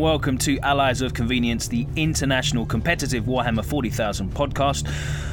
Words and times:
And 0.00 0.06
welcome 0.06 0.38
to 0.38 0.58
Allies 0.60 1.02
of 1.02 1.12
Convenience, 1.12 1.68
the 1.68 1.86
international 1.94 2.64
competitive 2.64 3.24
Warhammer 3.24 3.62
40,000 3.62 4.32
podcast. 4.32 4.90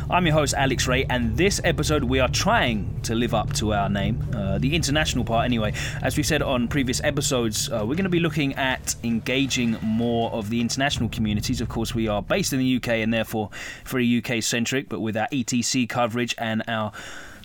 I'm 0.09 0.25
your 0.25 0.33
host, 0.33 0.55
Alex 0.55 0.87
Ray, 0.87 1.05
and 1.05 1.37
this 1.37 1.61
episode 1.63 2.03
we 2.03 2.19
are 2.19 2.27
trying 2.27 2.99
to 3.03 3.15
live 3.15 3.33
up 3.33 3.53
to 3.53 3.73
our 3.73 3.89
name, 3.89 4.21
uh, 4.35 4.57
the 4.57 4.75
international 4.75 5.23
part 5.23 5.45
anyway. 5.45 5.71
As 6.01 6.17
we 6.17 6.23
said 6.23 6.41
on 6.41 6.67
previous 6.67 7.01
episodes, 7.01 7.69
uh, 7.69 7.85
we're 7.87 7.95
going 7.95 8.03
to 8.03 8.09
be 8.09 8.19
looking 8.19 8.55
at 8.55 8.93
engaging 9.05 9.77
more 9.81 10.29
of 10.31 10.49
the 10.49 10.59
international 10.59 11.07
communities. 11.07 11.61
Of 11.61 11.69
course, 11.69 11.95
we 11.95 12.09
are 12.09 12.21
based 12.21 12.51
in 12.51 12.59
the 12.59 12.75
UK 12.75 12.89
and 12.89 13.13
therefore 13.13 13.49
very 13.85 14.17
UK 14.21 14.43
centric, 14.43 14.89
but 14.89 14.99
with 14.99 15.15
our 15.15 15.29
ETC 15.29 15.87
coverage 15.87 16.35
and 16.37 16.61
our 16.67 16.91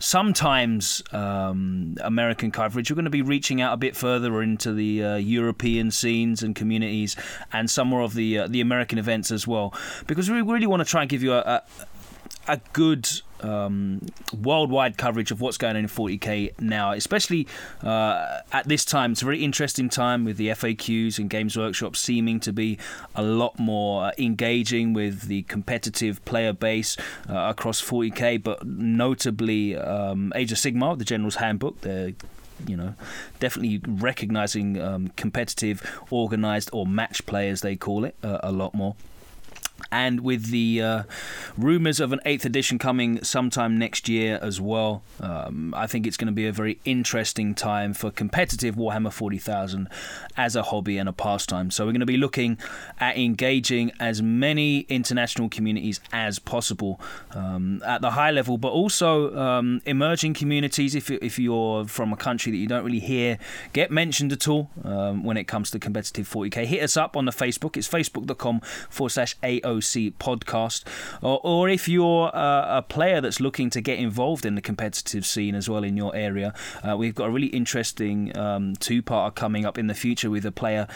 sometimes 0.02 1.02
um, 1.12 1.96
American 2.00 2.50
coverage. 2.50 2.90
We're 2.90 2.96
going 2.96 3.04
to 3.04 3.10
be 3.10 3.22
reaching 3.22 3.60
out 3.60 3.72
a 3.72 3.76
bit 3.76 3.96
further 3.96 4.42
into 4.42 4.72
the 4.72 5.04
uh, 5.04 5.16
European 5.16 5.90
scenes 5.90 6.42
and 6.42 6.54
communities, 6.56 7.16
and 7.52 7.70
some 7.70 7.88
more 7.88 8.02
of 8.02 8.14
the 8.14 8.38
uh, 8.38 8.46
the 8.48 8.60
American 8.60 8.98
events 8.98 9.30
as 9.30 9.46
well, 9.46 9.72
because 10.06 10.28
we 10.28 10.42
really 10.42 10.66
want 10.66 10.80
to 10.80 10.88
try 10.88 11.02
and 11.02 11.10
give 11.10 11.22
you 11.22 11.32
a, 11.32 11.38
a, 11.38 11.62
a 12.48 12.60
good 12.72 13.08
um, 13.42 14.00
worldwide 14.42 14.96
coverage 14.96 15.30
of 15.30 15.40
what's 15.40 15.56
going 15.56 15.76
on 15.76 15.82
in 15.82 15.88
40k 15.88 16.60
now, 16.60 16.92
especially 16.92 17.46
uh, 17.82 18.38
at 18.52 18.68
this 18.68 18.84
time. 18.84 19.12
It's 19.12 19.22
a 19.22 19.24
very 19.24 19.44
interesting 19.44 19.88
time 19.88 20.24
with 20.24 20.36
the 20.36 20.48
FAQs 20.48 21.18
and 21.18 21.28
Games 21.28 21.56
Workshop 21.56 21.96
seeming 21.96 22.40
to 22.40 22.52
be 22.52 22.78
a 23.14 23.22
lot 23.22 23.58
more 23.58 24.12
engaging 24.18 24.92
with 24.92 25.22
the 25.22 25.42
competitive 25.42 26.24
player 26.24 26.52
base 26.52 26.96
uh, 27.28 27.34
across 27.50 27.82
40k, 27.82 28.42
but 28.42 28.66
notably 28.66 29.76
um, 29.76 30.32
Age 30.34 30.52
of 30.52 30.58
Sigmar, 30.58 30.98
the 30.98 31.04
General's 31.04 31.36
Handbook. 31.36 31.80
They're 31.80 32.12
you 32.66 32.76
know, 32.76 32.94
definitely 33.40 33.80
recognizing 33.86 34.80
um, 34.80 35.08
competitive, 35.16 35.82
organized, 36.10 36.70
or 36.72 36.86
match 36.86 37.26
play 37.26 37.48
as 37.48 37.60
they 37.60 37.76
call 37.76 38.04
it, 38.04 38.14
uh, 38.22 38.38
a 38.42 38.52
lot 38.52 38.74
more 38.74 38.94
and 39.90 40.20
with 40.20 40.50
the 40.50 40.82
uh, 40.82 41.02
rumors 41.56 42.00
of 42.00 42.12
an 42.12 42.20
eighth 42.24 42.44
edition 42.44 42.78
coming 42.78 43.22
sometime 43.24 43.78
next 43.78 44.08
year 44.08 44.38
as 44.42 44.60
well, 44.60 45.02
um, 45.20 45.74
I 45.76 45.86
think 45.86 46.06
it's 46.06 46.16
going 46.16 46.26
to 46.26 46.32
be 46.32 46.46
a 46.46 46.52
very 46.52 46.78
interesting 46.84 47.54
time 47.54 47.94
for 47.94 48.10
competitive 48.10 48.76
Warhammer 48.76 49.12
40,000 49.12 49.88
as 50.36 50.56
a 50.56 50.62
hobby 50.62 50.98
and 50.98 51.08
a 51.08 51.12
pastime. 51.12 51.70
So 51.70 51.84
we're 51.84 51.92
going 51.92 52.00
to 52.00 52.06
be 52.06 52.16
looking 52.16 52.58
at 52.98 53.16
engaging 53.16 53.92
as 54.00 54.22
many 54.22 54.80
international 54.88 55.48
communities 55.48 56.00
as 56.12 56.38
possible 56.38 57.00
um, 57.32 57.82
at 57.84 58.00
the 58.00 58.12
high 58.12 58.30
level, 58.30 58.58
but 58.58 58.68
also 58.68 59.36
um, 59.36 59.82
emerging 59.86 60.34
communities. 60.34 60.94
If 60.94 61.10
if 61.10 61.38
you're 61.38 61.86
from 61.86 62.12
a 62.12 62.16
country 62.16 62.52
that 62.52 62.58
you 62.58 62.66
don't 62.66 62.84
really 62.84 63.00
hear 63.00 63.38
get 63.72 63.90
mentioned 63.90 64.32
at 64.32 64.48
all 64.48 64.70
um, 64.84 65.24
when 65.24 65.36
it 65.36 65.44
comes 65.44 65.70
to 65.70 65.78
competitive 65.78 66.28
40k, 66.28 66.64
hit 66.66 66.82
us 66.82 66.96
up 66.96 67.16
on 67.16 67.24
the 67.24 67.32
Facebook. 67.32 67.76
It's 67.76 67.88
facebook.com 67.88 68.60
forward 68.90 69.10
slash 69.10 69.36
AO 69.42 69.71
OC 69.72 70.18
podcast, 70.18 70.84
or, 71.22 71.40
or 71.42 71.68
if 71.68 71.88
you're 71.88 72.28
a, 72.28 72.78
a, 72.78 72.82
player 72.82 73.20
that's 73.20 73.40
looking 73.40 73.70
to 73.70 73.80
get 73.80 73.98
involved 73.98 74.44
in 74.44 74.54
the 74.54 74.60
competitive 74.60 75.24
scene 75.24 75.54
as 75.54 75.68
well 75.68 75.84
in 75.84 75.96
your 75.96 76.14
area, 76.14 76.54
uh, 76.82 76.96
we've 76.96 77.14
got 77.14 77.28
a 77.28 77.30
really 77.30 77.48
interesting 77.48 78.36
um, 78.36 78.74
two-parter 78.76 79.34
coming 79.34 79.64
up 79.64 79.78
in 79.78 79.86
the 79.86 79.94
future 79.94 80.30
with 80.30 80.44
a 80.44 80.52
player 80.52 80.86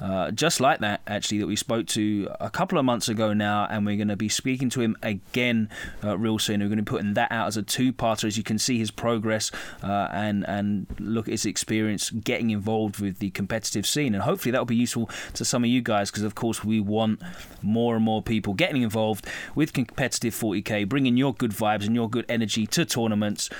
uh, 0.00 0.30
just 0.32 0.60
like 0.60 0.80
that 0.80 1.00
actually 1.06 1.38
that 1.38 1.46
we 1.46 1.56
spoke 1.56 1.86
to 1.86 2.28
a 2.40 2.50
couple 2.50 2.78
of 2.78 2.84
months 2.84 3.08
ago 3.08 3.32
now, 3.32 3.66
and 3.70 3.86
we're 3.86 3.96
going 3.96 4.08
to 4.08 4.16
be 4.16 4.28
speaking 4.28 4.68
to 4.70 4.80
him 4.80 4.96
again 5.02 5.68
uh, 6.02 6.18
real 6.18 6.38
soon. 6.38 6.60
We're 6.60 6.66
going 6.66 6.78
to 6.78 6.82
be 6.82 6.90
putting 6.90 7.14
that 7.14 7.30
out 7.30 7.46
as 7.46 7.56
a 7.56 7.62
two-parter, 7.62 8.24
as 8.24 8.36
you 8.36 8.42
can 8.42 8.58
see 8.58 8.78
his 8.78 8.90
progress 8.90 9.50
uh, 9.82 10.08
and 10.12 10.44
and 10.48 10.86
look 10.98 11.28
at 11.28 11.32
his 11.32 11.46
experience 11.46 12.10
getting 12.10 12.50
involved 12.50 13.00
with 13.00 13.18
the 13.18 13.30
competitive 13.30 13.86
scene, 13.86 14.14
and 14.14 14.22
hopefully 14.22 14.52
that 14.52 14.58
will 14.58 14.64
be 14.66 14.76
useful 14.76 15.08
to 15.34 15.44
some 15.44 15.62
of 15.64 15.70
you 15.70 15.80
guys 15.80 16.10
because 16.10 16.24
of 16.24 16.34
course 16.34 16.64
we 16.64 16.80
want 16.80 17.20
more 17.62 17.94
and 17.94 18.04
more 18.04 18.22
people 18.24 18.54
getting 18.54 18.82
involved 18.82 19.26
with 19.54 19.72
competitive 19.72 20.34
40k, 20.34 20.88
bringing 20.88 21.16
your 21.16 21.34
good 21.34 21.52
vibes 21.52 21.86
and 21.86 21.94
your 21.94 22.08
good 22.08 22.26
energy 22.28 22.66
to 22.68 22.84
tournaments 22.84 23.50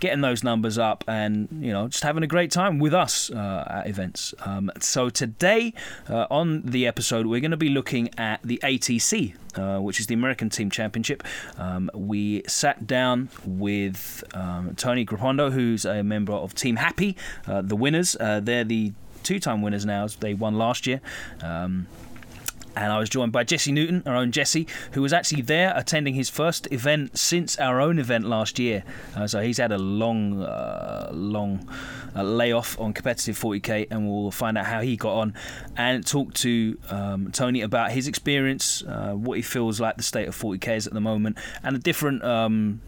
getting 0.00 0.20
those 0.20 0.44
numbers 0.44 0.78
up 0.78 1.04
and 1.08 1.48
you 1.60 1.72
know 1.72 1.88
just 1.88 2.02
having 2.02 2.22
a 2.22 2.26
great 2.26 2.50
time 2.50 2.78
with 2.78 2.94
us 2.94 3.30
uh, 3.30 3.64
at 3.68 3.88
events. 3.88 4.34
Um, 4.44 4.70
so 4.80 5.08
today 5.08 5.72
uh, 6.08 6.26
on 6.30 6.62
the 6.62 6.86
episode, 6.86 7.26
we're 7.26 7.40
going 7.40 7.50
to 7.50 7.56
be 7.56 7.68
looking 7.68 8.10
at 8.18 8.42
the 8.42 8.60
ATC. 8.62 9.34
Uh, 9.56 9.80
which 9.80 9.98
is 10.00 10.06
the 10.06 10.12
American 10.12 10.50
Team 10.50 10.70
Championship. 10.70 11.22
Um, 11.56 11.90
we 11.94 12.42
sat 12.46 12.86
down 12.86 13.30
with 13.46 14.22
um, 14.34 14.74
Tony 14.76 15.06
Grippando, 15.06 15.50
who's 15.50 15.86
a 15.86 16.02
member 16.02 16.34
of 16.34 16.54
Team 16.54 16.76
Happy, 16.76 17.16
uh, 17.46 17.62
the 17.62 17.74
winners. 17.74 18.18
Uh, 18.20 18.40
they're 18.40 18.64
the 18.64 18.92
two-time 19.22 19.62
winners 19.62 19.86
now. 19.86 20.06
They 20.08 20.34
won 20.34 20.58
last 20.58 20.86
year. 20.86 21.00
And 22.76 22.92
I 22.92 22.98
was 22.98 23.08
joined 23.08 23.32
by 23.32 23.42
Jesse 23.42 23.72
Newton, 23.72 24.02
our 24.04 24.14
own 24.14 24.32
Jesse, 24.32 24.66
who 24.92 25.00
was 25.00 25.12
actually 25.12 25.42
there 25.42 25.72
attending 25.74 26.14
his 26.14 26.28
first 26.28 26.70
event 26.70 27.16
since 27.16 27.58
our 27.58 27.80
own 27.80 27.98
event 27.98 28.26
last 28.26 28.58
year. 28.58 28.84
Uh, 29.16 29.26
so 29.26 29.40
he's 29.40 29.56
had 29.56 29.72
a 29.72 29.78
long, 29.78 30.42
uh, 30.42 31.08
long 31.12 31.66
uh, 32.14 32.22
layoff 32.22 32.78
on 32.78 32.92
competitive 32.92 33.38
40k, 33.38 33.88
and 33.90 34.08
we'll 34.08 34.30
find 34.30 34.58
out 34.58 34.66
how 34.66 34.80
he 34.80 34.96
got 34.96 35.14
on 35.14 35.34
and 35.76 36.06
talk 36.06 36.34
to 36.34 36.78
um, 36.90 37.30
Tony 37.32 37.62
about 37.62 37.92
his 37.92 38.08
experience, 38.08 38.82
uh, 38.84 39.12
what 39.12 39.38
he 39.38 39.42
feels 39.42 39.80
like 39.80 39.96
the 39.96 40.02
state 40.02 40.28
of 40.28 40.36
40k 40.36 40.76
is 40.76 40.86
at 40.86 40.92
the 40.92 41.00
moment, 41.00 41.38
and 41.62 41.74
the 41.74 41.80
different 41.80 42.22
um, 42.24 42.80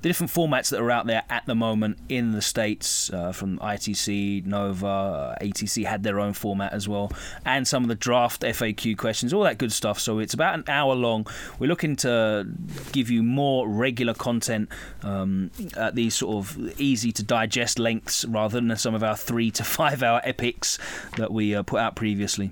the 0.00 0.08
different 0.08 0.32
formats 0.32 0.70
that 0.70 0.80
are 0.80 0.90
out 0.90 1.06
there 1.06 1.22
at 1.28 1.44
the 1.46 1.54
moment 1.54 1.98
in 2.08 2.32
the 2.32 2.42
states. 2.42 3.12
Uh, 3.12 3.32
from 3.32 3.58
ITC, 3.58 4.46
Nova, 4.46 5.36
ATC 5.40 5.84
had 5.84 6.02
their 6.02 6.20
own 6.20 6.32
format 6.32 6.72
as 6.72 6.88
well, 6.88 7.12
and 7.44 7.68
some 7.68 7.82
of 7.82 7.88
the 7.88 7.94
draft 7.94 8.42
FAQ 8.42 8.96
questions 8.96 9.33
all 9.34 9.44
that 9.44 9.58
good 9.58 9.72
stuff. 9.72 9.98
So 9.98 10.18
it's 10.18 10.34
about 10.34 10.54
an 10.54 10.64
hour 10.68 10.94
long. 10.94 11.26
We're 11.58 11.68
looking 11.68 11.96
to 11.96 12.46
give 12.92 13.10
you 13.10 13.22
more 13.22 13.68
regular 13.68 14.14
content 14.14 14.68
um, 15.02 15.50
at 15.76 15.94
these 15.94 16.14
sort 16.14 16.36
of 16.36 16.80
easy 16.80 17.12
to 17.12 17.22
digest 17.22 17.78
lengths 17.78 18.24
rather 18.24 18.60
than 18.60 18.76
some 18.76 18.94
of 18.94 19.02
our 19.02 19.16
three 19.16 19.50
to 19.52 19.64
five 19.64 20.02
hour 20.02 20.20
epics 20.24 20.78
that 21.16 21.32
we 21.32 21.54
uh, 21.54 21.62
put 21.62 21.80
out 21.80 21.96
previously. 21.96 22.50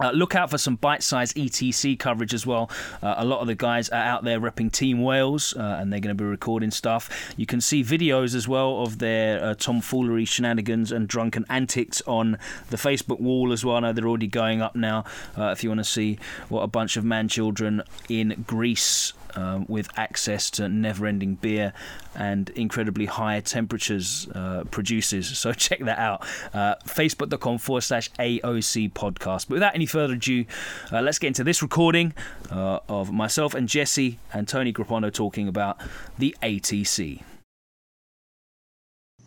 Uh, 0.00 0.10
look 0.10 0.34
out 0.34 0.50
for 0.50 0.58
some 0.58 0.76
bite-sized 0.76 1.36
ETC 1.36 1.98
coverage 1.98 2.34
as 2.34 2.46
well. 2.46 2.70
Uh, 3.02 3.14
a 3.18 3.24
lot 3.24 3.40
of 3.40 3.46
the 3.46 3.54
guys 3.54 3.88
are 3.88 4.02
out 4.02 4.24
there 4.24 4.40
repping 4.40 4.70
Team 4.70 5.02
Wales, 5.02 5.54
uh, 5.56 5.78
and 5.80 5.92
they're 5.92 6.00
going 6.00 6.16
to 6.16 6.22
be 6.22 6.28
recording 6.28 6.70
stuff. 6.70 7.32
You 7.36 7.46
can 7.46 7.60
see 7.60 7.82
videos 7.82 8.34
as 8.34 8.46
well 8.46 8.82
of 8.82 8.98
their 8.98 9.42
uh, 9.42 9.54
tomfoolery, 9.54 10.24
shenanigans, 10.24 10.92
and 10.92 11.08
drunken 11.08 11.44
antics 11.48 12.02
on 12.06 12.38
the 12.70 12.76
Facebook 12.76 13.20
wall 13.20 13.52
as 13.52 13.64
well. 13.64 13.76
I 13.76 13.80
know 13.80 13.92
they're 13.92 14.06
already 14.06 14.26
going 14.26 14.62
up 14.62 14.76
now. 14.76 15.04
Uh, 15.36 15.46
if 15.46 15.62
you 15.62 15.70
want 15.70 15.78
to 15.78 15.84
see 15.84 16.18
what 16.48 16.62
a 16.62 16.68
bunch 16.68 16.96
of 16.96 17.04
man 17.04 17.28
children 17.28 17.82
in 18.08 18.44
Greece 18.46 19.12
um, 19.38 19.66
with 19.68 19.88
access 19.96 20.50
to 20.50 20.68
never 20.68 21.06
ending 21.06 21.36
beer 21.36 21.72
and 22.16 22.50
incredibly 22.50 23.06
high 23.06 23.40
temperatures 23.40 24.28
uh, 24.34 24.64
produces. 24.70 25.28
So 25.38 25.52
check 25.52 25.78
that 25.80 25.98
out. 26.00 26.22
Uh, 26.52 26.74
Facebook.com 26.84 27.58
forward 27.58 27.82
slash 27.82 28.10
AOC 28.18 28.92
podcast. 28.92 29.46
But 29.48 29.54
without 29.54 29.74
any 29.74 29.86
further 29.86 30.14
ado, 30.14 30.44
uh, 30.92 31.00
let's 31.00 31.20
get 31.20 31.28
into 31.28 31.44
this 31.44 31.62
recording 31.62 32.12
uh, 32.50 32.80
of 32.88 33.12
myself 33.12 33.54
and 33.54 33.68
Jesse 33.68 34.18
and 34.32 34.48
Tony 34.48 34.72
Grippando 34.72 35.12
talking 35.12 35.46
about 35.46 35.78
the 36.18 36.34
ATC. 36.42 37.22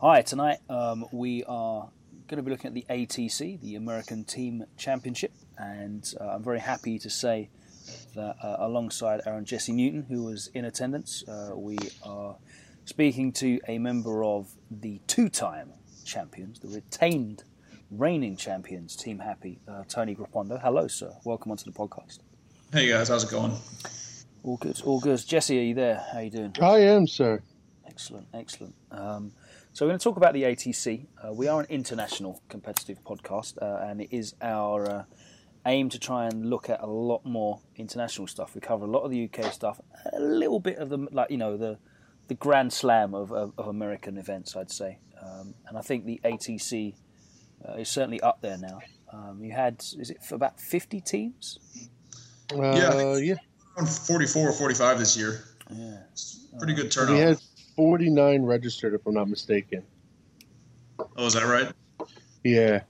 Hi, 0.02 0.22
tonight 0.22 0.58
um, 0.70 1.06
we 1.14 1.46
are 1.46 1.90
going 2.28 2.38
to 2.38 2.44
be 2.44 2.52
looking 2.52 2.68
at 2.68 2.74
the 2.74 2.86
ATC, 2.90 3.62
the 3.62 3.76
American 3.76 4.26
Team 4.26 4.66
Championship, 4.78 5.32
and 5.58 6.14
uh, 6.20 6.26
I'm 6.26 6.44
very 6.44 6.60
happy 6.60 7.00
to 7.00 7.10
say 7.10 7.50
that 8.16 8.36
uh, 8.44 8.58
alongside 8.60 9.22
Aaron 9.26 9.46
Jesse 9.46 9.72
Newton, 9.72 10.06
who 10.10 10.24
was 10.24 10.48
in 10.54 10.66
attendance, 10.66 11.24
uh, 11.28 11.52
we 11.56 11.78
are 12.04 12.36
speaking 12.86 13.32
to 13.34 13.60
a 13.68 13.78
member 13.78 14.24
of 14.24 14.52
the 14.70 15.00
two-time 15.08 15.74
champions, 16.06 16.60
the 16.60 16.68
retained 16.68 17.44
reigning 17.90 18.38
champions, 18.38 18.96
Team 18.96 19.20
Happy, 19.20 19.60
uh, 19.68 19.84
Tony 19.88 20.16
Grippando. 20.16 20.62
Hello, 20.62 20.88
sir. 20.88 21.14
Welcome 21.24 21.52
onto 21.52 21.66
the 21.66 21.78
podcast. 21.78 22.20
Hey 22.72 22.88
guys, 22.88 23.10
how's 23.10 23.24
it 23.24 23.30
going? 23.30 23.54
All 24.44 24.58
good, 24.58 24.82
all 24.86 25.00
good. 25.00 25.20
Jesse, 25.26 25.60
are 25.60 25.64
you 25.64 25.76
there? 25.76 26.04
How 26.14 26.20
you 26.20 26.32
doing? 26.32 26.56
I 26.62 26.80
am, 26.80 27.06
sir. 27.06 27.42
Excellent, 27.86 28.28
excellent. 28.34 28.74
Um, 28.90 29.34
so 29.74 29.86
we're 29.86 29.92
going 29.92 30.00
to 30.00 30.04
talk 30.04 30.18
about 30.18 30.34
the 30.34 30.44
ATC. 30.44 31.06
Uh, 31.24 31.34
we 31.34 31.48
are 31.48 31.60
an 31.60 31.68
international 31.70 32.42
competitive 32.50 33.04
podcast, 33.04 33.62
uh, 33.62 33.86
and 33.86 34.02
it 34.02 34.10
is 34.12 34.36
our 34.42 34.90
uh, 34.90 35.04
aim 35.66 35.90
to 35.90 36.00
try 36.00 36.26
and 36.26 36.50
look 36.50 36.70
at 36.70 36.82
a 36.82 36.88
lot 36.88 37.26
more 37.26 37.60
international 37.76 38.28
stuff. 38.28 38.56
We 38.56 38.62
cover 38.62 38.86
a 38.86 38.90
lot 38.90 39.02
of 39.02 39.12
the 39.12 39.30
UK 39.32 39.54
stuff, 39.54 39.80
a 40.14 40.20
little 40.20 40.60
bit 40.60 40.78
of 40.78 40.90
the 40.90 40.98
like 41.12 41.30
you 41.30 41.38
know 41.38 41.58
the 41.58 41.78
the 42.28 42.36
grand 42.36 42.72
slam 42.72 43.14
of, 43.14 43.32
of, 43.32 43.54
of 43.58 43.68
American 43.68 44.18
events, 44.18 44.56
I'd 44.56 44.72
say. 44.72 45.00
Um, 45.22 45.54
and 45.68 45.78
I 45.78 45.82
think 45.82 46.06
the 46.06 46.20
ATC 46.24 46.96
uh, 47.68 47.74
is 47.74 47.90
certainly 47.90 48.22
up 48.22 48.42
there 48.42 48.58
now. 48.58 48.80
Um, 49.12 49.44
you 49.44 49.52
had 49.52 49.84
is 50.00 50.10
it 50.10 50.24
for 50.24 50.36
about 50.36 50.60
fifty 50.60 51.02
teams? 51.02 51.60
Uh, 52.54 52.76
yeah, 52.76 53.18
yeah, 53.18 53.36
around 53.78 53.90
forty-four 53.90 54.50
or 54.50 54.54
forty-five 54.54 54.98
this 54.98 55.18
year. 55.18 55.44
Yeah, 55.70 55.98
pretty 56.58 56.74
good 56.74 56.92
turnout. 56.92 57.14
We 57.14 57.20
had 57.20 57.40
forty-nine 57.76 58.44
registered, 58.44 58.94
if 58.94 59.06
I'm 59.06 59.14
not 59.14 59.30
mistaken. 59.30 59.84
Oh, 61.18 61.26
is 61.26 61.34
that 61.34 61.44
right? 61.44 61.72
Yeah. 62.44 62.84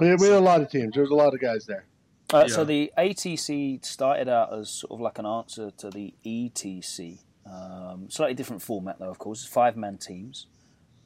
We 0.00 0.08
had, 0.08 0.20
we 0.20 0.28
had 0.28 0.36
a 0.36 0.40
lot 0.40 0.60
of 0.60 0.70
teams. 0.70 0.94
There 0.94 1.02
was 1.02 1.10
a 1.10 1.14
lot 1.14 1.34
of 1.34 1.40
guys 1.40 1.66
there. 1.66 1.84
Uh, 2.32 2.44
yeah. 2.48 2.54
So 2.54 2.64
the 2.64 2.92
ATC 2.98 3.84
started 3.84 4.28
out 4.28 4.52
as 4.52 4.70
sort 4.70 4.92
of 4.92 5.00
like 5.00 5.18
an 5.18 5.26
answer 5.26 5.70
to 5.78 5.90
the 5.90 6.12
ETC. 6.24 7.18
Um, 7.48 8.10
slightly 8.10 8.34
different 8.34 8.62
format, 8.62 8.98
though, 8.98 9.10
of 9.10 9.18
course. 9.18 9.44
Five 9.44 9.76
man 9.76 9.98
teams. 9.98 10.46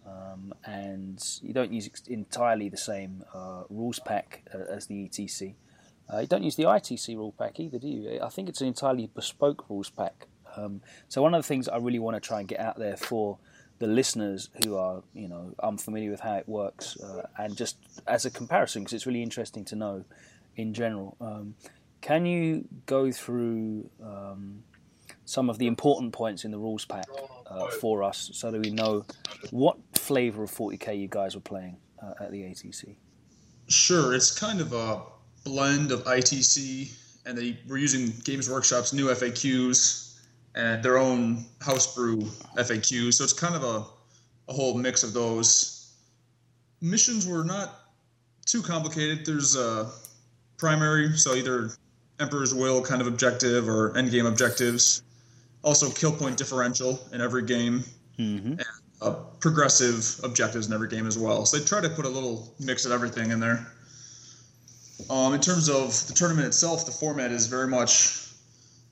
Um, 0.07 0.55
and 0.65 1.23
you 1.43 1.53
don't 1.53 1.73
use 1.73 1.91
entirely 2.07 2.69
the 2.69 2.77
same 2.77 3.23
uh, 3.35 3.65
rules 3.69 3.99
pack 3.99 4.43
uh, 4.53 4.59
as 4.59 4.87
the 4.87 4.95
ETC. 4.95 5.55
Uh, 6.12 6.19
you 6.19 6.27
don't 6.27 6.43
use 6.43 6.57
the 6.57 6.65
ITC 6.65 7.15
rule 7.17 7.35
pack 7.39 7.61
either, 7.61 7.79
do 7.79 7.87
you? 7.87 8.19
I 8.21 8.29
think 8.29 8.49
it's 8.49 8.61
an 8.61 8.67
entirely 8.67 9.09
bespoke 9.15 9.69
rules 9.69 9.91
pack. 9.91 10.27
Um, 10.57 10.81
so 11.09 11.23
one 11.23 11.35
of 11.35 11.43
the 11.43 11.47
things 11.47 11.69
I 11.69 11.77
really 11.77 12.01
want 12.01 12.17
to 12.17 12.21
try 12.21 12.41
and 12.41 12.49
get 12.49 12.59
out 12.59 12.79
there 12.79 12.97
for 12.97 13.39
the 13.81 13.87
listeners 13.87 14.50
who 14.62 14.77
are, 14.77 15.03
you 15.15 15.27
know, 15.27 15.55
unfamiliar 15.62 16.11
with 16.11 16.21
how 16.21 16.37
it 16.37 16.49
works, 16.49 17.00
uh, 17.00 17.27
and 17.38 17.56
just 17.56 17.79
as 18.06 18.27
a 18.27 18.31
comparison, 18.31 18.82
because 18.82 18.93
it's 18.93 19.06
really 19.06 19.23
interesting 19.23 19.65
to 19.65 19.75
know 19.75 20.05
in 20.55 20.73
general. 20.75 21.17
Um, 21.21 21.55
can 22.03 22.27
you 22.27 22.69
go 22.85 23.11
through 23.11 23.88
um, 24.05 24.62
some 25.25 25.49
of 25.49 25.56
the 25.56 25.67
important 25.67 26.12
points 26.12 26.44
in 26.44 26.50
the 26.50 26.59
rules 26.59 26.85
pack 26.85 27.06
uh, 27.47 27.69
for 27.69 28.03
us 28.03 28.31
so 28.35 28.50
that 28.50 28.61
we 28.61 28.71
know 28.71 29.05
what 29.50 29.79
flavor 29.94 30.43
of 30.43 30.50
40k 30.50 30.99
you 30.99 31.09
guys 31.09 31.35
were 31.35 31.41
playing 31.41 31.79
uh, 32.03 32.12
at 32.21 32.31
the 32.31 32.43
ATC? 32.43 32.97
Sure, 33.69 34.15
it's 34.15 34.38
kind 34.38 34.61
of 34.61 34.75
a 34.75 35.00
blend 35.44 35.91
of 35.91 36.05
ITC, 36.05 36.93
and 37.25 37.37
they 37.37 37.59
were 37.67 37.79
using 37.79 38.12
Games 38.25 38.50
Workshop's 38.50 38.93
new 38.93 39.06
FAQs 39.06 40.10
and 40.55 40.82
their 40.82 40.99
own 40.99 41.44
house 41.61 41.94
brew 41.94 42.23
FAQs. 42.56 43.14
So 43.14 43.25
it's 43.25 43.32
kind 43.32 43.55
of 43.55 43.62
a, 43.62 43.85
a 44.49 44.52
whole 44.52 44.75
mix 44.75 45.02
of 45.02 45.12
those. 45.12 45.93
Missions 46.81 47.26
were 47.26 47.44
not 47.44 47.81
too 48.47 48.62
complicated. 48.62 49.25
There's 49.25 49.56
a 49.56 49.91
primary, 50.58 51.17
so 51.17 51.35
either 51.35 51.70
Emperor's 52.19 52.55
Will 52.55 52.82
kind 52.82 53.00
of 53.00 53.06
objective 53.06 53.69
or 53.69 53.93
endgame 53.94 54.26
objectives 54.26 55.02
also 55.62 55.91
kill 55.91 56.12
point 56.12 56.37
differential 56.37 56.99
in 57.12 57.20
every 57.20 57.43
game, 57.43 57.85
mm-hmm. 58.19 58.52
and 58.52 58.67
uh, 59.02 59.14
progressive 59.41 60.20
objectives 60.25 60.67
in 60.67 60.73
every 60.73 60.88
game 60.88 61.06
as 61.06 61.19
well. 61.19 61.44
So 61.47 61.58
they 61.58 61.64
try 61.64 61.81
to 61.81 61.88
put 61.88 62.05
a 62.05 62.08
little 62.08 62.52
mix 62.58 62.85
of 62.85 62.93
everything 62.93 63.31
in 63.31 63.41
there. 63.41 63.67
Um, 65.08 65.35
in 65.35 65.41
terms 65.41 65.69
of 65.69 66.06
the 66.06 66.12
tournament 66.12 66.47
itself, 66.47 66.87
the 66.87 66.93
format 66.93 67.31
is 67.31 67.47
very 67.47 67.69
much. 67.69 68.30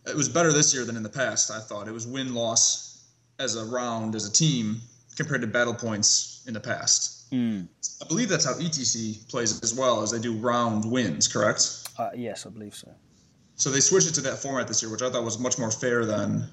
It 0.08 0.16
was 0.16 0.28
better 0.28 0.52
this 0.52 0.75
year 0.75 0.84
than 0.84 0.96
in 0.96 1.02
the 1.02 1.08
past. 1.08 1.50
I 1.50 1.60
thought 1.60 1.88
it 1.88 1.93
was 1.93 2.06
win 2.06 2.34
loss 2.34 3.05
as 3.38 3.56
a 3.56 3.64
round 3.64 4.14
as 4.14 4.26
a 4.26 4.32
team 4.32 4.81
compared 5.16 5.40
to 5.40 5.46
battle 5.46 5.75
points 5.75 6.43
in 6.46 6.55
the 6.55 6.60
past. 6.60 7.31
Mm. 7.31 7.69
I 8.02 8.06
believe 8.06 8.28
that's 8.28 8.44
how 8.44 8.55
ETC 8.55 9.28
plays 9.28 9.62
as 9.62 9.75
well, 9.75 10.02
as 10.02 10.10
they 10.10 10.19
do 10.19 10.34
round 10.34 10.90
wins. 10.90 11.28
Correct? 11.28 11.88
Uh, 11.99 12.10
yes, 12.16 12.46
I 12.46 12.50
believe 12.50 12.75
so. 12.75 12.90
So 13.56 13.70
they 13.70 13.81
switched 13.81 14.08
it 14.08 14.14
to 14.14 14.20
that 14.22 14.38
format 14.38 14.69
this 14.69 14.82
year, 14.82 14.90
which 14.90 15.02
I 15.02 15.10
thought 15.10 15.25
was 15.25 15.38
much 15.38 15.58
more 15.58 15.70
fair 15.70 16.05
than 16.05 16.49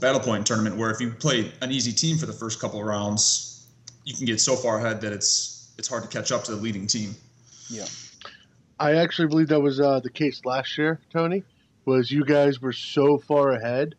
Battle 0.00 0.20
Point 0.20 0.46
tournament, 0.46 0.76
where 0.76 0.90
if 0.90 1.00
you 1.00 1.10
play 1.10 1.52
an 1.60 1.72
easy 1.72 1.92
team 1.92 2.16
for 2.16 2.26
the 2.26 2.32
first 2.32 2.60
couple 2.60 2.80
of 2.80 2.86
rounds, 2.86 3.66
you 4.04 4.14
can 4.14 4.26
get 4.26 4.40
so 4.40 4.54
far 4.54 4.78
ahead 4.78 5.00
that 5.00 5.12
it's 5.12 5.72
it's 5.78 5.88
hard 5.88 6.04
to 6.04 6.08
catch 6.08 6.32
up 6.32 6.44
to 6.44 6.54
the 6.54 6.60
leading 6.60 6.86
team. 6.86 7.14
Yeah. 7.68 7.86
I 8.78 8.94
actually 8.94 9.28
believe 9.28 9.48
that 9.48 9.60
was 9.60 9.80
uh, 9.80 10.00
the 10.00 10.10
case 10.10 10.42
last 10.44 10.78
year, 10.78 11.00
Tony. 11.12 11.42
Was 11.86 12.10
you 12.10 12.24
guys 12.24 12.60
were 12.60 12.72
so 12.72 13.18
far 13.18 13.52
ahead 13.52 13.94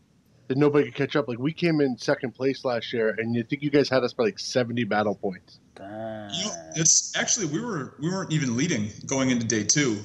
that 0.48 0.58
nobody 0.58 0.86
could 0.86 0.96
catch 0.96 1.16
up. 1.16 1.28
Like 1.28 1.40
we 1.40 1.54
came 1.54 1.82
in 1.82 1.98
second 1.98 2.36
place 2.36 2.64
last 2.64 2.94
year, 2.94 3.16
and 3.18 3.34
you 3.36 3.44
think 3.44 3.64
you 3.64 3.70
guys 3.70 3.90
had 3.90 4.04
us 4.04 4.14
by 4.14 4.26
like 4.26 4.40
seventy 4.40 4.84
battle 4.84 5.16
points. 5.16 5.60
You 5.80 5.86
know, 5.86 6.52
it's 6.76 7.16
actually 7.18 7.48
we 7.48 7.60
were 7.60 7.96
we 8.00 8.10
weren't 8.10 8.32
even 8.32 8.56
leading 8.56 8.90
going 9.08 9.30
into 9.30 9.48
day 9.48 9.64
two 9.64 10.04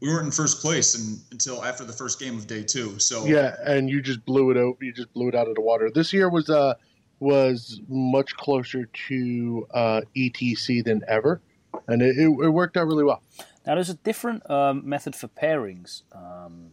we 0.00 0.08
weren't 0.08 0.26
in 0.26 0.30
first 0.30 0.60
place 0.60 0.94
in, 0.94 1.20
until 1.30 1.64
after 1.64 1.84
the 1.84 1.92
first 1.92 2.20
game 2.20 2.36
of 2.36 2.46
day 2.46 2.62
two. 2.62 2.98
So 2.98 3.26
yeah, 3.26 3.56
and 3.64 3.88
you 3.88 4.02
just 4.02 4.24
blew 4.24 4.50
it 4.50 4.56
out. 4.56 4.76
You 4.80 4.92
just 4.92 5.12
blew 5.12 5.28
it 5.28 5.34
out 5.34 5.48
of 5.48 5.54
the 5.54 5.60
water. 5.60 5.90
This 5.90 6.12
year 6.12 6.28
was 6.28 6.50
uh 6.50 6.74
was 7.18 7.80
much 7.88 8.36
closer 8.36 8.84
to 9.08 9.66
uh, 9.72 10.02
ETC 10.14 10.84
than 10.84 11.02
ever, 11.08 11.40
and 11.88 12.02
it, 12.02 12.18
it, 12.18 12.28
it, 12.28 12.50
worked 12.50 12.76
out 12.76 12.86
really 12.86 13.04
well. 13.04 13.22
Now 13.66 13.74
there's 13.74 13.88
a 13.88 13.94
different 13.94 14.48
um, 14.50 14.86
method 14.86 15.16
for 15.16 15.28
pairings 15.28 16.02
um, 16.12 16.72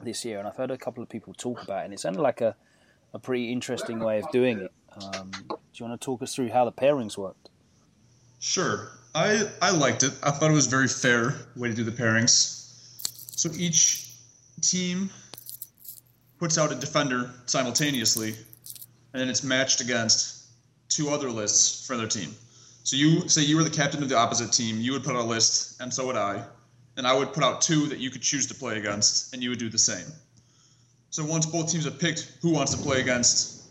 this 0.00 0.24
year, 0.24 0.38
and 0.38 0.46
I've 0.46 0.56
heard 0.56 0.70
a 0.70 0.78
couple 0.78 1.02
of 1.02 1.08
people 1.08 1.34
talk 1.34 1.62
about 1.62 1.82
it, 1.82 1.84
and 1.86 1.94
it 1.94 2.00
sounded 2.00 2.22
like 2.22 2.40
a 2.40 2.56
a 3.14 3.18
pretty 3.18 3.50
interesting 3.50 3.98
way 3.98 4.18
of 4.18 4.30
doing 4.30 4.58
it. 4.58 4.72
Um, 4.92 5.30
do 5.48 5.56
you 5.74 5.86
want 5.86 6.00
to 6.00 6.04
talk 6.04 6.22
us 6.22 6.34
through 6.34 6.50
how 6.50 6.64
the 6.64 6.72
pairings 6.72 7.16
worked? 7.16 7.48
Sure. 8.40 8.88
I 9.14 9.44
I 9.62 9.70
liked 9.70 10.02
it. 10.02 10.12
I 10.22 10.30
thought 10.30 10.50
it 10.50 10.54
was 10.54 10.66
a 10.66 10.70
very 10.70 10.88
fair 10.88 11.34
way 11.56 11.68
to 11.68 11.74
do 11.74 11.84
the 11.84 11.90
pairings. 11.90 12.62
So 13.38 13.50
each 13.56 14.12
team 14.60 15.10
puts 16.38 16.58
out 16.58 16.72
a 16.72 16.74
defender 16.74 17.30
simultaneously, 17.46 18.34
and 19.12 19.20
then 19.20 19.28
it's 19.28 19.42
matched 19.42 19.80
against 19.80 20.46
two 20.88 21.08
other 21.08 21.30
lists 21.30 21.86
for 21.86 21.96
their 21.96 22.08
team. 22.08 22.34
So 22.82 22.96
you 22.96 23.28
say 23.28 23.42
you 23.42 23.56
were 23.56 23.64
the 23.64 23.70
captain 23.70 24.02
of 24.02 24.08
the 24.08 24.16
opposite 24.16 24.52
team, 24.52 24.80
you 24.80 24.92
would 24.92 25.02
put 25.02 25.16
out 25.16 25.22
a 25.22 25.26
list, 25.26 25.80
and 25.80 25.92
so 25.92 26.06
would 26.06 26.16
I. 26.16 26.44
And 26.96 27.06
I 27.06 27.14
would 27.14 27.32
put 27.32 27.44
out 27.44 27.60
two 27.60 27.86
that 27.88 27.98
you 27.98 28.10
could 28.10 28.22
choose 28.22 28.46
to 28.46 28.54
play 28.54 28.78
against, 28.78 29.34
and 29.34 29.42
you 29.42 29.50
would 29.50 29.58
do 29.58 29.68
the 29.68 29.78
same. 29.78 30.06
So 31.10 31.24
once 31.24 31.46
both 31.46 31.70
teams 31.70 31.84
have 31.84 31.98
picked 31.98 32.32
who 32.42 32.52
wants 32.52 32.74
to 32.74 32.82
play 32.82 33.00
against 33.00 33.68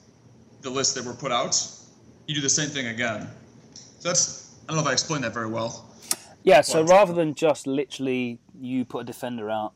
the 0.62 0.70
list 0.70 0.96
that 0.96 1.06
were 1.06 1.14
put 1.14 1.32
out, 1.32 1.60
you 2.28 2.36
do 2.36 2.42
the 2.42 2.50
same 2.50 2.70
thing 2.70 2.88
again. 2.88 3.28
So 4.00 4.10
that's 4.10 4.56
I 4.64 4.68
don't 4.68 4.78
know 4.78 4.82
if 4.84 4.88
I 4.88 4.94
explained 4.94 5.24
that 5.24 5.34
very 5.34 5.50
well. 5.50 5.90
Yeah, 6.44 6.62
so 6.62 6.84
but, 6.84 6.92
rather 6.92 7.14
than 7.14 7.34
just 7.34 7.68
literally 7.68 8.40
you 8.60 8.86
put 8.86 9.00
a 9.00 9.04
defender 9.04 9.50
out, 9.50 9.74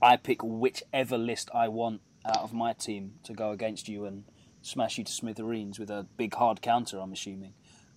I 0.00 0.16
pick 0.16 0.42
whichever 0.42 1.16
list 1.16 1.50
I 1.54 1.68
want 1.68 2.00
out 2.26 2.40
of 2.40 2.52
my 2.52 2.72
team 2.72 3.14
to 3.24 3.32
go 3.32 3.50
against 3.50 3.88
you 3.88 4.04
and 4.04 4.24
smash 4.62 4.98
you 4.98 5.04
to 5.04 5.12
smithereens 5.12 5.78
with 5.78 5.90
a 5.90 6.06
big 6.16 6.34
hard 6.34 6.62
counter, 6.62 6.98
I'm 6.98 7.12
assuming. 7.12 7.54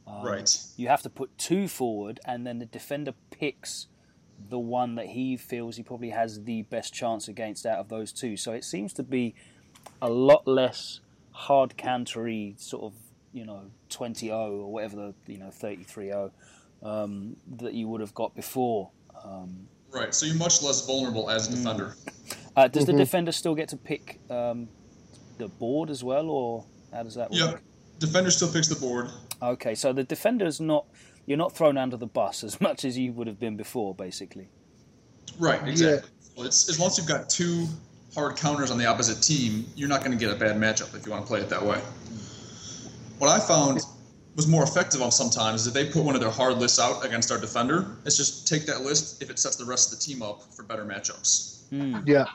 Um, 0.08 0.24
right. 0.24 0.58
You 0.78 0.88
have 0.88 1.02
to 1.04 1.10
put 1.10 1.38
two 1.38 1.68
forward, 1.68 2.20
and 2.26 2.46
then 2.46 2.60
the 2.60 2.66
defender 2.66 3.14
picks 3.32 3.88
the 4.50 4.60
one 4.60 4.96
that 4.96 5.08
he 5.08 5.38
feels 5.38 5.76
he 5.78 5.84
probably 5.84 6.10
has 6.10 6.44
the 6.44 6.64
best 6.64 6.94
chance 6.94 7.28
against 7.28 7.66
out 7.66 7.80
of 7.80 7.90
those 7.90 8.12
two. 8.12 8.38
So 8.38 8.52
it 8.52 8.64
seems 8.64 8.94
to 8.94 9.04
be 9.04 9.36
a 10.02 10.10
lot 10.10 10.48
less 10.48 11.00
hard 11.32 11.78
countery 11.78 12.56
sort 12.58 12.84
of 12.84 12.94
you 13.34 13.46
know 13.46 13.64
20-0 13.90 14.32
or 14.32 14.72
whatever 14.72 14.96
the 14.96 15.34
you 15.34 15.38
know 15.38 15.50
33-0 15.50 16.32
um, 16.84 17.36
that 17.58 17.74
you 17.74 17.88
would 17.88 18.02
have 18.02 18.14
got 18.14 18.36
before. 18.36 18.90
Um, 19.24 19.68
right. 19.92 20.14
So 20.14 20.26
you're 20.26 20.36
much 20.36 20.62
less 20.62 20.86
vulnerable 20.86 21.30
as 21.30 21.48
a 21.48 21.52
mm. 21.52 21.56
defender. 21.56 21.96
Uh, 22.56 22.68
does 22.68 22.84
mm-hmm. 22.84 22.94
the 22.94 22.98
defender 22.98 23.32
still 23.32 23.56
get 23.56 23.70
to 23.70 23.78
pick 23.78 24.20
um, 24.30 24.70
the 25.38 25.48
board 25.48 25.90
as 25.90 26.04
well, 26.04 26.30
or 26.30 26.66
how 26.94 27.04
does 27.04 27.16
that 27.16 27.30
work? 27.30 27.40
Yeah, 27.40 27.58
defender 28.00 28.32
still 28.32 28.52
picks 28.52 28.68
the 28.68 28.76
board. 28.76 29.10
Okay, 29.42 29.76
so 29.76 29.92
the 29.92 30.04
defender's 30.04 30.62
not 30.62 30.86
you're 31.26 31.38
not 31.38 31.56
thrown 31.56 31.78
under 31.78 31.98
the 31.98 32.08
bus 32.08 32.44
as 32.44 32.60
much 32.68 32.86
as 32.86 32.98
you 32.98 33.14
would 33.14 33.28
have 33.28 33.40
been 33.40 33.58
before, 33.58 33.94
basically. 33.94 34.50
Right. 35.40 35.62
Exactly. 35.68 36.10
Yeah. 36.10 36.32
Well, 36.38 36.46
it's 36.46 36.70
as 36.70 36.80
long 36.80 36.90
as 36.90 36.98
you've 36.98 37.08
got 37.08 37.30
two 37.30 37.68
hard 38.14 38.38
counters 38.38 38.72
on 38.72 38.78
the 38.78 38.86
opposite 38.86 39.22
team, 39.22 39.66
you're 39.76 39.90
not 39.90 40.00
going 40.02 40.12
to 40.12 40.18
get 40.18 40.34
a 40.34 40.38
bad 40.38 40.56
matchup 40.56 40.96
if 40.96 41.06
you 41.06 41.12
want 41.12 41.24
to 41.24 41.28
play 41.28 41.42
it 41.42 41.50
that 41.50 41.64
way. 41.64 41.80
What 43.20 43.30
I 43.30 43.40
found 43.40 43.82
was 44.36 44.48
more 44.48 44.64
effective 44.64 45.02
on 45.02 45.12
sometimes 45.12 45.62
is 45.62 45.68
if 45.68 45.74
they 45.74 45.86
put 45.86 46.04
one 46.04 46.16
of 46.16 46.22
their 46.22 46.30
hard 46.30 46.58
lists 46.58 46.80
out 46.80 47.06
against 47.06 47.32
our 47.32 47.40
defender, 47.40 47.86
it's 48.06 48.18
just 48.18 48.48
take 48.48 48.66
that 48.66 48.82
list 48.82 49.22
if 49.22 49.30
it 49.30 49.40
sets 49.40 49.56
the 49.56 49.66
rest 49.66 49.94
of 49.94 50.00
the 50.00 50.06
team 50.06 50.22
up 50.22 50.44
for 50.54 50.64
better 50.64 50.86
matchups. 50.86 51.64
Mm. 51.72 52.06
Yeah. 52.06 52.26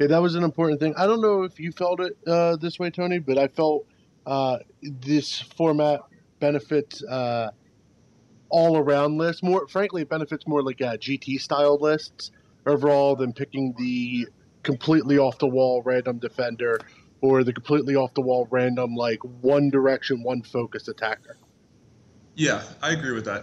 Yeah, 0.00 0.08
that 0.08 0.20
was 0.20 0.34
an 0.34 0.42
important 0.42 0.80
thing. 0.80 0.94
I 0.96 1.06
don't 1.06 1.20
know 1.20 1.44
if 1.44 1.60
you 1.60 1.70
felt 1.70 2.00
it 2.00 2.16
uh, 2.26 2.56
this 2.56 2.78
way, 2.78 2.90
Tony, 2.90 3.20
but 3.20 3.38
I 3.38 3.46
felt 3.46 3.86
uh, 4.26 4.58
this 4.82 5.40
format 5.40 6.00
benefits 6.40 7.04
uh, 7.04 7.52
all 8.52 8.76
around 8.76 9.18
lists. 9.18 9.42
More, 9.42 9.66
frankly, 9.66 10.02
it 10.02 10.08
benefits 10.08 10.46
more 10.46 10.62
like 10.62 10.80
uh, 10.80 10.96
GT 10.98 11.40
style 11.40 11.78
lists 11.80 12.30
overall 12.66 13.16
than 13.16 13.32
picking 13.32 13.74
the 13.78 14.28
completely 14.62 15.18
off 15.18 15.38
the 15.38 15.48
wall 15.48 15.82
random 15.82 16.18
defender 16.18 16.78
or 17.20 17.42
the 17.42 17.52
completely 17.52 17.96
off 17.96 18.14
the 18.14 18.20
wall 18.20 18.46
random 18.50 18.94
like 18.94 19.18
one 19.40 19.70
direction 19.70 20.22
one 20.22 20.40
focus 20.40 20.86
attacker 20.86 21.36
yeah 22.36 22.62
i 22.80 22.92
agree 22.92 23.10
with 23.10 23.24
that 23.24 23.42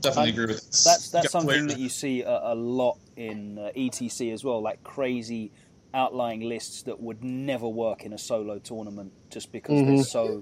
definitely 0.00 0.30
agree 0.30 0.46
with 0.46 0.60
that 0.60 0.82
that's 0.84 1.10
that's 1.10 1.32
something 1.32 1.66
that 1.66 1.78
you 1.78 1.88
see 1.88 2.22
a, 2.22 2.40
a 2.44 2.54
lot 2.54 2.96
in 3.16 3.58
uh, 3.58 3.70
etc 3.74 4.32
as 4.32 4.44
well 4.44 4.62
like 4.62 4.84
crazy 4.84 5.50
outlying 5.92 6.40
lists 6.40 6.82
that 6.82 7.00
would 7.00 7.24
never 7.24 7.68
work 7.68 8.04
in 8.04 8.12
a 8.12 8.18
solo 8.18 8.60
tournament 8.60 9.12
just 9.30 9.50
because 9.50 9.80
mm-hmm. 9.80 9.96
they're 9.96 10.04
so 10.04 10.40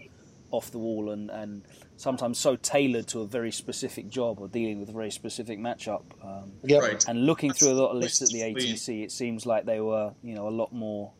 off 0.51 0.71
the 0.71 0.79
wall 0.79 1.11
and, 1.11 1.31
and 1.31 1.63
sometimes 2.03 2.37
so 2.37 2.57
tailored 2.57 3.07
to 3.07 3.21
a 3.21 3.27
very 3.27 3.53
specific 3.53 4.09
job 4.09 4.41
or 4.41 4.49
dealing 4.49 4.81
with 4.81 4.89
a 4.89 4.93
very 4.93 5.11
specific 5.11 5.59
matchup. 5.61 6.03
Um, 6.23 6.51
yep. 6.65 6.83
right. 6.83 7.05
And 7.09 7.27
looking 7.27 7.53
through 7.53 7.71
a 7.71 7.79
lot 7.79 7.93
of 7.93 7.99
lists 7.99 8.21
at 8.23 8.29
the 8.29 8.41
ATC, 8.41 9.05
it 9.05 9.13
seems 9.13 9.47
like 9.47 9.67
they 9.67 9.81
were, 9.81 10.13
you 10.23 10.35
know, 10.35 10.49
a 10.49 10.51
lot 10.51 10.73
more 10.73 11.13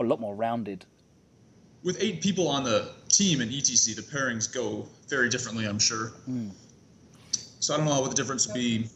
a 0.00 0.02
lot 0.02 0.18
more 0.18 0.34
rounded. 0.34 0.86
With 1.82 1.98
eight 2.02 2.22
people 2.22 2.48
on 2.48 2.64
the 2.64 2.90
team 3.08 3.42
in 3.42 3.50
ETC, 3.50 3.94
the 3.94 4.02
pairings 4.02 4.50
go 4.52 4.88
very 5.08 5.28
differently, 5.28 5.66
I'm 5.66 5.78
sure. 5.78 6.12
Mm. 6.28 6.52
So 7.60 7.74
I 7.74 7.76
don't 7.76 7.86
know 7.86 8.00
what 8.00 8.08
the 8.08 8.16
difference 8.16 8.46
would 8.46 8.54
be 8.54 8.88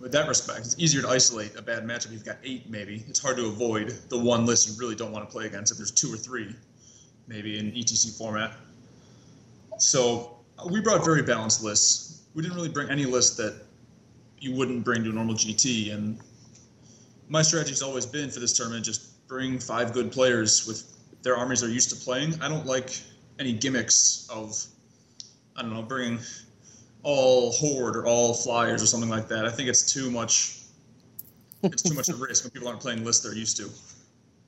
with 0.00 0.12
that 0.12 0.28
respect. 0.28 0.60
It's 0.60 0.78
easier 0.78 1.00
to 1.00 1.08
isolate 1.08 1.56
a 1.56 1.62
bad 1.62 1.84
matchup. 1.84 2.12
You've 2.12 2.26
got 2.26 2.36
eight, 2.44 2.68
maybe. 2.68 3.04
It's 3.08 3.20
hard 3.20 3.38
to 3.38 3.46
avoid 3.46 3.88
the 4.10 4.18
one 4.18 4.44
list 4.44 4.68
you 4.68 4.74
really 4.78 4.94
don't 4.94 5.12
want 5.12 5.26
to 5.26 5.32
play 5.32 5.46
against 5.46 5.72
if 5.72 5.78
there's 5.78 5.90
two 5.90 6.12
or 6.12 6.18
three, 6.18 6.54
maybe 7.26 7.58
in 7.58 7.72
ETC 7.72 8.18
format. 8.18 8.52
So 9.78 10.37
we 10.66 10.80
brought 10.80 11.04
very 11.04 11.22
balanced 11.22 11.62
lists. 11.62 12.22
We 12.34 12.42
didn't 12.42 12.56
really 12.56 12.68
bring 12.68 12.90
any 12.90 13.04
list 13.04 13.36
that 13.38 13.62
you 14.38 14.54
wouldn't 14.54 14.84
bring 14.84 15.04
to 15.04 15.10
a 15.10 15.12
normal 15.12 15.34
GT. 15.34 15.92
And 15.92 16.20
my 17.28 17.42
strategy 17.42 17.70
has 17.70 17.82
always 17.82 18.06
been 18.06 18.30
for 18.30 18.40
this 18.40 18.52
tournament 18.52 18.84
just 18.84 19.26
bring 19.28 19.58
five 19.58 19.92
good 19.92 20.10
players 20.10 20.66
with 20.66 20.96
their 21.22 21.36
armies 21.36 21.60
they're 21.60 21.70
used 21.70 21.90
to 21.90 21.96
playing. 21.96 22.40
I 22.40 22.48
don't 22.48 22.66
like 22.66 23.00
any 23.38 23.52
gimmicks 23.52 24.28
of, 24.32 24.64
I 25.56 25.62
don't 25.62 25.72
know, 25.72 25.82
bringing 25.82 26.18
all 27.02 27.52
horde 27.52 27.96
or 27.96 28.06
all 28.06 28.34
flyers 28.34 28.82
or 28.82 28.86
something 28.86 29.10
like 29.10 29.28
that. 29.28 29.44
I 29.44 29.50
think 29.50 29.68
it's 29.68 29.92
too 29.92 30.10
much. 30.10 30.54
It's 31.62 31.82
too 31.82 31.94
much 31.94 32.08
of 32.08 32.20
a 32.20 32.24
risk 32.24 32.44
when 32.44 32.52
people 32.52 32.68
aren't 32.68 32.80
playing 32.80 33.04
lists 33.04 33.24
they're 33.24 33.34
used 33.34 33.56
to. 33.56 33.68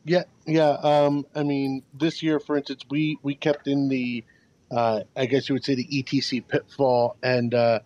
Yeah, 0.04 0.22
yeah. 0.46 0.76
Um, 0.82 1.26
I 1.34 1.42
mean, 1.42 1.82
this 1.94 2.22
year, 2.22 2.40
for 2.40 2.56
instance, 2.56 2.84
we 2.88 3.18
we 3.22 3.34
kept 3.34 3.66
in 3.66 3.88
the, 3.88 4.24
uh, 4.70 5.00
I 5.16 5.26
guess 5.26 5.48
you 5.48 5.54
would 5.54 5.64
say 5.64 5.74
the 5.74 5.86
ETC 5.86 6.46
pitfall, 6.46 7.16
and 7.22 7.52
uh, 7.54 7.80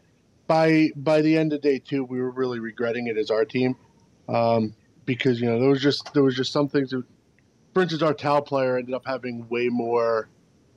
by 0.47 0.91
by 0.97 1.23
the 1.23 1.37
end 1.37 1.53
of 1.53 1.62
day 1.62 1.79
two, 1.79 2.05
we 2.05 2.21
were 2.21 2.31
really 2.31 2.61
regretting 2.61 3.07
it 3.07 3.17
as 3.17 3.31
our 3.31 3.45
team, 3.45 3.76
um, 4.29 4.75
because 5.07 5.41
you 5.41 5.47
know 5.50 5.59
there 5.59 5.71
was 5.71 5.81
just 5.81 6.12
there 6.12 6.23
was 6.23 6.37
just 6.37 6.53
some 6.53 6.69
things. 6.69 6.91
That, 6.91 7.05
for 7.73 7.83
instance, 7.83 8.03
our 8.03 8.14
Tau 8.14 8.41
player 8.41 8.76
ended 8.76 8.95
up 8.95 9.05
having 9.07 9.49
way 9.49 9.69
more 9.69 10.29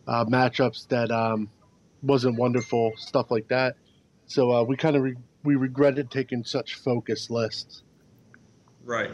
uh, 0.08 0.26
matchups 0.26 0.88
that 0.88 1.12
um, 1.12 1.50
wasn't 2.02 2.38
wonderful, 2.38 2.94
stuff 2.98 3.30
like 3.30 3.50
that. 3.50 3.76
So 4.28 4.52
uh, 4.52 4.64
we 4.64 4.78
kind 4.78 4.96
of 4.96 5.04
re- 5.04 5.18
we 5.44 5.56
regretted 5.56 6.10
taking 6.10 6.44
such 6.44 6.76
focused 6.76 7.30
lists. 7.30 7.84
Right. 8.84 9.12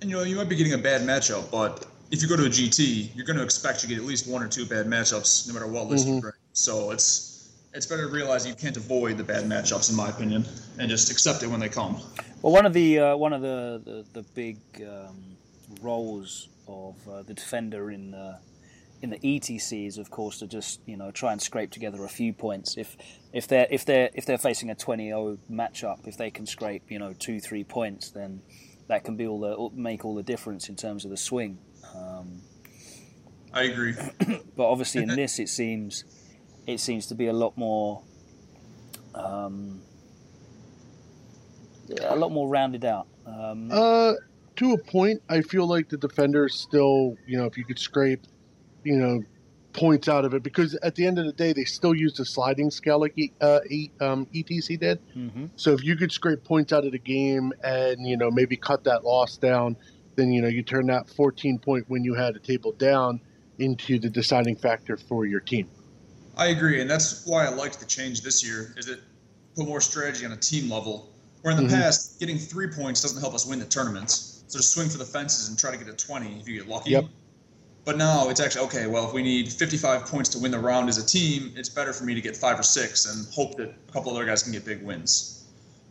And 0.00 0.10
you 0.10 0.16
know, 0.16 0.22
you 0.22 0.36
might 0.36 0.48
be 0.48 0.56
getting 0.56 0.72
a 0.72 0.78
bad 0.78 1.02
matchup, 1.02 1.50
but 1.50 1.86
if 2.10 2.22
you 2.22 2.28
go 2.28 2.36
to 2.36 2.44
a 2.44 2.48
GT, 2.48 3.14
you're 3.14 3.26
going 3.26 3.38
to 3.38 3.44
expect 3.44 3.80
to 3.80 3.86
get 3.86 3.98
at 3.98 4.04
least 4.04 4.26
one 4.28 4.42
or 4.42 4.48
two 4.48 4.66
bad 4.66 4.86
matchups, 4.86 5.46
no 5.46 5.54
matter 5.54 5.66
what 5.66 5.88
list 5.88 6.06
Mhm. 6.06 6.14
you 6.16 6.20
bring. 6.20 6.32
So 6.52 6.90
it's 6.90 7.28
it's 7.72 7.86
better 7.86 8.06
to 8.08 8.12
realize 8.12 8.44
you 8.44 8.54
can't 8.54 8.76
avoid 8.76 9.16
the 9.16 9.22
bad 9.22 9.44
matchups, 9.44 9.90
in 9.90 9.96
my 9.96 10.08
opinion, 10.08 10.44
and 10.78 10.90
just 10.90 11.08
accept 11.10 11.44
it 11.44 11.46
when 11.46 11.60
they 11.60 11.68
come. 11.68 12.00
Well, 12.42 12.52
one 12.52 12.66
of 12.66 12.72
the 12.72 12.98
uh, 12.98 13.16
one 13.16 13.32
of 13.32 13.42
the 13.42 13.80
the, 13.84 14.04
the 14.12 14.22
big 14.34 14.58
um, 14.82 15.36
roles 15.80 16.48
of 16.66 16.96
uh, 17.08 17.22
the 17.22 17.34
defender 17.34 17.90
in 17.92 18.10
the 18.10 18.38
in 19.02 19.10
the 19.10 19.18
ETC 19.20 19.86
is, 19.86 19.96
of 19.98 20.10
course, 20.10 20.40
to 20.40 20.46
just 20.48 20.80
you 20.86 20.96
know 20.96 21.12
try 21.12 21.30
and 21.32 21.40
scrape 21.40 21.70
together 21.70 22.04
a 22.04 22.08
few 22.08 22.32
points. 22.32 22.76
If 22.76 22.96
if 23.32 23.46
they're 23.46 23.68
if 23.70 23.84
they're 23.84 24.10
if 24.14 24.26
they're 24.26 24.36
facing 24.38 24.68
a 24.70 24.74
20-0 24.74 25.38
matchup, 25.50 26.08
if 26.08 26.16
they 26.16 26.30
can 26.32 26.46
scrape 26.46 26.90
you 26.90 26.98
know 26.98 27.12
two 27.12 27.38
three 27.38 27.62
points, 27.62 28.10
then 28.10 28.42
that 28.88 29.04
can 29.04 29.16
be 29.16 29.26
all 29.28 29.38
the 29.38 29.70
make 29.80 30.04
all 30.04 30.16
the 30.16 30.24
difference 30.24 30.68
in 30.68 30.74
terms 30.74 31.04
of 31.04 31.12
the 31.12 31.16
swing. 31.16 31.58
Um, 32.00 32.40
I 33.52 33.64
agree. 33.64 33.94
but 34.56 34.64
obviously 34.70 35.02
in 35.02 35.08
this 35.16 35.38
it 35.38 35.48
seems 35.48 36.04
it 36.66 36.78
seems 36.80 37.06
to 37.08 37.14
be 37.14 37.26
a 37.26 37.32
lot 37.32 37.56
more 37.56 38.02
um, 39.14 39.80
a 42.02 42.16
lot 42.16 42.30
more 42.30 42.48
rounded 42.48 42.84
out. 42.84 43.06
Um, 43.26 43.70
Uh, 43.72 44.14
to 44.56 44.72
a 44.72 44.78
point, 44.78 45.20
I 45.28 45.40
feel 45.42 45.66
like 45.66 45.88
the 45.88 45.96
defenders 45.96 46.54
still, 46.54 47.16
you 47.26 47.38
know, 47.38 47.46
if 47.46 47.56
you 47.56 47.64
could 47.64 47.78
scrape, 47.78 48.20
you 48.84 48.96
know, 48.96 49.22
points 49.72 50.08
out 50.08 50.24
of 50.24 50.34
it, 50.34 50.42
because 50.42 50.74
at 50.76 50.94
the 50.94 51.06
end 51.06 51.18
of 51.18 51.24
the 51.26 51.32
day, 51.32 51.52
they 51.52 51.64
still 51.64 51.94
use 51.94 52.14
the 52.14 52.24
sliding 52.24 52.70
scale 52.70 53.00
like 53.00 53.14
E- 53.16 53.32
uh, 53.40 53.60
E- 53.68 53.90
um, 54.00 54.26
ETC 54.34 54.78
did. 54.78 55.00
mhm. 55.16 55.50
So 55.56 55.72
if 55.72 55.82
you 55.84 55.96
could 55.96 56.12
scrape 56.12 56.44
points 56.44 56.72
out 56.72 56.84
of 56.84 56.92
the 56.92 56.98
game 56.98 57.52
and 57.64 58.06
you 58.06 58.16
know 58.16 58.30
maybe 58.30 58.56
cut 58.56 58.84
that 58.84 59.04
loss 59.04 59.36
down, 59.36 59.76
then 60.16 60.32
you 60.32 60.42
know 60.42 60.48
you 60.48 60.62
turn 60.62 60.86
that 60.86 61.08
14 61.08 61.58
point 61.58 61.84
when 61.88 62.04
you 62.04 62.14
had 62.14 62.36
a 62.36 62.38
table 62.38 62.72
down 62.72 63.20
into 63.58 63.98
the 63.98 64.08
deciding 64.08 64.56
factor 64.56 64.96
for 64.96 65.26
your 65.26 65.40
team. 65.40 65.68
I 66.36 66.46
agree, 66.46 66.80
and 66.80 66.88
that's 66.88 67.26
why 67.26 67.44
I 67.44 67.50
liked 67.50 67.80
the 67.80 67.86
change 67.86 68.22
this 68.22 68.44
year. 68.44 68.74
Is 68.76 68.88
it 68.88 69.00
put 69.56 69.66
more 69.66 69.80
strategy 69.80 70.24
on 70.24 70.32
a 70.32 70.36
team 70.36 70.70
level? 70.70 71.10
Where 71.42 71.56
in 71.56 71.62
the 71.62 71.68
Mhm. 71.68 71.80
past, 71.80 72.18
getting 72.20 72.38
three 72.38 72.68
points 72.68 73.00
doesn't 73.00 73.20
help 73.20 73.34
us 73.34 73.46
win 73.46 73.58
the 73.58 73.64
tournaments. 73.64 74.42
So 74.46 74.58
just 74.58 74.72
swing 74.72 74.88
for 74.88 74.98
the 74.98 75.04
fences 75.04 75.48
and 75.48 75.58
try 75.58 75.70
to 75.70 75.76
get 75.76 75.88
a 75.88 75.92
20 75.92 76.38
if 76.40 76.48
you 76.48 76.58
get 76.58 76.68
lucky. 76.68 76.90
Yep. 76.90 77.06
But 77.84 77.96
now 77.96 78.28
it's 78.28 78.40
actually 78.40 78.66
okay. 78.66 78.86
Well, 78.86 79.06
if 79.06 79.14
we 79.14 79.22
need 79.22 79.50
55 79.50 80.04
points 80.06 80.28
to 80.30 80.38
win 80.38 80.50
the 80.50 80.58
round 80.58 80.88
as 80.88 80.98
a 80.98 81.06
team, 81.06 81.52
it's 81.56 81.68
better 81.68 81.92
for 81.92 82.04
me 82.04 82.14
to 82.14 82.20
get 82.20 82.36
five 82.36 82.58
or 82.58 82.62
six 82.62 83.06
and 83.06 83.26
hope 83.32 83.56
that 83.56 83.68
a 83.68 83.92
couple 83.92 84.12
other 84.12 84.26
guys 84.26 84.42
can 84.42 84.52
get 84.52 84.64
big 84.64 84.82
wins. 84.82 85.44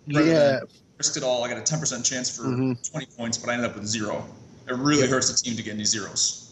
Yeah, 0.06 0.22
than 0.24 0.68
risked 1.00 1.16
it 1.18 1.24
all. 1.24 1.44
I 1.44 1.48
got 1.50 1.58
a 1.58 1.62
10% 1.62 2.04
chance 2.06 2.30
for 2.36 2.44
Mhm. 2.44 2.92
20 2.92 3.06
points, 3.18 3.38
but 3.38 3.50
I 3.50 3.54
ended 3.54 3.70
up 3.72 3.76
with 3.78 3.86
zero. 3.88 4.24
It 4.68 4.74
really 4.76 5.04
Yeah. 5.04 5.08
hurts 5.08 5.32
the 5.32 5.38
team 5.38 5.56
to 5.58 5.64
get 5.64 5.74
any 5.74 5.86
zeros. 5.86 6.46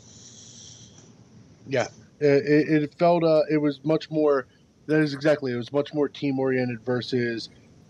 yeah. 1.69 1.87
It, 2.19 2.83
it 2.83 2.93
felt 2.97 3.23
uh, 3.23 3.41
it 3.51 3.57
was 3.57 3.79
much 3.83 4.09
more. 4.09 4.47
That 4.87 5.01
is 5.01 5.13
exactly. 5.13 5.51
It 5.51 5.57
was 5.57 5.71
much 5.71 5.93
more 5.93 6.07
team 6.09 6.39
oriented 6.39 6.81
versus. 6.83 7.49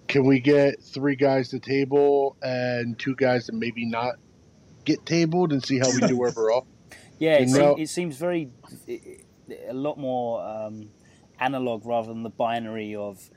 Can 0.10 0.26
we 0.26 0.40
get 0.42 0.82
three 0.84 1.16
guys 1.16 1.48
to 1.50 1.60
table 1.60 2.36
and 2.42 2.98
two 3.00 3.16
guys 3.16 3.46
to 3.46 3.54
maybe 3.54 3.86
not 3.86 4.16
get 4.84 5.06
tabled 5.06 5.54
and 5.54 5.64
see 5.64 5.78
how 5.80 5.90
we 5.92 6.00
do 6.08 6.26
overall? 6.28 6.66
Yeah, 7.20 7.36
it, 7.36 7.42
You 7.42 7.48
seem- 7.48 7.58
know- 7.62 7.76
it 7.76 7.88
seems 7.88 8.18
very 8.18 8.50
it, 8.88 9.24
a 9.70 9.74
lot 9.74 9.98
more 9.98 10.42
um, 10.46 10.90
analog 11.40 11.86
rather 11.86 12.08
than 12.10 12.24
the 12.24 12.30
binary 12.30 12.96
of 12.96 13.30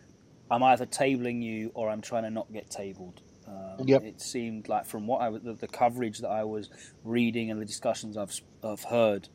I'm 0.51 0.63
either 0.63 0.87
tabling 0.87 1.43
you 1.43 1.71
or 1.75 1.89
I'm 1.91 2.01
trying 2.01 2.25
to 2.25 2.31
not 2.31 2.53
get 2.53 2.71
tabled. 2.71 3.21
Um, 3.47 3.87
Yep. 3.87 4.03
It 4.05 4.21
seemed 4.21 4.69
like 4.69 4.87
from 4.87 5.07
what 5.07 5.21
I 5.23 5.29
was- 5.29 5.43
the, 5.43 5.55
the 5.55 5.69
coverage 5.69 6.19
that 6.21 6.29
I 6.31 6.45
was 6.45 6.69
reading 7.05 7.51
and 7.51 7.61
the 7.61 7.65
discussions 7.65 8.17
I've 8.17 8.31
s- 8.31 8.43
I've 8.63 8.83
heard, 8.85 9.29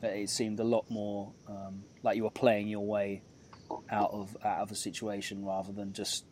that 0.00 0.14
it 0.16 0.30
seemed 0.30 0.58
a 0.60 0.64
lot 0.64 0.90
more 0.90 1.32
um, 1.48 1.84
like 2.02 2.16
you 2.16 2.24
were 2.24 2.30
playing 2.30 2.68
your 2.68 2.84
way 2.84 3.22
out 3.90 4.10
of 4.12 4.36
out 4.44 4.60
of 4.60 4.70
a 4.70 4.74
situation 4.74 5.44
rather 5.44 5.72
than 5.72 5.92
just 5.92 6.24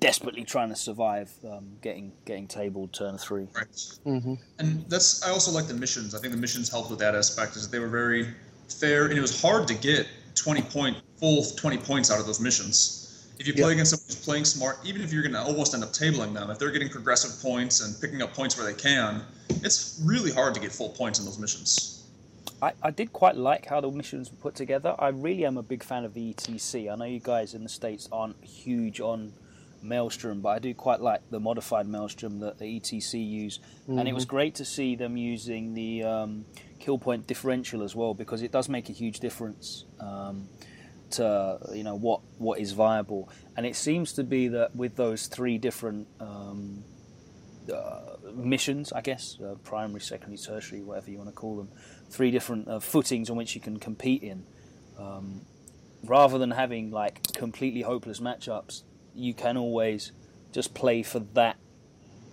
desperately 0.00 0.42
trying 0.44 0.68
to 0.68 0.76
survive 0.76 1.30
um, 1.48 1.76
getting 1.82 2.12
getting 2.24 2.46
tabled 2.46 2.92
turn 2.92 3.18
three. 3.18 3.46
Right. 3.54 3.66
Mm-hmm. 4.06 4.34
And 4.58 4.84
that's 4.88 5.22
I 5.24 5.30
also 5.30 5.50
like 5.50 5.66
the 5.66 5.74
missions. 5.74 6.14
I 6.14 6.18
think 6.18 6.32
the 6.32 6.38
missions 6.40 6.68
helped 6.70 6.90
with 6.90 6.98
that 7.00 7.14
aspect. 7.14 7.56
Is 7.56 7.62
that 7.62 7.72
they 7.72 7.78
were 7.80 7.88
very 7.88 8.28
fair, 8.68 9.06
and 9.06 9.16
it 9.16 9.20
was 9.20 9.40
hard 9.40 9.66
to 9.68 9.74
get 9.74 10.06
20 10.34 10.62
point 10.62 10.96
full 11.18 11.44
20 11.44 11.78
points 11.78 12.10
out 12.10 12.20
of 12.20 12.26
those 12.26 12.40
missions. 12.40 13.02
If 13.38 13.46
you 13.46 13.52
play 13.52 13.64
Yeah. 13.64 13.72
against 13.72 13.90
someone 13.90 14.06
who's 14.06 14.24
playing 14.24 14.44
smart, 14.44 14.78
even 14.84 15.02
if 15.02 15.12
you're 15.12 15.22
going 15.22 15.34
to 15.34 15.42
almost 15.42 15.74
end 15.74 15.82
up 15.82 15.90
tabling 15.92 16.32
them, 16.32 16.50
if 16.50 16.58
they're 16.58 16.70
getting 16.70 16.88
progressive 16.88 17.40
points 17.42 17.80
and 17.80 17.98
picking 18.00 18.22
up 18.22 18.32
points 18.34 18.56
where 18.56 18.66
they 18.66 18.78
can, 18.78 19.22
it's 19.62 20.00
really 20.04 20.32
hard 20.32 20.54
to 20.54 20.60
get 20.60 20.72
full 20.72 20.88
points 20.90 21.18
in 21.18 21.24
those 21.24 21.38
missions. 21.38 22.04
I, 22.62 22.72
I 22.82 22.90
did 22.90 23.12
quite 23.12 23.36
like 23.36 23.66
how 23.66 23.82
the 23.82 23.90
missions 23.90 24.30
were 24.30 24.38
put 24.38 24.54
together. 24.54 24.94
I 24.98 25.08
really 25.08 25.44
am 25.44 25.58
a 25.58 25.62
big 25.62 25.82
fan 25.82 26.04
of 26.04 26.14
the 26.14 26.32
ETC. 26.32 26.90
I 26.90 26.96
know 26.96 27.04
you 27.04 27.20
guys 27.20 27.52
in 27.52 27.62
the 27.62 27.68
States 27.68 28.08
aren't 28.10 28.42
huge 28.42 29.00
on 29.00 29.34
Maelstrom, 29.82 30.40
but 30.40 30.48
I 30.50 30.58
do 30.58 30.72
quite 30.72 31.00
like 31.00 31.20
the 31.30 31.38
modified 31.38 31.86
Maelstrom 31.86 32.40
that 32.40 32.58
the 32.58 32.80
ETC 32.80 33.28
use. 33.28 33.58
And 33.86 34.08
it 34.08 34.14
was 34.14 34.24
great 34.24 34.54
to 34.56 34.64
see 34.64 34.96
them 34.96 35.18
using 35.18 35.74
the 35.74 36.02
um, 36.04 36.46
kill 36.78 36.98
point 36.98 37.26
differential 37.26 37.82
as 37.82 37.94
well 37.94 38.14
because 38.14 38.40
it 38.42 38.50
does 38.52 38.70
make 38.70 38.88
a 38.88 38.92
huge 38.92 39.20
difference 39.20 39.84
um, 40.00 40.48
to 41.12 41.58
you 41.72 41.84
know 41.84 41.96
what 41.96 42.20
what 42.38 42.58
is 42.58 42.72
viable. 42.72 43.28
And 43.56 43.64
it 43.66 43.76
seems 43.76 44.12
to 44.14 44.24
be 44.24 44.48
that 44.48 44.74
with 44.76 44.96
those 44.96 45.26
three 45.26 45.58
different 45.58 46.08
um, 46.20 46.84
uh, 47.72 48.16
missions, 48.34 48.92
I 48.92 49.00
guess, 49.00 49.38
uh, 49.40 49.54
primary, 49.64 50.00
secondary, 50.00 50.38
tertiary, 50.38 50.82
whatever 50.82 51.10
you 51.10 51.18
want 51.18 51.30
to 51.30 51.34
call 51.34 51.56
them, 51.56 51.68
three 52.10 52.30
different 52.30 52.68
uh, 52.68 52.80
footings 52.80 53.30
on 53.30 53.36
which 53.36 53.54
you 53.54 53.60
can 53.60 53.78
compete 53.78 54.22
in. 54.22 54.44
Um, 54.98 55.42
rather 56.04 56.38
than 56.38 56.52
having 56.52 56.90
like 56.90 57.22
completely 57.32 57.82
hopeless 57.82 58.20
matchups, 58.20 58.82
you 59.14 59.34
can 59.34 59.56
always 59.56 60.12
just 60.52 60.74
play 60.74 61.02
for 61.02 61.20
that 61.20 61.56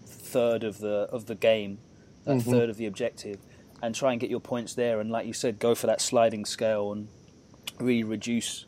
third 0.05 0.63
of 0.63 0.79
the 0.79 1.07
of 1.11 1.25
the 1.25 1.35
game, 1.35 1.79
that 2.25 2.37
Mhm. 2.37 2.43
third 2.43 2.69
of 2.69 2.77
the 2.77 2.85
objective, 2.85 3.39
and 3.81 3.95
try 3.95 4.11
and 4.11 4.21
get 4.21 4.29
your 4.29 4.39
points 4.39 4.73
there. 4.73 4.99
And 4.99 5.09
like 5.11 5.25
you 5.25 5.33
said, 5.33 5.59
go 5.59 5.75
for 5.75 5.87
that 5.87 6.01
sliding 6.01 6.45
scale 6.45 6.91
and 6.91 7.07
really 7.79 8.03
reduce, 8.03 8.65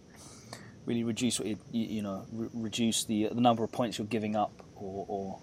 really 0.86 1.04
reduce 1.04 1.40
what 1.40 1.48
you 1.48 1.58
you, 1.72 2.02
know 2.02 2.26
re- 2.32 2.50
reduce 2.54 3.06
the 3.06 3.30
the 3.32 3.42
number 3.42 3.64
of 3.64 3.72
points 3.72 3.98
you're 3.98 4.08
giving 4.08 4.36
up 4.36 4.64
or, 4.76 5.06
or 5.08 5.40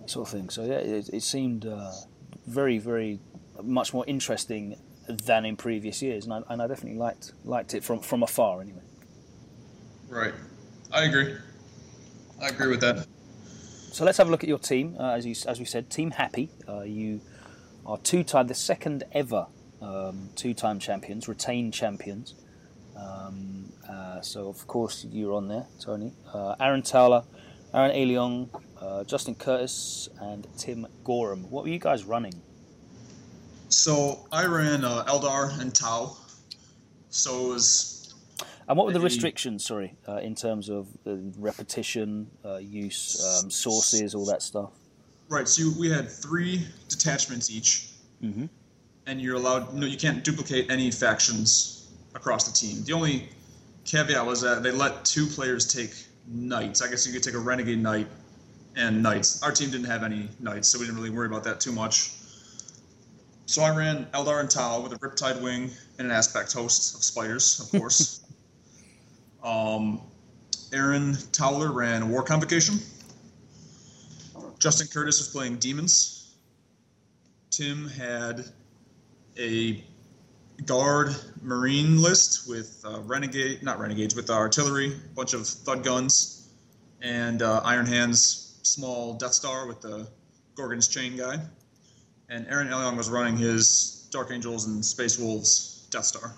that 0.00 0.10
sort 0.10 0.28
of 0.28 0.32
thing. 0.32 0.50
So 0.50 0.64
yeah, 0.64 0.78
it, 0.78 1.10
it 1.12 1.22
seemed 1.22 1.66
uh, 1.66 1.92
very 2.46 2.78
very 2.78 3.18
much 3.62 3.94
more 3.94 4.04
interesting 4.06 4.76
than 5.08 5.44
in 5.44 5.56
previous 5.56 6.02
years, 6.02 6.24
and 6.24 6.34
I, 6.34 6.42
and 6.48 6.62
I 6.62 6.66
definitely 6.66 6.98
liked 6.98 7.32
liked 7.44 7.74
it 7.74 7.84
from 7.84 8.00
from 8.00 8.22
afar 8.22 8.60
anyway. 8.60 8.82
Right. 10.08 10.34
I 10.92 11.04
agree. 11.04 11.34
I 12.40 12.48
agree 12.48 12.68
with 12.68 12.80
that. 12.80 13.06
So 13.92 14.04
let's 14.04 14.18
have 14.18 14.28
a 14.28 14.30
look 14.30 14.44
at 14.44 14.48
your 14.48 14.58
team. 14.58 14.96
Uh, 14.98 15.12
as 15.12 15.26
you 15.26 15.34
as 15.48 15.58
we 15.58 15.64
said, 15.64 15.90
Team 15.90 16.10
Happy. 16.12 16.50
Uh, 16.68 16.82
you 16.82 17.20
are 17.84 17.98
two 17.98 18.22
tied 18.24 18.48
the 18.48 18.54
second 18.54 19.04
ever 19.12 19.46
um, 19.82 20.30
two 20.36 20.54
time 20.54 20.78
champions, 20.78 21.28
retained 21.28 21.74
champions. 21.74 22.34
Um, 22.96 23.72
uh, 23.88 24.20
so 24.20 24.48
of 24.48 24.66
course 24.66 25.04
you're 25.10 25.34
on 25.34 25.48
there, 25.48 25.66
Tony. 25.80 26.12
Uh, 26.32 26.54
Aaron 26.60 26.82
Towler, 26.82 27.24
Aaron 27.74 27.90
Aleong, 27.90 28.48
uh, 28.80 29.04
Justin 29.04 29.34
Curtis, 29.34 30.08
and 30.20 30.46
Tim 30.56 30.86
Gorham. 31.04 31.50
What 31.50 31.64
were 31.64 31.70
you 31.70 31.78
guys 31.78 32.04
running? 32.04 32.34
So 33.68 34.26
I 34.32 34.46
ran 34.46 34.84
uh, 34.84 35.04
Eldar 35.06 35.60
and 35.60 35.74
Tau. 35.74 36.16
So 37.10 37.46
it 37.46 37.54
was. 37.54 38.14
And 38.68 38.76
what 38.76 38.86
were 38.86 38.92
the 38.92 39.00
restrictions? 39.00 39.64
Sorry, 39.64 39.94
uh, 40.08 40.16
in 40.16 40.34
terms 40.34 40.68
of 40.68 40.88
uh, 41.06 41.16
repetition, 41.38 42.28
uh, 42.44 42.56
use, 42.56 43.22
um, 43.24 43.48
sources, 43.50 44.14
all 44.14 44.26
that 44.26 44.42
stuff. 44.42 44.70
Right, 45.28 45.46
so 45.46 45.70
we 45.78 45.88
had 45.88 46.10
three 46.10 46.66
detachments 46.88 47.50
each, 47.50 47.90
Mhm. 48.22 48.48
And 49.06 49.20
you're 49.20 49.36
allowed. 49.36 49.72
No, 49.74 49.86
you 49.86 49.96
can't 49.96 50.22
duplicate 50.24 50.70
any 50.70 50.90
factions 50.90 51.88
across 52.14 52.46
the 52.46 52.52
team. 52.52 52.84
The 52.84 52.92
only 52.92 53.28
caveat 53.84 54.24
was 54.24 54.40
that 54.40 54.62
they 54.62 54.72
let 54.72 55.04
two 55.04 55.26
players 55.26 55.72
take 55.72 55.92
knights. 56.26 56.82
I 56.82 56.88
guess 56.88 57.06
you 57.06 57.12
could 57.12 57.22
take 57.22 57.34
a 57.34 57.38
renegade 57.38 57.78
knight 57.78 58.08
and 58.74 59.02
knights. 59.02 59.42
Our 59.42 59.52
team 59.52 59.70
didn't 59.70 59.86
have 59.86 60.02
any 60.02 60.28
knights, 60.40 60.68
so 60.68 60.78
we 60.78 60.84
didn't 60.86 60.98
really 60.98 61.10
worry 61.10 61.26
about 61.26 61.44
that 61.44 61.60
too 61.60 61.72
much. 61.72 62.12
So 63.46 63.62
I 63.62 63.74
ran 63.74 64.06
Eldar 64.06 64.40
and 64.40 64.50
Tau 64.50 64.80
with 64.80 64.92
a 64.92 64.96
Riptide 64.96 65.40
Wing 65.40 65.70
and 65.98 66.08
an 66.08 66.10
Aspect 66.10 66.52
Host 66.52 66.96
of 66.96 67.04
spiders, 67.04 67.60
of 67.60 67.80
course. 67.80 68.24
um, 69.44 70.00
Aaron 70.72 71.16
Towler 71.30 71.70
ran 71.70 72.10
War 72.10 72.24
Convocation. 72.24 72.80
Justin 74.58 74.88
Curtis 74.88 75.18
was 75.18 75.28
playing 75.28 75.58
Demons. 75.58 76.34
Tim 77.50 77.88
had 77.88 78.44
a 79.38 79.84
guard 80.64 81.14
marine 81.42 82.00
list 82.00 82.48
with 82.48 82.82
uh, 82.84 83.00
renegade, 83.02 83.62
not 83.62 83.78
renegades, 83.78 84.16
with 84.16 84.30
artillery, 84.30 84.92
a 84.94 85.14
bunch 85.14 85.34
of 85.34 85.46
thud 85.46 85.84
guns, 85.84 86.48
and 87.02 87.42
uh, 87.42 87.60
Iron 87.64 87.86
Hands 87.86 88.58
small 88.62 89.14
Death 89.14 89.34
Star 89.34 89.66
with 89.66 89.80
the 89.80 90.08
Gorgon's 90.54 90.88
chain 90.88 91.16
guy. 91.16 91.38
And 92.28 92.46
Aaron 92.48 92.68
Aleong 92.68 92.96
was 92.96 93.08
running 93.08 93.36
his 93.36 94.08
Dark 94.10 94.32
Angels 94.32 94.66
and 94.66 94.84
Space 94.84 95.18
Wolves 95.18 95.86
Death 95.90 96.06
Star. 96.06 96.34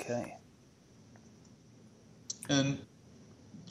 Okay. 0.00 0.36
And 2.48 2.78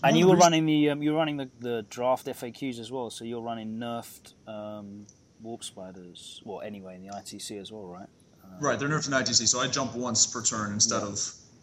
And 0.03 0.17
you 0.17 0.27
were 0.27 0.35
running 0.35 0.65
the 0.65 0.89
um, 0.89 1.01
you 1.01 1.11
were 1.13 1.17
running 1.17 1.37
the, 1.37 1.49
the 1.59 1.85
draft 1.89 2.25
FAQs 2.25 2.79
as 2.79 2.91
well. 2.91 3.09
So 3.09 3.23
you're 3.23 3.41
running 3.41 3.77
nerfed 3.77 4.33
um, 4.47 5.05
warp 5.41 5.63
spiders. 5.63 6.41
Well, 6.43 6.61
anyway, 6.61 6.95
in 6.95 7.03
the 7.03 7.13
ITC 7.13 7.61
as 7.61 7.71
well, 7.71 7.85
right? 7.85 8.09
Right, 8.59 8.79
they're 8.79 8.89
nerfed 8.89 9.07
in 9.07 9.13
ITC, 9.13 9.47
so 9.47 9.59
I 9.59 9.67
jump 9.67 9.95
once 9.95 10.25
per 10.25 10.41
turn 10.41 10.71
instead 10.71 11.03
of 11.03 11.19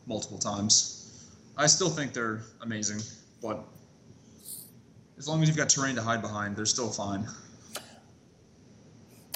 multiple 0.07 0.39
times. 0.39 0.99
I 1.57 1.67
still 1.67 1.89
think 1.89 2.13
they're 2.13 2.43
amazing, 2.61 3.01
but 3.43 3.65
as 5.19 5.29
long 5.29 5.43
as 5.43 5.49
you've 5.49 5.57
got 5.57 5.69
terrain 5.69 5.95
to 5.97 6.03
hide 6.03 6.21
behind, 6.21 6.57
they're 6.57 6.67
still 6.67 6.91
fine. 6.91 7.27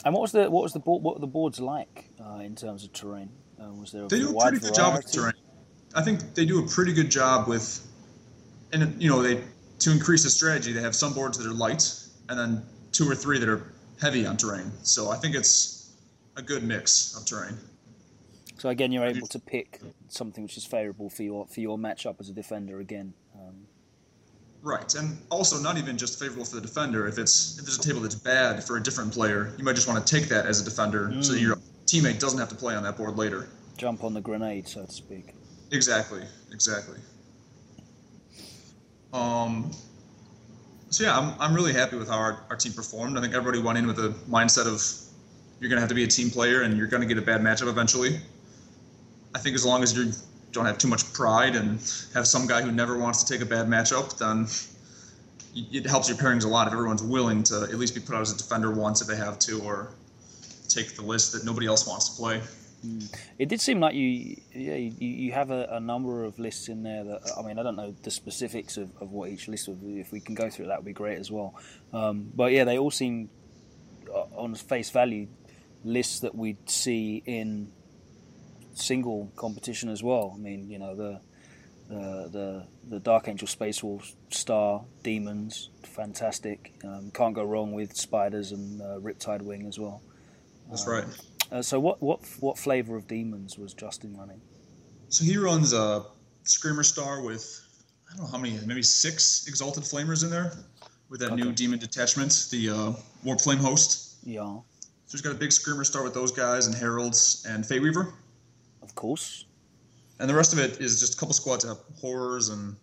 And 0.04 0.14
what 0.14 0.22
was 0.22 0.32
the 0.32 0.50
what 0.50 0.62
was 0.62 0.72
the 0.72 0.78
board, 0.78 1.02
what 1.02 1.14
were 1.14 1.20
the 1.20 1.26
boards 1.26 1.60
like 1.60 2.10
uh, 2.24 2.40
in 2.40 2.54
terms 2.54 2.84
of 2.84 2.92
terrain? 2.92 3.30
Uh, 3.60 3.72
was 3.72 3.92
there 3.92 4.04
a 4.04 4.08
They 4.08 4.18
do 4.18 4.36
a 4.36 4.40
pretty 4.40 4.58
good 4.58 4.74
job 4.74 4.96
with 4.96 5.10
terrain. 5.10 5.34
I 5.94 6.02
think 6.02 6.34
they 6.34 6.44
do 6.44 6.64
a 6.64 6.68
pretty 6.68 6.92
good 6.92 7.10
job 7.10 7.48
with, 7.48 7.86
and 8.72 9.02
you 9.02 9.08
know, 9.08 9.22
they 9.22 9.42
to 9.80 9.92
increase 9.92 10.22
the 10.22 10.30
strategy, 10.30 10.72
they 10.72 10.80
have 10.80 10.94
some 10.94 11.12
boards 11.12 11.38
that 11.38 11.46
are 11.46 11.54
light, 11.54 11.92
and 12.28 12.38
then 12.38 12.62
two 12.92 13.10
or 13.10 13.14
three 13.14 13.38
that 13.38 13.48
are 13.48 13.72
heavy 14.00 14.26
on 14.26 14.36
terrain. 14.36 14.70
So 14.82 15.10
I 15.10 15.16
think 15.16 15.34
it's 15.34 15.75
a 16.36 16.42
good 16.42 16.62
mix 16.62 17.16
of 17.16 17.24
terrain. 17.26 17.56
So 18.58 18.68
again, 18.70 18.90
you're 18.92 19.04
able 19.04 19.26
to 19.28 19.38
pick 19.38 19.80
something 20.08 20.42
which 20.44 20.56
is 20.56 20.64
favourable 20.64 21.10
for 21.10 21.22
your 21.22 21.46
for 21.46 21.60
your 21.60 21.76
matchup 21.78 22.16
as 22.20 22.28
a 22.30 22.32
defender. 22.32 22.80
Again, 22.80 23.12
um, 23.34 23.66
Right, 24.62 24.94
and 24.96 25.18
also 25.30 25.58
not 25.60 25.76
even 25.78 25.96
just 25.96 26.18
favorable 26.18 26.44
for 26.44 26.56
the 26.56 26.62
defender. 26.62 27.06
If 27.06 27.18
it's 27.18 27.58
if 27.58 27.64
there's 27.66 27.78
a 27.78 27.82
table 27.82 28.00
that's 28.00 28.14
bad 28.16 28.64
for 28.64 28.76
a 28.78 28.82
different 28.82 29.12
player, 29.12 29.52
you 29.58 29.64
might 29.64 29.74
just 29.76 29.86
want 29.86 30.04
to 30.04 30.14
take 30.20 30.28
that 30.30 30.46
as 30.46 30.60
a 30.60 30.64
defender, 30.64 31.12
so 31.22 31.34
Mm. 31.34 31.40
your 31.40 31.56
teammate 31.84 32.18
doesn't 32.18 32.38
have 32.38 32.48
to 32.48 32.54
play 32.56 32.74
on 32.74 32.82
that 32.82 32.96
board 32.96 33.16
later. 33.16 33.48
jump 33.76 34.02
on 34.02 34.14
the 34.14 34.20
grenade, 34.22 34.66
so 34.66 34.84
to 34.86 34.90
speak. 34.90 35.34
Exactly, 35.70 36.22
exactly. 36.50 36.98
Um, 39.12 39.70
so 40.90 41.04
yeah, 41.04 41.16
I'm, 41.18 41.34
I'm 41.38 41.54
really 41.54 41.74
happy 41.74 41.96
with 41.96 42.08
how 42.08 42.16
our, 42.16 42.44
our 42.50 42.56
team 42.56 42.72
performed. 42.72 43.18
I 43.18 43.20
think 43.20 43.34
everybody 43.34 43.62
went 43.62 43.78
in 43.78 43.86
with 43.86 43.98
a 43.98 44.14
mindset 44.30 44.66
of 44.66 44.80
you're 45.60 45.68
going 45.68 45.76
to 45.76 45.80
have 45.80 45.88
to 45.88 45.94
be 45.94 46.04
a 46.04 46.08
team 46.08 46.30
player 46.30 46.62
and 46.62 46.76
you're 46.76 46.86
going 46.86 47.00
to 47.00 47.06
get 47.06 47.18
a 47.18 47.26
bad 47.26 47.40
matchup 47.40 47.68
eventually. 47.68 48.20
I 49.34 49.38
think 49.38 49.54
as 49.54 49.64
long 49.64 49.82
as 49.82 49.96
you 49.96 50.12
don't 50.52 50.66
have 50.66 50.78
too 50.78 50.88
much 50.88 51.12
pride 51.12 51.56
and 51.56 51.80
have 52.14 52.26
some 52.26 52.46
guy 52.46 52.62
who 52.62 52.72
never 52.72 52.96
wants 52.98 53.22
to 53.22 53.32
take 53.32 53.42
a 53.42 53.48
bad 53.48 53.66
matchup, 53.66 54.16
then 54.18 54.46
it 55.54 55.86
helps 55.86 56.08
your 56.08 56.18
pairings 56.18 56.44
a 56.44 56.48
lot 56.48 56.66
if 56.66 56.72
everyone's 56.72 57.02
willing 57.02 57.42
to 57.44 57.62
at 57.62 57.74
least 57.74 57.94
be 57.94 58.00
put 58.00 58.14
out 58.14 58.22
as 58.22 58.32
a 58.32 58.36
defender 58.36 58.70
once 58.70 59.00
if 59.00 59.08
they 59.08 59.16
have 59.16 59.38
to, 59.40 59.60
or 59.62 59.94
take 60.68 60.94
the 60.94 61.02
list 61.02 61.32
that 61.32 61.44
nobody 61.44 61.66
else 61.66 61.86
wants 61.86 62.10
to 62.10 62.16
play. 62.16 62.40
It 63.38 63.48
did 63.48 63.60
seem 63.60 63.80
like 63.80 63.94
you, 63.94 64.36
yeah, 64.54 64.74
you, 64.74 64.94
you 64.98 65.32
have 65.32 65.50
a, 65.50 65.66
a 65.72 65.80
number 65.80 66.24
of 66.24 66.38
lists 66.38 66.68
in 66.68 66.82
there 66.82 67.04
that 67.04 67.20
I 67.36 67.42
mean, 67.42 67.58
I 67.58 67.62
don't 67.62 67.76
know 67.76 67.94
the 68.02 68.10
specifics 68.10 68.76
of, 68.76 68.90
of 69.00 69.12
what 69.12 69.30
each 69.30 69.48
list 69.48 69.68
would 69.68 69.80
be. 69.80 69.98
If 69.98 70.12
we 70.12 70.20
can 70.20 70.34
go 70.34 70.50
through 70.50 70.66
it, 70.66 70.68
that 70.68 70.78
would 70.78 70.86
be 70.86 70.92
great 70.92 71.18
as 71.18 71.30
well. 71.30 71.54
Um, 71.92 72.30
but 72.34 72.52
yeah, 72.52 72.64
they 72.64 72.78
all 72.78 72.90
seem 72.90 73.30
uh, 74.14 74.26
on 74.36 74.54
face 74.54 74.90
value 74.90 75.26
lists 75.86 76.20
that 76.20 76.34
we'd 76.34 76.68
see 76.68 77.22
in 77.24 77.70
single 78.74 79.32
competition 79.36 79.88
as 79.88 80.02
well. 80.02 80.32
I 80.34 80.38
mean, 80.38 80.68
you 80.68 80.78
know 80.78 80.94
the 80.94 81.20
the 81.88 82.28
the, 82.30 82.66
the 82.88 83.00
Dark 83.00 83.28
Angel 83.28 83.48
Space 83.48 83.82
Wolf 83.82 84.12
Star 84.30 84.84
Demons, 85.02 85.70
fantastic. 85.82 86.74
Um, 86.84 87.10
can't 87.14 87.34
go 87.34 87.44
wrong 87.44 87.72
with 87.72 87.96
Spiders 87.96 88.52
and 88.52 88.82
uh, 88.82 88.98
Riptide 88.98 89.42
Wing 89.42 89.66
as 89.66 89.78
well. 89.78 90.02
That's 90.68 90.86
right. 90.86 91.04
Uh, 91.50 91.62
so 91.62 91.78
what 91.78 92.02
what 92.02 92.20
what 92.40 92.58
flavor 92.58 92.96
of 92.96 93.06
demons 93.06 93.56
was 93.56 93.72
Justin 93.72 94.16
running? 94.16 94.40
So 95.08 95.24
he 95.24 95.36
runs 95.36 95.72
a 95.72 96.04
Screamer 96.42 96.82
Star 96.82 97.22
with 97.22 97.62
I 98.10 98.16
don't 98.16 98.24
know 98.24 98.30
how 98.30 98.38
many, 98.38 98.58
maybe 98.66 98.82
six 98.82 99.46
Exalted 99.46 99.84
Flamers 99.84 100.24
in 100.24 100.30
there, 100.30 100.52
with 101.08 101.20
that 101.20 101.34
new 101.34 101.52
demon 101.52 101.78
detachment, 101.78 102.48
the 102.50 102.70
uh, 102.70 102.92
Warp 103.24 103.40
Flame 103.40 103.58
Host. 103.58 104.16
Yeah, 104.24 104.58
So 105.06 105.12
he's 105.12 105.20
got 105.20 105.32
a 105.32 105.38
big 105.38 105.52
Screamer 105.52 105.84
start 105.84 106.04
with 106.04 106.14
those 106.14 106.32
guys 106.32 106.66
and 106.66 106.74
Heralds 106.74 107.46
and 107.48 107.64
Fate 107.64 107.80
Weaver, 107.80 108.12
of 108.82 108.94
course. 108.96 109.44
and 110.18 110.28
the 110.28 110.34
rest 110.34 110.52
of 110.52 110.58
it 110.58 110.80
is 110.80 110.98
just 110.98 111.14
a 111.14 111.16
couple 111.16 111.32
squads 111.34 111.64
have 111.64 111.78
Horrors 112.00 112.48
and 112.48 112.74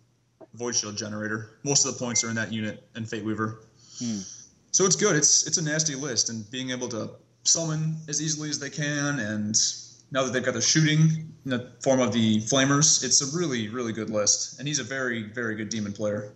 Void 0.54 0.74
Shield 0.74 0.96
Generator. 0.96 1.58
Most 1.64 1.84
of 1.84 1.92
the 1.92 1.98
points 2.02 2.24
are 2.24 2.30
in 2.30 2.36
that 2.36 2.50
unit 2.52 2.82
and 2.94 3.08
Fate 3.08 3.24
Weaver. 3.24 3.60
Hmm. 3.98 4.20
So 4.72 4.86
it's 4.86 4.96
good. 4.96 5.16
It's 5.16 5.46
it's 5.46 5.58
a 5.58 5.62
nasty 5.62 5.94
list, 5.94 6.30
and 6.30 6.50
being 6.50 6.70
able 6.70 6.88
to 6.88 7.10
summon 7.44 7.96
as 8.08 8.22
easily 8.22 8.48
as 8.48 8.58
they 8.58 8.70
can, 8.70 9.20
and 9.20 9.54
now 10.10 10.22
that 10.24 10.32
they've 10.32 10.44
got 10.44 10.54
the 10.54 10.62
shooting 10.62 11.32
in 11.44 11.50
the 11.50 11.70
form 11.82 12.00
of 12.00 12.12
the 12.12 12.38
flamers, 12.40 13.04
it's 13.04 13.20
a 13.20 13.36
really 13.36 13.68
really 13.68 13.92
good 13.92 14.08
list. 14.10 14.58
And 14.58 14.66
he's 14.66 14.78
a 14.78 14.84
very 14.84 15.24
very 15.24 15.54
good 15.56 15.68
demon 15.68 15.92
player. 15.92 16.32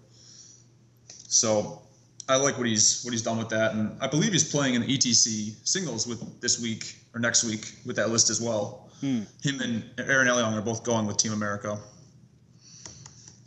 So 1.28 1.82
I 2.28 2.36
like 2.36 2.58
what 2.58 2.66
he's 2.66 3.02
what 3.04 3.12
he's 3.12 3.22
done 3.22 3.38
with 3.38 3.48
that, 3.50 3.72
and 3.72 3.96
I 4.02 4.06
believe 4.06 4.32
he's 4.32 4.48
playing 4.48 4.74
in 4.74 4.82
ETC 4.82 5.54
singles 5.66 6.06
with 6.06 6.40
this 6.40 6.60
week 6.60 6.96
or 7.14 7.20
next 7.20 7.44
week 7.44 7.72
with 7.86 7.96
that 7.96 8.10
list 8.10 8.28
as 8.28 8.40
well. 8.40 8.90
Hmm. 9.00 9.22
Him 9.42 9.60
and 9.60 9.84
Aaron 9.98 10.28
Aleong 10.28 10.52
are 10.52 10.62
both 10.62 10.84
going 10.84 11.06
with 11.06 11.16
Team 11.16 11.32
America. 11.32 11.78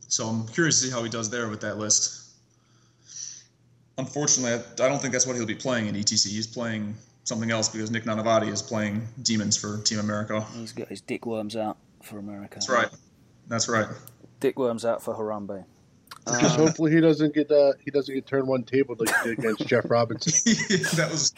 So 0.08 0.28
I'm 0.28 0.48
curious 0.48 0.82
to 0.82 0.88
see 0.88 0.92
how 0.92 1.04
he 1.04 1.10
does 1.10 1.30
there 1.30 1.48
with 1.48 1.62
that 1.62 1.78
list. 1.78 2.32
Unfortunately, 3.98 4.54
I 4.54 4.86
I 4.86 4.90
don't 4.90 5.00
think 5.00 5.14
that's 5.14 5.28
what 5.28 5.36
he'll 5.36 5.46
be 5.46 5.56
playing 5.56 5.88
in 5.88 5.96
ETC. 5.96 6.28
He's 6.30 6.48
playing 6.48 6.96
something 7.24 7.52
else 7.52 7.70
because 7.70 7.92
Nick 7.92 8.06
Nanavati 8.06 8.52
is 8.52 8.62
playing 8.64 9.08
Demons 9.22 9.56
for 9.56 9.78
Team 9.84 10.00
America. 10.00 10.42
He's 10.56 10.74
got 10.74 10.88
his 10.88 11.02
dick 11.02 11.26
worms 11.26 11.56
out 11.56 11.78
for 12.02 12.18
America. 12.18 12.56
That's 12.56 12.70
right. 12.70 12.90
That's 13.48 13.68
right. 13.70 13.88
Dick 14.40 14.58
worms 14.58 14.86
out 14.86 15.04
for 15.04 15.14
Harambe. 15.14 15.66
Just 16.28 16.58
Uh, 16.58 16.62
hopefully 16.64 16.92
he 16.92 17.02
doesn't 17.02 17.34
get 17.34 17.52
uh, 17.52 17.74
he 17.84 17.92
doesn't 17.92 18.14
get 18.14 18.26
turn 18.28 18.46
one 18.48 18.64
tabled 18.64 19.00
like 19.00 19.10
he 19.24 19.30
did 19.30 19.40
against 19.40 19.68
Jeff 19.68 19.90
Robinson. 19.90 20.34
that 20.96 21.10
was 21.12 21.34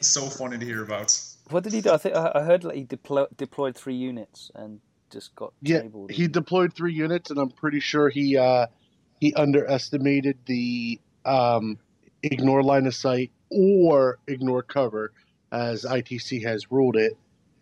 so 0.00 0.22
funny 0.26 0.58
to 0.58 0.64
hear 0.64 0.82
about. 0.82 1.18
what 1.50 1.64
did 1.64 1.72
he 1.72 1.80
do? 1.80 1.90
I 1.90 1.96
think 1.96 2.14
I 2.14 2.32
I 2.34 2.42
heard 2.42 2.64
like 2.64 2.76
he 2.76 2.84
deplo- 2.84 3.28
deployed 3.36 3.74
three 3.76 3.94
units 3.94 4.50
and 4.54 4.80
just 5.10 5.34
got 5.34 5.52
Yeah, 5.62 5.80
tabled. 5.80 6.10
he 6.10 6.28
deployed 6.28 6.74
three 6.74 6.92
units, 6.94 7.30
and 7.30 7.38
I'm 7.38 7.50
pretty 7.50 7.80
sure 7.80 8.08
he 8.10 8.36
uh, 8.36 8.66
he 9.20 9.32
underestimated 9.34 10.38
the 10.46 11.00
um, 11.24 11.78
ignore 12.22 12.62
line 12.62 12.86
of 12.86 12.94
sight 12.94 13.30
or 13.50 14.18
ignore 14.26 14.62
cover, 14.62 15.12
as 15.50 15.84
ITC 15.84 16.42
has 16.44 16.70
ruled 16.70 16.96
it, 16.96 17.16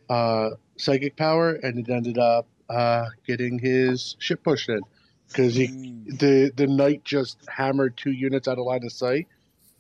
uh, 0.08 0.50
psychic 0.78 1.16
power, 1.16 1.52
and 1.52 1.78
it 1.78 1.90
ended 1.92 2.18
up 2.18 2.46
uh, 2.68 3.06
getting 3.26 3.58
his 3.58 4.16
ship 4.18 4.42
pushed 4.42 4.68
in 4.68 4.80
because 5.30 5.54
he 5.54 5.68
Mm. 5.68 6.18
the 6.18 6.52
the 6.56 6.66
knight 6.66 7.04
just 7.04 7.38
hammered 7.48 7.96
two 7.96 8.10
units 8.12 8.48
out 8.48 8.58
of 8.58 8.64
line 8.64 8.84
of 8.84 8.92
sight, 8.92 9.28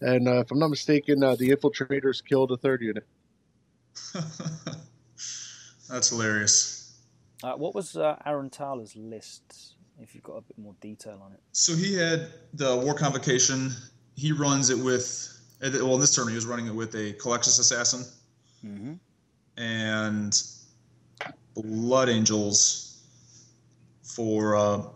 and 0.00 0.28
uh, 0.28 0.40
if 0.40 0.50
I'm 0.50 0.58
not 0.58 0.70
mistaken, 0.70 1.22
uh, 1.22 1.34
the 1.36 1.50
infiltrators 1.50 2.24
killed 2.24 2.52
a 2.52 2.56
third 2.56 2.82
unit. 2.82 3.06
That's 5.88 6.10
hilarious. 6.10 6.98
Uh, 7.42 7.54
what 7.54 7.74
was 7.74 7.96
uh, 7.96 8.16
Aaron 8.26 8.50
Towler's 8.50 8.94
list? 8.96 9.74
If 10.00 10.14
you've 10.14 10.24
got 10.24 10.34
a 10.34 10.40
bit 10.42 10.56
more 10.56 10.74
detail 10.80 11.20
on 11.22 11.32
it. 11.32 11.40
So 11.52 11.74
he 11.74 11.94
had 11.94 12.28
the 12.54 12.76
War 12.76 12.94
Convocation. 12.94 13.72
He 14.16 14.32
runs 14.32 14.70
it 14.70 14.78
with 14.78 15.36
well 15.60 15.94
in 15.94 16.00
this 16.00 16.14
tournament 16.14 16.32
he 16.32 16.36
was 16.36 16.46
running 16.46 16.66
it 16.68 16.74
with 16.74 16.94
a 16.94 17.12
Culexus 17.14 17.58
Assassin 17.60 18.04
Mm-hmm. 18.64 18.94
and 19.56 20.42
Blood 21.54 22.08
Angels 22.08 23.02
for 24.02 24.54
uh, 24.56 24.60
a 24.78 24.90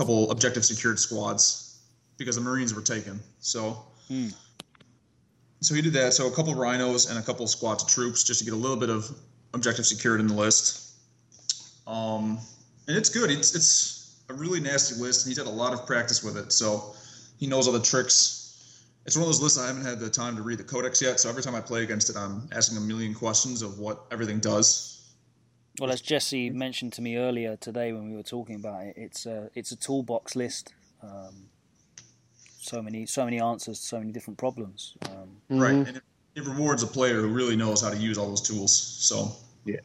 couple 0.00 0.30
objective 0.30 0.64
secured 0.64 0.98
squads 0.98 1.78
because 2.16 2.36
the 2.36 2.40
Marines 2.40 2.72
were 2.72 2.80
taken. 2.80 3.20
So. 3.40 3.84
Hmm. 4.08 4.28
So 5.60 5.74
he 5.74 5.82
did 5.82 5.92
that. 5.92 6.14
So 6.14 6.26
a 6.26 6.30
couple 6.34 6.54
rhinos 6.54 7.10
and 7.10 7.18
a 7.18 7.22
couple 7.22 7.46
squads 7.46 7.82
of 7.82 7.90
troops 7.90 8.24
just 8.24 8.38
to 8.38 8.46
get 8.46 8.54
a 8.54 8.56
little 8.56 8.78
bit 8.78 8.88
of 8.88 9.10
objective 9.52 9.84
secured 9.84 10.20
in 10.20 10.26
the 10.26 10.34
list. 10.34 10.94
Um, 11.86 12.38
and 12.88 12.96
it's 12.96 13.10
good. 13.10 13.30
It's 13.30 13.54
it's 13.54 14.22
a 14.30 14.32
really 14.32 14.58
nasty 14.58 14.94
list, 14.98 15.26
and 15.26 15.30
he's 15.30 15.36
had 15.36 15.46
a 15.46 15.56
lot 15.64 15.74
of 15.74 15.86
practice 15.86 16.24
with 16.24 16.38
it. 16.38 16.50
So 16.50 16.94
he 17.38 17.46
knows 17.46 17.66
all 17.66 17.74
the 17.74 17.80
tricks. 17.80 18.82
It's 19.04 19.16
one 19.16 19.24
of 19.24 19.28
those 19.28 19.42
lists 19.42 19.58
I 19.58 19.66
haven't 19.66 19.84
had 19.84 19.98
the 19.98 20.08
time 20.08 20.34
to 20.36 20.42
read 20.42 20.58
the 20.58 20.64
codex 20.64 21.02
yet. 21.02 21.20
So 21.20 21.28
every 21.28 21.42
time 21.42 21.54
I 21.54 21.60
play 21.60 21.82
against 21.82 22.08
it, 22.08 22.16
I'm 22.16 22.48
asking 22.52 22.78
a 22.78 22.80
million 22.80 23.12
questions 23.12 23.60
of 23.60 23.78
what 23.78 24.06
everything 24.10 24.40
does. 24.40 24.99
Well, 25.80 25.90
as 25.90 26.02
Jesse 26.02 26.50
mentioned 26.50 26.92
to 26.94 27.02
me 27.02 27.16
earlier 27.16 27.56
today 27.56 27.94
when 27.94 28.10
we 28.10 28.14
were 28.14 28.22
talking 28.22 28.56
about 28.56 28.84
it, 28.84 28.94
it's 28.98 29.24
a 29.24 29.50
it's 29.54 29.72
a 29.72 29.76
toolbox 29.76 30.36
list. 30.36 30.74
Um, 31.02 31.48
so 32.58 32.82
many 32.82 33.06
so 33.06 33.24
many 33.24 33.40
answers 33.40 33.80
to 33.80 33.86
so 33.86 33.98
many 33.98 34.12
different 34.12 34.36
problems. 34.36 34.92
Um, 35.08 35.40
Right. 35.48 35.72
And 35.72 35.96
it, 35.96 36.02
it 36.36 36.46
rewards 36.46 36.82
a 36.82 36.86
player 36.86 37.22
who 37.22 37.28
really 37.28 37.56
knows 37.56 37.80
how 37.80 37.88
to 37.88 37.96
use 37.96 38.18
all 38.18 38.28
those 38.28 38.42
tools. 38.42 38.72
So 38.76 39.32
yeah, 39.64 39.76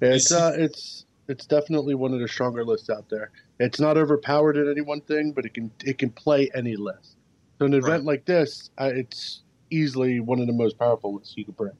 It's 0.00 0.30
uh, 0.30 0.52
it's 0.56 1.04
it's 1.26 1.46
definitely 1.46 1.96
one 1.96 2.14
of 2.14 2.20
the 2.20 2.28
stronger 2.28 2.64
lists 2.64 2.88
out 2.88 3.08
there. 3.08 3.32
It's 3.58 3.80
not 3.80 3.96
overpowered 3.98 4.56
in 4.56 4.70
any 4.70 4.82
one 4.82 5.00
thing, 5.00 5.32
but 5.32 5.44
it 5.44 5.52
can 5.52 5.72
it 5.84 5.98
can 5.98 6.10
play 6.10 6.48
any 6.54 6.76
list. 6.76 7.16
So 7.58 7.66
an 7.66 7.74
event 7.74 8.04
Right. 8.04 8.04
like 8.04 8.24
this, 8.24 8.70
uh, 8.78 8.92
it's 8.94 9.42
easily 9.70 10.20
one 10.20 10.38
of 10.38 10.46
the 10.46 10.52
most 10.52 10.78
powerful 10.78 11.14
lists 11.14 11.34
you 11.36 11.44
could 11.44 11.56
bring. 11.56 11.72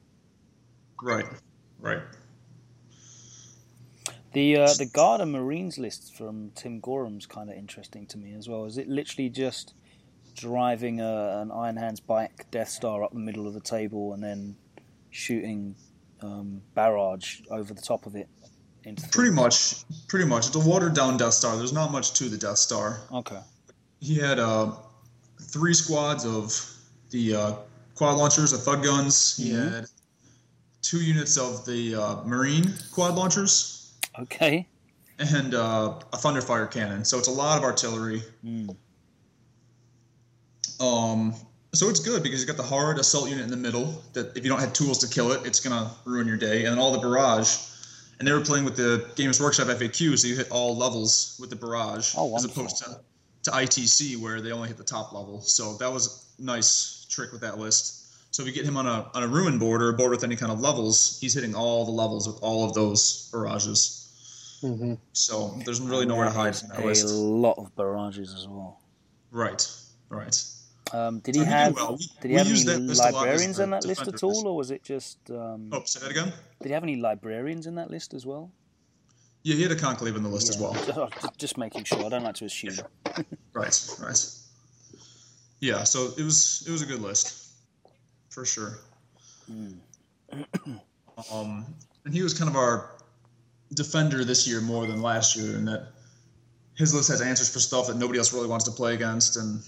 right, 1.01 1.25
right. 1.79 2.01
The 4.33 4.57
uh, 4.57 4.73
the 4.77 4.85
Guard 4.87 5.21
and 5.21 5.31
Marines 5.31 5.77
list 5.77 6.15
from 6.15 6.51
Tim 6.55 6.79
Gorham's 6.79 7.25
kind 7.27 7.49
of 7.49 7.55
interesting 7.55 8.07
to 8.07 8.17
me 8.17 8.33
as 8.33 8.49
well. 8.49 8.65
Is 8.65 8.77
it 8.77 8.87
literally 8.87 9.29
just 9.29 9.73
driving 10.35 10.99
a, 11.01 11.39
an 11.41 11.51
Iron 11.51 11.77
Hands 11.77 11.99
bike 11.99 12.47
Death 12.49 12.69
Star 12.69 13.03
up 13.03 13.13
the 13.13 13.19
middle 13.19 13.47
of 13.47 13.53
the 13.53 13.59
table 13.61 14.13
and 14.13 14.23
then 14.23 14.55
shooting 15.11 15.75
um, 16.21 16.61
barrage 16.73 17.41
over 17.51 17.73
the 17.73 17.81
top 17.81 18.05
of 18.07 18.15
it? 18.15 18.27
Into 18.85 19.07
Pretty 19.09 19.31
much, 19.31 19.85
pretty 20.09 20.25
much. 20.25 20.47
It's 20.47 20.55
a 20.55 20.59
watered 20.59 20.93
down 20.93 21.15
Death 21.17 21.33
Star. 21.35 21.55
There's 21.55 21.71
not 21.71 21.91
much 21.91 22.13
to 22.13 22.25
the 22.25 22.37
Death 22.37 22.57
Star. 22.57 22.99
Okay. 23.13 23.39
He 24.01 24.15
had 24.15 24.39
uh, 24.39 24.71
three 25.41 25.73
squads 25.73 26.25
of 26.25 26.53
the 27.11 27.35
uh, 27.35 27.51
quad 27.95 28.17
launchers, 28.17 28.51
the 28.51 28.57
Thud 28.57 28.83
guns. 28.83 29.37
He 29.37 29.51
Mhm. 29.51 29.73
had 29.73 29.85
two 30.81 31.01
units 31.01 31.37
of 31.37 31.65
the 31.65 31.95
uh, 31.95 32.15
Marine 32.25 32.73
quad 32.91 33.15
launchers 33.15 33.82
Okay. 34.19 34.67
and 35.19 35.53
uh, 35.53 35.99
a 36.11 36.17
Thunderfire 36.17 36.69
cannon. 36.69 37.05
So 37.05 37.17
it's 37.17 37.27
a 37.27 37.31
lot 37.31 37.57
of 37.57 37.63
artillery. 37.63 38.23
Mm. 38.45 38.75
Um, 40.79 41.33
so 41.73 41.89
it's 41.89 41.99
good 41.99 42.23
because 42.23 42.39
you've 42.39 42.47
got 42.47 42.57
the 42.57 42.63
hard 42.63 42.99
assault 42.99 43.29
unit 43.29 43.43
in 43.43 43.51
the 43.51 43.57
middle. 43.57 44.01
That 44.13 44.35
if 44.37 44.43
you 44.43 44.49
don't 44.49 44.59
have 44.59 44.73
tools 44.73 44.99
to 44.99 45.07
kill 45.07 45.31
it, 45.31 45.45
it's 45.45 45.59
gonna 45.59 45.91
ruin 46.05 46.27
your 46.27 46.37
day. 46.37 46.65
And 46.65 46.79
all 46.79 46.91
the 46.91 46.99
barrage. 46.99 47.57
And 48.19 48.27
they 48.27 48.31
were 48.31 48.41
playing 48.41 48.63
with 48.63 48.75
the 48.77 49.09
Games 49.15 49.41
Workshop 49.41 49.67
FAQ, 49.67 50.17
so 50.17 50.27
you 50.27 50.35
hit 50.35 50.49
all 50.51 50.77
levels 50.77 51.35
with 51.39 51.49
the 51.49 51.55
barrage, 51.55 52.13
Oh, 52.15 52.35
as 52.35 52.45
opposed 52.45 52.77
to 52.77 52.99
to 53.43 53.51
ITC 53.51 54.17
where 54.21 54.39
they 54.39 54.51
only 54.51 54.69
hit 54.69 54.77
the 54.77 54.83
top 54.83 55.11
level. 55.11 55.41
So 55.41 55.75
that 55.77 55.91
was 55.91 56.29
a 56.39 56.43
nice 56.43 57.05
trick 57.09 57.31
with 57.33 57.41
that 57.41 57.57
list. 57.57 57.99
So 58.31 58.41
if 58.41 58.47
you 58.47 58.53
get 58.53 58.65
him 58.65 58.77
on 58.77 58.87
a 58.87 59.09
on 59.13 59.23
a 59.23 59.27
ruin 59.27 59.59
board 59.59 59.81
or 59.81 59.89
a 59.89 59.93
board 59.93 60.11
with 60.11 60.23
any 60.23 60.35
kind 60.35 60.51
of 60.51 60.59
levels, 60.61 61.17
he's 61.19 61.33
hitting 61.33 61.53
all 61.55 61.85
the 61.85 61.91
levels 61.91 62.27
with 62.27 62.37
all 62.41 62.63
of 62.65 62.73
those 62.73 63.29
barrages. 63.31 64.02
Hmm 64.63 64.93
So 65.11 65.59
there's 65.65 65.81
really 65.81 66.05
nowhere 66.05 66.25
to 66.25 66.31
hide 66.31 66.55
from 66.55 66.69
that 66.69 66.79
a 66.79 66.85
list. 66.85 67.07
lot 67.13 67.57
of 67.57 67.75
barrages 67.75 68.33
as 68.33 68.47
well. 68.47 68.79
Right, 69.31 69.67
right. 70.09 70.41
Um, 70.93 71.19
did 71.19 71.35
he 71.35 71.39
he 71.41 71.45
did 71.45 71.51
have 71.51 71.75
well. 71.75 71.97
We- 71.97 72.09
did 72.21 72.31
he 72.31 72.37
have 72.37 72.47
any 72.47 72.63
that 72.63 72.79
list 72.81 73.01
a 73.01 73.03
lot 73.03 73.07
as 73.09 73.13
librarians 73.15 73.57
the 73.57 73.63
in 73.63 73.69
that 73.71 73.85
list 73.85 74.01
at 74.01 74.05
defender 74.11 74.27
list. 74.27 74.45
all, 74.45 74.51
or 74.51 74.55
was 74.57 74.71
it 74.71 74.83
just? 74.83 75.17
Um, 75.29 75.69
Oh, 75.73 75.81
say 75.85 75.99
that 76.01 76.11
again. 76.11 76.31
Did 76.61 76.67
he 76.69 76.73
have 76.73 76.83
any 76.83 76.95
librarians 76.95 77.65
in 77.67 77.75
that 77.75 77.89
list 77.89 78.13
as 78.13 78.25
well? 78.25 78.51
Yeah, 79.43 79.55
he 79.55 79.63
had 79.63 79.71
a 79.71 79.75
conclave 79.75 80.15
in 80.15 80.23
the 80.23 80.29
list 80.29 80.49
as 80.49 80.57
well. 80.57 80.73
Just, 81.21 81.37
just 81.37 81.57
making 81.57 81.83
sure. 81.83 82.05
I 82.05 82.09
don't 82.09 82.23
like 82.23 82.35
to 82.35 82.45
assume. 82.45 82.75
Right, 83.53 83.87
right. 83.99 84.25
Yeah, 85.59 85.83
so 85.83 86.11
it 86.17 86.23
was 86.23 86.63
it 86.67 86.71
was 86.71 86.81
a 86.81 86.85
good 86.85 87.01
list, 87.01 87.51
for 88.29 88.45
sure. 88.45 88.79
Mm. 89.51 89.77
Um, 91.31 91.65
and 92.05 92.13
he 92.13 92.21
was 92.23 92.33
kind 92.33 92.49
of 92.49 92.55
our 92.55 92.91
defender 93.73 94.23
this 94.23 94.47
year 94.47 94.61
more 94.61 94.85
than 94.85 95.01
last 95.01 95.35
year, 95.35 95.55
and 95.55 95.67
that 95.67 95.87
his 96.75 96.93
list 96.93 97.09
has 97.09 97.21
answers 97.21 97.51
for 97.51 97.59
stuff 97.59 97.87
that 97.87 97.97
nobody 97.97 98.19
else 98.19 98.33
really 98.33 98.47
wants 98.47 98.65
to 98.65 98.71
play 98.71 98.93
against, 98.93 99.37
and 99.37 99.61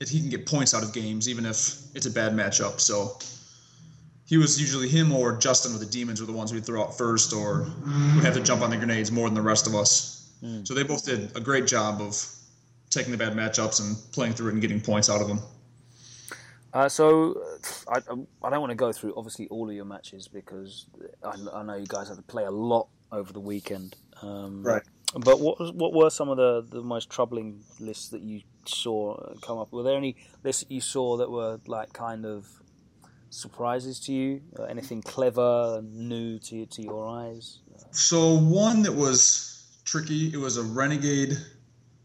it, 0.00 0.08
he 0.08 0.20
can 0.20 0.30
get 0.30 0.46
points 0.46 0.74
out 0.74 0.82
of 0.82 0.92
games 0.92 1.28
even 1.28 1.44
if 1.44 1.76
it's 1.94 2.06
a 2.06 2.10
bad 2.10 2.32
matchup. 2.32 2.80
So 2.80 3.18
he 4.26 4.38
was 4.38 4.60
usually 4.60 4.88
him 4.88 5.12
or 5.12 5.36
Justin 5.36 5.72
with 5.72 5.82
the 5.82 5.90
demons 5.90 6.20
were 6.20 6.26
the 6.26 6.32
ones 6.32 6.52
we'd 6.52 6.64
throw 6.64 6.82
out 6.82 6.96
first, 6.96 7.32
or 7.32 7.66
would 8.14 8.24
have 8.24 8.34
to 8.34 8.42
jump 8.42 8.62
on 8.62 8.70
the 8.70 8.76
grenades 8.76 9.12
more 9.12 9.28
than 9.28 9.34
the 9.34 9.42
rest 9.42 9.66
of 9.66 9.74
us. 9.74 10.32
Mm. 10.42 10.66
So 10.66 10.74
they 10.74 10.82
both 10.82 11.04
did 11.04 11.36
a 11.36 11.40
great 11.40 11.66
job 11.66 12.00
of 12.00 12.24
taking 12.90 13.12
the 13.12 13.18
bad 13.18 13.34
matchups 13.34 13.80
and 13.80 13.96
playing 14.12 14.32
through 14.32 14.48
it 14.48 14.52
and 14.52 14.60
getting 14.62 14.80
points 14.80 15.10
out 15.10 15.20
of 15.20 15.28
them. 15.28 15.40
Uh, 16.72 16.88
so 16.88 17.40
I, 17.88 17.98
I 18.42 18.50
don't 18.50 18.60
want 18.60 18.70
to 18.70 18.76
go 18.76 18.92
through 18.92 19.14
obviously 19.16 19.46
all 19.48 19.68
of 19.68 19.76
your 19.76 19.84
matches 19.84 20.26
because 20.26 20.86
I, 21.22 21.36
I 21.54 21.62
know 21.62 21.76
you 21.76 21.86
guys 21.86 22.08
had 22.08 22.16
to 22.16 22.22
play 22.22 22.44
a 22.44 22.50
lot 22.50 22.88
over 23.14 23.32
the 23.32 23.40
weekend. 23.40 23.96
Um, 24.22 24.62
Right. 24.62 24.82
But 25.16 25.38
what 25.38 25.74
what 25.74 25.92
were 25.92 26.10
some 26.10 26.28
of 26.28 26.36
the, 26.38 26.66
the 26.68 26.82
most 26.82 27.08
troubling 27.08 27.62
lists 27.78 28.08
that 28.08 28.22
you 28.22 28.40
saw 28.66 29.16
come 29.42 29.58
up? 29.58 29.72
Were 29.72 29.84
there 29.84 29.96
any 29.96 30.16
lists 30.42 30.62
that 30.64 30.72
you 30.72 30.80
saw 30.80 31.16
that 31.18 31.30
were 31.30 31.60
like 31.66 31.92
kind 31.92 32.26
of 32.26 32.48
surprises 33.30 34.00
to 34.00 34.12
you? 34.12 34.40
Uh, 34.58 34.64
anything 34.64 35.02
clever 35.02 35.76
and 35.78 36.08
new 36.08 36.38
to 36.40 36.66
to 36.66 36.82
your 36.82 37.06
eyes? 37.06 37.60
So 37.92 38.36
one 38.38 38.82
that 38.82 38.92
was 38.92 39.78
tricky, 39.84 40.32
it 40.32 40.36
was 40.36 40.56
a 40.56 40.62
renegade 40.64 41.36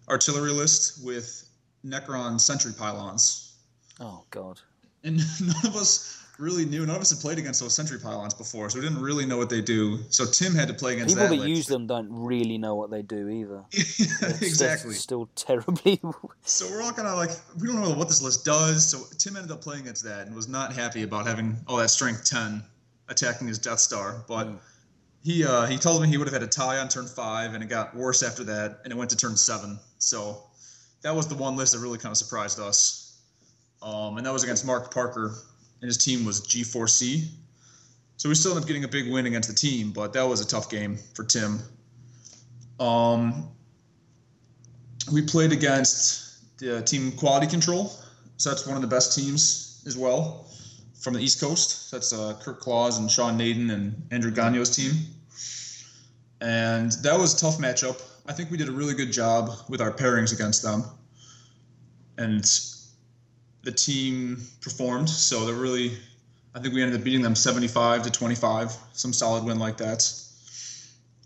artillery 0.07 0.51
list 0.51 1.03
with 1.03 1.49
Necron 1.83 2.39
sentry 2.39 2.73
pylons. 2.77 3.55
Oh 3.99 4.23
God. 4.29 4.59
And 5.03 5.17
none 5.41 5.65
of 5.65 5.75
us 5.75 6.23
really 6.39 6.65
knew, 6.65 6.85
none 6.85 6.95
of 6.95 7.01
us 7.01 7.09
had 7.09 7.19
played 7.19 7.37
against 7.37 7.59
those 7.59 7.75
sentry 7.75 7.99
pylons 7.99 8.33
before, 8.33 8.69
so 8.69 8.79
we 8.79 8.85
didn't 8.85 9.01
really 9.01 9.25
know 9.25 9.37
what 9.37 9.49
they 9.49 9.61
do. 9.61 9.99
So 10.09 10.25
Tim 10.25 10.53
had 10.55 10.67
to 10.69 10.73
play 10.73 10.93
against 10.93 11.15
People 11.15 11.29
that 11.29 11.35
that 11.35 11.41
list. 11.41 11.49
use 11.49 11.65
them 11.67 11.85
don't 11.87 12.07
really 12.11 12.57
know 12.57 12.75
what 12.75 12.89
they 12.91 13.01
do 13.01 13.27
either. 13.29 13.63
It's 13.73 14.41
exactly. 14.41 14.93
Still 14.93 15.29
terribly. 15.35 15.99
So 16.43 16.67
we're 16.69 16.81
all 16.81 16.91
kind 16.93 17.07
of 17.07 17.17
like, 17.17 17.31
we 17.59 17.67
don't 17.67 17.81
know 17.81 17.93
what 17.93 18.07
this 18.07 18.21
list 18.21 18.43
does. 18.45 18.87
So 18.89 18.99
Tim 19.17 19.35
ended 19.35 19.51
up 19.51 19.61
playing 19.61 19.81
against 19.81 20.03
that 20.05 20.25
and 20.27 20.35
was 20.35 20.47
not 20.47 20.73
happy 20.73 21.03
about 21.03 21.27
having 21.27 21.57
all 21.67 21.77
that 21.77 21.89
strength 21.89 22.25
10 22.25 22.63
attacking 23.09 23.47
his 23.47 23.59
Death 23.59 23.79
Star. 23.79 24.23
But 24.27 24.47
Mm. 24.47 24.59
he 25.23 25.43
uh, 25.45 25.65
he 25.67 25.77
told 25.77 26.01
me 26.01 26.07
he 26.07 26.17
would 26.17 26.27
have 26.27 26.33
had 26.33 26.43
a 26.43 26.47
tie 26.47 26.77
on 26.77 26.87
turn 26.87 27.05
five, 27.05 27.53
and 27.53 27.61
it 27.63 27.67
got 27.67 27.95
worse 27.95 28.23
after 28.23 28.43
that, 28.45 28.79
and 28.83 28.93
it 28.93 28.95
went 28.95 29.09
to 29.11 29.17
turn 29.17 29.35
seven. 29.35 29.77
So 29.97 30.41
that 31.01 31.13
was 31.15 31.27
the 31.27 31.35
one 31.35 31.55
list 31.57 31.73
that 31.73 31.79
really 31.79 31.97
kind 31.97 32.11
of 32.11 32.17
surprised 32.17 32.59
us. 32.59 33.17
Um, 33.81 34.17
and 34.17 34.25
that 34.25 34.33
was 34.33 34.43
against 34.43 34.65
Mark 34.65 34.93
Parker, 34.93 35.35
and 35.81 35.87
his 35.87 35.97
team 35.97 36.25
was 36.25 36.41
G4C. 36.41 37.27
So 38.17 38.27
we 38.27 38.35
still 38.35 38.51
ended 38.51 38.63
up 38.63 38.67
getting 38.67 38.83
a 38.83 38.87
big 38.87 39.09
win 39.09 39.25
against 39.25 39.47
the 39.47 39.55
team, 39.55 39.91
but 39.91 40.13
that 40.13 40.23
was 40.23 40.41
a 40.41 40.47
tough 40.47 40.69
game 40.69 40.97
for 41.13 41.23
Tim. 41.23 41.59
Um, 42.79 43.49
we 45.11 45.21
played 45.21 45.51
against 45.51 46.57
the 46.57 46.81
team 46.81 47.11
Quality 47.13 47.47
Control, 47.47 47.93
so 48.37 48.49
that's 48.49 48.67
one 48.67 48.75
of 48.75 48.81
the 48.81 48.87
best 48.87 49.15
teams 49.15 49.81
as 49.87 49.97
well 49.97 50.47
from 50.99 51.13
the 51.13 51.19
East 51.21 51.39
Coast. 51.39 51.91
That's 51.91 52.11
uh, 52.11 52.37
Kirk 52.41 52.59
Claus 52.59 52.97
and 52.97 53.09
Sean 53.09 53.37
Naden 53.37 53.69
and 53.69 54.01
Andrew 54.11 54.31
Gonyo's 54.31 54.75
team, 54.75 54.91
and 56.41 56.91
that 57.03 57.17
was 57.17 57.33
a 57.35 57.39
tough 57.39 57.57
matchup. 57.57 58.01
I 58.27 58.33
think 58.33 58.51
we 58.51 58.57
did 58.57 58.67
a 58.67 58.71
really 58.71 58.93
good 58.93 59.11
job 59.11 59.49
with 59.69 59.81
our 59.81 59.91
pairings 59.91 60.33
against 60.33 60.61
them, 60.61 60.83
and 62.17 62.45
the 63.63 63.71
team 63.71 64.41
performed. 64.61 65.09
So 65.09 65.45
they're 65.45 65.55
really, 65.55 65.97
I 66.55 66.59
think 66.59 66.73
we 66.73 66.81
ended 66.81 66.99
up 66.99 67.03
beating 67.03 67.21
them 67.21 67.35
75 67.35 68.03
to 68.03 68.11
25, 68.11 68.75
some 68.93 69.13
solid 69.13 69.43
win 69.43 69.59
like 69.59 69.77
that. 69.77 70.11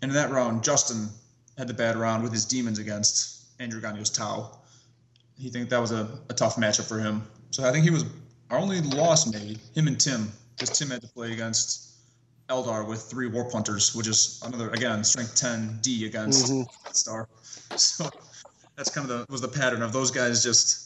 And 0.02 0.10
in 0.10 0.14
that 0.14 0.30
round, 0.30 0.62
Justin 0.62 1.08
had 1.56 1.68
the 1.68 1.74
bad 1.74 1.96
round 1.96 2.22
with 2.22 2.32
his 2.32 2.44
demons 2.44 2.78
against 2.78 3.44
Andrew 3.60 3.80
Gonyo's 3.80 4.10
Tau. 4.10 4.58
He 5.38 5.48
think 5.50 5.68
that 5.70 5.80
was 5.80 5.92
a, 5.92 6.08
a 6.28 6.34
tough 6.34 6.56
matchup 6.56 6.88
for 6.88 6.98
him. 6.98 7.22
So 7.50 7.64
I 7.64 7.72
think 7.72 7.84
he 7.84 7.90
was 7.90 8.04
our 8.50 8.58
only 8.58 8.80
loss 8.82 9.26
maybe 9.32 9.58
him 9.74 9.86
and 9.86 9.98
Tim 9.98 10.30
because 10.56 10.76
Tim 10.78 10.90
had 10.90 11.00
to 11.02 11.08
play 11.08 11.32
against 11.32 11.92
Eldar 12.48 12.86
with 12.86 13.02
three 13.02 13.26
Warp 13.26 13.50
Hunters, 13.52 13.94
which 13.94 14.06
is 14.06 14.42
another 14.44 14.70
again 14.70 15.02
strength 15.02 15.34
10 15.34 15.78
D 15.80 16.06
against 16.06 16.52
Mhm. 16.52 16.66
Star. 16.92 17.28
So 17.76 18.08
that's 18.76 18.90
kind 18.90 19.10
of 19.10 19.18
the 19.26 19.32
was 19.32 19.40
the 19.40 19.48
pattern 19.48 19.82
of 19.82 19.92
those 19.92 20.10
guys 20.10 20.42
just 20.42 20.83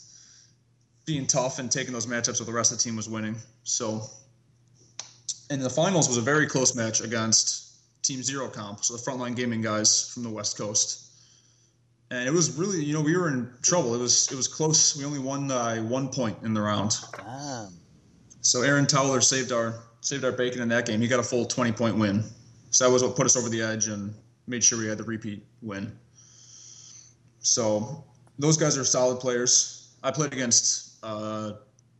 being 1.08 1.26
tough 1.26 1.58
and 1.58 1.72
taking 1.72 1.92
those 1.92 2.06
matchups 2.06 2.38
where 2.38 2.46
the 2.46 2.52
rest 2.52 2.70
of 2.70 2.78
the 2.78 2.84
team 2.84 2.94
was 2.94 3.08
winning. 3.08 3.34
So 3.64 4.02
and 5.50 5.60
the 5.62 5.70
finals 5.70 6.06
was 6.06 6.18
a 6.18 6.20
very 6.20 6.46
close 6.46 6.74
match 6.74 7.00
against 7.00 8.02
Team 8.02 8.22
Zero 8.22 8.48
Comp, 8.48 8.84
so 8.84 8.94
the 8.94 9.02
frontline 9.02 9.34
gaming 9.34 9.62
guys 9.62 10.10
from 10.12 10.22
the 10.22 10.28
West 10.28 10.58
Coast. 10.58 11.06
And 12.10 12.28
it 12.28 12.32
was 12.32 12.56
really, 12.56 12.84
you 12.84 12.92
know, 12.92 13.00
we 13.00 13.16
were 13.16 13.28
in 13.28 13.50
trouble. 13.62 13.94
It 13.94 13.98
was 13.98 14.30
it 14.30 14.36
was 14.36 14.46
close. 14.46 14.96
We 14.96 15.04
only 15.04 15.18
won 15.18 15.48
by 15.48 15.80
one 15.80 16.08
point 16.08 16.36
in 16.42 16.54
the 16.54 16.60
round. 16.60 16.96
Damn. 17.16 17.72
So 18.42 18.62
Aaron 18.62 18.86
Towler 18.86 19.20
saved 19.20 19.50
our 19.50 19.80
saved 20.00 20.24
our 20.24 20.32
bacon 20.32 20.60
in 20.60 20.68
that 20.68 20.86
game. 20.86 21.00
He 21.00 21.08
got 21.08 21.20
a 21.20 21.24
full 21.24 21.44
20 21.44 21.72
point 21.72 21.96
win. 21.96 22.22
So 22.70 22.84
that 22.84 22.92
was 22.92 23.02
what 23.02 23.16
put 23.16 23.26
us 23.26 23.36
over 23.36 23.48
the 23.48 23.62
edge 23.62 23.88
and 23.88 24.14
made 24.46 24.62
sure 24.62 24.78
we 24.78 24.86
had 24.86 24.98
the 24.98 25.04
repeat 25.04 25.42
win. 25.62 25.90
So 27.40 28.04
those 28.38 28.56
guys 28.58 28.76
are 28.76 28.84
solid 28.84 29.20
players. 29.20 29.94
I 30.02 30.10
played 30.10 30.32
against 30.32 30.87
uh, 31.02 31.52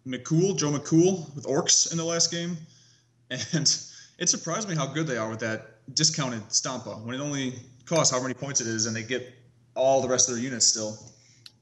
McCool, 0.07 0.57
Joe 0.57 0.71
McCool 0.71 1.35
with 1.35 1.45
Orcs 1.45 1.91
in 1.91 1.99
the 1.99 2.05
last 2.05 2.31
game, 2.31 2.57
and 3.31 3.41
it 4.19 4.29
surprised 4.29 4.69
me 4.69 4.75
how 4.75 4.87
good 4.87 5.07
they 5.07 5.17
are 5.17 5.29
with 5.29 5.41
that 5.41 5.79
discounted 5.95 6.47
Stompa 6.49 7.03
when 7.03 7.15
it 7.15 7.21
only 7.21 7.55
costs 7.87 8.15
how 8.15 8.21
many 8.21 8.35
points 8.35 8.61
it 8.61 8.67
is, 8.67 8.87
and 8.87 8.95
they 8.95 9.03
get 9.03 9.35
all 9.75 10.01
the 10.03 10.09
rest 10.09 10.29
of 10.29 10.35
their 10.35 10.45
units 10.45 10.67
still. 10.67 10.99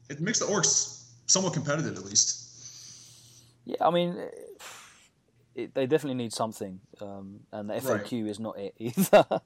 It 0.09 0.20
makes 0.20 0.38
the 0.38 0.46
Orcs 0.46 1.05
somewhat 1.27 1.53
competitive 1.53 1.96
at 1.96 2.05
least. 2.05 2.44
Yeah, 3.64 3.77
I 3.81 3.90
mean, 3.90 4.16
it, 5.55 5.75
they 5.75 5.87
definitely 5.87 6.22
need 6.22 6.33
something, 6.33 6.81
um, 7.01 7.40
and 7.53 7.70
the 7.70 7.75
FAQ 7.75 8.29
is 8.29 8.40
not 8.40 8.59
it 8.59 8.75
either. 8.79 9.27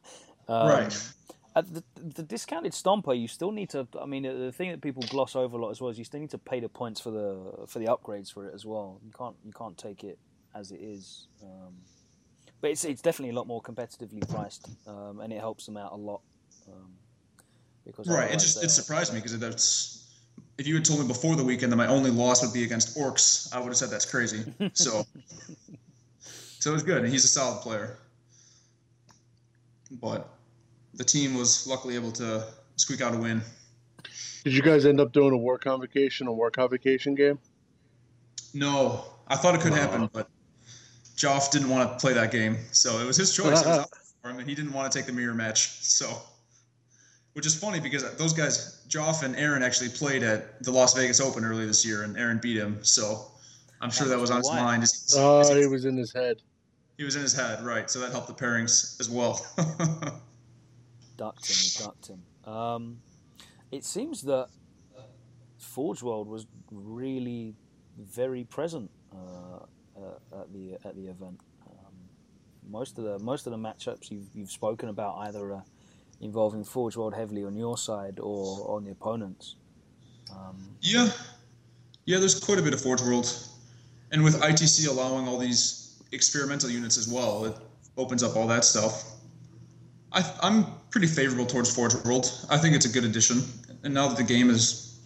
um, 0.48 0.68
Right. 0.68 1.12
At 1.56 1.72
the, 1.74 1.82
the 1.96 2.22
discounted 2.22 2.72
Stompa, 2.72 3.18
you 3.20 3.26
still 3.26 3.50
need 3.50 3.70
to. 3.70 3.86
I 4.00 4.06
mean, 4.06 4.22
the 4.22 4.52
thing 4.52 4.70
that 4.70 4.80
people 4.80 5.02
gloss 5.08 5.34
over 5.34 5.56
a 5.56 5.60
lot 5.60 5.70
as 5.70 5.80
well 5.80 5.90
is 5.90 5.98
you 5.98 6.04
still 6.04 6.20
need 6.20 6.30
to 6.30 6.38
pay 6.38 6.60
the 6.60 6.68
points 6.68 7.00
for 7.00 7.10
the 7.10 7.66
for 7.66 7.80
the 7.80 7.86
upgrades 7.86 8.32
for 8.32 8.46
it 8.46 8.54
as 8.54 8.64
well. 8.64 9.00
You 9.04 9.12
can't 9.16 9.34
you 9.44 9.52
can't 9.52 9.76
take 9.76 10.04
it 10.04 10.18
as 10.54 10.70
it 10.70 10.80
is. 10.80 11.26
Um, 11.42 11.74
but 12.60 12.70
it's 12.70 12.84
it's 12.84 13.02
definitely 13.02 13.30
a 13.30 13.38
lot 13.38 13.46
more 13.46 13.60
competitively 13.62 14.26
priced, 14.28 14.68
um, 14.86 15.20
and 15.20 15.32
it 15.32 15.40
helps 15.40 15.66
them 15.66 15.76
out 15.76 15.92
a 15.92 15.96
lot. 15.96 16.20
Um, 16.68 16.92
because 17.84 18.06
Right. 18.06 18.30
It 18.30 18.38
just 18.38 18.62
it 18.62 18.70
surprised 18.70 19.12
me 19.12 19.18
because 19.18 19.38
that's 19.38 20.08
if 20.58 20.66
you 20.66 20.74
had 20.74 20.84
told 20.84 21.00
me 21.00 21.06
before 21.06 21.36
the 21.36 21.44
weekend 21.44 21.72
that 21.72 21.76
my 21.76 21.86
only 21.86 22.10
loss 22.10 22.42
would 22.42 22.52
be 22.52 22.64
against 22.64 22.96
orcs, 22.96 23.52
I 23.54 23.58
would 23.58 23.68
have 23.68 23.76
said 23.76 23.90
that's 23.90 24.04
crazy. 24.04 24.44
So 24.74 25.04
so 26.60 26.70
it 26.70 26.74
was 26.74 26.82
good. 26.82 27.02
and 27.02 27.10
He's 27.10 27.24
a 27.24 27.28
solid 27.28 27.62
player. 27.62 27.96
But 29.90 30.28
the 31.00 31.04
team 31.04 31.32
was 31.32 31.66
luckily 31.66 31.94
able 31.94 32.12
to 32.12 32.44
squeak 32.76 33.00
out 33.00 33.14
a 33.14 33.16
win. 33.16 33.40
Did 34.44 34.52
you 34.52 34.60
guys 34.60 34.84
end 34.84 35.00
up 35.00 35.12
doing 35.12 35.32
a 35.32 35.36
war 35.36 35.56
convocation, 35.58 36.26
a 36.26 36.32
war 36.32 36.50
convocation 36.50 37.14
game? 37.14 37.38
No, 38.52 39.06
I 39.26 39.36
thought 39.36 39.54
it 39.54 39.62
could 39.62 39.72
happen, 39.72 40.10
but 40.12 40.28
Joff 41.16 41.50
didn't 41.52 41.70
want 41.70 41.90
to 41.90 41.96
play 41.98 42.12
that 42.12 42.30
game, 42.30 42.58
so 42.72 42.98
it 43.00 43.06
was 43.06 43.16
his 43.16 43.34
choice. 43.34 43.62
It 43.62 43.66
was 43.66 43.78
up 43.78 43.88
for 44.20 44.28
him, 44.28 44.40
and 44.40 44.46
he 44.46 44.54
didn't 44.54 44.74
want 44.74 44.92
to 44.92 44.98
take 44.98 45.06
the 45.06 45.12
mirror 45.14 45.32
match. 45.32 45.70
So, 45.80 46.06
which 47.32 47.46
is 47.46 47.54
funny 47.58 47.80
because 47.80 48.02
those 48.16 48.34
guys, 48.34 48.84
Joff 48.90 49.22
and 49.22 49.34
Aaron, 49.36 49.62
actually 49.62 49.88
played 49.88 50.22
at 50.22 50.62
the 50.62 50.70
Las 50.70 50.92
Vegas 50.92 51.18
Open 51.18 51.46
earlier 51.46 51.66
this 51.66 51.82
year, 51.86 52.02
and 52.02 52.14
Aaron 52.18 52.40
beat 52.42 52.58
him. 52.58 52.78
So, 52.84 53.24
I'm 53.80 53.90
sure 53.90 54.06
that 54.06 54.18
was 54.18 54.30
on 54.30 54.36
his 54.38 54.48
Why? 54.50 54.60
mind. 54.60 54.82
as- 54.82 55.14
Oh, 55.16 55.40
as 55.40 55.48
he- 55.48 55.54
uh, 55.54 55.58
it 55.60 55.70
was 55.70 55.86
in 55.86 55.96
his 55.96 56.12
head. 56.12 56.42
he 56.98 57.04
was 57.04 57.16
in 57.16 57.22
his 57.22 57.32
head, 57.32 57.64
right? 57.64 57.88
So 57.90 58.00
that 58.00 58.12
helped 58.12 58.28
the 58.28 58.34
pairings 58.34 59.00
as 59.00 59.08
well. 59.08 59.40
ducked 61.20 61.50
him. 61.50 61.56
He 61.56 61.84
ducked 61.84 62.06
him. 62.08 62.50
Um, 62.50 62.98
it 63.70 63.84
seems 63.84 64.22
that 64.22 64.48
Forge 65.58 66.02
World 66.02 66.26
was 66.26 66.46
really 66.72 67.54
very 67.98 68.44
present 68.44 68.90
uh, 69.12 69.64
uh, 69.96 70.40
at 70.40 70.52
the 70.52 70.78
at 70.84 70.96
the 70.96 71.06
event. 71.08 71.38
Um, 71.66 71.94
most 72.68 72.96
of 72.96 73.04
the 73.04 73.18
most 73.18 73.46
of 73.46 73.52
the 73.52 73.58
matchups 73.58 74.10
you've 74.10 74.28
you've 74.34 74.50
spoken 74.50 74.88
about 74.88 75.18
either 75.26 75.52
uh, 75.52 75.60
involving 76.22 76.64
Forge 76.64 76.96
World 76.96 77.14
heavily 77.14 77.44
on 77.44 77.54
your 77.54 77.76
side 77.76 78.18
or 78.18 78.74
on 78.74 78.84
the 78.84 78.90
opponents. 78.90 79.56
Um, 80.32 80.56
Yeah, 80.80 81.10
yeah. 82.06 82.18
There's 82.18 82.40
quite 82.40 82.58
a 82.58 82.62
bit 82.62 82.72
of 82.72 82.80
Forge 82.80 83.02
World, 83.02 83.28
and 84.10 84.24
with 84.24 84.40
ITC 84.40 84.88
allowing 84.88 85.28
all 85.28 85.36
these 85.38 85.98
experimental 86.12 86.70
units 86.70 86.96
as 86.96 87.08
well, 87.08 87.44
it 87.44 87.56
opens 87.98 88.22
up 88.22 88.36
all 88.36 88.46
that 88.46 88.64
stuff. 88.64 89.04
I, 90.12 90.24
I'm 90.42 90.79
pretty 90.90 91.06
favorable 91.06 91.46
towards 91.46 91.74
Forge 91.74 91.94
World. 92.04 92.46
I 92.50 92.58
think 92.58 92.74
it's 92.74 92.86
a 92.86 92.88
good 92.88 93.04
addition, 93.04 93.42
and 93.84 93.94
now 93.94 94.08
that 94.08 94.16
the 94.16 94.24
game 94.24 94.48
has 94.48 94.98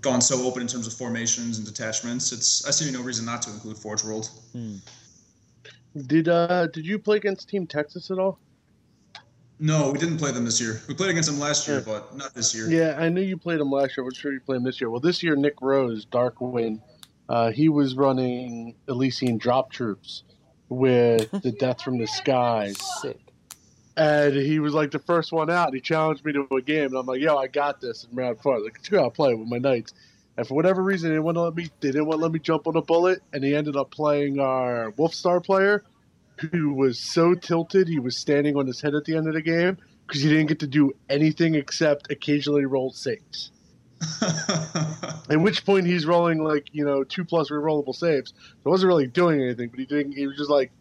gone 0.00 0.20
so 0.20 0.46
open 0.46 0.60
in 0.62 0.68
terms 0.68 0.86
of 0.86 0.92
formations 0.92 1.58
and 1.58 1.66
detachments, 1.66 2.32
it's 2.32 2.66
I 2.66 2.70
see 2.70 2.90
no 2.90 3.02
reason 3.02 3.24
not 3.24 3.42
to 3.42 3.50
include 3.50 3.76
Forge 3.78 4.04
World. 4.04 4.30
Did 6.06 6.28
uh 6.28 6.66
did 6.68 6.86
you 6.86 6.98
play 6.98 7.16
against 7.16 7.48
Team 7.48 7.66
Texas 7.66 8.10
at 8.10 8.18
all? 8.18 8.38
No, 9.60 9.92
we 9.92 9.98
didn't 9.98 10.18
play 10.18 10.32
them 10.32 10.44
this 10.44 10.60
year. 10.60 10.80
We 10.88 10.94
played 10.94 11.10
against 11.10 11.30
them 11.30 11.38
last 11.38 11.68
year, 11.68 11.78
Yeah. 11.78 11.84
but 11.86 12.16
not 12.16 12.34
this 12.34 12.54
year. 12.54 12.68
Yeah, 12.68 12.96
I 12.98 13.08
knew 13.08 13.20
you 13.20 13.36
played 13.36 13.60
them 13.60 13.70
last 13.70 13.96
year. 13.96 14.04
I'm 14.04 14.12
sure 14.12 14.32
you 14.32 14.40
played 14.40 14.56
them 14.56 14.64
this 14.64 14.80
year. 14.80 14.90
Well, 14.90 15.00
this 15.00 15.22
year 15.22 15.36
Nick 15.36 15.54
Rose, 15.62 16.04
Darkwind, 16.06 16.80
uh, 17.28 17.52
he 17.52 17.68
was 17.68 17.94
running 17.94 18.74
Elysian 18.88 19.38
drop 19.38 19.70
troops 19.70 20.24
with 20.68 21.30
the 21.30 21.52
Death 21.52 21.80
from 21.82 21.98
the 21.98 22.06
Skies, 22.08 22.76
sick. 23.00 23.20
And 23.96 24.34
he 24.34 24.58
was 24.58 24.74
like 24.74 24.90
the 24.90 24.98
first 24.98 25.32
one 25.32 25.50
out. 25.50 25.74
He 25.74 25.80
challenged 25.80 26.24
me 26.24 26.32
to 26.32 26.46
a 26.56 26.62
game, 26.62 26.86
and 26.86 26.96
I'm 26.96 27.06
like, 27.06 27.20
"Yo, 27.20 27.36
I 27.36 27.46
got 27.46 27.80
this." 27.80 28.06
in 28.10 28.16
round 28.16 28.40
four, 28.40 28.60
like, 28.60 28.82
two 28.82 28.98
out 28.98 29.14
play 29.14 29.34
with 29.34 29.48
my 29.48 29.58
knights. 29.58 29.94
And 30.36 30.46
for 30.46 30.54
whatever 30.54 30.82
reason, 30.82 31.10
they 31.10 31.14
didn't 31.14 31.24
want 31.24 31.36
to 31.36 31.42
let 31.42 31.54
me. 31.54 31.68
They 31.80 31.92
didn't 31.92 32.06
want 32.06 32.18
to 32.18 32.22
let 32.22 32.32
me 32.32 32.40
jump 32.40 32.66
on 32.66 32.76
a 32.76 32.82
bullet, 32.82 33.22
and 33.32 33.44
he 33.44 33.54
ended 33.54 33.76
up 33.76 33.90
playing 33.90 34.40
our 34.40 34.92
Wolfstar 34.92 35.44
player, 35.44 35.84
who 36.50 36.74
was 36.74 36.98
so 36.98 37.34
tilted 37.34 37.88
he 37.88 38.00
was 38.00 38.16
standing 38.16 38.56
on 38.56 38.66
his 38.66 38.80
head 38.80 38.94
at 38.94 39.04
the 39.04 39.16
end 39.16 39.28
of 39.28 39.34
the 39.34 39.42
game 39.42 39.78
because 40.06 40.22
he 40.22 40.28
didn't 40.28 40.46
get 40.46 40.60
to 40.60 40.66
do 40.66 40.92
anything 41.08 41.54
except 41.54 42.10
occasionally 42.10 42.64
roll 42.64 42.90
saves. 42.90 43.52
At 45.30 45.40
which 45.40 45.64
point 45.64 45.86
he's 45.86 46.04
rolling 46.04 46.42
like 46.42 46.66
you 46.72 46.84
know 46.84 47.04
two 47.04 47.24
plus 47.24 47.50
rerollable 47.50 47.94
saves. 47.94 48.34
So 48.36 48.66
I 48.66 48.68
wasn't 48.68 48.88
really 48.88 49.06
doing 49.06 49.40
anything, 49.40 49.68
but 49.68 49.78
he 49.78 49.86
didn't. 49.86 50.12
He 50.12 50.26
was 50.26 50.36
just 50.36 50.50
like, 50.50 50.72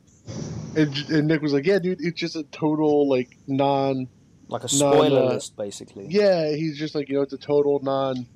and, 0.76 0.96
and 1.10 1.28
Nick 1.28 1.42
was 1.42 1.54
like, 1.54 1.66
"Yeah, 1.66 1.80
dude, 1.80 2.00
it's 2.02 2.20
just 2.20 2.36
a 2.36 2.44
total 2.44 3.10
like 3.10 3.30
non. 3.48 4.08
Like 4.48 4.64
a 4.64 4.70
spoiler 4.70 5.22
uh, 5.22 5.34
list, 5.34 5.56
basically. 5.56 6.08
Yeah, 6.10 6.50
he's 6.52 6.78
just 6.78 6.96
like 6.96 7.10
you 7.10 7.16
know 7.16 7.22
it's 7.22 7.34
a 7.34 7.38
total 7.38 7.80
non 7.82 8.28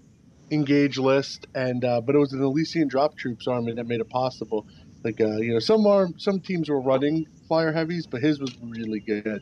engage 0.51 0.97
list, 0.97 1.45
and 1.53 1.83
uh, 1.83 2.01
but 2.01 2.15
it 2.15 2.19
was 2.19 2.33
an 2.33 2.41
Elysian 2.41 2.87
drop 2.87 3.17
troops 3.17 3.47
army 3.47 3.73
that 3.73 3.85
made 3.85 3.99
it 3.99 4.09
possible. 4.09 4.65
Like 5.03 5.19
uh, 5.21 5.37
you 5.37 5.53
know 5.53 5.59
some 5.59 5.85
arm 5.85 6.13
some 6.17 6.39
teams 6.39 6.69
were 6.69 6.81
running 6.81 7.25
flyer 7.47 7.71
heavies, 7.71 8.07
but 8.09 8.21
his 8.21 8.39
was 8.39 8.55
really 8.61 8.99
good 8.99 9.41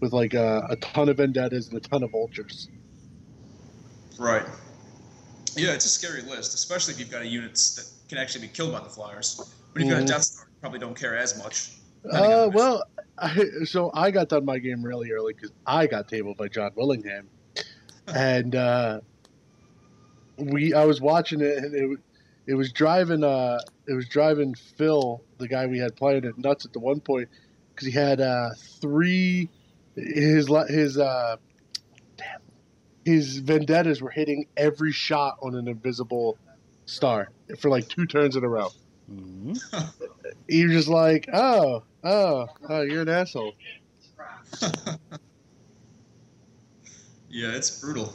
with 0.00 0.12
like 0.12 0.34
uh, 0.34 0.62
a 0.68 0.76
ton 0.76 1.08
of 1.08 1.18
vendettas 1.18 1.68
and 1.68 1.76
a 1.76 1.80
ton 1.80 2.02
of 2.02 2.10
vultures. 2.10 2.68
Right. 4.18 4.46
Yeah, 5.56 5.72
it's 5.72 5.86
a 5.86 5.88
scary 5.88 6.22
list, 6.22 6.54
especially 6.54 6.94
if 6.94 7.00
you've 7.00 7.10
got 7.10 7.22
a 7.22 7.26
unit 7.26 7.54
that 7.54 7.86
can 8.08 8.18
actually 8.18 8.46
be 8.46 8.52
killed 8.52 8.72
by 8.72 8.80
the 8.80 8.90
flyers. 8.90 9.36
But 9.72 9.82
if 9.82 9.88
you've 9.88 9.94
got 9.94 10.02
a 10.02 10.04
Mhm. 10.04 10.08
Death 10.08 10.22
Star, 10.24 10.46
you 10.50 10.60
probably 10.60 10.78
don't 10.78 10.96
care 10.98 11.16
as 11.16 11.38
much. 11.38 11.75
Depending 12.06 12.32
on 12.32 12.48
Uh, 12.48 12.48
well, 12.52 12.82
I, 13.18 13.44
so 13.64 13.90
I 13.94 14.10
got 14.10 14.28
done 14.28 14.44
my 14.44 14.58
game 14.58 14.82
really 14.82 15.10
early 15.12 15.32
because 15.34 15.52
I 15.66 15.86
got 15.86 16.08
tabled 16.08 16.36
by 16.36 16.48
John 16.48 16.70
Willingham, 16.74 17.28
and 18.06 18.54
uh, 18.54 19.00
we 20.38 20.74
I 20.74 20.84
was 20.84 21.00
watching 21.00 21.40
it 21.40 21.58
and 21.58 21.74
it 21.74 21.98
it 22.46 22.54
was 22.54 22.72
driving 22.72 23.24
uh 23.24 23.58
it 23.88 23.94
was 23.94 24.08
driving 24.08 24.54
Phil 24.54 25.22
the 25.38 25.48
guy 25.48 25.66
we 25.66 25.78
had 25.78 25.96
playing 25.96 26.24
it 26.24 26.36
nuts 26.38 26.64
at 26.64 26.72
the 26.72 26.78
one 26.78 27.00
point 27.00 27.28
because 27.74 27.86
he 27.86 27.92
had 27.92 28.20
uh 28.20 28.50
three 28.80 29.48
his 29.96 30.50
la- 30.50 30.66
his 30.66 30.98
uh 30.98 31.36
damn 32.18 32.40
his 33.04 33.38
vendettas 33.38 34.02
were 34.02 34.10
hitting 34.10 34.46
every 34.56 34.92
shot 34.92 35.38
on 35.42 35.54
an 35.54 35.68
invisible 35.68 36.36
star 36.84 37.30
for 37.58 37.70
like 37.70 37.88
two 37.88 38.04
turns 38.06 38.36
in 38.36 38.44
a 38.44 38.48
row 38.48 38.68
Mhm. 39.10 39.58
he 40.48 40.64
was 40.64 40.72
just 40.72 40.88
like, 40.88 41.28
oh, 41.32 41.84
oh, 42.06 42.46
oh, 42.68 42.82
you're 42.82 43.02
an 43.02 43.08
asshole. 43.08 43.54
Yeah, 47.36 47.48
it's 47.48 47.82
brutal. 47.82 48.14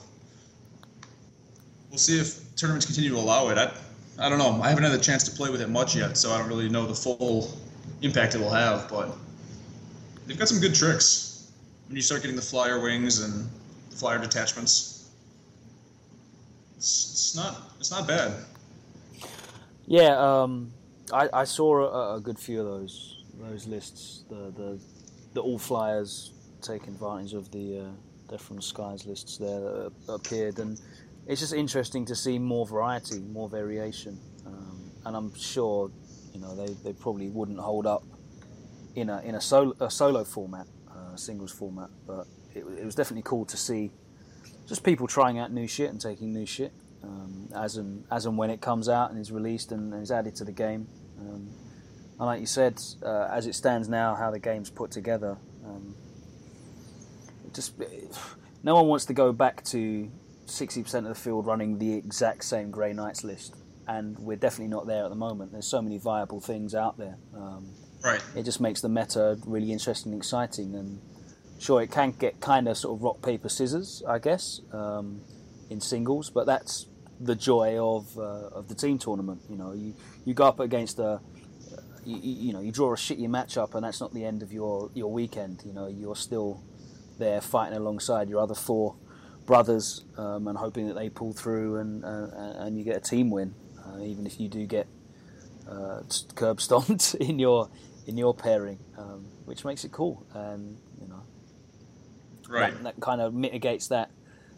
We'll 1.91 1.99
see 1.99 2.19
if 2.19 2.56
tournaments 2.56 2.88
continue 2.88 3.12
to 3.12 3.17
allow 3.17 3.49
it. 3.49 3.58
I, 3.60 3.71
I 4.17 4.30
don't 4.30 4.39
know. 4.39 4.60
I 4.63 4.69
haven't 4.69 4.84
had 4.84 4.93
the 4.93 4.97
chance 4.97 5.23
to 5.25 5.32
play 5.32 5.51
with 5.51 5.62
it 5.62 5.69
much 5.69 5.95
yet, 5.95 6.17
so 6.17 6.32
I 6.32 6.39
don't 6.39 6.47
really 6.47 6.69
know 6.69 6.88
the 6.88 6.95
full 6.95 7.56
impact 8.01 8.34
it 8.34 8.39
will 8.39 8.49
have. 8.49 8.89
But 8.89 9.15
they've 10.25 10.39
got 10.39 10.47
some 10.47 10.60
good 10.60 10.73
tricks 10.73 11.51
when 11.88 11.97
you 11.97 12.01
start 12.01 12.21
getting 12.23 12.36
the 12.36 12.41
flyer 12.41 12.82
wings 12.82 13.21
and 13.21 13.47
the 13.91 13.95
flyer 13.95 14.17
detachments. 14.17 15.12
It's, 16.77 17.12
it's 17.12 17.36
not 17.36 17.73
it's 17.80 17.91
not 17.91 18.08
bad. 18.08 18.34
Yeah, 19.86 20.17
um, 20.17 20.71
I, 21.13 21.30
I 21.32 21.43
saw 21.43 21.84
a, 21.84 22.15
a 22.15 22.19
good 22.19 22.39
few 22.39 22.60
of 22.60 22.65
those 22.65 23.20
those 23.39 23.67
lists. 23.67 24.24
The 24.30 24.52
the 24.56 24.80
the 25.34 25.41
All 25.41 25.58
Flyers 25.58 26.34
taking 26.62 26.89
advantage 26.89 27.34
of 27.34 27.52
the 27.52 27.80
uh, 27.80 27.84
different 28.30 28.63
skies 28.63 29.06
lists 29.06 29.38
there 29.38 29.60
that 29.60 29.91
appeared, 30.10 30.60
and 30.60 30.80
it's 31.28 31.41
just 31.41 31.54
interesting 31.54 32.06
to 32.06 32.15
see 32.15 32.39
more 32.39 32.65
variety, 32.65 33.20
more 33.20 33.50
variation, 33.50 34.20
um, 34.46 34.91
and 35.06 35.15
I'm 35.15 35.34
sure 35.36 35.91
you 36.34 36.39
know 36.39 36.56
they, 36.56 36.74
they 36.84 36.94
probably 36.94 37.30
wouldn't 37.30 37.60
hold 37.60 37.86
up 37.86 38.04
in 38.96 39.10
a 39.10 39.22
in 39.22 39.36
a 39.36 39.41
solo 39.41 39.76
a 39.80 39.89
solo 39.89 40.24
format, 40.24 40.67
uh, 40.89 41.15
singles 41.15 41.52
format, 41.52 41.89
but 42.06 42.28
it, 42.54 42.65
it, 42.80 42.86
was 42.86 42.96
definitely 42.96 43.24
cool 43.24 43.46
to 43.46 43.58
see 43.58 43.91
just 44.67 44.84
people 44.84 45.08
trying 45.08 45.39
out 45.39 45.52
new 45.52 45.67
shit 45.67 45.89
and 45.89 46.00
taking 46.00 46.34
new 46.34 46.46
shit 46.46 46.72
um, 47.04 47.50
as 47.56 47.78
and 47.78 48.04
as 48.12 48.26
and 48.26 48.38
when 48.38 48.50
it 48.50 48.62
comes 48.62 48.89
out 48.89 49.12
and 49.12 49.20
is 49.20 49.32
released 49.32 49.72
and, 49.72 49.94
and 49.94 50.04
is 50.04 50.12
added 50.12 50.36
to 50.36 50.44
the 50.44 50.52
game. 50.52 50.88
Um, 51.20 51.50
and 52.21 52.27
like 52.27 52.39
you 52.39 52.45
said, 52.45 52.79
uh, 53.01 53.29
as 53.31 53.47
it 53.47 53.55
stands 53.55 53.89
now, 53.89 54.13
how 54.13 54.29
the 54.29 54.38
game's 54.38 54.69
put 54.69 54.91
together, 54.91 55.39
um, 55.65 55.95
just 57.51 57.73
no 58.63 58.75
one 58.75 58.86
wants 58.86 59.05
to 59.05 59.13
go 59.13 59.34
back 59.34 59.63
to 59.63 60.07
60% 60.45 60.93
of 60.99 61.03
the 61.05 61.15
field 61.15 61.47
running 61.47 61.79
the 61.79 61.95
exact 61.95 62.43
same 62.43 62.69
Grey 62.69 62.93
Knights 62.93 63.23
list, 63.23 63.55
and 63.88 64.19
we're 64.19 64.38
definitely 64.38 64.67
not 64.67 64.86
there 64.86 65.03
at 65.03 65.10
the 65.10 65.15
moment. 65.15 65.51
There's 65.51 65.65
so 65.65 65.81
many 65.81 65.97
viable 65.97 66.39
things 66.39 66.75
out 66.75 66.95
there. 66.99 67.17
Um, 67.36 67.73
right. 68.03 68.21
It 68.36 68.43
just 68.43 68.62
makes 68.62 68.81
the 68.81 68.89
meta 68.89 69.39
really 69.47 69.71
interesting 69.71 70.12
and 70.12 70.21
exciting. 70.21 70.75
And 70.75 71.01
sure, 71.57 71.81
it 71.81 71.89
can 71.89 72.12
get 72.12 72.39
kind 72.39 72.67
of 72.67 72.77
sort 72.77 72.99
of 72.99 73.01
rock 73.01 73.23
paper 73.23 73.49
scissors, 73.49 74.03
I 74.07 74.19
guess, 74.19 74.62
um, 74.71 75.21
in 75.71 75.81
singles, 75.81 76.29
but 76.29 76.45
that's 76.45 76.86
the 77.19 77.34
joy 77.34 77.79
of 77.84 78.15
uh, 78.15 78.49
of 78.49 78.67
the 78.67 78.75
team 78.75 78.99
tournament. 78.99 79.41
You 79.49 79.57
know, 79.57 79.73
you 79.73 79.95
you 80.23 80.36
go 80.36 80.43
up 80.43 80.60
against 80.60 80.99
a 80.99 81.19
you, 82.05 82.17
you, 82.17 82.53
know 82.53 82.61
you 82.61 82.71
draw 82.71 82.93
a 82.93 82.95
shitty 82.95 83.27
matchup, 83.27 83.75
and 83.75 83.83
that's 83.83 83.99
not 83.99 84.13
the 84.13 84.25
end 84.25 84.43
of 84.43 84.51
your 84.51 84.89
your 84.93 85.11
weekend. 85.11 85.61
You 85.65 85.73
know, 85.73 85.87
you're 85.87 86.15
still 86.15 86.63
there 87.17 87.41
fighting 87.41 87.77
alongside 87.77 88.29
your 88.29 88.41
other 88.41 88.55
four 88.55 88.95
brothers 89.45 90.05
um, 90.17 90.47
and 90.47 90.57
hoping 90.57 90.87
that 90.87 90.93
they 90.93 91.09
pull 91.09 91.33
through 91.33 91.77
and 91.77 92.03
uh, 92.03 92.27
and 92.59 92.77
you 92.77 92.83
get 92.83 92.97
a 92.97 92.99
team 92.99 93.29
win, 93.29 93.53
uh, 93.85 94.01
even 94.01 94.25
if 94.25 94.39
you 94.39 94.47
do 94.47 94.65
get 94.65 94.87
uh, 95.69 96.01
curb 96.35 96.61
stomped 96.61 97.15
in 97.19 97.39
your 97.39 97.69
in 98.07 98.17
your 98.17 98.33
pairing, 98.33 98.79
um, 98.97 99.25
which 99.45 99.63
makes 99.65 99.83
it 99.83 99.91
cool 99.91 100.25
and 100.33 100.77
you 101.01 101.07
know 101.07 101.23
right 102.49 102.73
that, 102.73 102.83
that 102.83 102.99
kind 102.99 103.21
of 103.21 103.33
mitigates 103.33 103.87
that 103.87 104.11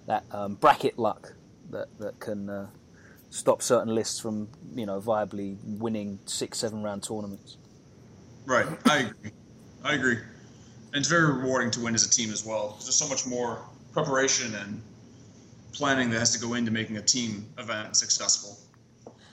that 0.08 0.24
um, 0.32 0.56
bracket 0.56 0.98
luck 0.98 1.34
that 1.70 1.88
that 2.00 2.20
can 2.20 2.50
uh, 2.50 2.68
stop 3.34 3.64
certain 3.64 3.96
lists 3.96 4.20
from 4.20 4.48
you 4.76 4.86
know 4.86 5.02
viably 5.02 5.58
winning 5.64 6.20
six 6.26 6.60
seven 6.60 6.84
round 6.84 7.02
tournaments. 7.02 7.58
Right, 8.46 8.68
I 8.86 9.00
agree. 9.00 9.32
I 9.84 9.94
agree. 9.96 10.18
And 10.18 11.00
it's 11.00 11.08
very 11.08 11.34
rewarding 11.34 11.72
to 11.72 11.80
win 11.80 11.96
as 11.96 12.06
a 12.06 12.10
team 12.10 12.32
as 12.32 12.46
well. 12.46 12.70
because 12.70 12.86
There's 12.86 12.96
so 12.96 13.08
much 13.08 13.26
more 13.26 13.66
preparation 13.92 14.54
and 14.54 14.82
planning 15.72 16.12
that 16.12 16.20
has 16.20 16.32
to 16.34 16.40
go 16.40 16.54
into 16.54 16.70
making 16.70 16.98
a 16.98 17.02
team 17.02 17.48
event 17.58 17.96
successful. 17.96 18.56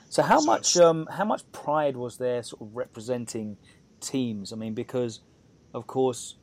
So 0.08 0.22
how 0.22 0.40
so 0.40 0.46
much 0.46 0.76
um, 0.78 1.06
how 1.10 1.26
much 1.26 1.42
pride 1.52 1.96
was 1.96 2.16
there 2.16 2.42
sort 2.42 2.62
of 2.62 2.74
representing 2.74 3.58
teams? 4.00 4.52
I 4.52 4.56
mean, 4.56 4.72
because 4.72 5.20
of 5.74 5.86
course, 5.86 6.36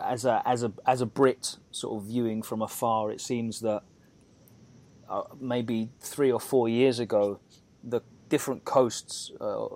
as 0.00 0.24
a 0.24 0.42
as 0.46 0.62
a 0.62 0.72
as 0.86 1.00
a 1.00 1.06
Brit 1.06 1.56
sort 1.72 2.00
of 2.00 2.08
viewing 2.08 2.42
from 2.42 2.62
afar, 2.62 3.10
it 3.10 3.20
seems 3.20 3.60
that 3.60 3.82
uh, 5.08 5.22
maybe 5.40 5.90
three 6.00 6.30
or 6.30 6.40
four 6.40 6.68
years 6.68 6.98
ago, 6.98 7.40
the 7.82 8.00
different 8.28 8.64
coasts 8.64 9.30
uh, 9.40 9.66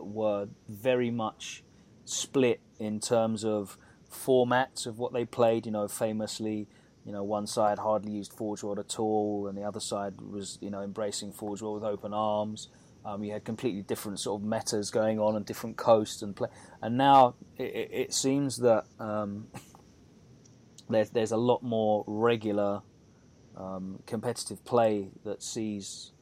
were 0.00 0.48
very 0.68 1.10
much 1.10 1.62
split 2.04 2.60
in 2.78 3.00
terms 3.00 3.44
of 3.44 3.78
formats 4.10 4.86
of 4.86 4.98
what 4.98 5.12
they 5.12 5.24
played. 5.24 5.66
You 5.66 5.72
know, 5.72 5.88
famously, 5.88 6.68
you 7.04 7.12
know, 7.12 7.22
one 7.22 7.46
side 7.46 7.78
hardly 7.78 8.12
used 8.12 8.32
Forge 8.32 8.62
World 8.62 8.78
at 8.78 8.98
all, 8.98 9.46
and 9.48 9.56
the 9.56 9.62
other 9.62 9.80
side 9.80 10.20
was, 10.20 10.58
you 10.60 10.70
know, 10.70 10.82
embracing 10.82 11.32
Forge 11.32 11.62
World 11.62 11.82
with 11.82 11.90
open 11.90 12.12
arms. 12.12 12.68
Um, 13.04 13.24
you 13.24 13.32
had 13.32 13.44
completely 13.44 13.82
different 13.82 14.20
sort 14.20 14.40
of 14.40 14.46
metas 14.46 14.90
going 14.90 15.18
on 15.18 15.34
on 15.34 15.42
different 15.42 15.76
coasts 15.76 16.22
and 16.22 16.36
play. 16.36 16.48
And 16.80 16.96
now 16.96 17.34
it, 17.58 17.88
it 17.90 18.14
seems 18.14 18.58
that 18.58 18.84
um, 19.00 19.48
there's 20.88 21.10
there's 21.10 21.32
a 21.32 21.36
lot 21.36 21.62
more 21.62 22.04
regular 22.06 22.82
um, 23.56 24.02
competitive 24.06 24.64
play 24.64 25.08
that 25.24 25.42
sees 25.42 26.12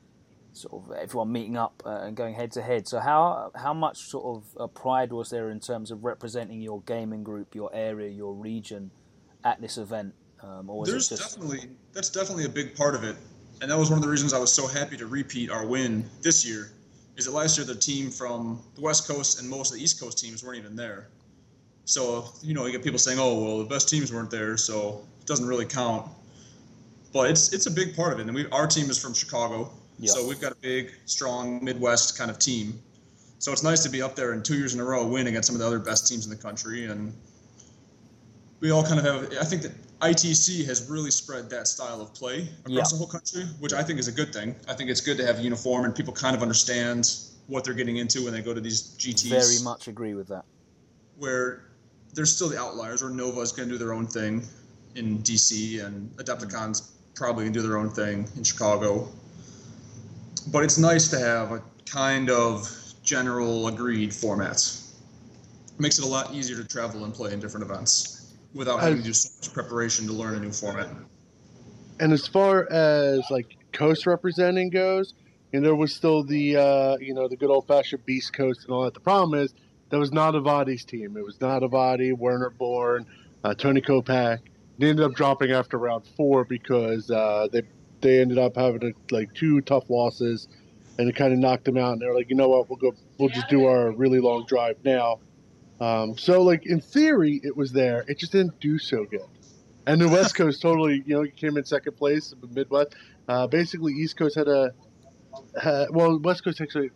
sort 0.52 0.84
of 0.84 0.96
everyone 0.96 1.30
meeting 1.32 1.56
up 1.56 1.82
uh, 1.86 2.00
and 2.02 2.16
going 2.16 2.34
head 2.34 2.52
to 2.52 2.62
head. 2.62 2.86
So 2.88 2.98
how 2.98 3.50
how 3.54 3.74
much 3.74 3.98
sort 3.98 4.36
of 4.36 4.60
uh, 4.60 4.66
pride 4.66 5.12
was 5.12 5.30
there 5.30 5.50
in 5.50 5.60
terms 5.60 5.90
of 5.90 6.04
representing 6.04 6.60
your 6.60 6.82
gaming 6.82 7.22
group, 7.22 7.54
your 7.54 7.70
area, 7.74 8.10
your 8.10 8.34
region 8.34 8.90
at 9.44 9.60
this 9.60 9.78
event? 9.78 10.14
Um, 10.42 10.70
or 10.70 10.86
There's 10.86 11.08
just... 11.08 11.34
definitely 11.34 11.70
that's 11.92 12.10
definitely 12.10 12.44
a 12.44 12.50
big 12.50 12.74
part 12.74 12.94
of 12.94 13.04
it, 13.04 13.16
and 13.60 13.70
that 13.70 13.78
was 13.78 13.90
one 13.90 13.98
of 13.98 14.04
the 14.04 14.10
reasons 14.10 14.32
I 14.32 14.38
was 14.38 14.52
so 14.52 14.66
happy 14.66 14.96
to 14.96 15.06
repeat 15.06 15.50
our 15.50 15.66
win 15.66 16.04
this 16.22 16.46
year. 16.46 16.72
Is 17.16 17.26
that 17.26 17.32
last 17.32 17.58
year 17.58 17.66
the 17.66 17.74
team 17.74 18.10
from 18.10 18.62
the 18.74 18.80
West 18.80 19.06
Coast 19.06 19.40
and 19.40 19.48
most 19.48 19.72
of 19.72 19.78
the 19.78 19.84
East 19.84 20.00
Coast 20.00 20.18
teams 20.18 20.42
weren't 20.42 20.58
even 20.58 20.74
there. 20.74 21.08
So 21.84 22.32
you 22.42 22.54
know 22.54 22.66
you 22.66 22.72
get 22.72 22.82
people 22.82 22.98
saying, 22.98 23.18
"Oh, 23.20 23.44
well, 23.44 23.58
the 23.58 23.64
best 23.64 23.88
teams 23.88 24.12
weren't 24.12 24.30
there, 24.30 24.56
so 24.56 25.04
it 25.20 25.26
doesn't 25.26 25.46
really 25.46 25.66
count." 25.66 26.10
But 27.12 27.30
it's 27.30 27.52
it's 27.52 27.66
a 27.66 27.70
big 27.70 27.96
part 27.96 28.12
of 28.12 28.20
it, 28.20 28.26
and 28.26 28.34
we 28.34 28.48
our 28.50 28.66
team 28.66 28.88
is 28.90 28.98
from 28.98 29.14
Chicago, 29.14 29.70
yeah. 29.98 30.12
so 30.12 30.26
we've 30.26 30.40
got 30.40 30.52
a 30.52 30.56
big, 30.56 30.92
strong 31.06 31.62
Midwest 31.64 32.16
kind 32.16 32.30
of 32.30 32.38
team. 32.38 32.80
So 33.38 33.52
it's 33.52 33.62
nice 33.62 33.82
to 33.82 33.88
be 33.88 34.02
up 34.02 34.14
there 34.14 34.32
and 34.32 34.44
two 34.44 34.56
years 34.56 34.74
in 34.74 34.80
a 34.80 34.84
row 34.84 35.06
win 35.06 35.26
against 35.26 35.46
some 35.46 35.56
of 35.56 35.60
the 35.60 35.66
other 35.66 35.78
best 35.78 36.06
teams 36.06 36.24
in 36.26 36.30
the 36.30 36.36
country, 36.36 36.86
and 36.86 37.12
we 38.60 38.70
all 38.70 38.84
kind 38.84 38.98
of 38.98 39.04
have. 39.04 39.32
I 39.40 39.44
think 39.44 39.62
that 39.62 39.72
ITC 40.00 40.64
has 40.66 40.88
really 40.88 41.10
spread 41.10 41.50
that 41.50 41.68
style 41.68 42.00
of 42.00 42.14
play 42.14 42.48
across 42.64 42.70
yeah. 42.70 42.82
the 42.90 42.96
whole 42.96 43.06
country, 43.06 43.44
which 43.58 43.72
I 43.72 43.82
think 43.82 43.98
is 43.98 44.08
a 44.08 44.12
good 44.12 44.32
thing. 44.32 44.54
I 44.68 44.74
think 44.74 44.88
it's 44.88 45.00
good 45.00 45.16
to 45.18 45.26
have 45.26 45.38
a 45.38 45.42
uniform 45.42 45.84
and 45.84 45.94
people 45.94 46.12
kind 46.12 46.34
of 46.34 46.42
understand 46.42 47.18
what 47.48 47.64
they're 47.64 47.74
getting 47.74 47.96
into 47.96 48.24
when 48.24 48.32
they 48.32 48.40
go 48.40 48.54
to 48.54 48.60
these 48.60 48.96
GTs. 48.96 49.28
Very 49.28 49.62
much 49.62 49.88
agree 49.88 50.14
with 50.14 50.28
that. 50.28 50.44
Where 51.18 51.64
there's 52.14 52.34
still 52.34 52.48
the 52.48 52.58
outliers, 52.58 53.02
where 53.02 53.10
Nova 53.10 53.40
is 53.40 53.52
going 53.52 53.68
to 53.68 53.74
do 53.74 53.78
their 53.78 53.92
own 53.92 54.06
thing 54.06 54.42
in 54.94 55.18
DC 55.18 55.84
and 55.84 56.10
Adepticon's 56.16 56.92
probably 57.20 57.50
do 57.50 57.60
their 57.60 57.76
own 57.76 57.90
thing 57.90 58.26
in 58.36 58.42
Chicago. 58.42 59.06
But 60.50 60.64
it's 60.64 60.78
nice 60.78 61.08
to 61.10 61.18
have 61.18 61.52
a 61.52 61.62
kind 61.84 62.30
of 62.30 62.66
general 63.02 63.68
agreed 63.68 64.10
formats. 64.10 64.94
Makes 65.78 65.98
it 65.98 66.04
a 66.06 66.08
lot 66.08 66.34
easier 66.34 66.56
to 66.56 66.66
travel 66.66 67.04
and 67.04 67.12
play 67.12 67.34
in 67.34 67.38
different 67.38 67.70
events 67.70 68.34
without 68.54 68.80
having 68.80 68.98
to 68.98 69.04
do 69.04 69.12
so 69.12 69.28
much 69.38 69.52
preparation 69.52 70.06
to 70.06 70.12
learn 70.14 70.34
a 70.34 70.40
new 70.40 70.50
format. 70.50 70.88
And 72.00 72.10
as 72.12 72.26
far 72.26 72.66
as 72.72 73.22
like 73.30 73.54
coast 73.72 74.06
representing 74.06 74.70
goes, 74.70 75.12
and 75.52 75.62
there 75.62 75.76
was 75.76 75.94
still 75.94 76.24
the 76.24 76.56
uh, 76.56 76.96
you 77.00 77.12
know 77.12 77.28
the 77.28 77.36
good 77.36 77.50
old 77.50 77.66
fashioned 77.66 78.06
Beast 78.06 78.32
Coast 78.32 78.64
and 78.64 78.72
all 78.72 78.84
that. 78.84 78.94
The 78.94 79.00
problem 79.00 79.38
is 79.38 79.52
that 79.90 79.98
was 79.98 80.10
Nanavati's 80.10 80.86
team. 80.86 81.18
It 81.18 81.24
was 81.24 81.38
not 81.38 81.60
Avadi, 81.60 82.16
Werner 82.16 82.50
Born, 82.50 83.04
uh, 83.44 83.54
Tony 83.54 83.82
Kopach. 83.82 84.38
They 84.80 84.88
ended 84.88 85.04
up 85.04 85.12
dropping 85.12 85.50
after 85.50 85.76
round 85.76 86.06
four 86.16 86.46
because 86.46 87.10
uh, 87.10 87.48
they 87.52 87.62
they 88.00 88.18
ended 88.18 88.38
up 88.38 88.56
having 88.56 88.82
a, 88.82 89.14
like 89.14 89.34
two 89.34 89.60
tough 89.60 89.90
losses, 89.90 90.48
and 90.98 91.06
it 91.06 91.14
kind 91.14 91.34
of 91.34 91.38
knocked 91.38 91.66
them 91.66 91.76
out. 91.76 91.92
And 91.92 92.00
they're 92.00 92.14
like, 92.14 92.30
you 92.30 92.36
know 92.36 92.48
what, 92.48 92.70
we'll 92.70 92.78
go, 92.78 92.94
we'll 93.18 93.28
just 93.28 93.50
do 93.50 93.66
our 93.66 93.92
really 93.92 94.20
long 94.20 94.46
drive 94.46 94.76
now. 94.82 95.20
Um, 95.82 96.16
so, 96.16 96.40
like 96.42 96.64
in 96.64 96.80
theory, 96.80 97.42
it 97.44 97.54
was 97.54 97.72
there. 97.72 98.06
It 98.08 98.18
just 98.18 98.32
didn't 98.32 98.58
do 98.58 98.78
so 98.78 99.04
good. 99.04 99.28
And 99.86 100.00
the 100.00 100.08
West 100.08 100.34
Coast 100.34 100.62
totally, 100.62 101.02
you 101.06 101.14
know, 101.14 101.30
came 101.36 101.58
in 101.58 101.64
second 101.66 101.98
place. 101.98 102.34
The 102.40 102.46
Midwest, 102.46 102.94
uh, 103.28 103.48
basically, 103.48 103.92
East 103.92 104.16
Coast 104.16 104.34
had 104.34 104.48
a, 104.48 104.72
had, 105.62 105.88
well, 105.90 106.18
West 106.18 106.42
Coast 106.42 106.58
actually, 106.58 106.90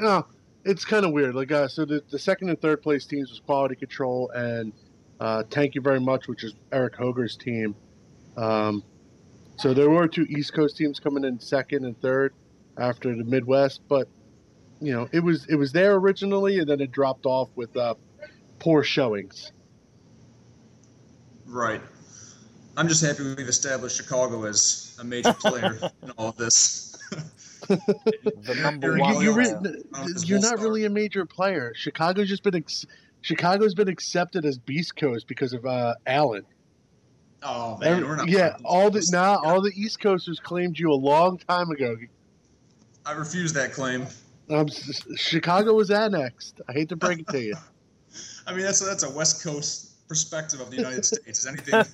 no, 0.00 0.26
it's 0.64 0.84
kind 0.84 1.06
of 1.06 1.12
weird. 1.12 1.36
Like, 1.36 1.52
uh, 1.52 1.68
so 1.68 1.84
the, 1.84 2.02
the 2.10 2.18
second 2.18 2.48
and 2.48 2.60
third 2.60 2.82
place 2.82 3.06
teams 3.06 3.30
was 3.30 3.38
Quality 3.38 3.76
Control 3.76 4.30
and 4.30 4.72
uh, 5.20 5.42
Thank 5.50 5.74
You 5.74 5.80
Very 5.80 6.00
Much, 6.00 6.28
which 6.28 6.44
is 6.44 6.54
Eric 6.72 6.96
Hoger's 6.96 7.36
team. 7.36 7.74
Um, 8.36 8.82
so 9.56 9.74
there 9.74 9.90
were 9.90 10.06
two 10.06 10.22
East 10.22 10.54
Coast 10.54 10.76
teams 10.76 11.00
coming 11.00 11.24
in 11.24 11.40
second 11.40 11.84
and 11.84 12.00
third 12.00 12.32
after 12.76 13.14
the 13.14 13.24
Midwest, 13.24 13.80
but 13.88 14.08
you 14.80 14.92
know, 14.92 15.08
it 15.12 15.20
was 15.20 15.46
it 15.46 15.56
was 15.56 15.72
there 15.72 15.94
originally, 15.94 16.60
and 16.60 16.68
then 16.68 16.80
it 16.80 16.92
dropped 16.92 17.26
off 17.26 17.48
with 17.56 17.76
uh, 17.76 17.94
poor 18.60 18.84
showings. 18.84 19.52
Right. 21.46 21.80
I'm 22.76 22.86
just 22.86 23.04
happy 23.04 23.24
we've 23.24 23.48
established 23.48 23.96
Chicago 23.96 24.44
as 24.44 24.96
a 25.00 25.04
major 25.04 25.32
player 25.32 25.78
in 26.02 26.10
all 26.12 26.28
of 26.28 26.36
this. 26.36 26.96
the 27.66 28.58
number 28.62 28.96
one. 28.98 29.20
You, 29.20 29.32
are 29.32 30.22
you're 30.24 30.38
not 30.38 30.60
really 30.60 30.84
a 30.84 30.90
major 30.90 31.26
player. 31.26 31.72
Chicago's 31.74 32.28
just 32.28 32.44
been 32.44 32.54
ex- 32.54 32.86
Chicago's 33.22 33.74
been 33.74 33.88
accepted 33.88 34.44
as 34.44 34.58
Beast 34.58 34.96
Coast 34.96 35.26
because 35.26 35.52
of 35.52 35.66
uh, 35.66 35.94
Allen. 36.06 36.44
Oh 37.42 37.76
man, 37.78 38.06
we're 38.06 38.16
not. 38.16 38.28
Yeah, 38.28 38.56
all 38.64 38.90
the 38.90 39.06
now 39.12 39.34
nah, 39.34 39.40
all 39.44 39.60
the 39.60 39.72
East 39.74 40.00
Coasters 40.00 40.40
claimed 40.40 40.78
you 40.78 40.92
a 40.92 40.94
long 40.94 41.38
time 41.38 41.70
ago. 41.70 41.96
I 43.06 43.12
refuse 43.12 43.52
that 43.52 43.72
claim. 43.72 44.06
Um, 44.50 44.68
Chicago 45.16 45.74
was 45.74 45.90
annexed. 45.90 46.60
I 46.68 46.72
hate 46.72 46.88
to 46.88 46.96
break 46.96 47.20
it 47.20 47.28
to 47.28 47.40
you. 47.40 47.54
I 48.46 48.52
mean, 48.54 48.62
that's 48.62 48.80
a, 48.80 48.84
that's 48.84 49.02
a 49.02 49.10
West 49.10 49.44
Coast 49.44 50.08
perspective 50.08 50.60
of 50.60 50.70
the 50.70 50.76
United 50.76 51.04
States. 51.04 51.40
Is 51.40 51.46
anything 51.46 51.84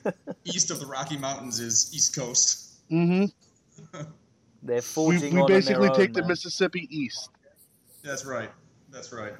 east 0.45 0.70
of 0.70 0.79
the 0.81 0.87
Rocky 0.87 1.16
Mountains 1.16 1.61
is 1.61 1.93
East 1.93 2.14
Coast. 2.16 2.81
Mm-hmm. 2.91 4.01
They're 4.62 4.77
We, 4.77 4.81
forging 4.81 5.35
we 5.35 5.41
on 5.41 5.47
basically 5.49 5.89
on 5.89 5.95
their 5.95 6.07
take 6.07 6.11
own, 6.11 6.12
the 6.14 6.20
man. 6.22 6.29
Mississippi 6.29 6.89
east. 6.91 7.29
That's 8.03 8.25
right. 8.25 8.51
That's 8.91 9.12
right. 9.12 9.35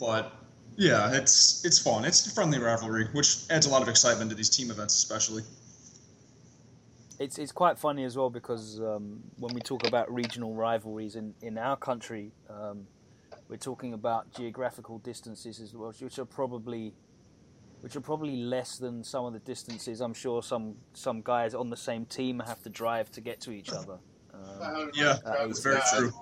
But 0.00 0.32
yeah, 0.76 1.12
it's 1.12 1.64
it's 1.64 1.78
fun. 1.78 2.04
It's 2.04 2.26
a 2.26 2.34
friendly 2.34 2.58
rivalry, 2.58 3.06
which 3.12 3.44
adds 3.50 3.66
a 3.66 3.70
lot 3.70 3.82
of 3.82 3.88
excitement 3.88 4.30
to 4.30 4.36
these 4.36 4.50
team 4.50 4.70
events, 4.70 4.96
especially. 4.96 5.42
It's 7.18 7.38
it's 7.38 7.52
quite 7.52 7.78
funny 7.78 8.04
as 8.04 8.16
well 8.16 8.30
because 8.30 8.80
um, 8.80 9.20
when 9.38 9.54
we 9.54 9.60
talk 9.60 9.86
about 9.86 10.12
regional 10.12 10.54
rivalries 10.54 11.16
in, 11.16 11.34
in 11.42 11.58
our 11.58 11.76
country, 11.76 12.32
um, 12.50 12.86
we're 13.48 13.56
talking 13.56 13.92
about 13.92 14.32
geographical 14.32 14.98
distances 14.98 15.60
as 15.60 15.74
well, 15.74 15.92
which 15.98 16.18
are 16.18 16.24
probably 16.24 16.94
which 17.82 17.96
are 17.96 18.00
probably 18.00 18.36
less 18.36 18.78
than 18.78 19.02
some 19.02 19.24
of 19.24 19.32
the 19.32 19.40
distances 19.40 20.00
I'm 20.00 20.14
sure 20.14 20.42
some 20.42 20.76
some 20.94 21.20
guys 21.20 21.54
on 21.54 21.68
the 21.68 21.76
same 21.76 22.06
team 22.06 22.40
have 22.40 22.62
to 22.62 22.70
drive 22.70 23.10
to 23.12 23.20
get 23.20 23.40
to 23.42 23.50
each 23.50 23.70
other. 23.70 23.98
Um, 24.32 24.90
Yeah, 24.94 25.18
Uh, 25.24 25.48
it's 25.48 25.60
very 25.60 25.80
true. 25.94 26.12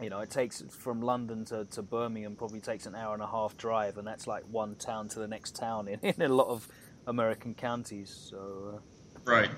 You 0.00 0.10
know, 0.10 0.20
it 0.20 0.30
takes 0.30 0.62
from 0.68 1.00
London 1.00 1.44
to, 1.46 1.64
to 1.64 1.82
Birmingham 1.82 2.36
probably 2.36 2.60
takes 2.60 2.84
an 2.86 2.94
hour 2.94 3.14
and 3.14 3.22
a 3.22 3.26
half 3.26 3.56
drive, 3.56 3.96
and 3.96 4.06
that's 4.06 4.26
like 4.26 4.44
one 4.50 4.74
town 4.74 5.08
to 5.08 5.18
the 5.18 5.28
next 5.28 5.56
town 5.56 5.88
in, 5.88 5.98
in 6.02 6.22
a 6.22 6.28
lot 6.28 6.48
of 6.48 6.68
American 7.06 7.54
counties. 7.54 8.10
So 8.30 8.74
uh, 8.76 9.20
Right. 9.24 9.50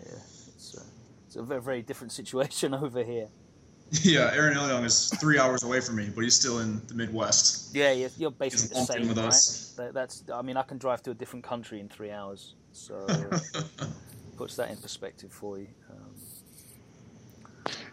yeah, 0.00 0.12
it's, 0.14 0.76
uh, 0.78 0.82
it's 1.26 1.36
a 1.36 1.42
very, 1.42 1.60
very 1.60 1.82
different 1.82 2.12
situation 2.12 2.72
over 2.86 3.04
here. 3.04 3.28
Yeah, 4.02 4.30
Aaron 4.34 4.56
Aleong 4.56 4.84
is 4.84 5.10
three 5.20 5.38
hours 5.38 5.62
away 5.62 5.80
from 5.80 5.96
me, 5.96 6.10
but 6.12 6.24
he's 6.24 6.34
still 6.34 6.60
in 6.60 6.80
the 6.88 6.94
Midwest. 6.94 7.74
Yeah, 7.74 7.92
you're, 7.92 8.10
you're 8.16 8.30
He's 8.30 8.38
basically 8.68 8.80
the 8.80 8.86
same, 8.86 9.08
with 9.08 9.18
right? 9.18 9.26
us. 9.26 9.74
That, 9.76 9.92
that's. 9.92 10.24
I 10.32 10.40
mean, 10.42 10.56
I 10.56 10.62
can 10.62 10.78
drive 10.78 11.02
to 11.02 11.10
a 11.10 11.14
different 11.14 11.44
country 11.44 11.80
in 11.80 11.88
three 11.88 12.10
hours, 12.10 12.54
so 12.72 13.06
puts 14.36 14.56
that 14.56 14.70
in 14.70 14.78
perspective 14.78 15.30
for 15.32 15.58
you. 15.58 15.68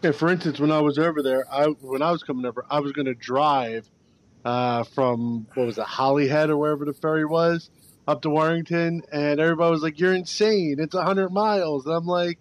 Yeah, 0.02 0.12
for 0.12 0.30
instance, 0.30 0.60
when 0.60 0.72
I 0.72 0.80
was 0.82 0.98
over 0.98 1.22
there, 1.22 1.46
I 1.52 1.68
when 1.68 2.02
I 2.02 2.12
was 2.12 2.24
coming 2.24 2.46
over, 2.46 2.66
I 2.70 2.80
was 2.80 2.92
going 2.92 3.06
to 3.06 3.14
drive 3.14 3.88
uh, 4.44 4.84
from 4.84 5.48
what 5.54 5.68
was 5.68 5.78
it, 5.78 5.86
Holyhead 5.86 6.50
or 6.50 6.58
wherever 6.58 6.86
the 6.86 6.94
ferry 6.94 7.26
was, 7.26 7.70
up 8.08 8.24
to 8.24 8.30
Warrington, 8.30 9.04
and 9.12 9.40
everybody 9.40 9.72
was 9.72 9.84
like, 9.84 10.00
"You're 10.00 10.16
insane! 10.16 10.78
It's 10.80 10.96
hundred 10.96 11.30
miles." 11.30 11.86
And 11.86 11.94
I'm 11.94 12.08
like, 12.08 12.40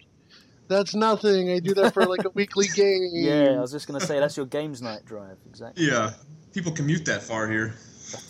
"That's 0.68 0.94
nothing. 0.94 1.50
I 1.50 1.58
do 1.58 1.74
that 1.74 1.92
for 1.92 2.06
like 2.06 2.24
a 2.24 2.30
weekly 2.30 2.68
game." 2.68 3.10
yeah, 3.12 3.56
I 3.58 3.60
was 3.60 3.72
just 3.72 3.86
gonna 3.86 4.00
say 4.00 4.18
that's 4.18 4.38
your 4.38 4.46
games 4.46 4.80
night 4.80 5.04
drive, 5.04 5.36
exactly. 5.46 5.86
Yeah, 5.86 6.12
people 6.54 6.72
commute 6.72 7.04
that 7.04 7.22
far 7.22 7.46
here. 7.46 7.74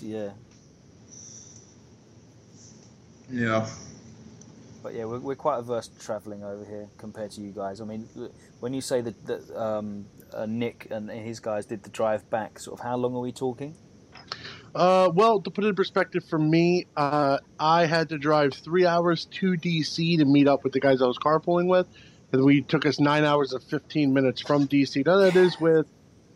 Yeah. 0.02 0.30
Yeah. 3.30 3.68
But 4.82 4.94
yeah, 4.94 5.04
we're, 5.04 5.18
we're 5.20 5.34
quite 5.34 5.58
averse 5.58 5.88
to 5.88 5.98
travelling 5.98 6.42
over 6.42 6.64
here 6.64 6.88
compared 6.98 7.30
to 7.32 7.40
you 7.40 7.52
guys. 7.52 7.80
I 7.80 7.84
mean, 7.84 8.08
when 8.60 8.72
you 8.72 8.80
say 8.80 9.00
that, 9.00 9.26
that 9.26 9.60
um, 9.60 10.06
uh, 10.32 10.46
Nick 10.46 10.88
and 10.90 11.10
his 11.10 11.40
guys 11.40 11.66
did 11.66 11.82
the 11.82 11.90
drive 11.90 12.28
back, 12.30 12.58
sort 12.58 12.78
of 12.78 12.84
how 12.84 12.96
long 12.96 13.14
are 13.14 13.20
we 13.20 13.32
talking? 13.32 13.74
Uh, 14.74 15.10
well, 15.12 15.40
to 15.40 15.50
put 15.50 15.64
it 15.64 15.68
in 15.68 15.74
perspective 15.74 16.24
for 16.24 16.38
me, 16.38 16.86
uh, 16.96 17.38
I 17.58 17.86
had 17.86 18.10
to 18.10 18.18
drive 18.18 18.54
three 18.54 18.86
hours 18.86 19.24
to 19.26 19.52
DC 19.52 20.18
to 20.18 20.24
meet 20.24 20.46
up 20.46 20.62
with 20.62 20.72
the 20.72 20.80
guys 20.80 21.02
I 21.02 21.06
was 21.06 21.18
carpooling 21.18 21.66
with, 21.66 21.88
and 22.32 22.44
we 22.44 22.62
took 22.62 22.86
us 22.86 23.00
nine 23.00 23.24
hours 23.24 23.52
and 23.52 23.62
fifteen 23.62 24.14
minutes 24.14 24.40
from 24.40 24.68
DC. 24.68 25.04
Now 25.04 25.18
that 25.18 25.34
is 25.34 25.60
with 25.60 25.86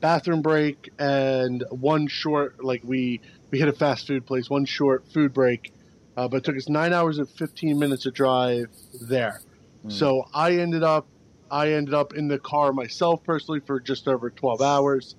bathroom 0.01 0.43
break 0.43 0.91
and 0.99 1.65
one 1.71 2.09
short, 2.09 2.65
like 2.65 2.83
we 2.85 3.21
we 3.53 3.61
hit 3.61 3.69
a 3.69 3.73
fast 3.73 4.09
food 4.09 4.27
place, 4.27 4.51
one 4.51 4.65
short 4.65 5.07
food 5.13 5.33
break, 5.33 5.73
uh, 6.17 6.29
but 6.29 6.39
it 6.39 6.45
took 6.45 6.57
us 6.57 6.69
nine 6.69 6.93
hours 6.93 7.19
and 7.19 7.29
fifteen 7.29 7.79
minutes 7.79 8.05
to 8.05 8.11
drive 8.11 8.67
there. 9.09 9.41
Mm. 9.85 9.93
So 9.93 10.25
I 10.35 10.53
ended 10.57 10.83
up 10.83 11.07
I 11.51 11.73
ended 11.73 11.95
up 11.95 12.15
in 12.15 12.29
the 12.29 12.39
car 12.39 12.73
myself 12.73 13.23
personally 13.25 13.61
for 13.61 13.81
just 13.81 14.09
over 14.09 14.31
twelve 14.31 14.61
hours. 14.61 15.17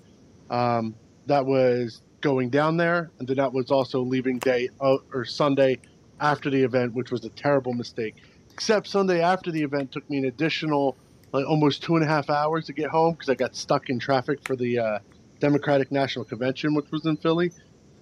Um, 0.50 0.96
that 1.28 1.46
was 1.46 2.02
going 2.22 2.50
down 2.50 2.78
there, 2.78 3.10
and 3.20 3.28
then 3.28 3.38
that 3.38 3.52
was 3.52 3.72
also 3.72 4.02
leaving 4.02 4.38
day 4.40 4.70
uh, 4.80 4.98
or 5.14 5.26
Sunday 5.26 5.80
after 6.20 6.50
the 6.50 6.62
event, 6.64 6.94
which 6.94 7.12
was 7.12 7.26
a 7.26 7.30
terrible 7.30 7.74
mistake. 7.74 8.16
Except 8.54 8.88
Sunday 8.88 9.22
after 9.22 9.52
the 9.52 9.62
event 9.62 9.92
took 9.92 10.10
me 10.10 10.18
an 10.20 10.26
additional 10.26 10.96
like 11.34 11.46
almost 11.46 11.84
two 11.84 11.96
and 11.96 12.06
a 12.06 12.08
half 12.08 12.30
hours 12.30 12.66
to 12.68 12.74
get 12.74 12.90
home 12.90 13.14
because 13.14 13.28
I 13.28 13.36
got 13.36 13.56
stuck 13.56 13.90
in 13.90 14.00
traffic 14.00 14.40
for 14.46 14.56
the 14.56 14.80
uh, 14.80 15.00
Democratic 15.40 15.92
National 15.92 16.24
Convention, 16.24 16.74
which 16.74 16.90
was 16.92 17.06
in 17.06 17.18
Philly, 17.18 17.52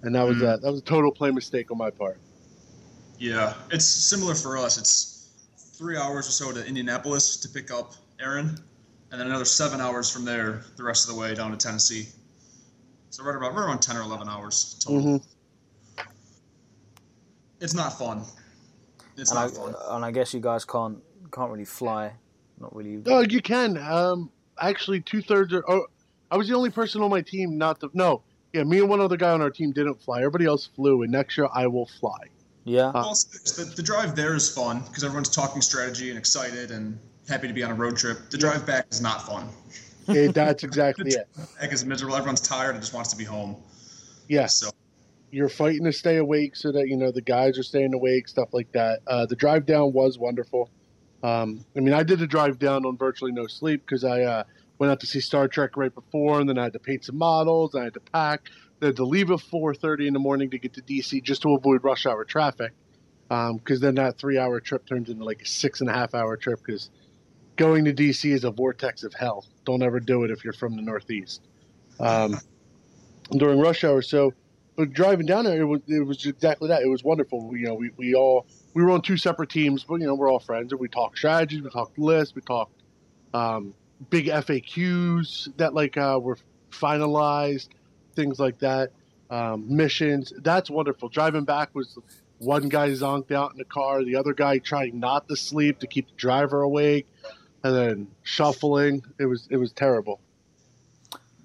and 0.03 0.13
that 0.15 0.27
was 0.27 0.37
Mm. 0.37 0.53
a, 0.53 0.57
that 0.57 0.71
was 0.71 0.81
a 0.81 0.83
total 0.83 1.11
play 1.11 1.31
mistake 1.31 1.71
on 1.71 1.77
my 1.77 1.89
part. 1.89 2.19
Yeah, 3.19 3.53
it's 3.71 3.85
similar 3.85 4.35
for 4.35 4.57
us. 4.57 4.77
It's 4.77 5.29
three 5.77 5.97
hours 5.97 6.27
or 6.27 6.31
so 6.31 6.51
to 6.51 6.65
Indianapolis 6.65 7.37
to 7.37 7.49
pick 7.49 7.71
up 7.71 7.93
Aaron, 8.19 8.57
and 9.11 9.19
then 9.19 9.27
another 9.27 9.45
seven 9.45 9.79
hours 9.79 10.09
from 10.11 10.25
there, 10.25 10.63
the 10.75 10.83
rest 10.83 11.07
of 11.07 11.15
the 11.15 11.19
way 11.19 11.33
down 11.33 11.51
to 11.51 11.57
Tennessee. 11.57 12.07
So 13.09 13.23
right 13.23 13.35
about 13.35 13.53
right 13.53 13.65
around 13.65 13.79
ten 13.81 13.95
or 13.95 14.01
eleven 14.01 14.27
hours 14.27 14.75
total. 14.83 15.19
hmm 15.19 16.03
It's 17.59 17.73
not 17.73 17.97
fun. 17.97 18.23
It's 19.15 19.29
and, 19.29 19.39
I, 19.39 19.43
not 19.43 19.51
fun. 19.51 19.75
and 19.91 20.05
I 20.05 20.11
guess 20.11 20.33
you 20.33 20.39
guys 20.39 20.65
can't 20.65 20.99
can't 21.31 21.51
really 21.51 21.65
fly, 21.65 22.13
not 22.59 22.75
really. 22.75 23.01
Oh, 23.05 23.21
you 23.21 23.41
can. 23.41 23.77
Um, 23.77 24.31
actually, 24.59 25.01
two 25.01 25.21
thirds 25.21 25.53
are. 25.53 25.63
Oh, 25.69 25.85
I 26.31 26.37
was 26.37 26.47
the 26.47 26.55
only 26.55 26.71
person 26.71 27.01
on 27.03 27.11
my 27.11 27.21
team 27.21 27.57
not 27.57 27.79
to. 27.81 27.91
No, 27.93 28.23
yeah, 28.51 28.63
me 28.63 28.79
and 28.79 28.89
one 28.89 28.99
other 28.99 29.17
guy 29.17 29.31
on 29.31 29.41
our 29.41 29.51
team 29.51 29.71
didn't 29.71 30.01
fly. 30.01 30.19
Everybody 30.19 30.45
else 30.45 30.67
flew, 30.75 31.03
and 31.03 31.11
next 31.11 31.37
year 31.37 31.47
I 31.53 31.67
will 31.67 31.85
fly. 31.85 32.17
Yeah, 32.65 32.91
Well, 32.93 33.11
it's- 33.11 33.51
the, 33.55 33.65
the 33.65 33.83
drive 33.83 34.15
there 34.15 34.35
is 34.35 34.49
fun 34.53 34.81
because 34.87 35.03
everyone's 35.03 35.29
talking 35.29 35.61
strategy 35.61 36.09
and 36.09 36.17
excited 36.17 36.71
and 36.71 36.97
happy 37.27 37.47
to 37.47 37.53
be 37.53 37.63
on 37.63 37.71
a 37.71 37.75
road 37.75 37.97
trip. 37.97 38.29
The 38.29 38.37
drive 38.37 38.65
back 38.65 38.87
is 38.91 39.01
not 39.01 39.25
fun. 39.25 39.49
It, 40.07 40.33
that's 40.33 40.63
exactly 40.63 41.11
it. 41.13 41.27
Back 41.59 41.73
is 41.73 41.85
miserable. 41.85 42.15
Everyone's 42.15 42.41
tired 42.41 42.71
and 42.71 42.81
just 42.81 42.93
wants 42.93 43.09
to 43.11 43.17
be 43.17 43.23
home. 43.23 43.55
Yes. 44.27 44.55
So 44.55 44.69
you're 45.31 45.49
fighting 45.49 45.83
to 45.85 45.91
stay 45.93 46.17
awake 46.17 46.55
so 46.55 46.71
that 46.71 46.87
you 46.87 46.95
know 46.97 47.11
the 47.11 47.21
guys 47.21 47.57
are 47.57 47.63
staying 47.63 47.93
awake, 47.93 48.27
stuff 48.27 48.49
like 48.53 48.71
that. 48.73 48.99
Uh, 49.07 49.25
the 49.25 49.35
drive 49.35 49.65
down 49.65 49.91
was 49.93 50.17
wonderful. 50.17 50.69
Um, 51.23 51.65
I 51.75 51.79
mean, 51.79 51.93
I 51.93 52.03
did 52.03 52.21
a 52.21 52.27
drive 52.27 52.59
down 52.59 52.85
on 52.85 52.97
virtually 52.97 53.31
no 53.31 53.47
sleep 53.47 53.81
because 53.85 54.03
I 54.03 54.21
uh, 54.23 54.43
went 54.77 54.91
out 54.91 54.99
to 55.01 55.07
see 55.07 55.21
Star 55.21 55.47
Trek 55.47 55.77
right 55.77 55.93
before, 55.93 56.39
and 56.41 56.49
then 56.49 56.57
I 56.57 56.63
had 56.63 56.73
to 56.73 56.79
paint 56.79 57.05
some 57.05 57.17
models. 57.17 57.75
I 57.75 57.85
had 57.85 57.93
to 57.93 58.01
pack. 58.01 58.49
Had 58.83 58.97
to 58.97 59.05
leave 59.05 59.31
at 59.31 59.39
4:30 59.39 60.07
in 60.07 60.13
the 60.13 60.19
morning 60.19 60.49
to 60.51 60.59
get 60.59 60.73
to 60.73 60.81
DC 60.81 61.23
just 61.23 61.41
to 61.43 61.55
avoid 61.55 61.83
rush 61.83 62.05
hour 62.05 62.25
traffic. 62.25 62.73
Because 63.29 63.79
then 63.79 63.95
that 63.95 64.19
three-hour 64.19 64.59
trip 64.59 64.85
turns 64.85 65.09
into 65.09 65.23
like 65.23 65.41
a 65.41 65.45
six 65.45 65.81
and 65.81 65.89
a 65.89 65.93
half 65.93 66.13
hour 66.13 66.37
trip. 66.37 66.59
Because 66.63 66.89
going 67.55 67.85
to 67.85 67.93
DC 67.93 68.31
is 68.31 68.43
a 68.43 68.51
vortex 68.51 69.03
of 69.03 69.13
hell. 69.13 69.45
Don't 69.65 69.81
ever 69.81 69.99
do 69.99 70.23
it 70.23 70.31
if 70.31 70.43
you're 70.43 70.53
from 70.53 70.75
the 70.75 70.81
Northeast. 70.81 71.41
Um, 71.99 72.39
during 73.31 73.59
rush 73.59 73.83
hour, 73.83 74.01
so 74.01 74.33
but 74.75 74.91
driving 74.91 75.25
down 75.25 75.45
there, 75.45 75.61
it 75.61 75.65
was 75.65 75.81
it 75.87 76.05
was 76.05 76.25
exactly 76.25 76.67
that. 76.69 76.81
It 76.81 76.87
was 76.87 77.03
wonderful. 77.03 77.55
You 77.55 77.67
know, 77.67 77.75
we, 77.75 77.91
we 77.95 78.15
all 78.15 78.47
we 78.73 78.83
were 78.83 78.91
on 78.91 79.01
two 79.01 79.17
separate 79.17 79.49
teams, 79.49 79.83
but 79.83 79.95
you 79.95 80.07
know, 80.07 80.15
we're 80.15 80.31
all 80.31 80.39
friends, 80.39 80.71
and 80.71 80.81
we 80.81 80.87
talked 80.87 81.17
strategies, 81.17 81.61
we 81.61 81.69
talked 81.69 81.97
lists, 81.99 82.33
we 82.35 82.41
talked 82.41 82.73
um, 83.33 83.73
big 84.09 84.27
FAQs 84.27 85.55
that 85.57 85.73
like 85.73 85.97
uh, 85.97 86.19
were 86.21 86.37
finalized, 86.71 87.69
things 88.15 88.39
like 88.39 88.59
that, 88.59 88.91
um, 89.29 89.75
missions. 89.75 90.33
That's 90.37 90.69
wonderful. 90.69 91.09
Driving 91.09 91.43
back 91.43 91.73
was 91.73 91.97
one 92.39 92.69
guy 92.69 92.89
zonked 92.89 93.31
out 93.31 93.51
in 93.51 93.57
the 93.57 93.65
car, 93.65 94.03
the 94.03 94.15
other 94.15 94.33
guy 94.33 94.57
trying 94.59 94.99
not 94.99 95.27
to 95.29 95.35
sleep 95.35 95.79
to 95.79 95.87
keep 95.87 96.07
the 96.07 96.15
driver 96.15 96.61
awake, 96.61 97.07
and 97.63 97.75
then 97.75 98.07
shuffling. 98.23 99.03
It 99.19 99.25
was 99.25 99.47
it 99.49 99.57
was 99.57 99.71
terrible. 99.71 100.19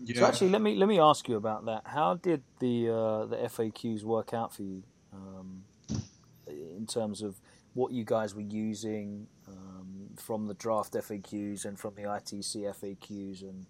yeah. 0.04 0.20
So 0.20 0.26
actually, 0.26 0.50
let 0.50 0.62
me 0.62 0.76
let 0.76 0.88
me 0.88 0.98
ask 0.98 1.28
you 1.28 1.36
about 1.36 1.66
that. 1.66 1.82
How 1.86 2.14
did 2.14 2.42
the 2.60 2.88
uh, 2.88 3.26
the 3.26 3.36
FAQs 3.36 4.02
work 4.02 4.34
out 4.34 4.54
for 4.54 4.62
you 4.62 4.82
um, 5.12 5.64
in 6.46 6.86
terms 6.86 7.22
of 7.22 7.40
what 7.74 7.92
you 7.92 8.04
guys 8.04 8.34
were 8.34 8.40
using 8.40 9.26
um, 9.46 10.10
from 10.16 10.46
the 10.46 10.54
draft 10.54 10.94
FAQs 10.94 11.64
and 11.64 11.78
from 11.78 11.94
the 11.94 12.02
ITC 12.02 12.74
FAQs 12.74 13.42
and 13.42 13.66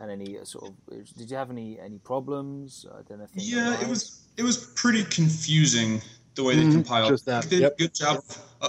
and 0.00 0.10
any 0.10 0.38
sort 0.44 0.68
of 0.70 1.16
did 1.16 1.30
you 1.30 1.36
have 1.36 1.50
any 1.50 1.78
any 1.78 1.98
problems? 1.98 2.86
I 2.90 3.02
don't 3.02 3.18
know. 3.18 3.24
If 3.24 3.30
Yeah, 3.34 3.80
it 3.80 3.88
was 3.88 4.20
it 4.36 4.42
was 4.42 4.56
pretty 4.74 5.04
confusing 5.04 6.00
the 6.34 6.44
way 6.44 6.54
they 6.54 6.62
Mhm, 6.62 6.72
compiled. 6.72 7.08
just 7.10 7.26
that, 7.26 7.42
They 7.44 7.50
did 7.50 7.60
yep. 7.62 7.72
a 7.74 7.76
good 7.78 7.94
job. 7.94 8.24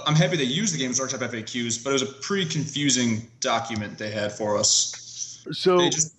I'm 0.06 0.16
happy 0.16 0.36
they 0.36 0.42
used 0.44 0.74
the 0.74 0.78
Games 0.78 0.98
Workshop 0.98 1.20
FAQs, 1.20 1.82
but 1.84 1.90
it 1.90 1.92
was 1.92 2.02
a 2.02 2.06
pretty 2.06 2.46
confusing 2.50 3.30
document 3.38 3.96
they 3.96 4.10
had 4.10 4.32
for 4.32 4.58
us. 4.58 5.44
So 5.52 5.78
They 5.78 5.88
just 5.90 6.14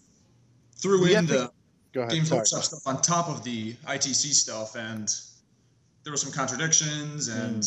threw 0.77 1.03
The 1.05 1.13
in 1.15 1.27
FA 1.27 1.33
the 1.33 1.51
go 1.91 2.01
ahead. 2.01 2.13
Games 2.13 2.29
Sorry. 2.29 2.39
Workshop 2.39 2.63
stuff 2.63 2.87
on 2.87 3.01
top 3.01 3.27
of 3.27 3.43
the 3.43 3.73
ITC 3.85 4.33
stuff, 4.33 4.75
and 4.75 5.13
there 6.03 6.11
were 6.13 6.17
some 6.17 6.31
contradictions, 6.31 7.27
and 7.27 7.63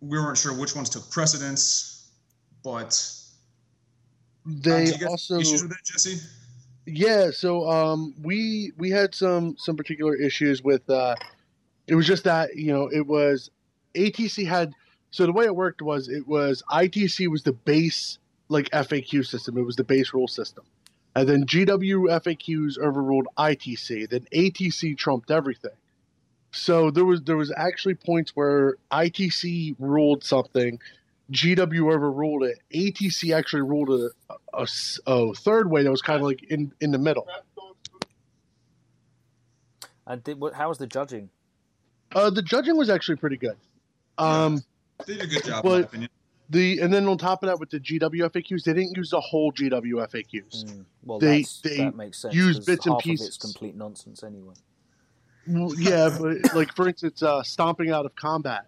we 0.00 0.18
weren't 0.18 0.38
sure 0.38 0.54
which 0.54 0.74
ones 0.74 0.88
took 0.88 1.08
precedence. 1.10 2.06
But 2.64 2.90
They 4.46 4.86
did 4.86 4.94
you 4.94 4.98
get 5.00 5.08
also 5.08 5.38
issues 5.38 5.62
with 5.62 5.70
that, 5.72 5.84
Jesse? 5.84 6.18
Yeah, 6.86 7.30
so 7.32 7.68
um, 7.68 8.14
we 8.22 8.72
we 8.78 8.90
had 8.90 9.14
some 9.14 9.56
some 9.58 9.76
particular 9.76 10.14
issues 10.16 10.62
with. 10.62 10.88
Uh, 10.88 11.14
it 11.86 11.94
was 11.94 12.06
just 12.06 12.24
that 12.24 12.56
you 12.56 12.72
know 12.72 12.88
it 12.92 13.06
was 13.06 13.50
ATC 13.94 14.46
had 14.46 14.72
so 15.10 15.26
the 15.26 15.32
way 15.32 15.44
it 15.44 15.56
worked 15.56 15.82
was 15.82 16.08
it 16.08 16.26
was 16.26 16.62
ITC 16.70 17.28
was 17.28 17.42
the 17.42 17.52
base 17.52 18.18
like 18.48 18.68
FAQ 18.70 19.26
system. 19.26 19.56
It 19.58 19.62
was 19.62 19.76
the 19.76 19.84
base 19.84 20.12
rule 20.12 20.28
system, 20.28 20.64
and 21.14 21.28
then 21.28 21.44
GW 21.44 22.08
FAQs 22.22 22.78
overruled 22.78 23.28
ITC. 23.36 24.08
Then 24.08 24.26
ATC 24.34 24.96
trumped 24.96 25.30
everything. 25.30 25.72
So 26.50 26.90
there 26.90 27.04
was 27.04 27.22
there 27.22 27.36
was 27.36 27.52
actually 27.56 27.94
points 27.94 28.32
where 28.34 28.76
ITC 28.90 29.76
ruled 29.78 30.24
something, 30.24 30.78
GW 31.32 31.92
overruled 31.94 32.44
it. 32.44 32.58
ATC 32.74 33.34
actually 33.36 33.62
ruled 33.62 33.90
a, 33.90 34.10
a, 34.54 34.66
a 35.06 35.34
third 35.34 35.70
way 35.70 35.82
that 35.82 35.90
was 35.90 36.00
kind 36.02 36.20
of 36.20 36.26
like 36.26 36.42
in, 36.44 36.72
in 36.80 36.90
the 36.90 36.98
middle. 36.98 37.26
And 40.06 40.24
did, 40.24 40.40
what, 40.40 40.54
how 40.54 40.68
was 40.68 40.78
the 40.78 40.86
judging? 40.86 41.28
Uh, 42.14 42.30
the 42.30 42.42
judging 42.42 42.76
was 42.76 42.88
actually 42.88 43.16
pretty 43.16 43.36
good. 43.36 43.56
Um, 44.16 44.62
They 45.06 45.14
did 45.14 45.22
a 45.22 45.26
good 45.26 45.44
job, 45.44 45.64
in 45.64 45.70
my 45.70 45.78
But- 45.80 45.84
opinion. 45.88 46.10
the 46.50 46.80
and 46.80 46.92
then 46.92 47.06
on 47.06 47.18
top 47.18 47.42
of 47.42 47.48
that, 47.48 47.60
with 47.60 47.68
the 47.70 47.78
GW 47.78 48.22
FAQs, 48.30 48.64
they 48.64 48.72
didn't 48.72 48.96
use 48.96 49.10
the 49.10 49.20
whole 49.20 49.52
GW 49.52 50.08
FAQs. 50.08 50.64
Mm, 50.64 50.84
well, 51.04 51.18
They- 51.18 51.38
that's, 51.42 51.60
they 51.60 51.76
that 51.76 51.94
makes 51.94 52.22
sense. 52.22 52.34
use 52.34 52.56
'cause 52.56 52.64
bits 52.66 52.86
and 52.86 52.94
half 52.94 53.04
Of 53.04 53.10
it's 53.10 53.20
pieces. 53.22 53.36
complete 53.36 53.76
nonsense 53.76 54.22
anyway. 54.22 54.54
Well, 55.46 55.72
yeah, 55.78 56.16
but 56.18 56.54
like 56.54 56.74
for 56.74 56.88
instance, 56.88 57.22
uh, 57.22 57.42
stomping 57.42 57.90
out 57.90 58.06
of 58.06 58.14
combat, 58.16 58.66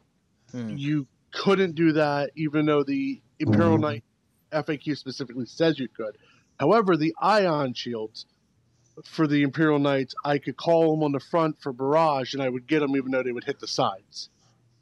Hmm. 0.53 0.77
you 0.77 1.07
couldn't 1.33 1.75
do 1.75 1.93
that, 1.93 2.31
even 2.37 2.67
though 2.67 2.83
the 2.83 3.21
Imperial 3.39 3.79
Knight 3.79 4.05
FAQ 4.53 4.97
specifically 4.97 5.47
says 5.47 5.79
you 5.79 5.89
could. 5.89 6.17
However, 6.59 6.97
the 6.97 7.15
ion 7.21 7.73
shields 7.75 8.27
for 9.05 9.27
the 9.27 9.43
Imperial 9.43 9.79
Knights, 9.79 10.15
I 10.25 10.39
could 10.39 10.57
call 10.57 10.91
them 10.91 11.03
on 11.05 11.13
the 11.13 11.21
front 11.21 11.61
for 11.63 11.73
barrage, 11.73 12.35
and 12.35 12.43
I 12.43 12.49
would 12.49 12.67
get 12.67 12.81
them 12.81 12.97
even 12.97 13.11
though 13.13 13.23
they 13.23 13.33
would 13.33 13.45
hit 13.45 13.61
the 13.61 13.67
sides. 13.67 14.29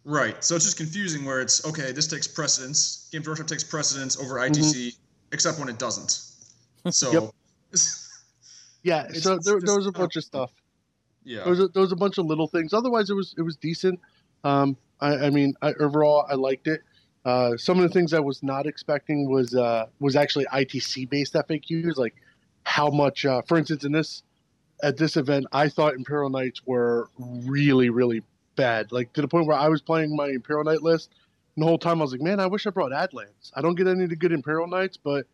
Right. 0.05 0.42
So 0.42 0.57
it's 0.57 0.64
just 0.64 0.76
confusing 0.78 1.24
where 1.24 1.40
it's 1.40 1.64
okay, 1.66 1.92
this 1.92 2.07
takes 2.07 2.26
precedence. 2.26 3.09
Games 3.12 3.28
Workshop 3.28 3.46
takes 3.46 3.62
precedence 3.62 4.18
over 4.18 4.36
ITC, 4.36 4.96
except 5.32 5.59
when 5.59 5.68
it 5.68 5.78
doesn't. 5.78 6.20
So 6.92 7.12
Yep. 7.12 7.30
Yeah, 8.82 9.05
It's- 9.05 9.22
so 9.22 9.34
it's 9.34 9.44
there, 9.44 9.57
just- 9.57 9.66
there 9.66 9.76
was 9.76 9.86
a 9.86 9.92
bunch 9.92 10.16
of 10.16 10.24
stuff. 10.24 10.51
yeah. 11.24 11.40
There 11.40 11.51
was 11.51 11.61
a, 11.61 11.68
there 11.68 11.82
was 11.82 11.92
a 11.92 11.96
bunch 11.96 12.16
of 12.18 12.26
little 12.26 12.46
things. 12.49 12.72
Otherwise, 12.72 13.11
it 13.11 13.14
was 13.14 13.34
it 13.36 13.42
was 13.42 13.57
decent. 13.57 14.01
Um, 14.44 14.76
I, 15.01 15.26
I 15.26 15.30
mean, 15.30 15.55
I, 15.62 15.72
overall, 15.74 16.26
I 16.28 16.34
liked 16.34 16.66
it. 16.66 16.82
Uh, 17.24 17.57
some 17.57 17.78
of 17.78 17.82
the 17.82 17.88
things 17.88 18.14
I 18.14 18.20
was 18.20 18.42
not 18.42 18.66
expecting 18.66 19.28
was 19.30 19.55
uh, 19.55 19.86
was 20.01 20.16
actually 20.16 20.46
ITC 20.46 21.09
based 21.11 21.34
FAQs, 21.34 21.96
like 21.96 22.14
how 22.62 22.90
much. 22.90 23.24
Uh, 23.24 23.42
for 23.42 23.59
instance, 23.59 23.84
in 23.84 23.92
this 23.92 24.22
at 24.82 24.96
this 24.96 25.16
event, 25.16 25.46
I 25.53 25.68
thought 25.68 25.94
Imperial 25.94 26.30
Knights 26.30 26.62
were 26.64 27.11
really 27.18 27.90
really 27.90 28.22
bad, 28.57 28.92
like 28.92 29.12
to 29.12 29.20
the 29.20 29.28
point 29.28 29.46
where 29.46 29.57
I 29.57 29.68
was 29.68 29.82
playing 29.82 30.16
my 30.16 30.28
Imperial 30.28 30.64
Knight 30.64 30.82
list, 30.82 31.11
and 31.55 31.62
the 31.62 31.66
whole 31.66 31.78
time 31.78 32.01
I 32.01 32.05
was 32.05 32.12
like, 32.12 32.20
man, 32.20 32.40
I 32.40 32.46
wish 32.46 32.66
I 32.66 32.70
brought 32.70 32.92
Adlands. 32.92 33.53
I 33.55 33.61
don't 33.61 33.74
get 33.74 33.86
any 33.86 34.05
of 34.05 34.11
the 34.11 34.16
good 34.16 34.32
Imperial 34.32 34.66
Knights, 34.66 34.96
but 34.96 35.26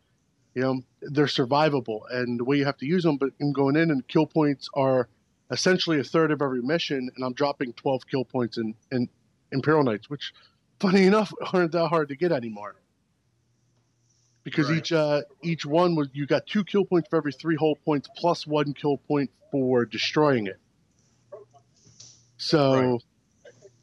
you 0.53 0.63
know 0.63 0.81
they're 1.01 1.25
survivable, 1.27 2.01
and 2.11 2.39
the 2.39 2.43
way 2.43 2.57
you 2.57 2.65
have 2.65 2.77
to 2.77 2.85
use 2.85 3.03
them, 3.03 3.17
but 3.17 3.29
in 3.39 3.53
going 3.53 3.75
in 3.75 3.91
and 3.91 4.07
kill 4.07 4.25
points 4.25 4.69
are 4.73 5.07
essentially 5.51 5.99
a 5.99 6.03
third 6.03 6.31
of 6.31 6.41
every 6.41 6.61
mission, 6.61 7.09
and 7.15 7.23
I'm 7.23 7.33
dropping 7.33 7.73
12 7.73 8.07
kill 8.07 8.25
points 8.25 8.57
in, 8.57 8.73
in 8.91 9.07
Imperial 9.55 9.83
Knights, 9.83 10.09
which, 10.09 10.33
funny 10.79 11.03
enough, 11.05 11.33
aren't 11.53 11.71
that 11.71 11.87
hard 11.87 12.09
to 12.09 12.15
get 12.15 12.31
anymore. 12.31 12.75
Because 14.43 14.69
Right. 14.69 14.77
each 14.77 14.91
uh, 14.91 15.21
each 15.41 15.65
one 15.65 15.95
was 15.95 16.07
you 16.13 16.27
got 16.27 16.45
two 16.45 16.63
kill 16.63 16.85
points 16.85 17.09
for 17.09 17.15
every 17.17 17.31
three 17.31 17.55
whole 17.55 17.75
points, 17.83 18.07
plus 18.15 18.45
one 18.45 18.73
kill 18.73 18.97
point 18.97 19.31
for 19.51 19.85
destroying 19.85 20.45
it. 20.45 20.59
So 22.37 22.73
Right. 22.73 23.01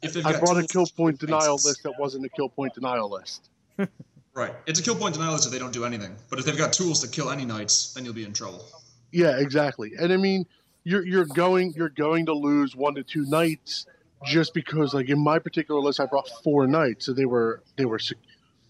If 0.01 0.25
I 0.25 0.37
brought 0.39 0.57
a 0.57 0.67
kill 0.67 0.85
point 0.85 1.19
denial 1.19 1.55
bases- 1.55 1.65
list 1.65 1.83
that 1.83 1.93
wasn't 1.99 2.25
a 2.25 2.29
kill 2.29 2.49
point 2.49 2.73
denial 2.75 3.09
list. 3.09 3.49
Right. 4.35 4.51
It's 4.65 4.79
a 4.79 4.81
kill 4.83 4.95
point 4.95 5.13
denial 5.13 5.33
list 5.33 5.45
if 5.45 5.51
they 5.51 5.59
don't 5.59 5.71
do 5.73 5.85
anything. 5.85 6.15
But 6.31 6.39
if 6.39 6.45
they've 6.45 6.57
got 6.57 6.73
tools 6.73 7.01
to 7.01 7.07
kill 7.07 7.29
any 7.29 7.45
knights, 7.45 7.93
then 7.93 8.03
you'll 8.03 8.15
be 8.15 8.23
in 8.23 8.33
trouble. 8.33 8.65
Yeah, 9.11 9.37
exactly. 9.37 9.91
And 9.99 10.11
I 10.11 10.17
mean, 10.17 10.47
you're 10.83 11.05
you're 11.05 11.25
going 11.27 11.73
you're 11.73 11.89
going 11.89 12.25
to 12.25 12.33
lose 12.33 12.75
one 12.75 12.95
to 12.95 13.03
two 13.03 13.25
knights 13.27 13.85
just 14.25 14.53
because, 14.53 14.93
like 14.93 15.09
in 15.09 15.19
my 15.19 15.39
particular 15.39 15.79
list, 15.79 15.99
I 15.99 16.05
brought 16.05 16.29
four 16.43 16.67
knights, 16.67 17.05
so 17.05 17.13
they 17.13 17.25
were 17.25 17.63
they 17.77 17.85
were 17.85 17.99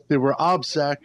they 0.07 0.17
were 0.17 0.33
obsec, 0.35 0.97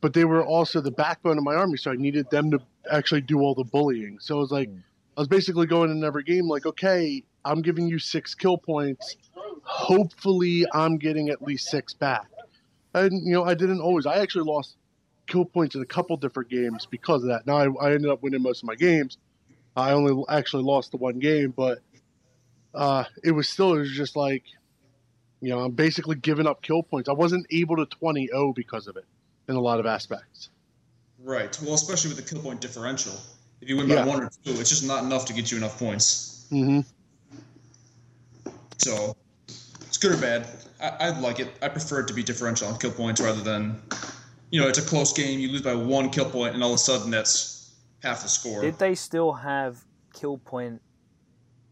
but 0.00 0.12
they 0.14 0.24
were 0.24 0.44
also 0.44 0.80
the 0.80 0.90
backbone 0.90 1.38
of 1.38 1.44
my 1.44 1.54
army, 1.54 1.76
so 1.76 1.90
I 1.90 1.96
needed 1.96 2.30
them 2.30 2.50
to 2.52 2.60
actually 2.90 3.22
do 3.22 3.40
all 3.40 3.54
the 3.54 3.64
bullying. 3.64 4.18
So 4.20 4.36
it 4.36 4.40
was 4.40 4.52
like. 4.52 4.70
I 5.16 5.20
was 5.20 5.26
basically 5.26 5.66
going 5.66 5.90
in 5.90 6.04
every 6.04 6.22
game 6.22 6.46
like, 6.46 6.64
okay, 6.64 7.24
I'm 7.44 7.60
giving 7.60 7.88
you 7.88 7.98
six 7.98 8.36
kill 8.36 8.56
points. 8.56 9.16
Hopefully, 9.62 10.64
I'm 10.72 10.96
getting 10.96 11.28
at 11.28 11.42
least 11.42 11.68
six 11.68 11.92
back. 11.92 12.28
And 12.94 13.26
you 13.26 13.32
know, 13.32 13.44
I 13.44 13.54
didn't 13.54 13.80
always. 13.80 14.06
I 14.06 14.18
actually 14.18 14.44
lost 14.44 14.76
kill 15.26 15.44
points 15.44 15.74
in 15.74 15.82
a 15.82 15.86
couple 15.86 16.16
different 16.16 16.50
games 16.50 16.86
because 16.86 17.22
of 17.22 17.30
that. 17.30 17.46
Now 17.46 17.56
I, 17.56 17.88
I 17.88 17.94
ended 17.94 18.10
up 18.10 18.22
winning 18.22 18.42
most 18.42 18.62
of 18.62 18.66
my 18.66 18.74
games. 18.74 19.18
I 19.76 19.92
only 19.92 20.24
actually 20.28 20.64
lost 20.64 20.90
the 20.90 20.96
one 20.96 21.18
game, 21.18 21.52
but 21.56 21.78
uh, 22.74 23.04
it 23.24 23.32
was 23.32 23.48
still 23.48 23.74
it 23.74 23.78
was 23.78 23.92
just 23.92 24.16
like, 24.16 24.44
you 25.40 25.50
know, 25.50 25.60
I'm 25.60 25.72
basically 25.72 26.16
giving 26.16 26.46
up 26.46 26.62
kill 26.62 26.82
points. 26.82 27.08
I 27.08 27.12
wasn't 27.12 27.46
able 27.50 27.76
to 27.76 27.86
20-0 27.86 28.54
because 28.54 28.86
of 28.86 28.96
it 28.96 29.04
in 29.48 29.56
a 29.56 29.60
lot 29.60 29.80
of 29.80 29.86
aspects. 29.86 30.50
Right. 31.22 31.58
Well, 31.62 31.74
especially 31.74 32.10
with 32.14 32.18
the 32.24 32.34
kill 32.34 32.42
point 32.42 32.60
differential. 32.60 33.14
If 33.60 33.68
you 33.68 33.76
win 33.76 33.88
by 33.88 33.94
Yeah. 33.94 34.06
one 34.06 34.22
or 34.22 34.30
two, 34.44 34.52
it's 34.52 34.70
just 34.70 34.86
not 34.86 35.02
enough 35.02 35.24
to 35.26 35.32
get 35.32 35.50
you 35.50 35.58
enough 35.58 35.78
points. 35.78 36.46
Mm-hmm. 36.52 36.80
So 38.78 39.16
it's 39.86 39.96
good 39.98 40.12
or 40.12 40.16
bad. 40.20 40.46
I, 40.80 40.88
I 41.00 41.20
like 41.20 41.40
it. 41.40 41.48
I 41.60 41.68
prefer 41.68 42.00
it 42.00 42.08
to 42.08 42.14
be 42.14 42.22
differential 42.22 42.68
on 42.68 42.78
kill 42.78 42.92
points 42.92 43.20
rather 43.20 43.40
than, 43.40 43.82
you 44.50 44.60
know, 44.60 44.68
it's 44.68 44.78
a 44.78 44.88
close 44.88 45.12
game. 45.12 45.40
You 45.40 45.48
lose 45.48 45.62
by 45.62 45.74
one 45.74 46.10
kill 46.10 46.30
point, 46.30 46.54
and 46.54 46.62
all 46.62 46.70
of 46.70 46.76
a 46.76 46.78
sudden 46.78 47.10
that's 47.10 47.74
half 48.02 48.22
the 48.22 48.28
score. 48.28 48.62
Did 48.62 48.78
they 48.78 48.94
still 48.94 49.32
have 49.32 49.84
kill 50.14 50.38
point 50.38 50.80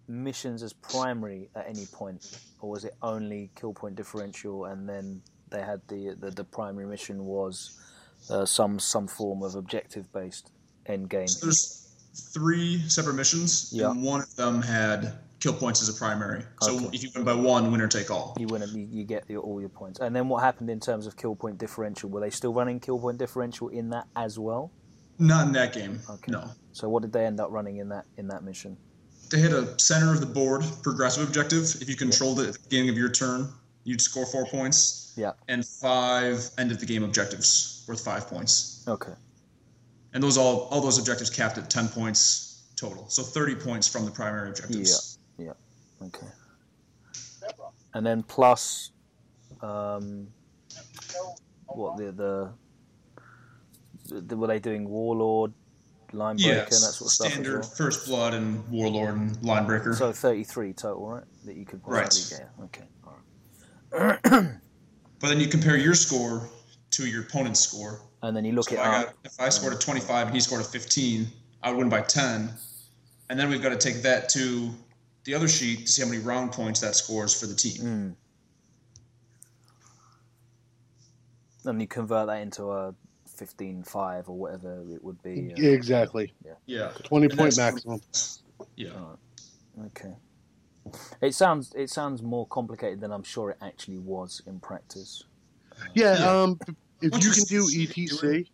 missions 0.09 0.63
as 0.63 0.73
primary 0.73 1.49
at 1.55 1.67
any 1.69 1.87
point, 1.87 2.39
or 2.61 2.71
was 2.71 2.85
it 2.85 2.95
only 3.03 3.51
kill 3.55 3.73
point 3.73 3.97
differential 3.97 4.67
and 4.67 4.89
then 4.89 5.21
they 5.51 5.61
had 5.61 5.81
the 5.89 6.17
the, 6.19 6.31
the 6.31 6.45
primary 6.45 6.87
mission 6.87 7.25
was 7.25 7.79
uh, 8.31 8.45
some 8.45 8.79
some 8.79 9.07
form 9.07 9.43
of 9.43 9.55
objective 9.55 10.11
based 10.13 10.51
end 10.87 11.09
game? 11.11 11.29
So 11.29 11.47
there's 11.47 11.93
three 12.33 12.79
separate 12.89 13.15
missions, 13.15 13.71
Yeah. 13.73 13.91
and 13.91 14.03
one 14.03 14.21
of 14.23 14.35
them 14.37 14.63
had 14.63 15.19
kill 15.41 15.53
points 15.53 15.83
as 15.83 15.89
a 15.89 15.93
primary. 15.93 16.43
So 16.63 16.91
if 16.93 17.03
you 17.03 17.11
win 17.15 17.25
by 17.25 17.35
one, 17.35 17.71
winner 17.71 17.89
take 17.89 18.11
all. 18.11 18.35
You 18.39 18.47
win 18.47 18.63
you, 18.73 18.89
you 18.91 19.05
get 19.05 19.29
your, 19.29 19.43
all 19.43 19.61
your 19.61 19.69
points. 19.69 20.01
And 20.01 20.17
then 20.17 20.29
what 20.29 20.43
happened 20.43 20.71
in 20.71 20.81
terms 20.81 21.07
of 21.07 21.17
kill 21.17 21.37
point 21.37 21.59
differential? 21.59 22.09
Were 22.09 22.21
they 22.21 22.31
still 22.31 22.55
running 22.55 22.81
kill 22.81 22.99
point 22.99 23.19
differential 23.19 23.69
in 23.69 23.91
that 23.91 24.07
as 24.17 24.39
well? 24.39 24.73
Not 25.19 25.47
in 25.47 25.53
that 25.53 25.73
game. 25.73 26.01
Okay. 26.09 26.33
No. 26.33 26.51
So 26.73 26.89
what 26.89 27.03
did 27.03 27.13
they 27.13 27.25
end 27.27 27.39
up 27.41 27.51
running 27.51 27.77
in 27.79 27.89
that 27.91 28.07
in 28.17 28.29
that 28.29 28.45
mission? 28.45 28.77
They 29.31 29.39
hit 29.39 29.53
a 29.53 29.79
center 29.79 30.13
of 30.13 30.21
the 30.21 30.27
board 30.27 30.65
progressive 30.83 31.27
objective. 31.27 31.65
If 31.81 31.89
you 31.89 31.97
controlled 31.97 32.41
it 32.41 32.49
at 32.49 32.55
the 32.55 32.61
beginning 32.61 32.91
of 32.91 32.97
your 32.97 33.11
turn, 33.11 33.49
you'd 33.85 34.01
score 34.01 34.27
four 34.27 34.47
points. 34.47 35.15
Yeah. 35.17 35.33
And 35.49 35.67
five 35.67 36.49
end 36.59 36.73
of 36.73 36.79
the 36.79 36.87
game 36.87 37.03
objectives 37.03 37.85
worth 37.89 38.05
five 38.05 38.29
points. 38.29 38.85
Okay. 38.87 39.13
And 40.13 40.23
those 40.23 40.39
all 40.39 40.69
all 40.71 40.81
those 40.81 40.99
objectives 40.99 41.31
capped 41.31 41.59
at 41.59 41.71
ten 41.71 41.89
points 41.89 42.65
total. 42.77 43.09
So 43.09 43.23
thirty 43.23 43.55
points 43.55 43.89
from 43.89 44.05
the 44.05 44.11
primary 44.11 44.51
objectives. 44.51 45.19
Yeah. 45.39 45.47
Yeah. 45.47 46.07
Okay. 46.07 46.27
And 47.95 48.05
then 48.05 48.23
plus, 48.23 48.93
um, 49.63 50.29
what 51.67 51.97
the 51.97 52.13
the, 52.13 52.53
the 54.21 54.37
were 54.37 54.47
they 54.47 54.59
doing 54.59 54.89
warlord, 54.89 55.53
line 56.13 56.37
breaker, 56.37 56.61
and 56.61 56.69
that 56.71 56.77
sort 56.79 57.09
of 57.09 57.13
stuff 57.13 57.33
standard 57.33 57.61
as 57.61 57.77
first 57.77 58.07
blood 58.07 58.35
and 58.35 58.67
warlord 58.69 59.15
and 59.17 59.37
linebreaker. 59.39 59.87
well? 59.87 59.95
So 59.95 60.13
thirty 60.13 60.45
three 60.45 60.73
total, 60.73 61.09
right? 61.09 61.25
That 61.45 61.57
you 61.57 61.65
could 61.65 61.83
possibly 61.83 62.39
Right. 62.39 62.49
get. 62.49 62.65
Okay. 62.65 62.89
All 63.93 64.07
right. 64.07 64.21
but 65.21 65.29
then 65.29 65.41
you 65.41 65.49
compare 65.49 65.77
your 65.77 65.95
score 65.95 66.49
to 66.93 67.07
your 67.07 67.23
opponent's 67.23 67.61
score. 67.61 68.01
And 68.23 68.37
then 68.37 68.45
you 68.45 68.53
look 68.53 68.69
So 68.69 68.75
it 68.77 68.81
I 68.81 69.03
up. 69.03 69.07
got 69.07 69.15
if 69.25 69.41
I 69.41 69.49
scored 69.49 69.73
a 69.75 69.77
25 69.79 70.27
and 70.29 70.35
he 70.35 70.41
scored 70.41 70.61
a 70.61 70.65
15, 70.65 71.27
I 71.63 71.71
would 71.71 71.79
win 71.79 71.89
by 71.89 72.01
10. 72.01 72.51
And 73.29 73.39
then 73.39 73.49
we've 73.51 73.63
got 73.63 73.71
to 73.71 73.77
take 73.77 74.03
that 74.03 74.29
to 74.31 74.71
the 75.25 75.35
other 75.35 75.49
sheet 75.49 75.87
to 75.87 75.93
see 75.93 76.03
how 76.03 76.09
many 76.09 76.23
round 76.23 76.53
points 76.53 76.81
that 76.81 76.95
scores 76.95 77.39
for 77.39 77.47
the 77.47 77.55
team. 77.55 77.83
Mm. 81.65 81.69
And 81.69 81.81
you 81.81 81.89
convert 81.89 82.29
that 82.29 82.41
into 82.41 82.71
a 82.71 82.95
15-5 83.37 84.29
or 84.29 84.37
whatever 84.39 84.83
it 84.91 85.03
would 85.05 85.23
be. 85.23 85.53
uh, 85.53 85.61
Exactly. 85.69 86.33
Yeah. 86.45 86.53
yeah. 86.67 86.93
20 87.05 87.27
And 87.27 87.39
point 87.39 87.57
maximum. 87.57 88.01
Yeah. 88.77 88.91
Okay. 89.87 90.15
It 91.21 91.35
sounds 91.35 91.73
it 91.75 91.91
sounds 91.91 92.23
more 92.23 92.47
complicated 92.47 93.01
than 93.01 93.11
I'm 93.13 93.25
sure 93.25 93.51
it 93.51 93.59
actually 93.61 93.99
was 93.99 94.41
in 94.47 94.61
practice. 94.61 95.25
Yeah, 95.95 96.19
Yeah. 96.19 96.43
um, 96.43 96.59
if 97.03 97.13
you 97.23 97.31
you 97.31 97.33
can 97.33 97.45
do 97.45 97.63
ETC, 97.67 98.47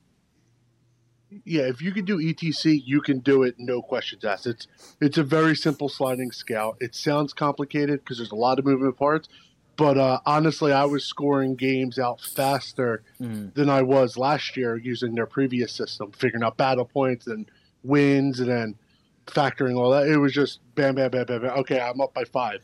Yeah, 1.45 1.63
if 1.63 1.81
you 1.81 1.93
can 1.93 2.05
do 2.05 2.19
ETC, 2.19 2.83
you 2.85 3.01
can 3.03 3.21
do 3.21 3.43
it. 3.43 3.55
No 3.59 3.81
questions 3.83 4.25
asked. 4.25 4.47
It's 4.47 4.67
it's 5.01 5.19
a 5.19 5.23
very 5.23 5.55
simple 5.55 5.89
sliding 5.91 6.33
scale. 6.33 6.75
It 6.81 6.95
sounds 6.95 7.33
complicated 7.35 8.01
because 8.01 8.17
there's 8.19 8.33
a 8.33 8.37
lot 8.37 8.59
of 8.59 8.65
moving 8.65 8.93
parts, 8.93 9.29
but 9.83 9.99
uh, 9.99 10.21
honestly, 10.27 10.71
I 10.73 10.85
was 10.85 11.05
scoring 11.05 11.57
games 11.57 11.99
out 11.99 12.21
faster 12.21 13.03
Mm. 13.21 13.53
than 13.55 13.69
I 13.69 13.83
was 13.83 14.17
last 14.17 14.57
year 14.57 14.77
using 14.77 15.15
their 15.17 15.27
previous 15.27 15.73
system, 15.73 16.13
figuring 16.13 16.45
out 16.45 16.57
battle 16.57 16.85
points 16.85 17.27
and 17.27 17.51
wins, 17.83 18.39
and 18.39 18.49
then 18.49 18.77
factoring 19.27 19.77
all 19.77 19.91
that. 19.91 20.07
It 20.07 20.19
was 20.19 20.33
just 20.33 20.61
bam, 20.77 20.95
bam, 20.95 21.11
bam, 21.11 21.27
bam, 21.27 21.43
bam. 21.43 21.59
Okay, 21.61 21.81
I'm 21.81 22.01
up 22.01 22.15
by 22.15 22.23
five. 22.25 22.61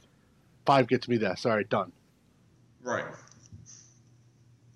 Five 0.64 0.86
gets 0.86 1.08
me 1.08 1.16
this. 1.16 1.44
All 1.44 1.56
right, 1.56 1.68
done. 1.68 1.90
Right. 2.82 3.04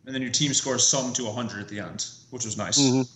And 0.07 0.13
then 0.15 0.21
your 0.23 0.33
team 0.33 0.53
scores 0.53 0.85
some 0.85 1.13
to 1.13 1.25
100 1.25 1.61
at 1.61 1.69
the 1.69 1.79
end, 1.79 2.07
which 2.31 2.45
was 2.45 2.57
nice. 2.59 2.77
Mhm. 2.81 3.09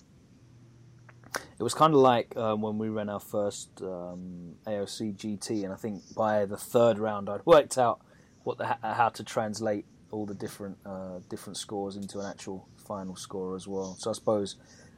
It 1.59 1.62
was 1.64 1.74
kind 1.74 1.95
of 1.95 2.01
like 2.01 2.37
um, 2.37 2.61
when 2.62 2.79
we 2.79 2.89
ran 2.91 3.09
our 3.09 3.18
first 3.20 3.70
um, 3.83 4.55
AOC 4.66 5.16
GT, 5.16 5.64
and 5.64 5.72
I 5.72 5.77
think 5.77 6.03
by 6.14 6.45
the 6.47 6.57
third 6.57 6.99
round, 7.01 7.29
I'd 7.29 7.45
worked 7.45 7.77
out 7.77 8.01
what 8.47 8.59
the, 8.59 8.66
how 8.80 9.09
to 9.09 9.24
translate 9.24 9.84
all 10.12 10.24
the 10.24 10.34
different 10.34 10.78
uh, 10.86 11.18
different 11.28 11.57
scores 11.57 11.97
into 11.97 12.20
an 12.20 12.26
actual 12.26 12.68
final 12.76 13.16
score 13.16 13.57
as 13.57 13.66
well. 13.66 13.97
So 13.99 14.09
I 14.11 14.12
suppose 14.12 14.55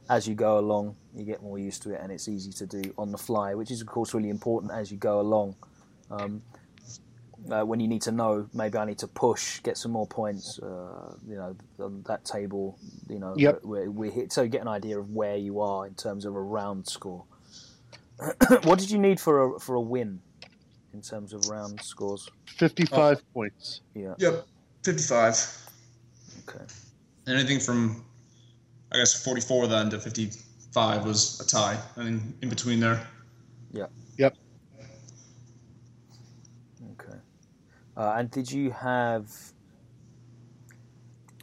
as 0.07 0.27
you 0.27 0.35
go 0.35 0.59
along, 0.59 0.95
you 1.15 1.25
get 1.25 1.41
more 1.41 1.57
used 1.57 1.81
to 1.83 1.93
it, 1.93 1.99
and 2.01 2.11
it's 2.11 2.27
easy 2.27 2.51
to 2.51 2.67
do 2.67 2.93
on 2.95 3.11
the 3.11 3.17
fly, 3.17 3.55
which 3.55 3.71
is 3.71 3.81
of 3.81 3.87
course 3.87 4.13
really 4.13 4.29
important 4.29 4.71
as 4.71 4.91
you 4.91 4.97
go 4.97 5.19
along. 5.19 5.55
Um, 6.11 6.43
uh, 7.49 7.63
when 7.63 7.79
you 7.79 7.87
need 7.87 8.03
to 8.03 8.11
know, 8.11 8.47
maybe 8.53 8.77
I 8.77 8.85
need 8.85 8.99
to 8.99 9.07
push, 9.07 9.61
get 9.61 9.77
some 9.77 9.93
more 9.93 10.05
points. 10.05 10.59
Uh, 10.59 11.15
you 11.27 11.35
know, 11.35 11.55
on 11.79 12.03
that 12.07 12.25
table. 12.25 12.77
You 13.07 13.17
know, 13.17 13.33
Yep. 13.35 13.63
where 13.63 13.89
we 13.89 14.11
hit, 14.11 14.31
so 14.31 14.43
you 14.43 14.49
get 14.49 14.61
an 14.61 14.67
idea 14.67 14.99
of 14.99 15.09
where 15.09 15.37
you 15.37 15.59
are 15.61 15.87
in 15.87 15.95
terms 15.95 16.25
of 16.25 16.35
a 16.35 16.41
round 16.41 16.87
score. 16.87 17.23
what 18.63 18.77
did 18.77 18.91
you 18.91 18.99
need 18.99 19.19
for 19.19 19.55
a 19.55 19.59
for 19.59 19.73
a 19.73 19.81
win 19.81 20.21
in 20.93 21.01
terms 21.01 21.33
of 21.33 21.45
round 21.47 21.81
scores? 21.81 22.29
Fifty-five 22.57 23.21
points. 23.33 23.81
Yeah. 23.93 24.13
Yep. 24.17 24.45
55. 24.83 25.69
Okay. 26.47 26.63
Anything 27.27 27.59
from, 27.59 28.05
I 28.91 28.97
guess, 28.97 29.23
44 29.23 29.67
then 29.67 29.89
to 29.89 29.99
55 29.99 31.05
was 31.05 31.39
a 31.41 31.45
tie. 31.45 31.77
I 31.97 32.03
mean, 32.03 32.33
in 32.41 32.49
between 32.49 32.79
there. 32.79 33.05
Yeah. 33.71 33.87
Yep. 34.17 34.35
Okay. 36.93 37.17
Uh, 37.97 38.13
and 38.17 38.31
did 38.31 38.51
you 38.51 38.71
have? 38.71 39.29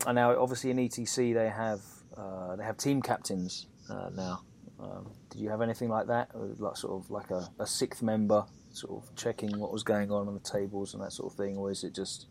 And 0.07 0.17
now, 0.17 0.37
obviously, 0.41 0.71
in 0.71 0.77
ETC 0.79 1.35
they 1.35 1.49
have 1.49 1.81
uh, 2.17 2.57
they 2.57 2.65
have 2.65 2.77
team 2.79 3.03
captains 3.03 3.67
uh, 3.91 4.11
now. 4.15 4.43
Um, 4.79 5.11
did 5.31 5.41
you 5.41 5.49
have 5.51 5.63
anything 5.63 5.89
like 5.89 6.07
that, 6.09 6.31
or 6.35 6.49
like 6.59 6.77
sort 6.77 7.03
of 7.03 7.11
like 7.11 7.31
a, 7.31 7.49
a 7.59 7.67
sixth 7.67 8.03
member, 8.03 8.45
sort 8.77 9.03
of 9.03 9.15
checking 9.17 9.59
what 9.59 9.73
was 9.73 9.83
going 9.83 10.11
on 10.11 10.29
on 10.29 10.35
the 10.35 10.41
tables 10.41 10.95
and 10.95 11.03
that 11.03 11.13
sort 11.13 11.33
of 11.33 11.37
thing, 11.37 11.57
or 11.57 11.71
is 11.71 11.83
it 11.83 11.95
just 11.95 12.27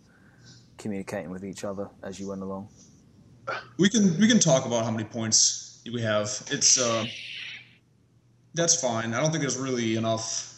communicating 0.78 1.32
with 1.32 1.44
each 1.44 1.64
other 1.64 1.90
as 2.04 2.20
you 2.20 2.28
went 2.30 2.42
along? 2.42 2.70
We 3.78 3.90
can 3.90 4.18
we 4.20 4.28
can 4.28 4.40
talk 4.40 4.66
about 4.66 4.86
how 4.86 4.92
many 4.92 5.04
points 5.04 5.82
we 5.92 6.02
have. 6.02 6.28
It's 6.52 6.80
uh, 6.80 7.06
that's 8.54 8.80
fine. 8.80 9.14
I 9.14 9.22
don't 9.22 9.32
think 9.32 9.42
there's 9.42 9.58
really 9.58 9.96
enough. 9.96 10.55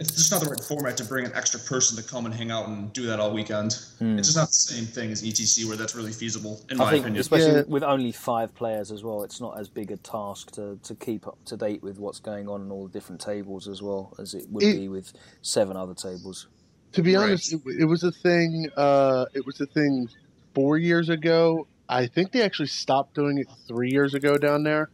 It's 0.00 0.12
just 0.14 0.30
not 0.30 0.42
the 0.42 0.48
right 0.50 0.60
format 0.60 0.96
to 0.98 1.04
bring 1.04 1.24
an 1.26 1.32
extra 1.34 1.58
person 1.60 1.96
to 2.02 2.08
come 2.08 2.24
and 2.26 2.34
hang 2.34 2.50
out 2.50 2.68
and 2.68 2.92
do 2.92 3.06
that 3.06 3.18
all 3.18 3.32
weekend. 3.32 3.72
It's 4.00 4.28
just 4.28 4.36
not 4.36 4.48
the 4.48 4.52
same 4.54 4.84
thing 4.84 5.10
as 5.10 5.22
ETC 5.24 5.66
where 5.66 5.76
that's 5.76 5.94
really 5.96 6.12
feasible, 6.12 6.60
in 6.70 6.76
Hmm. 6.76 6.82
I 6.82 6.84
my 6.84 6.90
think, 6.92 7.02
opinion. 7.04 7.20
especially 7.20 7.52
Yeah. 7.56 7.62
with 7.66 7.82
only 7.82 8.12
five 8.12 8.54
players 8.54 8.92
as 8.92 9.02
well, 9.02 9.22
it's 9.24 9.40
not 9.40 9.58
as 9.58 9.68
big 9.68 9.90
a 9.90 9.96
task 9.96 10.52
to, 10.52 10.78
to 10.84 10.94
keep 10.94 11.26
up 11.26 11.38
to 11.46 11.56
date 11.56 11.82
with 11.82 11.98
what's 11.98 12.20
going 12.20 12.48
on 12.48 12.62
in 12.62 12.70
all 12.70 12.86
the 12.86 12.92
different 12.92 13.20
tables 13.20 13.66
as 13.66 13.82
well 13.82 14.14
as 14.18 14.34
it 14.34 14.48
would 14.50 14.62
It- 14.62 14.76
be 14.78 14.88
with 14.88 15.12
seven 15.42 15.76
other 15.76 15.94
tables. 15.94 16.46
To 16.92 17.02
be 17.02 17.16
Right. 17.16 17.24
honest, 17.30 17.52
it, 17.52 17.60
it 17.80 17.84
was 17.84 18.02
a 18.04 18.12
thing. 18.12 18.70
Uh, 18.76 19.26
it 19.34 19.44
was 19.44 19.60
a 19.60 19.66
thing 19.66 20.08
four 20.54 20.78
years 20.78 21.08
ago. 21.08 21.66
I 21.88 22.06
think 22.06 22.32
they 22.32 22.42
actually 22.42 22.68
stopped 22.68 23.14
doing 23.14 23.38
it 23.38 23.46
three 23.66 23.90
years 23.90 24.14
ago 24.14 24.38
down 24.38 24.62
there. 24.62 24.90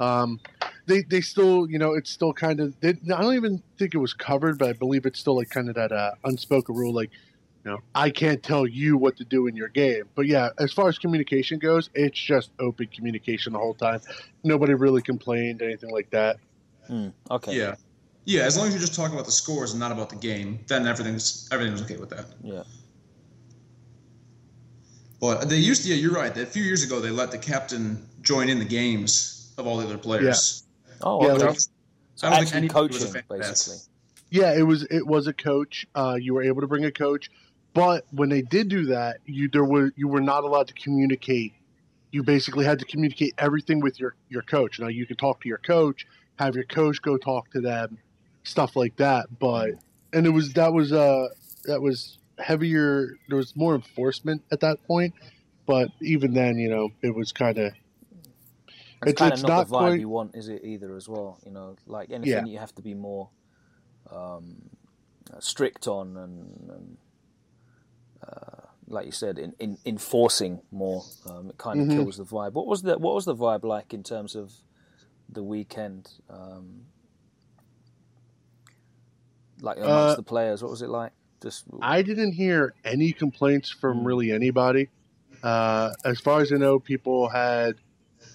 Um, 0.00 0.40
they 0.86 1.02
they 1.02 1.20
still, 1.20 1.70
you 1.70 1.78
know, 1.78 1.92
it's 1.92 2.10
still 2.10 2.32
kind 2.32 2.58
of. 2.58 2.74
They, 2.80 2.88
I 2.90 3.20
don't 3.20 3.34
even 3.34 3.62
think 3.78 3.94
it 3.94 3.98
was 3.98 4.14
covered, 4.14 4.58
but 4.58 4.68
I 4.68 4.72
believe 4.72 5.06
it's 5.06 5.20
still 5.20 5.36
like 5.36 5.50
kind 5.50 5.68
of 5.68 5.74
that 5.76 5.92
uh, 5.92 6.12
unspoken 6.24 6.74
rule, 6.74 6.92
like, 6.92 7.10
you 7.64 7.70
know, 7.70 7.78
I 7.94 8.10
can't 8.10 8.42
tell 8.42 8.66
you 8.66 8.96
what 8.96 9.16
to 9.18 9.24
do 9.24 9.46
in 9.46 9.54
your 9.54 9.68
game. 9.68 10.04
But 10.14 10.26
yeah, 10.26 10.48
as 10.58 10.72
far 10.72 10.88
as 10.88 10.98
communication 10.98 11.58
goes, 11.58 11.90
it's 11.94 12.18
just 12.18 12.50
open 12.58 12.88
communication 12.88 13.52
the 13.52 13.58
whole 13.58 13.74
time. 13.74 14.00
Nobody 14.42 14.74
really 14.74 15.02
complained, 15.02 15.60
anything 15.60 15.90
like 15.90 16.10
that. 16.10 16.38
Hmm, 16.86 17.08
okay. 17.30 17.56
Yeah, 17.56 17.74
yeah. 18.24 18.42
As 18.42 18.56
long 18.56 18.66
as 18.66 18.72
you're 18.72 18.80
just 18.80 18.94
talking 18.94 19.14
about 19.14 19.26
the 19.26 19.32
scores 19.32 19.72
and 19.72 19.80
not 19.80 19.92
about 19.92 20.08
the 20.08 20.16
game, 20.16 20.58
then 20.66 20.86
everything's 20.86 21.48
everything's 21.52 21.82
okay 21.82 21.98
with 21.98 22.10
that. 22.10 22.24
Yeah. 22.42 22.62
But 25.20 25.50
they 25.50 25.58
used 25.58 25.82
to. 25.84 25.90
Yeah, 25.90 25.96
you're 25.96 26.14
right. 26.14 26.34
A 26.34 26.46
few 26.46 26.62
years 26.62 26.82
ago, 26.82 26.98
they 27.00 27.10
let 27.10 27.30
the 27.30 27.38
captain 27.38 28.08
join 28.22 28.48
in 28.48 28.58
the 28.58 28.64
games 28.64 29.39
of 29.60 29.66
all 29.66 29.76
the 29.78 29.84
other 29.84 29.98
players. 29.98 30.64
Oh, 31.02 31.24
Yeah, 31.24 31.32
okay. 31.34 31.46
like- 31.46 31.58
so 32.16 32.26
I 32.28 32.30
don't 32.30 32.38
think 32.40 32.46
actually 32.48 32.58
anybody 32.58 32.86
was 32.88 33.02
a 33.02 33.06
coaching, 33.06 33.12
fan 33.12 33.40
of 33.40 33.48
basically. 33.48 33.76
Yeah, 34.30 34.54
it 34.58 34.62
was 34.62 34.82
it 34.90 35.06
was 35.06 35.26
a 35.26 35.32
coach. 35.32 35.86
Uh, 35.94 36.18
you 36.20 36.34
were 36.34 36.42
able 36.42 36.60
to 36.60 36.66
bring 36.66 36.84
a 36.84 36.92
coach, 36.92 37.30
but 37.72 38.04
when 38.10 38.28
they 38.28 38.42
did 38.42 38.68
do 38.68 38.86
that, 38.86 39.18
you 39.24 39.48
there 39.48 39.64
were 39.64 39.92
you 39.96 40.06
were 40.06 40.20
not 40.20 40.44
allowed 40.44 40.68
to 40.68 40.74
communicate. 40.74 41.54
You 42.12 42.22
basically 42.22 42.64
had 42.64 42.78
to 42.80 42.84
communicate 42.84 43.34
everything 43.38 43.80
with 43.80 43.98
your 43.98 44.14
your 44.28 44.42
coach. 44.42 44.78
Now 44.78 44.88
you 44.88 45.06
could 45.06 45.18
talk 45.18 45.40
to 45.42 45.48
your 45.48 45.58
coach, 45.58 46.06
have 46.36 46.54
your 46.54 46.64
coach 46.64 47.00
go 47.00 47.16
talk 47.16 47.50
to 47.52 47.60
them, 47.60 47.98
stuff 48.44 48.76
like 48.76 48.96
that. 48.96 49.26
But 49.38 49.70
and 50.12 50.26
it 50.26 50.30
was 50.30 50.52
that 50.52 50.72
was 50.72 50.92
uh 50.92 51.28
that 51.64 51.80
was 51.80 52.18
heavier. 52.38 53.16
There 53.28 53.38
was 53.38 53.56
more 53.56 53.74
enforcement 53.74 54.42
at 54.52 54.60
that 54.60 54.84
point. 54.86 55.14
But 55.66 55.88
even 56.02 56.34
then, 56.34 56.58
you 56.58 56.68
know, 56.68 56.90
it 57.02 57.14
was 57.14 57.32
kind 57.32 57.56
of 57.58 57.72
It's, 59.02 59.12
It's- 59.12 59.30
kind 59.30 59.32
of 59.32 59.48
not, 59.48 59.68
the 59.68 59.74
vibe 59.74 59.78
quite- 59.78 60.00
you 60.00 60.08
want, 60.08 60.34
is 60.36 60.48
it? 60.48 60.62
Either 60.64 60.94
as 60.96 61.08
well, 61.08 61.38
you 61.44 61.50
know, 61.52 61.76
like 61.86 62.10
anything 62.10 62.46
Yeah. 62.46 62.52
you 62.52 62.58
have 62.58 62.74
to 62.74 62.82
be 62.82 62.94
more 62.94 63.30
um, 64.10 64.70
strict 65.38 65.86
on, 65.86 66.16
and, 66.16 66.70
and 66.70 66.96
uh, 68.26 68.66
like 68.88 69.06
you 69.06 69.12
said, 69.12 69.38
in, 69.38 69.54
in 69.60 69.78
enforcing 69.86 70.60
more. 70.70 71.04
Um, 71.26 71.50
it 71.50 71.56
kind 71.58 71.80
of 71.80 71.86
Mhm. 71.86 71.92
kills 71.96 72.16
the 72.18 72.24
vibe. 72.24 72.52
What 72.52 72.66
was 72.66 72.82
the 72.82 72.98
What 72.98 73.14
was 73.14 73.24
the 73.26 73.34
vibe 73.36 73.62
like 73.64 73.94
in 73.94 74.02
terms 74.02 74.34
of 74.34 74.52
the 75.28 75.42
weekend? 75.42 76.10
Um, 76.28 76.86
like 79.60 79.76
amongst 79.76 79.92
Uh, 80.12 80.16
the 80.16 80.22
players, 80.22 80.62
what 80.62 80.70
was 80.70 80.82
it 80.82 80.88
like? 80.88 81.12
Just 81.42 81.64
I 81.80 82.02
didn't 82.02 82.32
hear 82.32 82.74
any 82.84 83.12
complaints 83.12 83.70
from 83.70 84.04
really 84.06 84.30
anybody. 84.32 84.88
Uh, 85.42 85.92
as 86.04 86.20
far 86.20 86.40
as 86.40 86.52
I 86.52 86.56
know, 86.56 86.78
people 86.78 87.28
had 87.28 87.76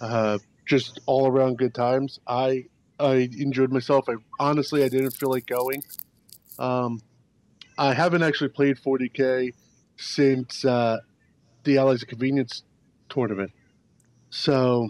uh, 0.02 0.38
just 0.66 1.00
all 1.06 1.28
around 1.28 1.58
good 1.58 1.74
times. 1.74 2.20
I 2.28 2.66
I 3.00 3.30
enjoyed 3.38 3.72
myself. 3.72 4.06
I 4.10 4.16
honestly 4.40 4.84
I 4.84 4.90
didn't 4.90 5.12
feel 5.12 5.30
like 5.30 5.46
going. 5.46 5.84
Um, 6.58 7.02
I 7.78 7.94
haven't 7.94 8.24
actually 8.24 8.50
played 8.50 8.78
40k 8.78 9.54
since 9.98 10.64
uh, 10.64 11.00
the 11.64 11.78
Allies 11.78 12.02
of 12.04 12.08
Convenience 12.08 12.64
tournament, 13.10 13.52
so 14.30 14.90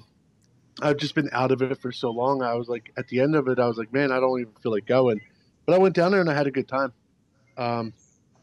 I've 0.81 0.97
just 0.97 1.15
been 1.15 1.29
out 1.31 1.51
of 1.51 1.61
it 1.61 1.79
for 1.79 1.91
so 1.91 2.11
long. 2.11 2.43
I 2.43 2.53
was 2.53 2.67
like, 2.67 2.91
at 2.97 3.07
the 3.07 3.21
end 3.21 3.35
of 3.35 3.47
it, 3.47 3.59
I 3.59 3.67
was 3.67 3.77
like, 3.77 3.93
man, 3.93 4.11
I 4.11 4.19
don't 4.19 4.39
even 4.39 4.53
feel 4.61 4.71
like 4.71 4.85
going. 4.85 5.21
But 5.65 5.73
I 5.73 5.77
went 5.77 5.95
down 5.95 6.11
there 6.11 6.21
and 6.21 6.29
I 6.29 6.33
had 6.35 6.47
a 6.47 6.51
good 6.51 6.67
time. 6.67 6.93
Um, 7.57 7.93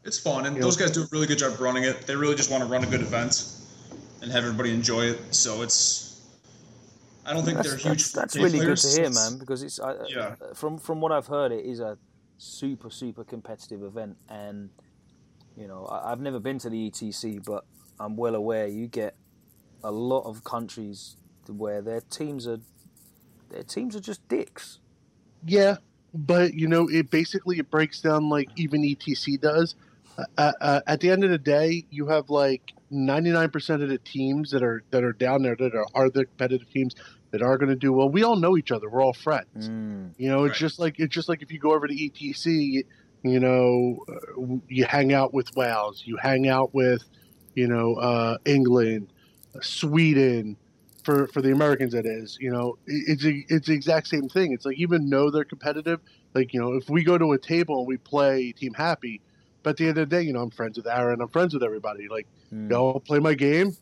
It's 0.04 0.18
fun, 0.18 0.46
and 0.46 0.60
those 0.60 0.76
guys 0.76 0.90
do 0.90 1.02
a 1.02 1.06
really 1.12 1.26
good 1.26 1.38
job 1.38 1.60
running 1.60 1.84
it. 1.84 2.06
They 2.06 2.16
really 2.16 2.34
just 2.34 2.50
want 2.50 2.64
to 2.64 2.68
run 2.68 2.82
a 2.82 2.86
good 2.86 3.02
event 3.02 3.46
and 4.22 4.32
have 4.32 4.44
everybody 4.44 4.72
enjoy 4.72 5.04
it. 5.04 5.34
So 5.34 5.62
it's. 5.62 6.11
I 7.24 7.32
don't 7.32 7.44
think 7.44 7.56
that's, 7.56 7.68
they're 7.68 7.78
huge. 7.78 8.12
that's, 8.12 8.12
that's 8.12 8.36
4K 8.36 8.42
really 8.42 8.58
good 8.58 8.76
to 8.76 8.88
hear, 8.88 9.10
man. 9.10 9.38
Because 9.38 9.62
it's 9.62 9.78
I, 9.78 9.94
Yeah. 10.08 10.36
uh, 10.40 10.54
from 10.54 10.78
from 10.78 11.00
what 11.00 11.12
I've 11.12 11.26
heard, 11.26 11.52
it 11.52 11.64
is 11.64 11.80
a 11.80 11.98
super 12.38 12.90
super 12.90 13.24
competitive 13.24 13.82
event, 13.82 14.16
and 14.28 14.70
you 15.56 15.68
know 15.68 15.86
I, 15.86 16.10
I've 16.12 16.20
never 16.20 16.40
been 16.40 16.58
to 16.60 16.70
the 16.70 16.90
ETC, 16.90 17.44
but 17.44 17.64
I'm 18.00 18.16
well 18.16 18.34
aware 18.34 18.66
you 18.66 18.88
get 18.88 19.14
a 19.84 19.90
lot 19.90 20.24
of 20.26 20.44
countries 20.44 21.16
where 21.48 21.82
their 21.82 22.00
teams 22.00 22.46
are 22.46 22.58
their 23.50 23.62
teams 23.62 23.94
are 23.94 24.00
just 24.00 24.26
dicks. 24.28 24.80
Yeah, 25.44 25.76
but 26.14 26.54
you 26.54 26.68
know, 26.68 26.88
it 26.88 27.10
basically 27.10 27.58
it 27.58 27.70
breaks 27.70 28.00
down 28.00 28.28
like 28.28 28.48
even 28.56 28.82
ETC 28.82 29.40
does. 29.40 29.74
Uh, 30.36 30.52
uh, 30.60 30.80
at 30.86 31.00
the 31.00 31.10
end 31.10 31.24
of 31.24 31.30
the 31.30 31.38
day, 31.38 31.86
you 31.90 32.06
have 32.06 32.28
like 32.30 32.72
ninety 32.92 33.30
nine 33.30 33.50
percent 33.50 33.82
of 33.82 33.88
the 33.88 33.98
teams 33.98 34.50
that 34.50 34.62
are 34.62 34.84
that 34.90 35.02
are 35.02 35.12
down 35.12 35.42
there 35.42 35.56
that 35.56 35.74
are, 35.74 35.86
are 35.94 36.08
the 36.10 36.26
competitive 36.26 36.70
teams 36.70 36.94
that 37.32 37.42
are 37.42 37.56
going 37.56 37.70
to 37.70 37.76
do 37.76 37.92
well. 37.92 38.08
We 38.08 38.22
all 38.22 38.36
know 38.36 38.56
each 38.58 38.70
other. 38.70 38.88
We're 38.90 39.02
all 39.02 39.14
friends. 39.14 39.68
Mm. 39.68 40.12
You 40.18 40.28
know, 40.28 40.44
it's 40.44 40.52
Right. 40.52 40.58
just 40.68 40.78
like 40.78 41.00
it's 41.00 41.14
just 41.14 41.28
like 41.28 41.42
if 41.42 41.50
you 41.50 41.58
go 41.58 41.72
over 41.72 41.86
to 41.88 41.94
ETC, 41.94 42.84
you 43.24 43.40
know, 43.40 44.04
uh, 44.08 44.56
you 44.68 44.84
hang 44.84 45.12
out 45.12 45.32
with 45.32 45.54
Wales, 45.56 46.02
you 46.04 46.16
hang 46.18 46.48
out 46.48 46.74
with, 46.74 47.02
you 47.54 47.66
know, 47.68 47.94
uh, 47.94 48.36
England, 48.44 49.08
Sweden, 49.62 50.56
for 51.04 51.26
for 51.28 51.40
the 51.42 51.50
Americans, 51.52 51.94
it 51.94 52.06
is. 52.06 52.36
You 52.40 52.50
know, 52.50 52.76
it's 52.86 53.24
a, 53.24 53.44
it's 53.48 53.66
the 53.66 53.74
exact 53.74 54.08
same 54.08 54.28
thing. 54.28 54.52
It's 54.52 54.64
like 54.64 54.78
even 54.78 55.08
though 55.10 55.30
they're 55.30 55.44
competitive, 55.44 56.00
like 56.34 56.52
you 56.52 56.60
know, 56.60 56.74
if 56.74 56.88
we 56.88 57.02
go 57.02 57.16
to 57.18 57.32
a 57.32 57.38
table 57.38 57.78
and 57.78 57.86
we 57.88 57.96
play 57.96 58.52
Team 58.52 58.74
Happy, 58.74 59.20
but 59.62 59.70
at 59.70 59.76
the 59.76 59.88
end 59.88 59.98
of 59.98 60.08
the 60.08 60.16
day, 60.16 60.22
you 60.22 60.32
know, 60.32 60.40
I'm 60.40 60.50
friends 60.50 60.76
with 60.76 60.86
Aaron, 60.86 61.20
I'm 61.20 61.28
friends 61.28 61.54
with 61.54 61.62
everybody. 61.62 62.08
Like, 62.08 62.26
mm. 62.52 62.62
you 62.62 62.68
know, 62.68 62.88
I'll 62.92 63.00
play 63.00 63.18
my 63.18 63.34
game, 63.34 63.76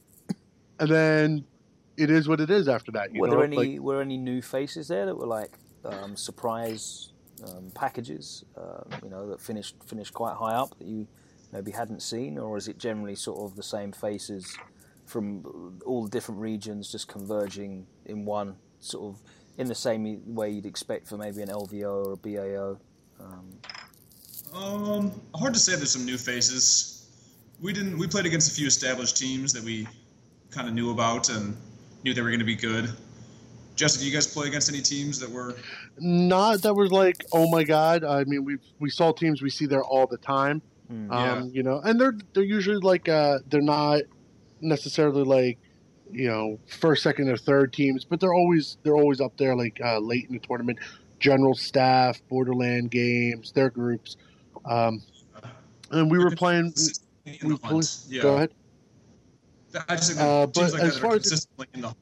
and 0.78 0.90
then 0.90 1.44
it 1.96 2.10
is 2.10 2.28
what 2.28 2.40
it 2.40 2.50
is 2.50 2.68
after 2.68 2.92
that. 2.92 3.12
were 3.12 3.28
know? 3.28 3.36
there 3.36 3.44
any 3.44 3.56
like, 3.56 3.80
were 3.80 4.00
any 4.00 4.16
new 4.16 4.42
faces 4.42 4.88
there 4.88 5.06
that 5.06 5.16
were 5.16 5.26
like 5.26 5.52
um, 5.84 6.16
surprise 6.16 7.12
um, 7.48 7.70
packages? 7.74 8.44
Uh, 8.56 8.82
you 9.02 9.10
know, 9.10 9.28
that 9.28 9.40
finished 9.40 9.76
finished 9.86 10.14
quite 10.14 10.34
high 10.34 10.54
up 10.54 10.78
that 10.78 10.86
you 10.86 11.06
maybe 11.52 11.70
hadn't 11.70 12.02
seen, 12.02 12.38
or 12.38 12.56
is 12.56 12.68
it 12.68 12.78
generally 12.78 13.14
sort 13.14 13.40
of 13.40 13.56
the 13.56 13.62
same 13.62 13.92
faces? 13.92 14.56
from 15.10 15.80
all 15.84 16.04
the 16.04 16.10
different 16.10 16.40
regions 16.40 16.90
just 16.90 17.08
converging 17.08 17.86
in 18.06 18.24
one 18.24 18.54
sort 18.78 19.12
of 19.12 19.20
in 19.58 19.66
the 19.66 19.74
same 19.74 20.22
way 20.34 20.48
you'd 20.48 20.64
expect 20.64 21.08
for 21.08 21.16
maybe 21.16 21.42
an 21.42 21.48
LVO 21.48 22.06
or 22.06 22.12
a 22.12 22.16
BAO? 22.16 22.78
Um, 23.18 23.50
um, 24.54 25.12
hard 25.34 25.54
to 25.54 25.60
say. 25.60 25.76
There's 25.76 25.90
some 25.90 26.04
new 26.04 26.18
faces. 26.18 27.08
We 27.60 27.72
didn't. 27.72 27.98
We 27.98 28.06
played 28.06 28.26
against 28.26 28.50
a 28.50 28.54
few 28.54 28.66
established 28.66 29.16
teams 29.16 29.52
that 29.52 29.62
we 29.62 29.86
kind 30.50 30.68
of 30.68 30.74
knew 30.74 30.90
about 30.90 31.28
and 31.28 31.56
knew 32.04 32.14
they 32.14 32.22
were 32.22 32.30
going 32.30 32.40
to 32.40 32.46
be 32.46 32.56
good. 32.56 32.90
Justin, 33.76 34.06
you 34.06 34.12
guys 34.12 34.26
play 34.26 34.48
against 34.48 34.68
any 34.68 34.82
teams 34.82 35.18
that 35.20 35.30
were 35.30 35.56
not 35.98 36.62
that 36.62 36.74
were 36.74 36.88
like, 36.88 37.24
oh 37.32 37.48
my 37.50 37.64
god. 37.64 38.04
I 38.04 38.24
mean, 38.24 38.44
we 38.44 38.58
we 38.78 38.90
saw 38.90 39.12
teams 39.12 39.42
we 39.42 39.50
see 39.50 39.66
there 39.66 39.84
all 39.84 40.06
the 40.06 40.18
time. 40.18 40.62
Mm, 40.92 41.10
um, 41.10 41.44
yeah. 41.44 41.44
You 41.52 41.62
know, 41.62 41.80
and 41.84 42.00
they're 42.00 42.16
they're 42.34 42.42
usually 42.42 42.78
like 42.78 43.08
uh, 43.08 43.38
they're 43.48 43.60
not 43.60 44.02
necessarily 44.60 45.24
like 45.24 45.58
you 46.10 46.28
know 46.28 46.58
first, 46.66 47.02
second, 47.02 47.28
or 47.28 47.36
third 47.36 47.72
teams, 47.72 48.04
but 48.04 48.20
they're 48.20 48.34
always 48.34 48.78
they're 48.82 48.96
always 48.96 49.20
up 49.20 49.36
there 49.36 49.54
like 49.54 49.80
uh, 49.82 49.98
late 49.98 50.26
in 50.26 50.34
the 50.34 50.40
tournament. 50.40 50.78
General 51.18 51.54
staff, 51.54 52.20
Borderland 52.28 52.90
games, 52.90 53.52
their 53.52 53.68
groups, 53.68 54.16
um, 54.64 55.02
and 55.90 56.10
we 56.10 56.18
were 56.18 56.30
playing. 56.30 56.72
We 57.42 57.56
play, 57.58 57.82
yeah. 58.08 58.22
Go 58.22 58.34
ahead. 58.36 58.50
I 59.88 59.96
just 59.96 60.18
uh, 60.18 60.46
but 60.46 60.72
like 60.72 60.82
as 60.82 60.98
far 60.98 61.14
as 61.14 61.46
in 61.74 61.82
the 61.82 61.94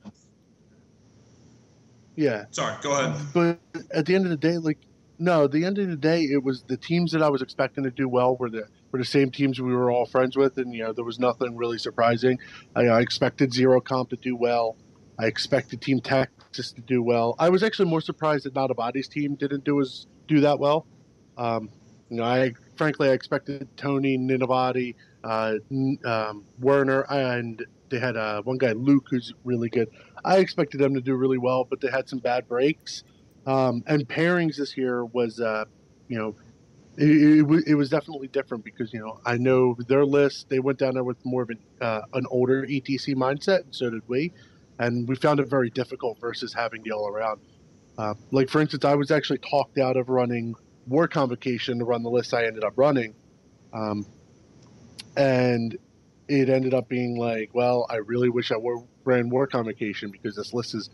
yeah. 2.17 2.47
Sorry, 2.51 2.75
go 2.83 2.99
ahead. 2.99 3.21
But 3.33 3.59
at 3.93 4.07
the 4.07 4.15
end 4.15 4.25
of 4.25 4.31
the 4.31 4.37
day, 4.37 4.59
like 4.59 4.79
no, 5.19 5.47
the 5.47 5.65
end 5.65 5.79
of 5.79 5.89
the 5.89 5.97
day, 5.97 6.23
it 6.23 6.43
was 6.43 6.63
the 6.63 6.77
teams 6.77 7.13
that 7.13 7.23
I 7.23 7.29
was 7.29 7.43
expecting 7.43 7.85
to 7.85 7.91
do 7.91 8.09
well 8.09 8.37
were 8.37 8.51
the 8.51 8.67
were 8.91 8.99
the 8.99 9.05
same 9.05 9.31
teams 9.31 9.61
we 9.61 9.75
were 9.75 9.91
all 9.91 10.07
friends 10.07 10.37
with, 10.37 10.59
and 10.59 10.73
you 10.75 10.85
know 10.85 10.93
there 10.93 11.05
was 11.05 11.19
nothing 11.19 11.57
really 11.57 11.79
surprising. 11.79 12.39
I, 12.75 12.87
I 12.87 13.01
expected 13.01 13.53
Zero 13.53 13.81
Comp 13.81 14.11
to 14.11 14.17
do 14.17 14.37
well. 14.37 14.77
I 15.19 15.27
expected 15.27 15.81
Team 15.81 16.01
Texas 16.01 16.73
to 16.73 16.81
do 16.81 17.03
well. 17.03 17.35
I 17.39 17.51
was 17.51 17.63
actually 17.63 17.91
more 17.91 18.01
surprised 18.01 18.45
that 18.47 18.55
Nanavati's 18.55 19.09
team 19.09 19.35
didn't 19.35 19.65
do 19.65 19.81
as 19.81 20.07
do 20.27 20.41
that 20.41 20.59
well. 20.59 20.87
Um, 21.37 21.71
you 22.11 22.19
know, 22.19 22.25
I 22.25 22.53
frankly 22.77 23.11
I 23.11 23.13
expected 23.13 23.69
Tony, 23.77 24.19
Nanavati, 24.19 24.95
uh, 25.25 25.55
um, 26.05 26.45
Werner, 26.59 27.03
and 27.11 27.65
they 27.91 27.99
had 27.99 28.17
uh, 28.17 28.43
one 28.43 28.59
guy 28.59 28.73
Luke 28.73 29.07
who's 29.11 29.33
really 29.45 29.69
good. 29.69 29.89
I 30.25 30.39
expected 30.39 30.81
them 30.81 30.95
to 30.95 31.01
do 31.01 31.15
really 31.15 31.39
well, 31.39 31.65
but 31.65 31.81
they 31.81 31.91
had 31.91 32.09
some 32.09 32.19
bad 32.19 32.49
breaks. 32.49 33.05
Um, 33.47 33.83
and 33.87 34.07
pairings 34.07 34.57
this 34.57 34.77
year 34.77 35.05
was, 35.05 35.41
uh, 35.41 35.65
you 36.09 36.19
know, 36.19 36.35
it, 36.99 37.49
it, 37.49 37.65
it, 37.69 37.75
was 37.75 37.89
definitely 37.89 38.29
different 38.29 38.65
because 38.65 38.93
you 38.93 38.99
know 38.99 39.21
I 39.25 39.39
know 39.39 39.77
their 39.87 40.05
list. 40.05 40.49
They 40.49 40.59
went 40.59 40.79
down 40.79 40.95
there 40.95 41.05
with 41.05 41.25
more 41.25 41.43
of 41.43 41.51
an 41.51 41.59
uh, 41.81 42.01
an 42.15 42.27
older 42.31 42.67
ETC 42.67 43.15
mindset, 43.15 43.65
and 43.65 43.75
so 43.75 43.89
did 43.89 44.03
we, 44.09 44.33
and 44.79 45.09
we 45.09 45.15
found 45.15 45.41
it 45.41 45.49
very 45.49 45.71
difficult 45.71 46.19
versus 46.21 46.53
having 46.53 46.83
the 46.83 46.93
all 46.93 47.09
around. 47.09 47.41
Uh, 47.97 48.15
like 48.33 48.49
for 48.49 48.61
instance, 48.61 48.85
I 48.85 48.97
was 48.97 49.11
actually 49.11 49.39
talked 49.39 49.79
out 49.79 49.97
of 49.97 50.09
running 50.09 50.57
War 50.89 51.09
Convocation 51.09 51.79
to 51.79 51.85
run 51.85 52.03
the 52.03 52.11
list 52.11 52.35
I 52.35 52.47
ended 52.47 52.65
up 52.65 52.73
running, 52.77 53.15
um, 53.73 54.07
and 55.17 55.77
it 56.29 56.49
ended 56.49 56.75
up 56.75 56.89
being 56.89 57.17
like, 57.17 57.51
well, 57.55 57.87
I 57.89 57.97
really 57.97 58.29
wish 58.29 58.53
I 58.53 58.57
were, 58.57 58.83
ran 59.05 59.31
War 59.31 59.47
Convocation 59.47 60.11
because 60.11 60.37
this 60.37 60.53
list 60.53 60.75
is 60.75 60.91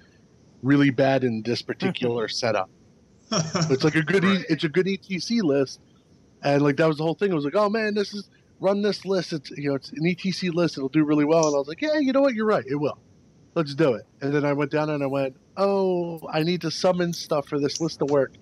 really 0.63 0.91
bad 0.91 1.25
in 1.25 1.43
this 1.43 1.63
particular 1.63 2.29
setup. 2.29 2.71
it's 3.31 3.85
like 3.85 3.95
a 3.95 4.03
good, 4.03 4.25
right. 4.25 4.45
it's 4.49 4.65
a 4.65 4.69
good 4.69 4.87
ETC 4.87 5.43
list, 5.43 5.81
and 6.43 6.63
like 6.63 6.77
that 6.77 6.87
was 6.87 6.99
the 6.99 7.05
whole 7.05 7.15
thing. 7.15 7.33
I 7.33 7.35
was 7.35 7.45
like, 7.45 7.57
oh 7.57 7.71
man, 7.71 7.95
this 7.95 8.13
is 8.13 8.29
run 8.61 8.83
this 8.83 9.05
list. 9.05 9.33
It's 9.33 9.51
you 9.51 9.71
know 9.71 9.77
it's 9.77 9.91
an 9.91 10.05
ETC 10.05 10.53
list. 10.53 10.77
It'll 10.77 10.89
do 10.89 11.05
really 11.05 11.25
well. 11.25 11.47
And 11.47 11.55
I 11.55 11.59
was 11.59 11.69
like, 11.69 11.81
yeah, 11.81 11.99
you 11.99 12.13
know 12.13 12.21
what? 12.21 12.35
You're 12.35 12.47
right. 12.47 12.65
It 12.67 12.77
will. 12.77 12.99
Let's 13.55 13.75
do 13.75 13.95
it. 13.95 14.05
And 14.21 14.35
then 14.35 14.45
I 14.45 14.53
went 14.53 14.73
down 14.73 14.91
and 14.91 15.03
I 15.03 15.07
went, 15.07 15.37
oh, 15.57 16.21
I 16.33 16.43
need 16.43 16.63
to 16.63 16.71
summon 16.71 17.13
stuff 17.13 17.47
for 17.47 17.61
this 17.61 17.81
list 17.81 18.01
to 18.01 18.07
work, 18.07 18.33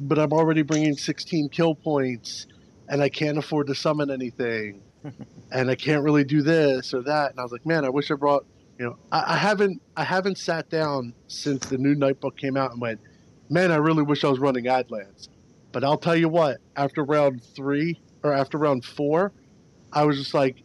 but 0.00 0.18
I'm 0.18 0.32
already 0.32 0.62
bringing 0.62 0.96
16 0.96 1.48
kill 1.48 1.74
points, 1.74 2.46
and 2.88 3.02
I 3.02 3.08
can't 3.08 3.38
afford 3.38 3.68
to 3.68 3.74
summon 3.74 4.10
anything, 4.10 4.82
and 5.52 5.70
I 5.70 5.74
can't 5.74 6.02
really 6.02 6.24
do 6.24 6.42
this 6.42 6.94
or 6.94 7.02
that. 7.02 7.30
And 7.30 7.40
I 7.40 7.42
was 7.42 7.52
like, 7.52 7.66
man, 7.66 7.84
I 7.84 7.88
wish 7.88 8.10
I 8.10 8.14
brought. 8.14 8.44
You 8.78 8.86
know, 8.86 8.96
I, 9.12 9.34
I 9.34 9.36
haven't 9.36 9.82
I 9.96 10.04
haven't 10.04 10.38
sat 10.38 10.68
down 10.68 11.14
since 11.28 11.66
the 11.66 11.78
new 11.78 11.94
Nightbook 11.94 12.36
came 12.36 12.56
out 12.56 12.72
and 12.72 12.80
went, 12.80 13.00
man, 13.48 13.70
I 13.70 13.76
really 13.76 14.02
wish 14.02 14.24
I 14.24 14.28
was 14.28 14.38
running 14.38 14.66
Adlands. 14.66 15.28
But 15.72 15.84
I'll 15.84 15.98
tell 15.98 16.16
you 16.16 16.28
what, 16.28 16.58
after 16.76 17.04
round 17.04 17.42
three 17.42 18.00
or 18.22 18.32
after 18.32 18.58
round 18.58 18.84
four, 18.84 19.32
I 19.92 20.04
was 20.04 20.18
just 20.18 20.34
like, 20.34 20.62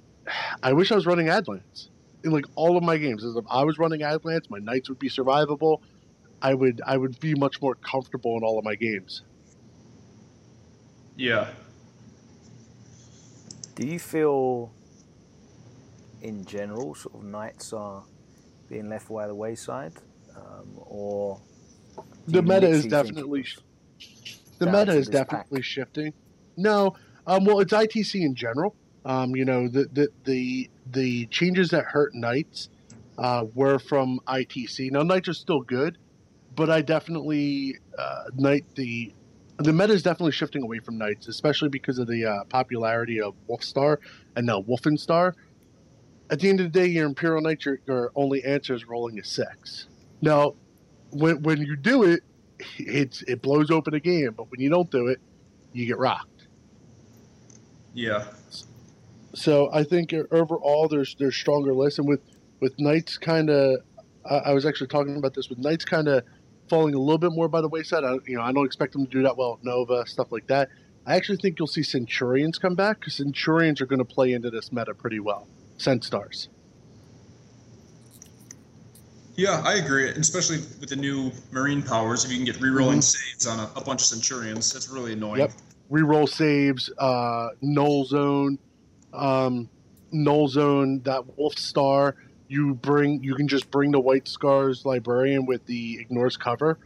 I 0.63 0.73
wish 0.73 0.91
I 0.91 0.95
was 0.95 1.05
running 1.05 1.29
Adlands 1.29 1.89
in 2.23 2.31
like 2.31 2.45
all 2.55 2.77
of 2.77 2.83
my 2.83 2.97
games. 2.97 3.23
As 3.23 3.35
if 3.35 3.45
I 3.49 3.63
was 3.63 3.77
running 3.77 4.03
Adlands, 4.03 4.49
my 4.49 4.59
knights 4.59 4.89
would 4.89 4.99
be 4.99 5.09
survivable. 5.09 5.81
I 6.41 6.53
would 6.53 6.81
I 6.85 6.97
would 6.97 7.19
be 7.19 7.35
much 7.35 7.61
more 7.61 7.75
comfortable 7.75 8.37
in 8.37 8.43
all 8.43 8.59
of 8.59 8.65
my 8.65 8.75
games. 8.75 9.23
Yeah. 11.15 11.49
Do 13.75 13.85
you 13.85 13.99
feel, 13.99 14.71
in 16.21 16.45
general, 16.45 16.95
sort 16.95 17.15
of 17.15 17.23
knights 17.23 17.73
are 17.73 18.03
being 18.69 18.89
left 18.89 19.09
by 19.09 19.27
the 19.27 19.35
wayside, 19.35 19.93
um, 20.35 20.67
or 20.77 21.39
the 22.27 22.41
meta 22.41 22.67
is 22.67 22.85
definitely 22.85 23.45
the 24.59 24.65
meta 24.65 24.93
is 24.93 25.07
definitely 25.07 25.59
pack. 25.59 25.65
shifting. 25.65 26.13
No, 26.55 26.95
um, 27.25 27.45
well, 27.45 27.59
it's 27.59 27.73
ITC 27.73 28.21
in 28.21 28.35
general. 28.35 28.75
Um, 29.05 29.35
you 29.35 29.45
know, 29.45 29.67
the, 29.67 29.87
the 29.93 30.07
the 30.23 30.69
the 30.91 31.25
changes 31.27 31.69
that 31.69 31.85
hurt 31.85 32.13
Knights 32.13 32.69
uh, 33.17 33.45
were 33.53 33.79
from 33.79 34.19
ITC. 34.27 34.91
Now, 34.91 35.03
Knights 35.03 35.29
are 35.29 35.33
still 35.33 35.61
good, 35.61 35.97
but 36.57 36.69
I 36.71 36.81
definitely 36.81 37.77
uh, 37.97 38.23
Knight 38.35 38.65
the 38.75 39.13
the 39.59 39.71
meta 39.71 39.93
is 39.93 40.03
definitely 40.03 40.33
shifting 40.33 40.63
away 40.63 40.79
from 40.79 40.97
Knights, 40.97 41.27
especially 41.27 41.69
because 41.69 41.97
of 41.99 42.07
the 42.07 42.25
uh, 42.25 42.43
popularity 42.45 43.21
of 43.21 43.33
Wolfstar 43.49 43.97
and 44.35 44.45
now 44.45 44.61
Wulfenstar. 44.61 45.33
At 46.29 46.41
the 46.41 46.49
end 46.49 46.59
of 46.59 46.71
the 46.71 46.79
day, 46.79 46.87
your 46.87 47.05
Imperial 47.05 47.41
Knight, 47.41 47.63
your, 47.63 47.79
your 47.87 48.11
only 48.15 48.43
answer 48.43 48.75
is 48.75 48.85
rolling 48.85 49.17
a 49.17 49.23
six. 49.23 49.87
Now, 50.21 50.55
when 51.11 51.41
when 51.43 51.61
you 51.61 51.77
do 51.77 52.03
it, 52.03 52.21
it's 52.77 53.21
it 53.23 53.41
blows 53.41 53.71
open 53.71 53.93
a 53.93 53.99
game. 53.99 54.33
But 54.35 54.51
when 54.51 54.59
you 54.59 54.69
don't 54.69 54.91
do 54.91 55.07
it, 55.07 55.21
you 55.73 55.85
get 55.85 55.99
rocked. 55.99 56.47
Yeah. 57.93 58.25
So 59.33 59.69
I 59.71 59.83
think 59.83 60.13
overall, 60.31 60.87
there's 60.87 61.15
there's 61.19 61.35
stronger 61.35 61.73
lists, 61.73 61.99
and 61.99 62.07
with 62.07 62.21
with 62.59 62.79
Knights 62.79 63.17
kind 63.17 63.51
of, 63.51 63.81
I, 64.25 64.37
I, 64.37 64.53
was 64.53 64.65
actually 64.65 64.87
talking 64.87 65.15
about 65.15 65.35
this 65.35 65.47
with 65.47 65.59
Knights 65.59 65.85
kind 65.85 66.07
of 66.07 66.23
falling 66.69 66.93
a 66.93 66.99
little 66.99 67.17
bit 67.17 67.31
more 67.31 67.47
by 67.47 67.61
the 67.61 67.67
wayside. 67.67 68.03
I, 68.03 68.17
you 68.25 68.37
know, 68.37 68.41
I 68.41 68.51
don't 68.51 68.65
expect 68.65 68.93
them 68.93 69.05
to 69.05 69.11
do 69.11 69.23
that 69.23 69.37
well 69.37 69.53
with 69.53 69.63
Nova 69.63 70.05
stuff 70.07 70.31
like 70.31 70.47
that. 70.47 70.69
I 71.05 71.15
actually 71.15 71.37
think 71.37 71.57
you'll 71.57 71.67
see 71.67 71.83
Centurions 71.83 72.57
come 72.57 72.75
back 72.75 72.99
because 72.99 73.15
Centurions 73.15 73.79
are 73.79 73.85
going 73.85 73.99
to 73.99 74.05
play 74.05 74.33
into 74.33 74.49
this 74.49 74.71
meta 74.73 74.93
pretty 74.93 75.21
well. 75.21 75.47
Cent 75.77 76.03
stars. 76.03 76.49
Yeah, 79.37 79.61
I 79.63 79.75
agree, 79.75 80.09
especially 80.09 80.57
with 80.79 80.89
the 80.89 80.95
new 80.95 81.31
Marine 81.51 81.83
powers. 81.83 82.25
If 82.25 82.31
you 82.31 82.37
can 82.37 82.45
get 82.45 82.59
re-rolling 82.59 82.99
mm-hmm. 82.99 83.01
saves 83.01 83.45
on 83.45 83.59
a, 83.59 83.69
a, 83.79 83.83
bunch 83.83 84.01
of 84.01 84.07
Centurions, 84.07 84.73
that's 84.73 84.89
really 84.89 85.13
annoying. 85.13 85.41
Yep, 85.41 85.51
re-roll 85.89 86.25
saves, 86.25 86.89
uh, 86.97 87.49
null 87.61 88.05
zone, 88.05 88.57
um, 89.13 89.69
null 90.11 90.47
zone. 90.47 91.01
That 91.05 91.37
Wolf 91.37 91.55
Star, 91.57 92.15
you 92.47 92.75
bring. 92.75 93.23
You 93.23 93.35
can 93.35 93.47
just 93.47 93.69
bring 93.71 93.91
the 93.91 93.99
White 93.99 94.27
Scars 94.27 94.85
Librarian 94.85 95.45
with 95.45 95.65
the 95.65 95.99
ignores 95.99 96.37
cover. 96.37 96.79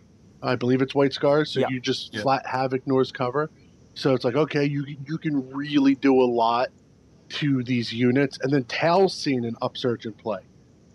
I 0.43 0.55
believe 0.55 0.81
it's 0.81 0.95
White 0.95 1.13
Scars, 1.13 1.51
so 1.51 1.59
yep. 1.59 1.69
you 1.69 1.79
just 1.79 2.13
yep. 2.13 2.23
flat 2.23 2.45
have 2.45 2.73
ignores 2.73 3.11
cover. 3.11 3.49
So 3.93 4.13
it's 4.13 4.25
like 4.25 4.35
okay, 4.35 4.65
you 4.65 4.85
you 5.05 5.17
can 5.17 5.49
really 5.51 5.95
do 5.95 6.21
a 6.21 6.25
lot 6.25 6.69
to 7.29 7.63
these 7.63 7.93
units, 7.93 8.39
and 8.41 8.51
then 8.51 8.63
Tau's 8.65 9.13
seen 9.13 9.45
an 9.45 9.55
upsurge 9.61 10.05
in 10.05 10.13
play. 10.13 10.41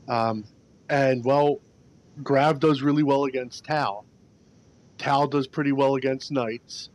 Um, 0.09 0.45
and 0.89 1.25
well, 1.25 1.61
Grav 2.23 2.61
does 2.61 2.83
really 2.83 3.03
well 3.03 3.25
against 3.25 3.65
Tau. 3.65 4.05
Tau 4.99 5.27
does 5.27 5.47
pretty 5.47 5.73
well 5.73 5.97
against 5.97 6.33
Knights. 6.33 6.91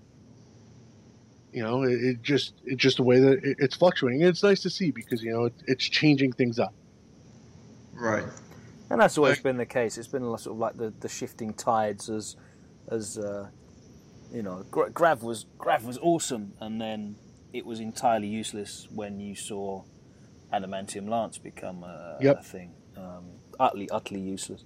You 1.53 1.63
know, 1.63 1.83
it, 1.83 2.01
it 2.01 2.21
just 2.21 2.53
it's 2.65 2.81
just 2.81 2.97
the 2.97 3.03
way 3.03 3.19
that 3.19 3.43
it, 3.43 3.57
it's 3.59 3.75
fluctuating. 3.75 4.21
It's 4.21 4.43
nice 4.43 4.61
to 4.61 4.69
see 4.69 4.91
because 4.91 5.21
you 5.21 5.31
know 5.31 5.45
it, 5.45 5.53
it's 5.67 5.85
changing 5.85 6.33
things 6.33 6.59
up. 6.59 6.73
Right. 8.01 8.23
And 8.89 8.99
that's 8.99 9.17
always 9.17 9.39
been 9.39 9.57
the 9.57 9.65
case. 9.65 9.97
It's 9.97 10.07
been 10.07 10.23
sort 10.23 10.47
of 10.47 10.57
like 10.57 10.75
the, 10.75 10.91
the 10.99 11.07
shifting 11.07 11.53
tides 11.53 12.09
as 12.09 12.35
as 12.89 13.17
uh, 13.17 13.47
you 14.33 14.41
know. 14.41 14.65
Grav 14.69 15.23
was 15.23 15.45
Grav 15.57 15.85
was 15.85 15.97
awesome, 15.99 16.53
and 16.59 16.81
then 16.81 17.15
it 17.53 17.65
was 17.65 17.79
entirely 17.79 18.27
useless 18.27 18.87
when 18.93 19.19
you 19.19 19.35
saw 19.35 19.83
adamantium 20.51 21.07
lance 21.07 21.37
become 21.37 21.83
a, 21.83 22.17
Yep. 22.19 22.39
a 22.39 22.43
thing. 22.43 22.71
Um, 22.97 23.25
utterly 23.59 23.89
utterly 23.91 24.19
useless. 24.19 24.65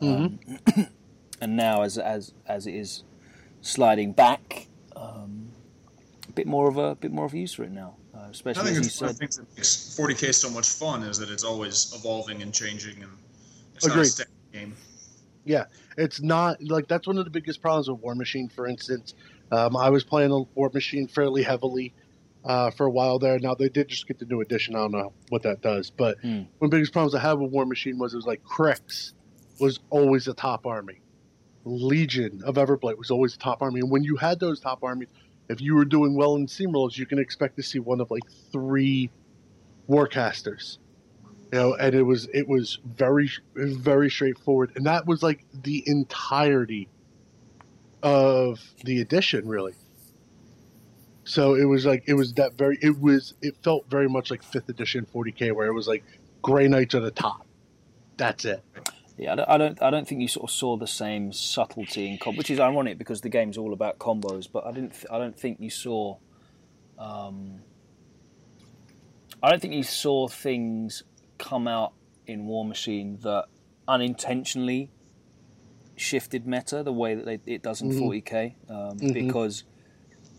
Mm-hmm. 0.00 0.80
Um, 0.80 0.86
and 1.40 1.56
now 1.56 1.82
as 1.82 1.98
as 1.98 2.32
as 2.46 2.66
it 2.66 2.74
is 2.74 3.04
sliding 3.60 4.12
back, 4.12 4.66
um, 4.96 5.52
a 6.28 6.32
bit 6.32 6.46
more 6.46 6.68
of 6.68 6.76
a 6.76 6.96
bit 6.96 7.12
more 7.12 7.26
of 7.26 7.34
a 7.34 7.38
use 7.38 7.52
for 7.54 7.64
it 7.64 7.70
now. 7.70 7.96
Uh, 8.20 8.28
I 8.28 8.32
think 8.32 8.46
as 8.56 8.76
you 8.76 8.82
it's 8.82 9.00
one 9.00 9.10
of 9.10 9.16
the 9.16 9.18
things 9.20 9.36
that 9.36 9.46
makes 9.56 9.96
40k 9.98 10.34
so 10.34 10.50
much 10.50 10.68
fun 10.68 11.02
is 11.02 11.18
that 11.18 11.30
it's 11.30 11.44
always 11.44 11.92
evolving 11.94 12.42
and 12.42 12.52
changing, 12.52 13.02
and 13.02 13.12
it's 13.74 13.86
not 13.86 13.96
a 13.96 13.98
Agreed. 14.00 14.08
static 14.10 14.32
game. 14.52 14.74
Yeah, 15.44 15.64
it's 15.96 16.20
not 16.20 16.62
like 16.62 16.86
that's 16.86 17.06
one 17.06 17.16
of 17.18 17.24
the 17.24 17.30
biggest 17.30 17.62
problems 17.62 17.88
with 17.88 18.00
War 18.00 18.14
Machine. 18.14 18.48
For 18.48 18.66
instance, 18.66 19.14
um, 19.50 19.76
I 19.76 19.88
was 19.88 20.04
playing 20.04 20.32
a 20.32 20.40
War 20.54 20.70
Machine 20.72 21.08
fairly 21.08 21.42
heavily 21.42 21.94
uh, 22.44 22.70
for 22.72 22.86
a 22.86 22.90
while 22.90 23.18
there. 23.18 23.38
Now 23.38 23.54
they 23.54 23.68
did 23.70 23.88
just 23.88 24.06
get 24.06 24.18
the 24.18 24.26
new 24.26 24.40
edition. 24.42 24.74
I 24.74 24.80
don't 24.80 24.92
know 24.92 25.12
what 25.30 25.42
that 25.44 25.62
does, 25.62 25.90
but 25.90 26.18
Hmm. 26.20 26.28
one 26.58 26.66
of 26.66 26.70
the 26.70 26.76
biggest 26.76 26.92
problems 26.92 27.14
I 27.14 27.20
had 27.20 27.34
with 27.34 27.50
War 27.50 27.64
Machine 27.64 27.98
was 27.98 28.12
it 28.12 28.16
was 28.16 28.26
like 28.26 28.42
Cryx 28.44 29.14
was 29.58 29.80
always 29.88 30.26
the 30.26 30.34
top 30.34 30.66
army. 30.66 31.00
Legion 31.64 32.42
of 32.44 32.54
Everblight 32.56 32.96
was 32.96 33.10
always 33.10 33.32
the 33.32 33.38
top 33.38 33.62
army, 33.62 33.80
and 33.80 33.90
when 33.90 34.02
you 34.02 34.16
had 34.16 34.40
those 34.40 34.60
top 34.60 34.82
armies, 34.82 35.08
if 35.50 35.60
you 35.60 35.74
were 35.74 35.84
doing 35.84 36.14
well 36.14 36.36
in 36.36 36.46
steamrolls, 36.46 36.96
you 36.96 37.06
can 37.06 37.18
expect 37.18 37.56
to 37.56 37.62
see 37.62 37.80
one 37.80 38.00
of 38.00 38.10
like 38.10 38.22
three 38.52 39.10
warcasters. 39.88 40.78
You 41.52 41.58
know, 41.58 41.74
and 41.74 41.92
it 41.92 42.04
was 42.04 42.28
it 42.32 42.46
was 42.46 42.78
very 42.84 43.28
very 43.56 44.08
straightforward, 44.10 44.72
and 44.76 44.86
that 44.86 45.06
was 45.06 45.24
like 45.24 45.44
the 45.52 45.82
entirety 45.86 46.88
of 48.00 48.60
the 48.84 49.00
edition, 49.00 49.48
really. 49.48 49.74
So 51.24 51.56
it 51.56 51.64
was 51.64 51.84
like 51.84 52.04
it 52.06 52.14
was 52.14 52.34
that 52.34 52.56
very 52.56 52.78
it 52.80 53.00
was 53.00 53.34
it 53.42 53.56
felt 53.64 53.90
very 53.90 54.08
much 54.08 54.30
like 54.30 54.44
fifth 54.44 54.68
edition 54.68 55.04
40k, 55.12 55.52
where 55.52 55.66
it 55.66 55.74
was 55.74 55.88
like 55.88 56.04
Grey 56.42 56.68
Knights 56.68 56.94
are 56.94 57.00
the 57.00 57.10
top. 57.10 57.44
That's 58.16 58.44
it. 58.44 58.62
Yeah, 59.20 59.32
I 59.32 59.36
don't, 59.36 59.48
I 59.50 59.58
don't, 59.58 59.82
I 59.82 59.90
don't 59.90 60.08
think 60.08 60.22
you 60.22 60.28
sort 60.28 60.44
of 60.44 60.50
saw 60.50 60.78
the 60.78 60.86
same 60.86 61.30
subtlety 61.30 62.08
in 62.08 62.16
comp, 62.16 62.38
which 62.38 62.50
is 62.50 62.58
ironic 62.58 62.96
because 62.96 63.20
the 63.20 63.28
game's 63.28 63.58
all 63.58 63.74
about 63.74 63.98
combos. 63.98 64.48
But 64.50 64.64
I 64.66 64.72
didn't, 64.72 64.94
I 65.10 65.18
don't 65.18 65.38
think 65.38 65.60
you 65.60 65.68
saw, 65.68 66.16
um, 66.98 67.60
I 69.42 69.50
don't 69.50 69.60
think 69.60 69.74
you 69.74 69.82
saw 69.82 70.26
things 70.26 71.02
come 71.36 71.68
out 71.68 71.92
in 72.26 72.46
War 72.46 72.64
Machine 72.64 73.18
that 73.22 73.44
unintentionally 73.86 74.90
shifted 75.96 76.46
meta 76.46 76.82
the 76.82 76.92
way 76.92 77.14
that 77.14 77.26
they, 77.26 77.40
it 77.44 77.62
does 77.62 77.82
in 77.82 77.90
Mhm. 77.90 77.98
40k, 78.00 78.54
um, 78.70 78.98
Mhm. 79.00 79.12
because 79.12 79.64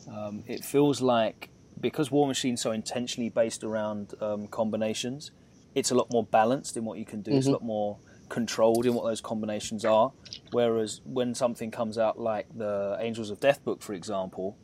um, 0.07 0.43
it 0.47 0.65
feels 0.65 1.01
like 1.01 1.49
because 1.79 2.09
War 2.09 2.27
Machine's 2.27 2.61
so 2.61 2.71
intentionally 2.71 3.29
based 3.29 3.63
around 3.63 4.15
um, 4.21 4.47
combinations, 4.47 5.29
it's 5.75 5.91
a 5.91 5.95
lot 5.95 6.11
more 6.11 6.23
balanced 6.23 6.75
in 6.77 6.83
what 6.83 6.97
you 6.97 7.05
can 7.05 7.21
do. 7.21 7.31
It's 7.31 7.45
a 7.45 7.49
Mhm. 7.49 7.53
lot 7.53 7.63
more 7.63 7.99
controlled 8.31 8.85
in 8.85 8.93
what 8.93 9.03
those 9.03 9.19
combinations 9.19 9.83
are. 9.83 10.13
Whereas 10.51 11.01
when 11.03 11.35
something 11.35 11.69
comes 11.69 11.97
out 11.97 12.17
like 12.17 12.47
the 12.57 12.97
Angels 12.99 13.29
of 13.29 13.41
Death 13.41 13.63
book, 13.63 13.81
for 13.81 13.93
example, 13.93 14.57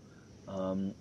um, 0.47 0.95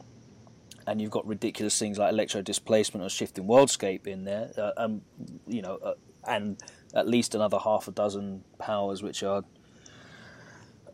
and 0.86 1.00
you've 1.00 1.10
got 1.10 1.26
ridiculous 1.26 1.78
things 1.78 1.98
like 1.98 2.12
electro 2.12 2.42
displacement 2.42 3.04
or 3.04 3.08
shifting 3.08 3.44
worldscape 3.44 4.06
in 4.06 4.24
there, 4.24 4.50
uh, 4.58 4.72
um, 4.76 5.00
you 5.46 5.62
know, 5.62 5.78
uh, 5.82 5.94
and 6.26 6.62
at 6.94 7.08
least 7.08 7.34
another 7.34 7.58
half 7.58 7.88
a 7.88 7.90
dozen 7.90 8.44
powers 8.58 9.02
which 9.02 9.22
are 9.22 9.42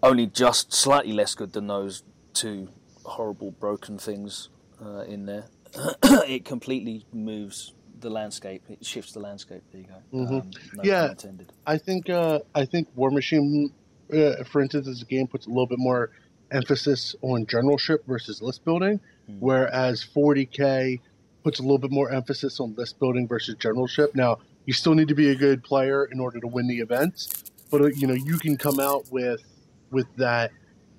only 0.01 0.27
just 0.27 0.73
slightly 0.73 1.13
less 1.13 1.35
good 1.35 1.55
than 1.55 1.67
those 1.67 2.05
two 2.35 2.69
horrible 3.05 3.51
broken 3.51 3.99
things 3.99 4.49
uh, 4.81 5.01
in 5.01 5.27
there. 5.27 5.47
it 6.05 6.45
completely 6.45 7.05
moves 7.13 7.73
the 8.05 8.11
landscape. 8.11 8.63
It 8.69 8.85
shifts 8.87 9.13
the 9.13 9.21
landscape. 9.21 9.63
There 9.73 9.81
you 9.81 9.87
go. 9.89 10.17
Mhm. 10.19 10.41
Um, 10.43 10.51
no 10.75 10.83
Yeah. 10.85 11.11
intended. 11.11 11.53
I 11.67 11.79
think 11.79 12.09
uh, 12.09 12.39
I 12.55 12.65
think 12.65 12.87
War 12.95 13.11
Machine, 13.11 13.73
uh, 14.13 14.45
for 14.45 14.61
instance, 14.61 14.87
as 14.87 15.03
a 15.03 15.05
game 15.07 15.27
puts 15.27 15.47
a 15.47 15.49
little 15.49 15.67
bit 15.67 15.79
more 15.79 16.11
emphasis 16.53 17.17
on 17.23 17.47
generalship 17.47 18.07
versus 18.07 18.41
list 18.41 18.65
building, 18.65 19.01
Mm. 19.29 19.39
whereas 19.41 20.03
40k 20.05 21.01
puts 21.43 21.59
a 21.59 21.63
little 21.63 21.79
bit 21.79 21.91
more 21.91 22.11
emphasis 22.11 22.61
on 22.61 22.75
list 22.77 22.99
building 23.01 23.27
versus 23.27 23.55
generalship. 23.59 24.15
Now, 24.15 24.39
you 24.67 24.73
still 24.73 24.95
need 24.95 25.09
to 25.09 25.15
be 25.15 25.31
a 25.31 25.35
good 25.35 25.63
player 25.65 26.05
in 26.05 26.21
order 26.21 26.39
to 26.41 26.47
win 26.47 26.67
the 26.69 26.79
events, 26.81 27.45
but 27.71 27.81
uh, 27.83 27.87
you 27.89 28.07
know 28.07 28.15
you 28.15 28.39
can 28.39 28.57
come 28.57 28.79
out 28.79 29.11
with 29.11 29.43
with 29.91 30.07
that 30.17 30.51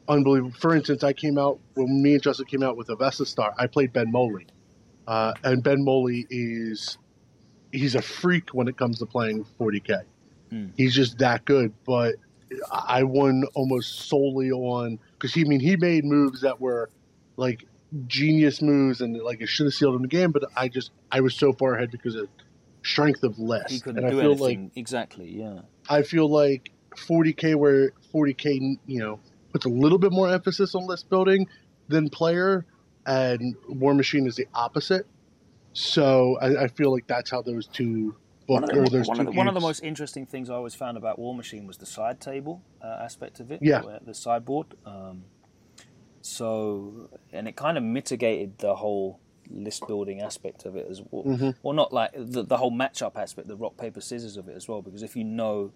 unbelievable. 0.08 0.54
For 0.60 0.76
instance, 0.76 1.04
I 1.04 1.14
came 1.14 1.38
out 1.38 1.60
when 1.76 2.02
me 2.02 2.14
and 2.14 2.22
Justin 2.24 2.46
came 2.48 2.64
out 2.64 2.78
with 2.78 2.90
a 2.90 2.96
Vesta 2.96 3.26
Star. 3.26 3.54
I 3.58 3.68
played 3.68 3.92
Ben 3.94 4.12
Moley, 4.12 4.46
uh, 5.08 5.34
and 5.44 5.64
Ben 5.64 5.84
Moley 5.84 6.26
is 6.30 6.98
he's 7.72 7.96
a 7.96 8.02
freak 8.02 8.50
when 8.54 8.68
it 8.68 8.78
comes 8.78 9.00
to 9.00 9.06
playing 9.06 9.46
40k. 9.60 10.04
Mm. 10.52 10.72
He's 10.76 10.94
just 10.96 11.20
that 11.20 11.46
good. 11.46 11.74
But 11.86 12.16
I 12.72 13.04
won 13.04 13.44
almost 13.54 14.08
solely 14.08 14.52
on 14.52 15.00
because 15.14 15.34
he 15.34 15.42
I 15.42 15.46
mean 15.46 15.60
he 15.60 15.76
made 15.76 16.06
moves 16.06 16.42
that 16.42 16.60
were 16.62 16.90
like 17.38 17.66
genius 18.08 18.62
moves 18.62 19.02
and 19.02 19.18
like 19.22 19.42
it 19.42 19.48
should 19.48 19.66
have 19.66 19.74
sealed 19.74 19.96
him 19.96 20.02
the 20.04 20.08
game. 20.08 20.32
But 20.32 20.46
I 20.56 20.68
just 20.68 20.92
I 21.12 21.22
was 21.22 21.36
so 21.36 21.54
far 21.54 21.76
ahead 21.76 21.92
because 21.92 22.16
of 22.16 22.28
strength 22.84 23.24
of 23.24 23.38
list. 23.40 23.72
He 23.72 23.80
couldn't 23.80 24.04
and 24.04 24.12
do 24.12 24.20
I 24.20 24.22
feel 24.22 24.32
anything. 24.32 24.64
like 24.66 24.78
exactly. 24.78 25.30
Yeah. 25.30 25.62
I 25.90 26.04
feel 26.04 26.30
like 26.30 26.72
40k 26.96 27.56
where 27.56 27.92
40k 28.14 28.78
you 28.86 29.00
know 29.00 29.20
puts 29.52 29.66
a 29.66 29.70
little 29.70 29.98
bit 29.98 30.12
more 30.12 30.30
emphasis 30.30 30.76
on 30.76 30.86
list 30.86 31.10
building 31.10 31.48
than 31.88 32.10
player, 32.10 32.66
and 33.06 33.56
War 33.68 33.94
Machine 33.94 34.28
is 34.28 34.36
the 34.36 34.48
opposite. 34.54 35.06
So 35.74 36.38
I, 36.42 36.64
I 36.64 36.68
feel 36.68 36.92
like 36.92 37.08
that's 37.08 37.30
how 37.30 37.42
those 37.42 37.68
two 37.68 38.16
book 38.48 38.62
One 38.62 38.64
of, 38.64 38.78
or 38.78 38.84
the, 38.86 38.90
those 38.98 39.08
one, 39.08 39.18
two 39.18 39.22
of 39.22 39.26
the, 39.28 39.38
one 39.38 39.48
of 39.48 39.54
the 39.54 39.60
most 39.60 39.84
interesting 39.84 40.26
things 40.26 40.50
I 40.50 40.54
always 40.54 40.76
found 40.76 40.98
about 40.98 41.20
War 41.20 41.36
Machine 41.36 41.68
was 41.68 41.78
the 41.78 41.86
side 41.86 42.22
table 42.22 42.62
uh, 42.82 43.00
aspect 43.02 43.40
of 43.40 43.52
it. 43.52 43.60
Yeah. 43.62 43.82
The 44.06 44.14
sideboard. 44.14 44.68
Um, 44.86 45.26
so, 46.22 47.10
and 47.34 47.48
it 47.48 47.56
kind 47.56 47.78
of 47.78 47.84
mitigated 47.84 48.58
the 48.60 48.76
whole 48.76 49.20
list 49.50 49.86
building 49.86 50.22
aspect 50.22 50.66
of 50.66 50.76
it 50.76 50.88
as 50.90 51.02
well. 51.12 51.24
Mhm. 51.24 51.56
Well, 51.62 51.74
not 51.74 51.94
like 51.94 52.12
the, 52.16 52.44
the 52.44 52.58
whole 52.58 52.72
matchup 52.72 53.16
aspect, 53.16 53.48
the 53.48 53.56
rock, 53.56 53.78
paper, 53.78 54.02
scissors 54.02 54.38
of 54.38 54.48
it 54.48 54.56
as 54.56 54.68
well, 54.68 54.82
because 54.82 55.04
if 55.04 55.16
you 55.16 55.24
know 55.24 55.72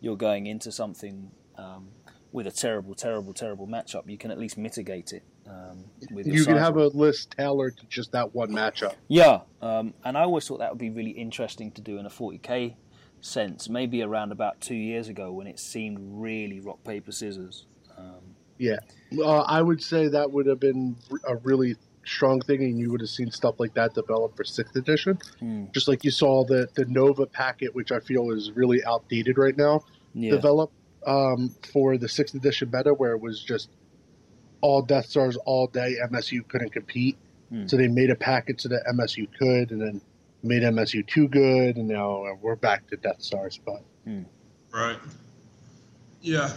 you're 0.00 0.16
going 0.16 0.46
into 0.46 0.72
something 0.72 1.30
um, 1.58 1.88
with 2.32 2.46
a 2.46 2.50
terrible, 2.50 2.94
terrible, 2.94 3.34
terrible 3.34 3.66
matchup, 3.66 4.08
you 4.08 4.16
can 4.16 4.30
at 4.30 4.38
least 4.38 4.56
mitigate 4.56 5.12
it. 5.12 5.22
Um, 5.50 5.84
with 6.12 6.26
you 6.26 6.44
can 6.44 6.56
have 6.56 6.76
a 6.76 6.86
list 6.88 7.34
tailored 7.36 7.76
to 7.78 7.86
just 7.86 8.12
that 8.12 8.34
one 8.34 8.50
matchup. 8.50 8.94
Yeah, 9.08 9.40
um, 9.60 9.94
and 10.04 10.16
I 10.16 10.22
always 10.22 10.46
thought 10.46 10.58
that 10.60 10.70
would 10.70 10.78
be 10.78 10.90
really 10.90 11.10
interesting 11.10 11.72
to 11.72 11.80
do 11.80 11.98
in 11.98 12.06
a 12.06 12.10
40k 12.10 12.76
sense. 13.20 13.68
Maybe 13.68 14.02
around 14.02 14.32
about 14.32 14.60
two 14.60 14.74
years 14.76 15.08
ago 15.08 15.32
when 15.32 15.46
it 15.46 15.58
seemed 15.58 15.98
really 16.00 16.60
rock 16.60 16.82
paper 16.84 17.12
scissors. 17.12 17.66
Um, 17.98 18.36
Yeah, 18.58 18.78
uh, 19.18 19.40
I 19.42 19.60
would 19.62 19.82
say 19.82 20.08
that 20.08 20.30
would 20.30 20.46
have 20.46 20.60
been 20.60 20.96
a 21.26 21.36
really 21.36 21.76
strong 22.04 22.40
thing, 22.40 22.62
and 22.62 22.78
you 22.78 22.90
would 22.92 23.00
have 23.00 23.10
seen 23.10 23.30
stuff 23.30 23.56
like 23.58 23.74
that 23.74 23.94
develop 23.94 24.36
for 24.36 24.44
sixth 24.44 24.76
edition. 24.76 25.18
hmm, 25.40 25.64
Just 25.74 25.88
like 25.88 26.04
you 26.04 26.10
saw 26.12 26.44
the 26.44 26.68
the 26.74 26.84
Nova 26.86 27.26
packet, 27.26 27.74
which 27.74 27.90
I 27.90 28.00
feel 28.00 28.30
is 28.30 28.52
really 28.52 28.84
outdated 28.84 29.36
right 29.36 29.56
now. 29.56 29.82
yeah, 30.14 30.30
develop 30.30 30.70
um, 31.06 31.54
for 31.72 31.96
the 31.96 32.08
sixth 32.08 32.34
edition 32.34 32.70
meta, 32.72 32.92
where 32.94 33.12
it 33.12 33.20
was 33.20 33.42
just 33.42 33.68
all 34.60 34.82
Death 34.82 35.06
Stars 35.06 35.36
all 35.44 35.66
day. 35.66 35.96
MSU 36.10 36.46
couldn't 36.48 36.70
compete, 36.72 37.16
Hmm. 37.50 37.66
so 37.66 37.76
they 37.76 37.88
made 37.88 38.10
a 38.10 38.14
packet 38.14 38.60
so 38.60 38.68
that 38.68 38.82
MSU 38.88 39.26
could, 39.38 39.70
and 39.72 39.80
then 39.80 40.00
made 40.42 40.62
MSU 40.62 41.02
too 41.06 41.28
good, 41.28 41.76
and 41.76 41.88
now 41.88 42.24
uh, 42.24 42.34
we're 42.40 42.56
back 42.56 42.86
to 42.88 42.96
Death 42.96 43.20
Stars. 43.22 43.60
But 43.64 43.82
Right. 44.72 44.98
Yeah. 46.22 46.52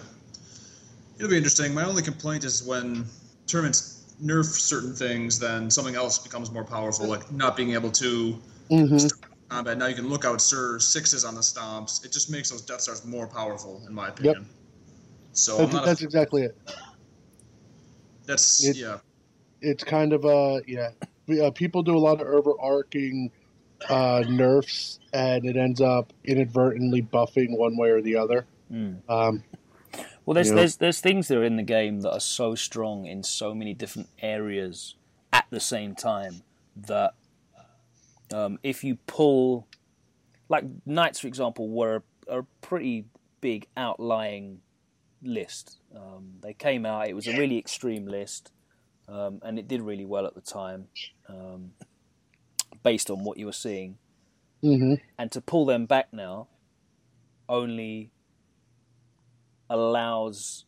It'll 1.18 1.30
be 1.30 1.38
interesting. 1.38 1.74
My 1.74 1.84
only 1.84 2.02
complaint 2.04 2.44
is 2.44 2.64
when 2.64 3.06
tournaments 3.48 4.14
nerf 4.24 4.46
certain 4.46 4.94
things, 4.94 5.40
then 5.40 5.70
something 5.70 5.96
else 5.96 6.20
becomes 6.20 6.52
more 6.52 6.64
powerful, 6.64 7.08
like 7.08 7.32
not 7.32 7.58
being 7.58 7.74
able 7.74 7.92
to 7.92 8.40
Mhm. 8.70 9.12
combat. 9.50 9.78
Now 9.78 9.88
you 9.88 9.96
can 9.96 10.08
look 10.10 10.26
out 10.26 10.42
Sir 10.42 10.80
sixes 10.80 11.26
on 11.26 11.36
the 11.36 11.42
stomps. 11.42 12.06
It 12.06 12.12
just 12.12 12.30
makes 12.30 12.50
those 12.50 12.62
Death 12.62 12.82
Stars 12.82 13.04
more 13.06 13.28
powerful, 13.28 13.84
in 13.88 13.94
my 13.94 14.10
opinion. 14.10 14.48
So 15.34 15.56
I'm 15.58 15.62
that's, 15.64 15.74
not. 15.74 15.86
that's 15.86 16.02
a, 16.02 16.06
exactly 16.06 16.44
it. 16.44 16.58
That's 18.26 18.64
it- 18.64 18.78
yeah. 18.78 18.98
It's 19.62 19.84
kind 19.84 20.12
of 20.14 20.26
uh 20.26 20.60
yeah. 20.68 20.90
We, 21.28 21.40
uh, 21.40 21.52
people 21.52 21.84
do 21.84 21.96
a 21.96 22.00
lot 22.00 22.20
of 22.20 22.28
overarching 22.28 23.32
uh, 23.90 24.24
nerfs, 24.28 25.00
and 25.14 25.46
it 25.46 25.56
ends 25.56 25.80
up 25.80 26.12
inadvertently 26.26 27.02
buffing 27.02 27.58
one 27.58 27.78
way 27.78 27.90
or 27.92 28.02
the 28.02 28.18
other. 28.18 28.46
hmm. 28.70 28.96
Um, 29.08 29.44
Well, 30.26 30.34
there's 30.36 30.50
Yeah. 30.50 30.56
there's 30.56 30.78
there's 30.78 31.00
things 31.02 31.28
that 31.30 31.38
are 31.38 31.44
in 31.46 31.56
the 31.56 31.64
game 31.64 32.02
that 32.02 32.12
are 32.12 32.20
so 32.20 32.56
strong 32.56 33.06
in 33.06 33.24
so 33.24 33.54
many 33.56 33.74
different 33.74 34.10
areas 34.22 34.96
at 35.32 35.46
the 35.50 35.60
same 35.62 35.96
time 35.96 36.44
that 36.76 37.14
um, 38.34 38.58
if 38.64 38.84
you 38.84 38.96
pull, 39.08 39.68
like 40.50 40.64
knights, 40.86 41.20
for 41.20 41.28
example, 41.28 41.70
were 41.70 42.04
a, 42.28 42.40
a 42.40 42.44
pretty 42.62 43.06
big 43.42 43.68
outlying 43.78 44.60
list. 45.24 45.80
Um, 45.96 46.36
they 46.42 46.54
came 46.54 46.86
out; 46.86 47.08
it 47.08 47.14
was 47.14 47.28
a 47.28 47.38
really 47.38 47.58
extreme 47.58 48.06
list, 48.06 48.52
um, 49.08 49.40
and 49.44 49.58
it 49.58 49.68
did 49.68 49.82
really 49.82 50.06
well 50.06 50.26
at 50.26 50.36
the 50.36 50.42
time, 50.42 50.88
um, 51.28 51.72
based 52.84 53.10
on 53.10 53.24
what 53.24 53.38
you 53.38 53.46
were 53.46 53.52
seeing. 53.52 53.98
Mm-hmm. 54.64 54.96
And 55.18 55.32
to 55.32 55.42
pull 55.42 55.66
them 55.66 55.86
back 55.86 56.14
now 56.14 56.48
only 57.50 58.12
allows 59.70 60.66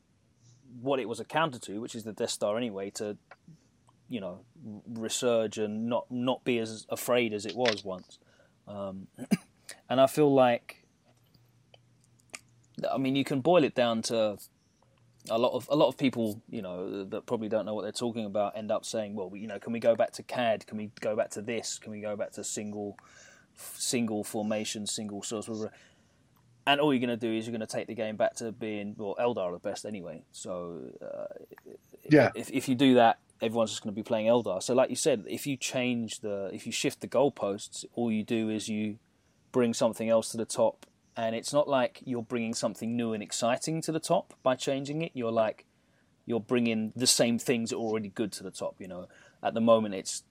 what 0.81 0.99
it 0.99 1.07
was 1.07 1.19
accounted 1.19 1.61
to, 1.63 1.79
which 1.79 1.95
is 1.95 2.03
the 2.03 2.11
Death 2.11 2.31
Star 2.31 2.57
anyway, 2.57 2.89
to 2.91 3.17
you 4.09 4.19
know 4.19 4.41
resurge 4.91 5.63
and 5.63 5.87
not 5.87 6.05
not 6.11 6.43
be 6.43 6.59
as 6.59 6.85
afraid 6.89 7.33
as 7.33 7.45
it 7.45 7.55
was 7.55 7.83
once. 7.83 8.19
Um, 8.67 9.07
and 9.89 10.01
I 10.01 10.07
feel 10.07 10.33
like, 10.33 10.84
I 12.91 12.97
mean, 12.97 13.15
you 13.15 13.23
can 13.23 13.41
boil 13.41 13.63
it 13.63 13.75
down 13.75 14.01
to 14.03 14.37
a 15.29 15.37
lot 15.37 15.53
of 15.53 15.67
a 15.71 15.75
lot 15.75 15.87
of 15.87 15.97
people, 15.97 16.41
you 16.49 16.61
know, 16.61 17.03
that 17.05 17.25
probably 17.25 17.49
don't 17.49 17.65
know 17.65 17.73
what 17.73 17.83
they're 17.83 17.91
talking 17.91 18.25
about, 18.25 18.57
end 18.57 18.71
up 18.71 18.85
saying, 18.85 19.15
well, 19.15 19.31
you 19.35 19.47
know, 19.47 19.59
can 19.59 19.73
we 19.73 19.79
go 19.79 19.95
back 19.95 20.11
to 20.13 20.23
CAD? 20.23 20.67
Can 20.67 20.77
we 20.77 20.91
go 20.99 21.15
back 21.15 21.31
to 21.31 21.41
this? 21.41 21.79
Can 21.79 21.91
we 21.91 22.01
go 22.01 22.15
back 22.15 22.31
to 22.33 22.43
single 22.43 22.97
single 23.55 24.23
formation, 24.23 24.85
single 24.85 25.23
source? 25.23 25.49
And 26.67 26.81
all 26.81 26.93
you're 26.93 27.05
going 27.05 27.17
to 27.17 27.27
do 27.27 27.31
is 27.31 27.45
you're 27.45 27.55
going 27.55 27.67
to 27.67 27.73
take 27.73 27.87
the 27.87 27.93
game 27.93 28.15
back 28.15 28.35
to 28.37 28.51
being 28.51 28.95
well, 28.97 29.15
Eldar 29.19 29.49
are 29.49 29.51
the 29.53 29.59
best 29.59 29.85
anyway. 29.85 30.23
So 30.31 30.91
uh, 31.01 31.33
Yeah. 32.09 32.31
if 32.35 32.49
if 32.51 32.67
you 32.67 32.75
do 32.75 32.95
that, 32.95 33.19
everyone's 33.41 33.71
just 33.71 33.83
going 33.83 33.93
to 33.93 33.99
be 33.99 34.03
playing 34.03 34.27
Eldar. 34.27 34.61
So 34.61 34.73
like 34.73 34.89
you 34.89 34.95
said, 34.95 35.25
if 35.27 35.45
you 35.47 35.57
change 35.57 36.19
the 36.19 36.49
if 36.53 36.65
you 36.65 36.71
shift 36.71 37.01
the 37.01 37.07
goalposts, 37.07 37.85
all 37.93 38.11
you 38.11 38.23
do 38.23 38.49
is 38.49 38.67
you 38.67 38.97
bring 39.51 39.73
something 39.73 40.09
else 40.09 40.29
to 40.31 40.37
the 40.37 40.45
top 40.45 40.85
and 41.17 41.35
it's 41.35 41.53
not 41.53 41.67
like 41.67 42.01
you're 42.05 42.21
bringing 42.23 42.53
something 42.53 42.95
new 42.95 43.13
and 43.13 43.21
exciting 43.23 43.81
to 43.81 43.91
the 43.91 43.99
top 43.99 44.33
by 44.43 44.55
changing 44.55 45.01
it 45.01 45.11
you're 45.13 45.31
like 45.31 45.65
you're 46.25 46.39
bringing 46.39 46.91
the 46.95 47.07
same 47.07 47.37
things 47.39 47.69
that 47.69 47.75
are 47.77 47.79
already 47.79 48.09
good 48.09 48.31
to 48.31 48.43
the 48.43 48.51
top 48.51 48.75
you 48.79 48.87
know 48.87 49.07
at 49.43 49.53
the 49.53 49.61
moment 49.61 49.93
it's 49.95 50.23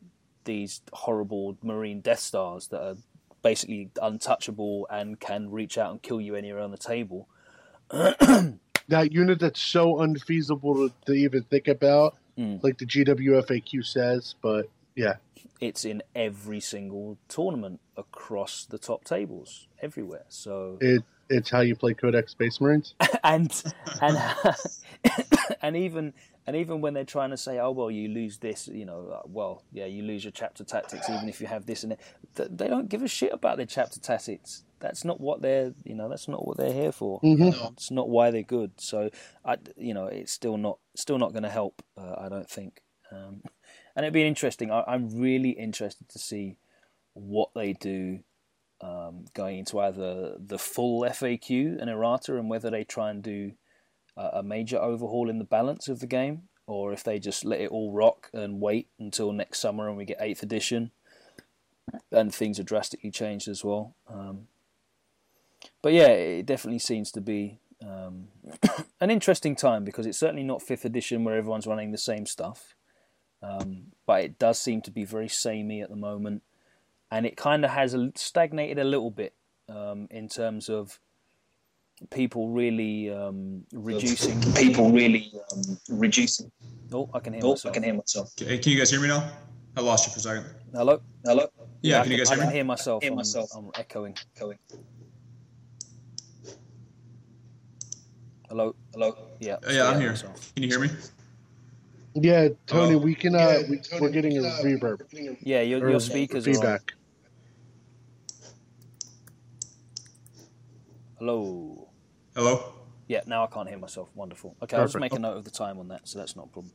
these 0.44 0.82
horrible 0.92 1.56
marine 1.62 2.00
death 2.00 2.20
stars 2.20 2.68
that 2.68 2.80
are 2.82 2.96
basically 3.42 3.90
untouchable 4.02 4.86
and 4.90 5.20
can 5.20 5.50
reach 5.50 5.78
out 5.78 5.90
and 5.90 6.02
kill 6.02 6.20
you 6.20 6.34
anywhere 6.34 6.62
on 6.62 6.70
the 6.70 6.78
table 6.78 7.28
That 8.88 9.12
unit 9.12 9.38
that's 9.40 9.60
so 9.62 10.00
unfeasible 10.00 10.74
to, 10.74 10.92
to 11.06 11.12
even 11.12 11.42
think 11.44 11.68
about, 11.68 12.16
Mm. 12.36 12.62
like 12.64 12.78
the 12.78 12.84
GWFAQ 12.84 13.86
says. 13.86 14.34
But 14.42 14.68
yeah, 14.96 15.14
it's 15.60 15.84
in 15.84 16.02
every 16.14 16.60
single 16.60 17.16
tournament 17.28 17.80
across 17.96 18.64
the 18.66 18.78
top 18.78 19.04
tables 19.04 19.68
everywhere 19.80 20.24
so 20.28 20.78
it 20.80 21.02
it's 21.30 21.48
how 21.48 21.60
you 21.60 21.74
play 21.74 21.94
Codex 21.94 22.32
Space 22.32 22.60
Marines. 22.60 22.94
and 23.24 23.50
and 24.02 24.18
and 25.62 25.74
even 25.76 26.12
and 26.46 26.54
even 26.56 26.82
when 26.82 26.92
they're 26.92 27.04
trying 27.04 27.30
to 27.30 27.36
say, 27.38 27.58
oh 27.58 27.70
well, 27.70 27.90
you 27.90 28.08
lose 28.08 28.36
this, 28.38 28.68
you 28.68 28.84
know, 28.84 29.08
uh, 29.08 29.22
well, 29.24 29.62
yeah, 29.72 29.86
you 29.86 30.02
lose 30.02 30.22
your 30.24 30.32
chapter 30.32 30.64
tactics 30.64 31.08
even 31.08 31.28
if 31.28 31.40
you 31.40 31.46
have 31.46 31.64
this 31.64 31.82
and 31.82 31.92
it. 31.94 32.00
th- 32.36 32.50
They 32.52 32.68
don't 32.68 32.90
give 32.90 33.02
a 33.02 33.08
shit 33.08 33.32
about 33.32 33.56
their 33.56 33.64
chapter 33.66 33.98
tactics. 34.00 34.64
That's 34.80 35.02
not 35.02 35.18
what 35.18 35.40
they're, 35.40 35.72
you 35.84 35.94
know, 35.94 36.10
that's 36.10 36.28
not 36.28 36.46
what 36.46 36.58
they're 36.58 36.72
here 36.74 36.92
for. 36.92 37.20
Mhm. 37.22 37.72
It's 37.72 37.90
not 37.90 38.10
why 38.10 38.30
they're 38.30 38.42
good. 38.42 38.72
So, 38.76 39.08
I, 39.46 39.56
you 39.78 39.94
know, 39.94 40.04
it's 40.06 40.32
still 40.32 40.58
not 40.58 40.78
still 40.94 41.16
not 41.18 41.32
going 41.32 41.44
to 41.44 41.50
help. 41.50 41.82
Uh, 41.96 42.16
I 42.18 42.28
don't 42.28 42.48
think. 42.50 42.82
Um, 43.10 43.42
and 43.94 44.04
it'd 44.04 44.12
be 44.14 44.26
interesting. 44.26 44.70
I, 44.70 44.84
I'm 44.86 45.08
really 45.18 45.50
interested 45.50 46.08
to 46.10 46.18
see 46.18 46.56
what 47.14 47.50
they 47.54 47.72
do 47.72 48.20
um, 48.80 49.26
going 49.34 49.58
into 49.58 49.78
either 49.80 50.36
the 50.38 50.58
full 50.58 51.02
FAQ 51.02 51.80
and 51.80 51.88
errata, 51.88 52.36
and 52.36 52.50
whether 52.50 52.70
they 52.70 52.84
try 52.84 53.10
and 53.10 53.22
do 53.22 53.52
a, 54.16 54.30
a 54.34 54.42
major 54.42 54.78
overhaul 54.78 55.30
in 55.30 55.38
the 55.38 55.44
balance 55.44 55.88
of 55.88 56.00
the 56.00 56.06
game, 56.06 56.42
or 56.66 56.92
if 56.92 57.04
they 57.04 57.18
just 57.18 57.44
let 57.44 57.60
it 57.60 57.70
all 57.70 57.92
rock 57.92 58.30
and 58.32 58.60
wait 58.60 58.88
until 58.98 59.32
next 59.32 59.60
summer 59.60 59.88
and 59.88 59.96
we 59.96 60.04
get 60.04 60.18
eighth 60.20 60.42
edition, 60.42 60.90
and 62.10 62.34
things 62.34 62.58
are 62.58 62.64
drastically 62.64 63.10
changed 63.10 63.48
as 63.48 63.64
well. 63.64 63.94
Um, 64.08 64.48
but 65.82 65.92
yeah, 65.92 66.08
it 66.08 66.46
definitely 66.46 66.78
seems 66.78 67.10
to 67.12 67.20
be 67.20 67.58
um, 67.82 68.28
an 69.00 69.10
interesting 69.10 69.54
time 69.54 69.84
because 69.84 70.06
it's 70.06 70.18
certainly 70.18 70.42
not 70.42 70.62
fifth 70.62 70.84
edition 70.84 71.24
where 71.24 71.36
everyone's 71.36 71.66
running 71.66 71.92
the 71.92 71.98
same 71.98 72.26
stuff. 72.26 72.74
Um, 73.44 73.92
but 74.06 74.24
it 74.24 74.38
does 74.38 74.58
seem 74.58 74.80
to 74.82 74.90
be 74.90 75.04
very 75.04 75.28
samey 75.28 75.82
at 75.82 75.90
the 75.90 75.96
moment, 75.96 76.42
and 77.10 77.26
it 77.26 77.36
kind 77.36 77.64
of 77.64 77.70
has 77.70 77.92
a, 77.94 78.10
stagnated 78.14 78.78
a 78.78 78.84
little 78.84 79.10
bit 79.10 79.34
um, 79.68 80.08
in 80.10 80.28
terms 80.28 80.68
of 80.70 80.98
people 82.10 82.48
really 82.48 83.10
um, 83.10 83.64
reducing. 83.72 84.40
people 84.54 84.90
really 84.90 85.30
um, 85.52 85.78
reducing. 85.90 86.50
Oh, 86.92 87.08
I 87.12 87.18
can 87.20 87.32
hear 87.34 87.42
Oh, 87.44 87.48
I 87.48 87.52
myself. 87.52 87.74
can 87.74 87.82
hear 87.82 87.94
myself. 87.94 88.32
Okay, 88.40 88.58
can 88.58 88.72
you 88.72 88.78
guys 88.78 88.90
hear 88.90 89.00
me 89.00 89.08
now? 89.08 89.30
I 89.76 89.80
lost 89.80 90.06
you 90.06 90.12
for 90.12 90.18
a 90.18 90.22
second. 90.22 90.54
Hello. 90.72 91.00
Hello? 91.24 91.46
Yeah, 91.82 92.00
I 92.00 92.02
can 92.04 92.12
you 92.12 92.18
guys 92.18 92.28
hear 92.30 92.34
I 92.34 92.36
hear 92.36 92.44
can 92.44 92.48
me? 92.50 92.54
hear 92.56 92.64
myself. 92.64 93.02
hear 93.02 93.10
I'm- 93.12 93.16
myself. 93.16 93.50
I'm 93.56 93.70
echoing. 93.74 94.16
Echoing. 94.36 94.58
Hello. 98.48 98.74
Hello? 98.92 99.16
Yeah. 99.40 99.54
Uh, 99.54 99.70
yeah, 99.70 99.88
I'm 99.88 100.00
here. 100.00 100.10
myself. 100.10 100.52
Can 100.54 100.62
you 100.62 100.68
hear 100.68 100.78
me? 100.80 100.88
Yeah, 102.14 102.48
Tony, 102.66 102.94
Oh. 102.94 102.98
we 102.98 103.14
can. 103.14 103.34
Uh, 103.34 103.62
we, 103.68 103.80
we're 104.00 104.08
getting 104.10 104.38
a 104.38 104.42
reverb. 104.62 105.00
Yeah, 105.42 105.62
your, 105.62 105.84
or 105.84 105.90
your 105.90 106.00
speakers 106.00 106.46
are 106.46 106.50
on. 106.50 106.54
feedback. 106.54 106.92
Hello. 111.18 111.88
Hello? 112.36 112.72
Yeah, 113.08 113.20
now 113.26 113.44
I 113.44 113.46
can't 113.48 113.68
hear 113.68 113.78
myself. 113.78 114.10
Wonderful. 114.14 114.56
Okay, 114.62 114.76
I'll 114.76 114.84
just 114.84 114.98
make 114.98 115.12
a 115.12 115.18
note 115.18 115.36
of 115.36 115.44
the 115.44 115.50
time 115.50 115.78
on 115.78 115.88
that, 115.88 116.06
so 116.08 116.18
that's 116.18 116.36
not 116.36 116.46
a 116.46 116.48
problem. 116.48 116.72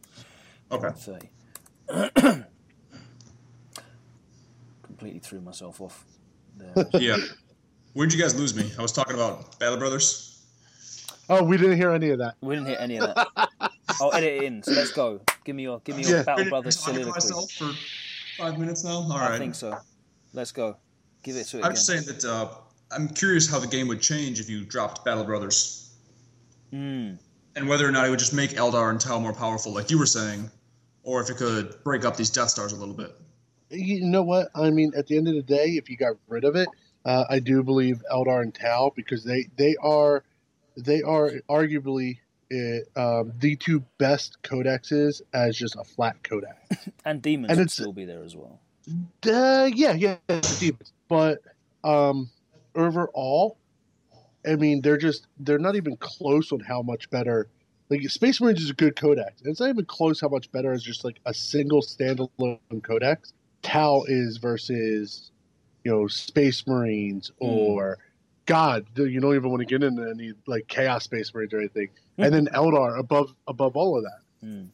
Okay. 0.71 1.29
30. 1.87 2.43
Completely 4.83 5.19
threw 5.19 5.41
myself 5.41 5.81
off. 5.81 6.05
There. 6.57 6.85
Yeah. 6.99 7.17
Where'd 7.93 8.13
you 8.13 8.21
guys 8.21 8.37
lose 8.39 8.53
me? 8.55 8.71
I 8.77 8.81
was 8.83 8.91
talking 8.91 9.15
about 9.15 9.57
Battle 9.59 9.77
Brothers. 9.77 10.45
Oh, 11.27 11.43
we 11.43 11.57
didn't 11.57 11.77
hear 11.77 11.91
any 11.91 12.11
of 12.11 12.19
that. 12.19 12.35
We 12.41 12.53
didn't 12.55 12.67
hear 12.67 12.77
any 12.79 12.97
of 12.97 13.15
that. 13.15 13.48
I'll 14.01 14.13
edit 14.13 14.33
it 14.41 14.43
in. 14.43 14.63
So 14.63 14.71
let's 14.71 14.91
go. 14.91 15.21
Give 15.45 15.55
me 15.55 15.63
your 15.63 15.79
give 15.81 15.95
me 15.97 16.03
your 16.03 16.17
Yeah. 16.17 16.23
Battle 16.23 16.43
Been 16.45 16.49
Brothers 16.49 16.77
talking 16.77 17.05
to 17.05 17.19
soliloquy. 17.21 17.45
myself 17.47 17.51
for 17.51 18.41
five 18.43 18.59
minutes 18.59 18.83
now. 18.83 18.91
All 18.91 19.11
I 19.13 19.29
right. 19.31 19.37
think 19.39 19.55
so. 19.55 19.77
Let's 20.33 20.51
go. 20.51 20.77
Give 21.23 21.35
it 21.35 21.45
to 21.47 21.57
it 21.57 21.59
I'm 21.61 21.65
again. 21.71 21.75
just 21.75 21.87
saying 21.87 22.03
that 22.05 22.25
uh, 22.25 22.49
I'm 22.91 23.07
curious 23.09 23.49
how 23.49 23.59
the 23.59 23.67
game 23.67 23.87
would 23.87 24.01
change 24.01 24.39
if 24.39 24.49
you 24.49 24.63
dropped 24.65 25.03
Battle 25.05 25.23
Brothers, 25.23 25.85
Mm. 26.73 27.17
and 27.55 27.67
whether 27.67 27.87
or 27.87 27.91
not 27.91 28.05
it 28.05 28.09
would 28.11 28.19
just 28.19 28.33
make 28.33 28.51
Eldar 28.51 28.91
and 28.91 28.99
Tau 29.01 29.19
more 29.19 29.33
powerful, 29.33 29.73
like 29.73 29.89
you 29.89 29.97
were 29.97 30.05
saying, 30.05 30.49
or 31.03 31.21
if 31.21 31.29
it 31.29 31.37
could 31.37 31.83
break 31.83 32.05
up 32.05 32.15
these 32.15 32.29
Death 32.29 32.49
Stars 32.49 32.73
a 32.73 32.75
little 32.75 32.93
bit. 32.93 33.11
You 33.71 34.05
know 34.05 34.23
what? 34.23 34.49
I 34.55 34.69
mean, 34.69 34.91
at 34.95 35.07
the 35.07 35.17
end 35.17 35.27
of 35.27 35.33
the 35.35 35.41
day, 35.41 35.69
if 35.71 35.89
you 35.89 35.97
got 35.97 36.15
rid 36.27 36.43
of 36.43 36.55
it, 36.55 36.67
uh, 37.05 37.25
I 37.29 37.39
do 37.39 37.63
believe 37.63 38.03
Eldar 38.11 38.41
and 38.43 38.53
Tau 38.53 38.91
because 38.95 39.23
they 39.23 39.47
they 39.57 39.75
are 39.81 40.23
they 40.77 41.01
are 41.01 41.31
arguably 41.49 42.19
uh, 42.51 42.99
um, 42.99 43.33
the 43.39 43.55
two 43.55 43.83
best 43.97 44.37
codexes 44.43 45.21
as 45.33 45.57
just 45.57 45.75
a 45.75 45.83
flat 45.83 46.23
codex. 46.23 46.55
And 47.05 47.21
demons 47.21 47.51
And 47.51 47.59
would 47.59 47.71
still 47.71 47.93
be 47.93 48.05
there 48.05 48.23
as 48.23 48.35
well. 48.35 48.59
Uh, 49.25 49.69
yeah, 49.73 49.93
yeah, 49.93 50.17
demons. 50.59 50.93
But 51.07 51.41
um, 51.83 52.29
overall, 52.75 53.57
I 54.45 54.55
mean, 54.55 54.81
they're 54.81 54.97
just 54.97 55.27
they're 55.39 55.59
not 55.59 55.75
even 55.75 55.97
close 55.97 56.51
on 56.51 56.59
how 56.59 56.81
much 56.81 57.09
better. 57.09 57.47
Like 57.89 58.07
Space 58.09 58.39
Marines 58.39 58.61
is 58.61 58.69
a 58.69 58.73
good 58.73 58.95
codex. 58.95 59.41
It's 59.43 59.59
not 59.59 59.69
even 59.69 59.85
close 59.85 60.21
how 60.21 60.29
much 60.29 60.51
better 60.51 60.71
as 60.71 60.83
just 60.83 61.03
like 61.03 61.19
a 61.25 61.33
single 61.33 61.81
standalone 61.81 62.59
codex. 62.83 63.33
Tau 63.61 64.03
is 64.07 64.37
versus, 64.37 65.31
you 65.83 65.91
know, 65.91 66.07
Space 66.07 66.67
Marines 66.67 67.31
or 67.39 67.97
God. 68.49 68.85
You 68.97 69.19
don't 69.21 69.35
even 69.35 69.49
want 69.49 69.61
to 69.61 69.65
get 69.65 69.83
into 69.83 70.09
any 70.09 70.33
like 70.47 70.67
Chaos 70.67 71.03
Space 71.05 71.33
Marines 71.33 71.53
or 71.53 71.59
anything. 71.59 71.89
and 72.17 72.33
then 72.33 72.47
Eldar 72.47 72.99
above 72.99 73.33
above 73.47 73.75
all 73.77 73.97
of 73.97 74.03
that. 74.03 74.21
Mm. 74.47 74.67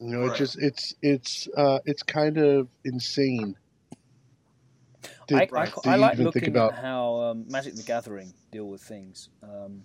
You 0.00 0.08
know, 0.08 0.20
it's 0.22 0.30
Right. 0.30 0.38
just 0.38 0.58
it's 0.62 0.94
it's 1.02 1.48
uh 1.56 1.78
it's 1.86 2.02
kind 2.02 2.36
of 2.38 2.68
insane. 2.84 3.56
to- 5.28 5.36
I, 5.36 5.42
I, 5.54 5.66
to 5.66 5.80
I 5.84 5.96
like 5.96 6.18
looking 6.18 6.42
think 6.42 6.56
about. 6.56 6.72
at 6.72 6.78
how 6.78 7.20
um, 7.22 7.44
Magic 7.48 7.74
the 7.74 7.82
Gathering 7.82 8.32
deal 8.50 8.66
with 8.66 8.82
things. 8.82 9.28
Um, 9.42 9.84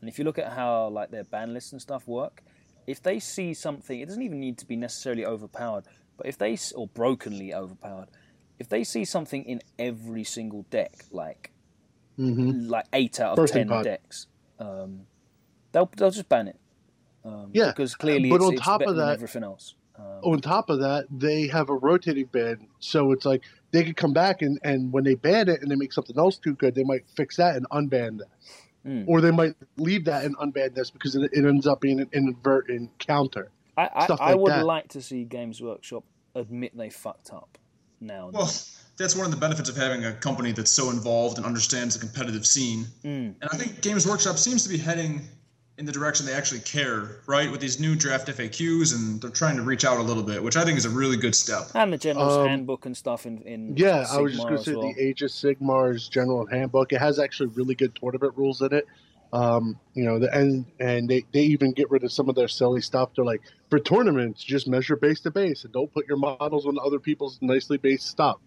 and 0.00 0.08
if 0.08 0.18
you 0.18 0.24
look 0.24 0.38
at 0.38 0.52
how 0.52 0.88
like 0.88 1.10
their 1.10 1.24
ban 1.24 1.52
lists 1.52 1.72
and 1.72 1.80
stuff 1.82 2.06
work, 2.08 2.42
if 2.86 3.02
they 3.02 3.18
see 3.18 3.52
something, 3.54 4.00
it 4.00 4.06
doesn't 4.06 4.22
even 4.22 4.40
need 4.40 4.58
to 4.58 4.66
be 4.66 4.76
necessarily 4.76 5.26
overpowered, 5.26 5.84
but 6.16 6.26
if 6.26 6.38
they 6.38 6.52
s- 6.54 6.72
or 6.72 6.86
brokenly 6.86 7.52
overpowered, 7.52 8.08
if 8.58 8.68
they 8.68 8.82
see 8.84 9.04
something 9.04 9.44
in 9.44 9.60
every 9.78 10.24
single 10.24 10.62
deck, 10.70 11.04
like 11.10 11.50
Mhm. 12.18 12.68
like 12.68 12.86
eight 12.92 13.20
out 13.20 13.38
of 13.38 13.44
Birthing 13.44 13.68
ten 13.68 13.82
decks, 13.82 14.26
um, 14.58 15.06
they'll 15.72 15.90
they'll 15.96 16.10
just 16.10 16.28
ban 16.28 16.48
it. 16.48 16.56
Um, 17.24 17.50
Yeah, 17.52 17.66
because 17.68 17.94
clearly 17.94 18.28
but 18.30 18.36
it's, 18.36 18.44
on 18.44 18.52
it's 18.54 18.62
top 18.62 18.80
of 18.82 18.88
than 18.96 19.06
that- 19.06 19.12
everything 19.14 19.44
else. 19.44 19.74
Um, 19.96 20.04
on 20.22 20.40
top 20.40 20.70
of 20.70 20.78
that, 20.78 21.06
they 21.10 21.48
have 21.48 21.70
a 21.70 21.74
rotating 21.74 22.26
ban, 22.26 22.68
so 22.78 23.10
it's 23.10 23.24
like 23.24 23.42
they 23.72 23.82
could 23.82 23.96
come 23.96 24.12
back 24.12 24.42
and, 24.42 24.56
and 24.62 24.92
when 24.92 25.02
they 25.02 25.16
ban 25.16 25.48
it 25.48 25.60
and 25.60 25.68
they 25.70 25.74
make 25.74 25.92
something 25.92 26.16
else 26.16 26.38
too 26.38 26.54
good, 26.54 26.74
they 26.76 26.84
might 26.84 27.04
fix 27.16 27.36
that 27.36 27.56
and 27.56 27.68
unban 27.70 28.18
that, 28.18 28.28
Mm. 28.86 29.04
or 29.08 29.20
they 29.20 29.32
might 29.32 29.54
leave 29.76 30.04
that 30.04 30.24
and 30.24 30.36
unban 30.38 30.72
this 30.74 30.88
because 30.90 31.16
it, 31.16 31.28
it 31.32 31.44
ends 31.44 31.66
up 31.66 31.80
being 31.80 31.98
an 31.98 32.08
inadvertent 32.12 32.96
counter. 33.00 33.50
I, 33.76 33.90
I, 33.92 34.04
stuff 34.04 34.20
I 34.20 34.30
like 34.34 34.40
would 34.40 34.52
that. 34.52 34.64
like 34.64 34.88
to 34.90 35.02
see 35.02 35.24
Games 35.24 35.60
Workshop 35.60 36.04
admit 36.36 36.76
they 36.76 36.90
fucked 36.90 37.32
up 37.32 37.58
now. 38.00 38.28
and 38.28 38.36
Well, 38.36 38.50
that's 38.98 39.14
one 39.14 39.24
of 39.24 39.30
the 39.30 39.38
benefits 39.38 39.68
of 39.68 39.76
having 39.76 40.04
a 40.04 40.12
company 40.12 40.52
that's 40.52 40.70
so 40.70 40.90
involved 40.90 41.38
and 41.38 41.46
understands 41.46 41.94
the 41.98 42.00
competitive 42.00 42.44
scene. 42.44 42.86
then. 43.02 43.36
And 43.40 43.50
I 43.50 43.56
think 43.56 43.80
Games 43.80 44.06
Workshop 44.06 44.36
seems 44.36 44.64
to 44.64 44.68
be 44.68 44.76
heading 44.76 45.22
in 45.78 45.86
the 45.86 45.92
direction 45.92 46.26
they 46.26 46.34
actually 46.34 46.58
care, 46.60 47.20
right? 47.28 47.50
With 47.52 47.60
these 47.60 47.78
new 47.78 47.94
draft 47.94 48.26
FAQs, 48.26 48.94
and 48.96 49.22
they're 49.22 49.30
trying 49.30 49.54
to 49.56 49.62
reach 49.62 49.84
out 49.84 49.98
a 49.98 50.02
little 50.02 50.24
bit, 50.24 50.42
which 50.42 50.56
I 50.56 50.64
think 50.64 50.76
is 50.76 50.84
a 50.84 50.90
really 50.90 51.16
good 51.16 51.36
step. 51.36 51.68
Mm. 51.68 51.82
and 51.84 51.92
the 51.92 51.98
General's 51.98 52.36
Um, 52.36 52.48
Handbook 52.48 52.84
and 52.84 52.96
stuff 52.96 53.24
in, 53.26 53.42
in 53.42 53.76
Yeah, 53.76 54.04
I 54.10 54.20
was 54.20 54.32
just 54.32 54.42
going 54.48 54.58
to 54.58 54.64
say 54.64 54.74
well. 54.74 54.92
the 54.92 55.00
Age 55.00 55.22
of 55.22 55.30
Sigmar's 55.30 56.08
General 56.08 56.46
Handbook. 56.46 56.92
It 56.92 56.98
has 56.98 57.20
actually 57.20 57.50
really 57.50 57.76
good 57.76 57.94
tournament 57.94 58.34
rules 58.36 58.60
in 58.60 58.74
it. 58.74 58.86
Um, 59.32 59.78
you 59.94 60.04
know, 60.04 60.18
the, 60.18 60.34
and 60.34 60.64
and 60.80 61.08
they, 61.08 61.24
they 61.32 61.42
even 61.42 61.72
get 61.72 61.90
rid 61.90 62.02
of 62.02 62.10
some 62.10 62.28
of 62.28 62.34
their 62.34 62.48
silly 62.48 62.80
stuff. 62.80 63.10
They're 63.14 63.26
like, 63.26 63.42
for 63.70 63.78
tournaments, 63.78 64.42
just 64.42 64.66
measure 64.66 64.96
base 64.96 65.20
to 65.20 65.30
base 65.30 65.62
and 65.64 65.72
don't 65.72 65.92
put 65.92 66.08
your 66.08 66.16
models 66.16 66.66
on 66.66 66.76
other 66.84 66.98
people's 66.98 67.38
nicely 67.40 67.76
based 67.76 68.06
stuff. 68.08 68.38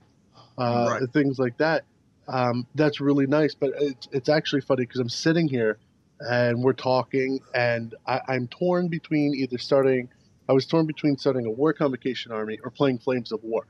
Uh, 0.57 0.99
Right. 0.99 1.11
Things 1.11 1.39
like 1.39 1.57
that. 1.57 1.83
Um, 2.27 2.67
that's 2.75 3.01
really 3.01 3.27
nice. 3.27 3.55
But 3.55 3.71
it's, 3.77 4.07
it's 4.11 4.29
actually 4.29 4.61
funny 4.61 4.83
because 4.83 4.99
I'm 4.99 5.09
sitting 5.09 5.47
here 5.47 5.77
and 6.19 6.61
we're 6.61 6.73
talking, 6.73 7.39
and 7.55 7.95
I, 8.05 8.21
I'm 8.27 8.47
torn 8.47 8.87
between 8.87 9.33
either 9.35 9.57
starting. 9.57 10.09
I 10.47 10.53
was 10.53 10.65
torn 10.65 10.85
between 10.85 11.17
starting 11.17 11.45
a 11.45 11.51
war 11.51 11.73
convocation 11.73 12.31
army 12.31 12.59
or 12.63 12.69
playing 12.69 12.99
Flames 12.99 13.31
of 13.31 13.43
War 13.43 13.65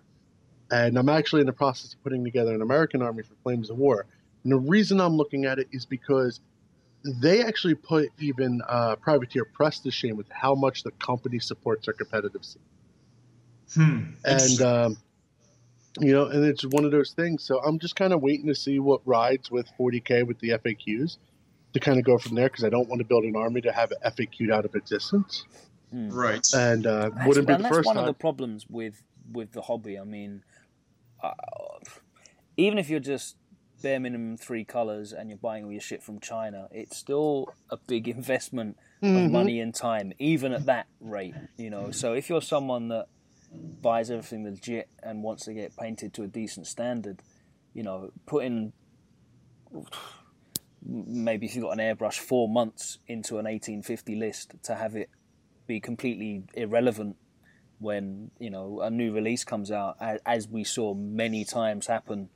and 0.72 0.98
I'm 0.98 1.10
actually 1.10 1.42
in 1.42 1.48
the 1.48 1.54
process 1.54 1.94
of 1.94 2.02
putting 2.02 2.24
together 2.24 2.56
an 2.56 2.62
American 2.62 3.02
army 3.02 3.24
for 3.24 3.36
Flames 3.44 3.70
of 3.70 3.78
War. 3.78 4.06
And 4.44 4.54
the 4.54 4.58
reason 4.58 5.00
I'm 5.00 5.16
looking 5.16 5.46
at 5.46 5.60
it 5.60 5.68
is 5.72 5.86
because 5.86 6.40
they 7.04 7.44
actually 7.44 7.76
put 7.76 8.10
even 8.20 8.62
uh, 8.68 8.96
Privateer 8.96 9.46
Press 9.46 9.80
to 9.82 9.92
shame 9.92 10.16
with 10.16 10.30
how 10.30 10.56
much 10.56 10.84
the 10.84 10.92
company 10.92 11.40
supports 11.40 11.86
their 11.86 11.94
competitive 11.94 12.46
scene. 12.46 12.62
Hmm. 13.74 14.00
And 14.24 14.62
um, 14.62 14.98
you 16.00 16.14
know, 16.14 16.26
and 16.28 16.46
it's 16.46 16.64
one 16.66 16.86
of 16.86 16.92
those 16.92 17.12
things. 17.12 17.44
So 17.44 17.60
I'm 17.62 17.80
just 17.80 17.96
kind 17.96 18.14
of 18.14 18.22
waiting 18.22 18.48
to 18.48 18.56
see 18.56 18.80
what 18.80 19.02
rides 19.06 19.52
with 19.52 19.68
40k 19.80 20.26
with 20.26 20.40
the 20.40 20.50
FAQs 20.52 21.18
to 21.74 21.80
kind 21.80 22.00
of 22.00 22.06
go 22.06 22.18
from 22.18 22.36
there 22.36 22.48
because 22.48 22.64
I 22.64 22.70
don't 22.70 22.88
want 22.90 23.00
to 23.00 23.06
build 23.06 23.24
an 23.24 23.36
army 23.36 23.62
to 23.62 23.72
have 23.72 23.92
it 23.92 23.98
FAQ'd 24.06 24.52
out 24.52 24.66
of 24.66 24.76
existence. 24.76 25.46
right. 25.94 26.46
And 26.54 26.88
uh, 26.88 27.10
That's, 27.16 27.28
wouldn't 27.28 27.48
be 27.48 27.54
and 27.54 27.60
the 27.60 27.64
that's 27.66 27.76
first 27.76 27.88
one 27.88 27.96
time. 27.96 28.04
of 28.06 28.08
the 28.08 28.14
problems 28.20 28.66
with 28.70 29.04
with 29.32 29.52
the 29.52 29.62
hobby. 29.62 30.00
I 30.00 30.04
mean, 30.04 30.44
uh, 31.24 31.32
even 32.58 32.78
if 32.78 32.90
you're 32.90 33.00
just 33.00 33.36
bare 33.82 34.00
minimum 34.00 34.38
three 34.38 34.64
colors 34.64 35.12
and 35.12 35.30
you're 35.30 35.38
buying 35.38 35.66
all 35.66 35.72
your 35.72 35.82
shit 35.82 36.04
from 36.04 36.20
China, 36.20 36.68
it's 36.72 36.98
still 36.98 37.48
a 37.70 37.78
big 37.88 38.08
investment 38.18 38.78
of 39.02 39.10
Mhm. 39.10 39.32
money 39.32 39.60
and 39.60 39.74
time, 39.74 40.14
even 40.20 40.54
at 40.54 40.66
that 40.68 40.88
rate. 41.00 41.36
You 41.58 41.70
know, 41.70 41.92
so 41.92 42.14
if 42.14 42.30
you're 42.30 42.42
someone 42.42 42.90
that 42.90 43.08
buys 43.82 44.10
everything 44.10 44.46
legit 44.46 44.90
and 45.04 45.24
wants 45.24 45.46
to 45.46 45.54
get 45.54 45.76
painted 45.76 46.14
to 46.14 46.24
a 46.24 46.28
decent 46.28 46.68
standard, 46.68 47.22
you 47.74 47.84
know, 47.84 48.12
putting 48.26 48.74
maybe 50.84 51.46
if 51.46 51.56
you've 51.56 51.64
got 51.64 51.72
an 51.72 51.80
airbrush 51.80 52.18
four 52.20 52.50
months 52.50 52.98
into 53.08 53.36
an 53.36 53.46
1850 53.46 54.16
list 54.16 54.56
to 54.64 54.76
have 54.76 54.96
it 54.96 55.10
be 55.68 55.80
completely 55.80 56.44
irrelevant 56.54 57.16
when 57.80 58.30
you 58.40 58.50
know 58.50 58.82
a 58.82 58.90
new 58.90 59.12
release 59.12 59.44
comes 59.44 59.72
out, 59.72 59.98
as 60.26 60.48
we 60.48 60.64
saw 60.64 60.94
many 60.94 61.44
times 61.44 61.88
happen 61.88 62.30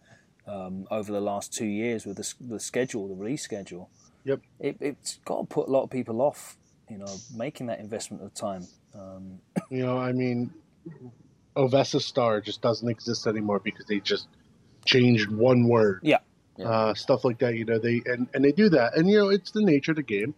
um, 0.47 0.87
over 0.89 1.11
the 1.11 1.21
last 1.21 1.53
two 1.53 1.65
years 1.65 2.05
with 2.05 2.17
the, 2.17 2.33
the 2.41 2.59
schedule, 2.59 3.07
the 3.07 3.15
release 3.15 3.43
schedule. 3.43 3.89
Yep. 4.23 4.41
It, 4.59 4.77
it's 4.79 5.19
got 5.25 5.41
to 5.41 5.45
put 5.45 5.67
a 5.67 5.71
lot 5.71 5.83
of 5.83 5.89
people 5.91 6.21
off, 6.21 6.57
you 6.89 6.97
know, 6.97 7.15
making 7.35 7.67
that 7.67 7.79
investment 7.79 8.23
of 8.23 8.33
time. 8.33 8.67
Um, 8.95 9.39
You 9.69 9.85
know, 9.85 9.97
I 9.97 10.11
mean, 10.11 10.51
Ovesa 11.55 12.01
Star 12.01 12.41
just 12.41 12.61
doesn't 12.61 12.89
exist 12.89 13.27
anymore 13.27 13.59
because 13.63 13.85
they 13.85 13.99
just 13.99 14.27
changed 14.85 15.29
one 15.31 15.67
word. 15.67 16.01
Yeah. 16.03 16.19
Yeah. 16.57 16.69
Uh, 16.69 16.93
stuff 16.93 17.25
like 17.25 17.39
that, 17.39 17.55
you 17.55 17.65
know, 17.65 17.79
they 17.79 18.01
and, 18.05 18.27
and 18.33 18.43
they 18.43 18.53
do 18.53 18.69
that, 18.69 18.95
and 18.95 19.09
you 19.09 19.17
know, 19.17 19.29
it's 19.29 19.51
the 19.51 19.61
nature 19.61 19.91
of 19.91 19.97
the 19.97 20.03
game. 20.03 20.33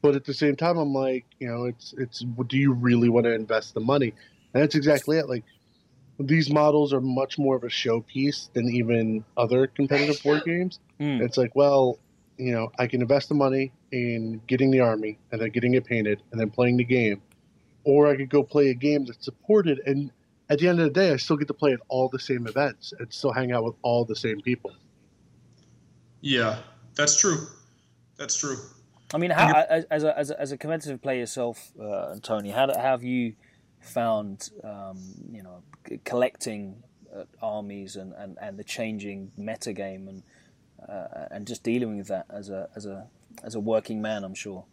But 0.00 0.14
at 0.14 0.24
the 0.24 0.32
same 0.32 0.56
time, 0.56 0.78
I'm 0.78 0.94
like, 0.94 1.26
you 1.40 1.48
know, 1.48 1.64
it's 1.64 1.94
it's 1.98 2.24
do 2.46 2.56
you 2.56 2.72
really 2.72 3.08
want 3.10 3.24
to 3.24 3.32
invest 3.32 3.74
the 3.74 3.80
money? 3.80 4.14
And 4.54 4.62
that's 4.62 4.74
exactly 4.74 5.18
it. 5.18 5.28
Like 5.28 5.44
these 6.18 6.50
models 6.50 6.92
are 6.92 7.00
much 7.00 7.38
more 7.38 7.56
of 7.56 7.64
a 7.64 7.68
showpiece 7.68 8.52
than 8.52 8.68
even 8.70 9.24
other 9.36 9.66
competitive 9.66 10.22
board 10.22 10.42
games. 10.44 10.80
mm, 10.98 11.20
It's 11.20 11.36
like, 11.36 11.54
well, 11.54 11.98
you 12.38 12.52
know, 12.52 12.72
I 12.78 12.86
can 12.86 13.02
invest 13.02 13.28
the 13.28 13.34
money 13.34 13.72
in 13.92 14.40
getting 14.46 14.70
the 14.70 14.80
army 14.80 15.18
and 15.30 15.40
then 15.40 15.50
getting 15.50 15.74
it 15.74 15.84
painted 15.84 16.22
and 16.30 16.40
then 16.40 16.50
playing 16.50 16.76
the 16.78 16.84
game, 16.84 17.20
or 17.84 18.08
I 18.08 18.16
could 18.16 18.30
go 18.30 18.42
play 18.42 18.68
a 18.68 18.74
game 18.74 19.04
that's 19.04 19.24
supported. 19.24 19.80
And 19.86 20.10
at 20.50 20.58
the 20.58 20.68
end 20.68 20.80
of 20.80 20.86
the 20.86 20.90
day, 20.90 21.12
I 21.12 21.16
still 21.16 21.36
get 21.36 21.48
to 21.48 21.54
play 21.54 21.72
at 21.72 21.80
all 21.88 22.08
the 22.08 22.18
same 22.18 22.46
events 22.46 22.92
and 22.98 23.12
still 23.12 23.32
hang 23.32 23.52
out 23.52 23.64
with 23.64 23.74
all 23.82 24.04
the 24.04 24.16
same 24.16 24.40
people. 24.40 24.72
yeah, 26.20 26.58
that's 26.94 27.20
true. 27.20 27.46
That's 28.16 28.36
true. 28.36 28.56
I 29.14 29.18
mean, 29.18 29.30
how, 29.30 29.52
as, 29.70 29.84
as, 29.84 30.04
a, 30.04 30.18
as, 30.18 30.30
a, 30.30 30.40
as 30.40 30.52
a 30.52 30.58
competitive 30.58 31.00
player 31.00 31.20
yourself, 31.20 31.72
uh, 31.80 32.16
Tony, 32.22 32.50
how, 32.50 32.66
how 32.66 32.80
have 32.80 33.04
you 33.04 33.34
found, 33.80 34.50
um, 34.64 34.98
you 35.30 35.42
know, 35.42 35.62
collecting 36.04 36.82
uh, 37.14 37.24
armies 37.40 37.96
and, 37.96 38.12
and, 38.14 38.36
and 38.40 38.58
the 38.58 38.64
changing 38.64 39.30
meta 39.36 39.72
game 39.72 40.08
and 40.08 40.22
uh, 40.88 41.26
and 41.30 41.46
just 41.46 41.62
dealing 41.64 41.96
with 41.96 42.08
that 42.08 42.24
as 42.30 42.50
a 42.50 42.68
as 42.76 42.86
a 42.86 43.08
as 43.42 43.54
a 43.54 43.60
working 43.60 44.02
man? 44.02 44.24
I'm 44.24 44.34
sure. 44.34 44.64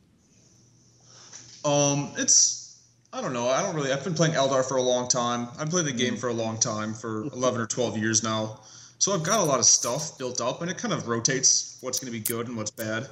Um, 1.63 2.11
it's 2.17 2.64
I 3.15 3.21
don't 3.21 3.31
know. 3.31 3.47
I 3.47 3.61
don't 3.61 3.73
really. 3.75 3.93
I've 3.93 4.03
been 4.03 4.13
playing 4.13 4.33
Eldar 4.33 4.67
for 4.67 4.75
a 4.75 4.81
long 4.81 5.07
time. 5.07 5.47
I've 5.57 5.69
played 5.69 5.85
the 5.85 5.93
game 5.93 6.09
mm-hmm. 6.11 6.17
for 6.17 6.27
a 6.27 6.33
long 6.33 6.59
time, 6.59 6.93
for 6.93 7.23
eleven 7.33 7.61
or 7.61 7.65
twelve 7.65 7.97
years 7.97 8.21
now. 8.23 8.59
So 8.97 9.13
I've 9.13 9.23
got 9.23 9.39
a 9.39 9.43
lot 9.43 9.59
of 9.59 9.65
stuff 9.65 10.17
built 10.17 10.41
up, 10.41 10.61
and 10.61 10.69
it 10.69 10.77
kind 10.77 10.93
of 10.93 11.07
rotates 11.07 11.77
what's 11.79 11.97
going 11.99 12.11
to 12.11 12.19
be 12.19 12.23
good 12.23 12.47
and 12.49 12.57
what's 12.57 12.71
bad. 12.71 13.03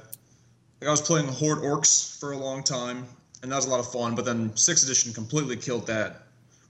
Like 0.80 0.88
I 0.88 0.90
was 0.90 1.00
playing 1.00 1.26
Horde 1.28 1.60
Orks 1.60 2.20
for 2.20 2.32
a 2.32 2.36
long 2.36 2.62
time, 2.62 3.06
and 3.42 3.50
that 3.50 3.56
was 3.56 3.64
a 3.64 3.70
lot 3.70 3.80
of 3.80 3.90
fun. 3.90 4.14
But 4.14 4.26
then 4.26 4.54
Sixth 4.56 4.84
Edition 4.84 5.14
completely 5.14 5.56
killed 5.56 5.86
that. 5.86 6.20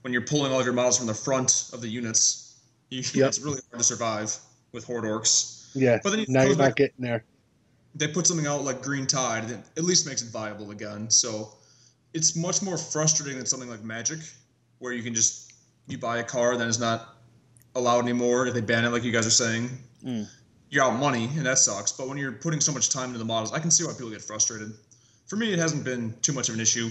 When 0.01 0.13
you're 0.13 0.21
pulling 0.21 0.53
all 0.53 0.59
of 0.59 0.65
your 0.65 0.73
models 0.75 0.97
from 0.99 1.07
the 1.07 1.13
front 1.15 1.71
of 1.73 1.81
the 1.81 1.89
units, 1.89 2.59
you, 2.89 2.99
Yep. 3.13 3.27
it's 3.27 3.39
really 3.39 3.59
hard 3.69 3.79
to 3.79 3.83
survive 3.83 4.33
with 4.71 4.85
Horde 4.85 5.03
Orks. 5.03 5.71
Yeah. 5.73 5.99
But 6.01 6.11
then 6.11 6.19
you 6.19 6.25
now 6.29 6.43
you're 6.43 6.55
back- 6.55 6.69
not 6.69 6.75
getting 6.77 7.01
there. 7.03 7.25
they 7.95 8.07
put 8.07 8.27
something 8.27 8.47
out 8.47 8.63
like 8.63 8.81
Green 8.81 9.07
Tide 9.07 9.49
that 9.49 9.59
at 9.75 9.83
least 9.83 10.07
makes 10.07 10.21
it 10.21 10.29
viable 10.29 10.71
again. 10.71 11.09
So 11.09 11.53
it's 12.15 12.35
much 12.35 12.61
more 12.61 12.77
frustrating 12.77 13.37
than 13.37 13.45
something 13.45 13.69
like 13.69 13.83
Magic, 13.83 14.19
where 14.79 14.93
you 14.93 15.03
can 15.03 15.13
just 15.13 15.53
you 15.87 15.97
buy 15.97 16.19
a 16.19 16.23
card 16.23 16.57
that 16.59 16.67
is 16.67 16.79
not 16.79 17.17
allowed 17.75 17.99
anymore 17.99 18.47
if 18.47 18.53
they 18.53 18.61
ban 18.61 18.85
it, 18.85 18.89
like 18.89 19.03
you 19.03 19.11
guys 19.11 19.27
are 19.27 19.31
saying. 19.31 19.69
Mm. 20.03 20.27
You're 20.69 20.85
out 20.85 20.97
money, 20.97 21.25
and 21.35 21.45
that 21.45 21.59
sucks. 21.59 21.91
But 21.91 22.07
when 22.07 22.17
you're 22.17 22.31
putting 22.31 22.61
so 22.61 22.71
much 22.71 22.89
time 22.89 23.07
into 23.07 23.19
the 23.19 23.25
models, 23.25 23.51
I 23.51 23.59
can 23.59 23.69
see 23.69 23.83
why 23.83 23.91
people 23.91 24.09
get 24.09 24.21
frustrated. 24.21 24.73
For 25.27 25.35
me, 25.35 25.51
it 25.51 25.59
hasn't 25.59 25.83
been 25.83 26.15
too 26.21 26.31
much 26.31 26.47
of 26.47 26.55
an 26.55 26.61
issue. 26.61 26.89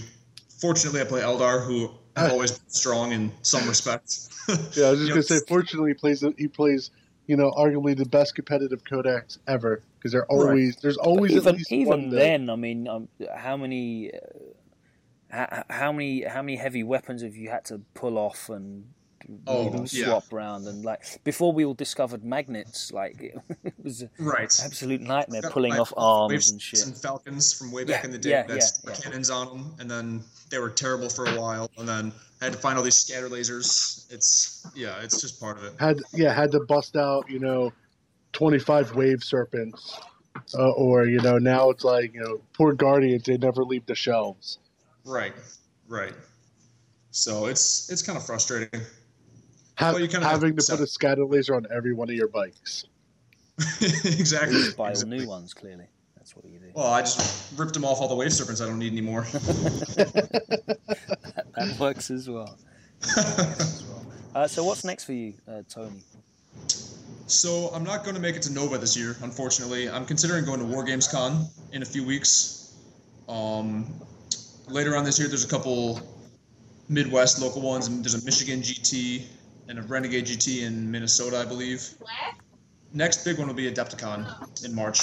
Fortunately, 0.61 1.01
I 1.01 1.05
play 1.05 1.21
Eldar, 1.21 1.65
who 1.65 1.91
have 2.15 2.31
always 2.31 2.51
been 2.51 2.69
strong 2.69 3.11
in 3.11 3.31
some 3.41 3.67
respects. 3.67 4.29
Yeah, 4.77 4.87
I 4.87 4.91
was 4.91 4.99
just 4.99 5.09
gonna 5.09 5.23
say. 5.23 5.39
Fortunately, 5.47 5.89
he 5.89 5.95
plays 5.95 6.23
he 6.37 6.47
plays 6.47 6.91
you 7.25 7.35
know 7.35 7.51
arguably 7.51 7.97
the 7.97 8.05
best 8.05 8.35
competitive 8.35 8.83
codex 8.83 9.39
ever 9.47 9.81
because 9.97 10.11
they're 10.11 10.27
always 10.27 10.75
there's 10.77 10.97
always 10.97 11.31
at 11.31 11.41
even 11.41 11.55
least 11.55 11.71
even 11.71 11.87
one 11.87 12.09
that- 12.11 12.17
then, 12.17 12.49
I 12.51 12.55
mean, 12.55 12.87
um, 12.87 13.07
how 13.35 13.57
many, 13.57 14.11
uh, 14.13 14.17
how, 15.29 15.63
how 15.69 15.91
many, 15.91 16.23
how 16.23 16.41
many 16.41 16.57
heavy 16.57 16.83
weapons 16.83 17.21
have 17.23 17.35
you 17.35 17.49
had 17.49 17.65
to 17.65 17.79
pull 17.93 18.17
off 18.17 18.49
and 18.49 18.85
Oh, 19.47 19.63
you 19.63 19.69
know, 19.71 19.85
yeah. 19.89 20.05
swap 20.05 20.31
around 20.31 20.67
and 20.67 20.85
like 20.85 21.01
before 21.23 21.51
we 21.51 21.65
all 21.65 21.73
discovered 21.73 22.23
magnets, 22.23 22.91
like 22.91 23.19
it, 23.63 23.73
was 23.81 24.01
an 24.03 24.09
right. 24.19 24.43
absolute 24.63 25.01
nightmare 25.01 25.41
Got 25.41 25.51
pulling 25.51 25.71
my 25.71 25.79
off 25.79 25.91
arms 25.97 26.29
Waves 26.31 26.51
and 26.51 26.61
shit. 26.61 26.85
And 26.85 26.95
Falcons 26.95 27.51
from 27.51 27.71
way 27.71 27.85
back 27.85 28.01
Yeah, 28.03 28.05
in 28.05 28.11
the 28.11 28.19
day. 28.19 28.29
yeah, 28.29 28.43
that's 28.43 28.83
yeah, 28.83 28.91
yeah. 28.91 28.95
cannons 28.97 29.31
on 29.31 29.47
them, 29.47 29.73
and 29.79 29.89
then 29.89 30.21
they 30.51 30.59
were 30.59 30.69
terrible 30.69 31.09
for 31.09 31.25
a 31.25 31.41
while, 31.41 31.71
and 31.79 31.89
then 31.89 32.11
I 32.39 32.43
had 32.43 32.53
to 32.53 32.59
find 32.59 32.77
all 32.77 32.83
these 32.83 32.97
scatter 32.97 33.27
lasers. 33.27 34.05
It's 34.13 34.67
yeah, 34.75 35.01
it's 35.01 35.19
just 35.19 35.39
part 35.39 35.57
of 35.57 35.63
it. 35.63 35.73
had 35.79 36.01
yeah 36.13 36.31
had 36.31 36.51
to 36.51 36.59
bust 36.59 36.95
out 36.95 37.27
you 37.27 37.39
know 37.39 37.73
25 38.33 38.95
wave 38.95 39.23
serpents 39.23 39.99
uh, 40.53 40.69
or 40.73 41.05
you 41.07 41.19
know 41.21 41.39
now 41.39 41.71
it's 41.71 41.83
like 41.83 42.13
you 42.13 42.19
know 42.21 42.41
poor 42.53 42.73
guardians 42.73 43.23
they 43.23 43.37
never 43.37 43.63
leave 43.63 43.87
the 43.87 43.95
shelves 43.95 44.59
Right, 45.05 45.33
right. 45.87 46.13
So 47.11 47.45
it's 47.45 47.89
it's 47.91 48.01
kind 48.01 48.17
of 48.17 48.25
frustrating. 48.25 48.81
ha- 49.77 49.91
Well, 49.91 49.99
you 50.01 50.07
kinda 50.07 50.25
have 50.25 50.41
having 50.41 50.55
to 50.57 50.61
to 50.63 50.71
put 50.71 50.79
a 50.79 50.83
accept- 50.83 50.91
scatter 50.93 51.25
laser 51.25 51.55
on 51.55 51.65
every 51.71 51.93
one 51.93 52.09
of 52.09 52.15
your 52.15 52.27
bikes 52.27 52.85
exactly. 54.03 54.57
You 54.59 54.71
buy 54.73 54.89
exactly. 54.91 55.19
new 55.19 55.27
ones. 55.27 55.53
Clearly, 55.53 55.85
that's 56.17 56.35
what 56.35 56.43
you 56.45 56.59
do. 56.59 56.71
Well, 56.73 56.87
I 56.87 57.01
just 57.01 57.57
ripped 57.57 57.73
them 57.73 57.85
off 57.85 58.01
all 58.01 58.09
the 58.09 58.15
wave 58.15 58.33
serpents 58.33 58.59
I 58.59 58.65
don't 58.65 58.79
need 58.79 58.91
anymore. 58.91 59.25
that 59.31 60.77
works 61.79 62.11
as 62.11 62.29
well. 62.29 62.57
uh, 64.35 64.47
so 64.47 64.63
what's 64.65 64.83
next 64.83 65.05
for 65.05 65.13
you, 65.13 65.35
uh, 65.47 65.61
Tony? 65.69 66.01
So 67.27 67.69
I'm 67.73 67.83
not 67.83 68.03
going 68.03 68.15
to 68.15 68.21
make 68.21 68.35
it 68.35 68.41
to 68.43 68.53
Nova 68.53 68.77
this 68.77 68.95
year, 68.97 69.15
unfortunately. 69.21 69.89
I'm 69.89 70.05
considering 70.05 70.43
going 70.45 70.59
to 70.59 70.65
War 70.65 70.83
Games 70.83 71.07
Con 71.07 71.47
in 71.71 71.81
a 71.81 71.85
few 71.85 72.05
weeks. 72.05 72.73
Um, 73.29 73.85
later 74.67 74.95
on 74.95 75.03
this 75.03 75.19
year, 75.19 75.27
there's 75.27 75.45
a 75.45 75.47
couple 75.47 76.01
Midwest 76.89 77.41
local 77.41 77.61
ones, 77.61 77.87
and 77.87 78.03
there's 78.03 78.13
a 78.15 78.23
Michigan 78.25 78.61
GT 78.61 79.25
and 79.67 79.79
a 79.79 79.81
Renegade 79.83 80.25
GT 80.25 80.63
in 80.63 80.89
Minnesota, 80.89 81.39
I 81.39 81.45
believe. 81.45 81.89
Next 82.93 83.23
big 83.25 83.37
one 83.37 83.47
will 83.47 83.55
be 83.55 83.71
Adepticon 83.71 84.63
in 84.63 84.73
March. 84.73 84.99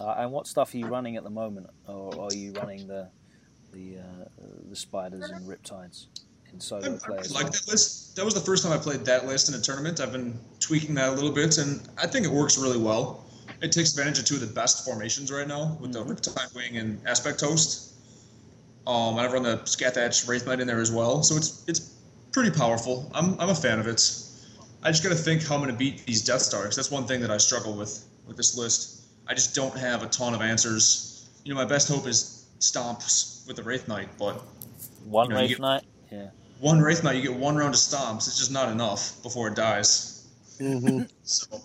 Uh, 0.00 0.14
and 0.18 0.32
what 0.32 0.46
stuff 0.46 0.74
are 0.74 0.78
you 0.78 0.86
running 0.86 1.16
at 1.16 1.24
the 1.24 1.30
moment, 1.30 1.68
or 1.86 2.24
are 2.24 2.34
you 2.34 2.52
running 2.52 2.86
the 2.86 3.08
the 3.72 3.98
uh, 3.98 4.24
the 4.68 4.76
spiders 4.76 5.28
and 5.30 5.46
riptides 5.46 6.06
in 6.52 6.60
solo 6.60 6.82
I 6.84 7.16
like 7.32 7.50
that 7.50 7.64
list. 7.68 8.16
That 8.16 8.24
was 8.24 8.34
the 8.34 8.40
first 8.40 8.64
time 8.64 8.72
I 8.72 8.78
played 8.78 9.04
that 9.04 9.26
list 9.26 9.48
in 9.48 9.54
a 9.54 9.60
tournament. 9.60 10.00
I've 10.00 10.12
been 10.12 10.38
tweaking 10.60 10.94
that 10.94 11.10
a 11.10 11.12
little 11.12 11.30
bit, 11.32 11.58
and 11.58 11.86
I 11.98 12.06
think 12.06 12.24
it 12.24 12.32
works 12.32 12.58
really 12.58 12.78
well. 12.78 13.24
It 13.60 13.72
takes 13.72 13.90
advantage 13.90 14.18
of 14.18 14.24
two 14.24 14.34
of 14.36 14.40
the 14.40 14.46
best 14.46 14.84
formations 14.84 15.30
right 15.32 15.46
now 15.46 15.76
with 15.80 15.90
Mhm. 15.90 15.94
the 15.94 16.04
Riptide 16.04 16.54
Wing 16.54 16.78
and 16.78 17.06
Aspect 17.06 17.40
Host. 17.40 17.92
Um, 18.88 19.18
and 19.18 19.20
I've 19.20 19.32
run 19.34 19.42
the 19.42 19.58
Scathach 19.58 20.26
Wraith 20.26 20.46
Knight 20.46 20.60
in 20.60 20.66
there 20.66 20.80
as 20.80 20.90
well, 20.90 21.22
so 21.22 21.36
it's 21.36 21.62
it's 21.68 21.80
pretty 22.32 22.50
powerful. 22.50 23.10
I'm, 23.14 23.38
I'm 23.38 23.50
a 23.50 23.54
fan 23.54 23.78
of 23.78 23.86
it. 23.86 24.00
I 24.82 24.90
just 24.90 25.02
got 25.02 25.10
to 25.10 25.14
think 25.14 25.46
how 25.46 25.56
I'm 25.56 25.60
going 25.60 25.70
to 25.72 25.76
beat 25.76 26.06
these 26.06 26.24
Death 26.24 26.40
Stars. 26.40 26.74
That's 26.74 26.90
one 26.90 27.04
thing 27.06 27.20
that 27.20 27.30
I 27.30 27.36
struggle 27.36 27.74
with 27.76 28.06
with 28.26 28.36
this 28.38 28.56
list. 28.56 29.02
I 29.26 29.34
just 29.34 29.54
don't 29.54 29.76
have 29.76 30.02
a 30.02 30.06
ton 30.06 30.34
of 30.34 30.40
answers. 30.40 31.28
You 31.44 31.52
know, 31.52 31.60
my 31.60 31.66
best 31.66 31.88
hope 31.88 32.06
is 32.06 32.46
stomps 32.60 33.46
with 33.46 33.56
the 33.56 33.62
Wraith 33.62 33.88
Knight, 33.88 34.08
but 34.18 34.42
One 35.04 35.26
you 35.28 35.34
know, 35.34 35.40
Wraith 35.40 35.48
get- 35.50 35.60
Knight? 35.60 35.84
Yeah. 36.10 36.30
one 36.60 36.80
Wraith 36.80 37.04
Knight, 37.04 37.16
you 37.16 37.22
get 37.22 37.34
one 37.38 37.56
round 37.56 37.74
of 37.74 37.80
stomps. 37.80 38.26
It's 38.26 38.38
just 38.38 38.50
not 38.50 38.72
enough 38.72 39.22
before 39.22 39.48
it 39.48 39.54
dies. 39.54 40.26
hmm 40.58 41.02
So 41.24 41.60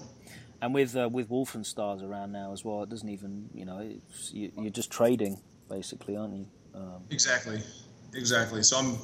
And 0.62 0.74
with 0.74 0.94
uh, 0.98 1.08
with 1.10 1.30
Wulfenstars 1.30 2.04
around 2.04 2.34
now 2.34 2.52
as 2.52 2.66
well, 2.66 2.84
it 2.84 2.90
doesn't 2.90 3.08
even, 3.10 3.50
you 3.54 3.64
know, 3.64 3.80
it's, 3.80 4.34
you, 4.34 4.52
you're 4.58 4.72
just 4.72 4.92
trading, 4.92 5.40
basically, 5.70 6.18
aren't 6.18 6.36
you? 6.36 6.48
Um, 6.76 7.04
exactly, 7.10 7.62
exactly. 8.14 8.64
So 8.64 8.78
I'm 8.78 8.98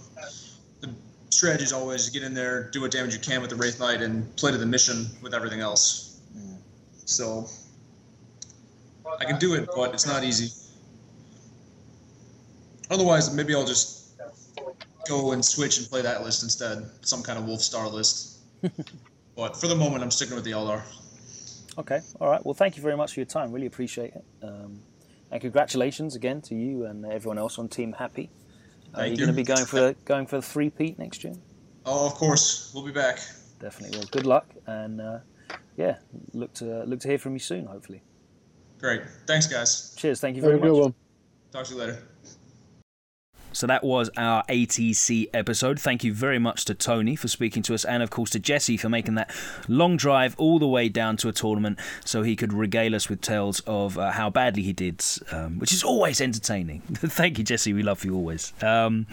the 0.81 0.93
strategy 1.29 1.63
is 1.63 1.73
always 1.73 2.09
get 2.09 2.23
in 2.23 2.33
there, 2.33 2.69
do 2.71 2.81
what 2.81 2.91
damage 2.91 3.13
you 3.13 3.19
can 3.19 3.41
with 3.41 3.49
the 3.49 3.55
Wraith 3.55 3.79
Knight, 3.79 4.01
and 4.01 4.35
play 4.35 4.51
to 4.51 4.57
the 4.57 4.65
mission 4.65 5.07
with 5.21 5.33
everything 5.33 5.59
else. 5.59 6.19
Mm. 6.35 6.57
So 7.05 7.47
I 9.19 9.25
can 9.25 9.37
do 9.39 9.53
it, 9.55 9.69
but 9.75 9.93
it's 9.93 10.05
not 10.05 10.23
easy. 10.23 10.51
Otherwise, 12.89 13.33
maybe 13.33 13.53
I'll 13.53 13.65
just 13.65 13.99
go 15.07 15.31
and 15.31 15.43
switch 15.43 15.77
and 15.79 15.87
play 15.87 16.01
that 16.01 16.23
list 16.23 16.43
instead, 16.43 16.89
some 17.01 17.21
kind 17.21 17.37
of 17.37 17.45
Wolf 17.45 17.61
Star 17.61 17.87
list. 17.87 18.39
but 19.35 19.55
for 19.55 19.67
the 19.67 19.75
moment, 19.75 20.03
I'm 20.03 20.11
sticking 20.11 20.35
with 20.35 20.43
the 20.43 20.51
Eldar. 20.51 20.81
Okay, 21.77 22.01
all 22.19 22.29
right. 22.29 22.43
Well, 22.45 22.53
thank 22.53 22.75
you 22.75 22.83
very 22.83 22.97
much 22.97 23.13
for 23.13 23.19
your 23.19 23.27
time. 23.27 23.51
Really 23.51 23.67
appreciate 23.67 24.13
it. 24.13 24.25
Um, 24.43 24.81
and 25.31 25.41
congratulations 25.41 26.15
again 26.15 26.41
to 26.41 26.55
you 26.55 26.85
and 26.85 27.05
everyone 27.05 27.37
else 27.37 27.59
on 27.59 27.67
Team 27.67 27.93
Happy. 27.93 28.29
Uh, 28.93 28.99
Thank 28.99 29.17
you're 29.17 29.27
going 29.27 29.35
to 29.35 29.41
be 29.41 29.43
going 29.43 29.65
for 29.65 29.79
the, 29.79 29.95
going 30.05 30.25
for 30.25 30.37
the 30.37 30.41
three 30.41 30.69
peat 30.69 30.97
next 30.97 31.23
year. 31.23 31.33
Oh, 31.85 32.07
of 32.07 32.13
course, 32.15 32.71
we'll 32.73 32.85
be 32.85 32.91
back. 32.91 33.19
Definitely. 33.59 33.99
Well, 33.99 34.07
good 34.11 34.25
luck, 34.25 34.47
and 34.65 35.01
uh, 35.01 35.19
yeah, 35.77 35.97
look 36.33 36.53
to 36.55 36.83
look 36.83 36.99
to 37.01 37.07
hear 37.07 37.17
from 37.17 37.33
you 37.33 37.39
soon. 37.39 37.65
Hopefully. 37.65 38.01
Great. 38.79 39.01
Thanks, 39.27 39.47
guys. 39.47 39.93
Cheers. 39.97 40.21
Thank 40.21 40.35
you 40.35 40.41
Very 40.41 40.57
very 40.57 40.69
good 40.71 40.77
much. 40.77 40.83
one. 40.83 40.93
Talk 41.51 41.65
to 41.65 41.73
you 41.73 41.79
later. 41.79 42.03
So 43.59 43.67
that 43.67 43.83
was 43.83 44.09
our 44.15 44.45
ATC 44.45 45.31
episode. 45.33 45.81
Thank 45.81 46.05
you 46.05 46.13
very 46.13 46.39
much 46.39 46.63
to 46.63 46.73
Tony 46.73 47.17
for 47.17 47.27
speaking 47.27 47.61
to 47.63 47.73
us, 47.73 47.83
and 47.83 48.01
of 48.01 48.09
course 48.09 48.29
to 48.29 48.39
Jesse 48.39 48.77
for 48.77 48.87
making 48.87 49.15
that 49.15 49.29
long 49.67 49.97
drive 49.97 50.33
all 50.37 50.59
the 50.59 50.67
way 50.67 50.87
down 50.87 51.17
to 51.17 51.27
a 51.27 51.33
tournament 51.33 51.77
so 52.05 52.23
he 52.23 52.37
could 52.37 52.53
regale 52.53 52.95
us 52.95 53.09
with 53.09 53.19
tales 53.19 53.59
of 53.67 53.97
uh, 53.97 54.11
how 54.11 54.29
badly 54.29 54.63
he 54.63 54.71
did, 54.71 55.03
um, 55.33 55.59
which 55.59 55.73
is 55.73 55.83
always 55.83 56.21
entertaining. 56.21 56.79
Thank 56.93 57.37
you, 57.37 57.43
Jesse. 57.43 57.73
We 57.73 57.83
love 57.83 58.05
you 58.05 58.15
always. 58.15 58.53
Um, 58.61 59.07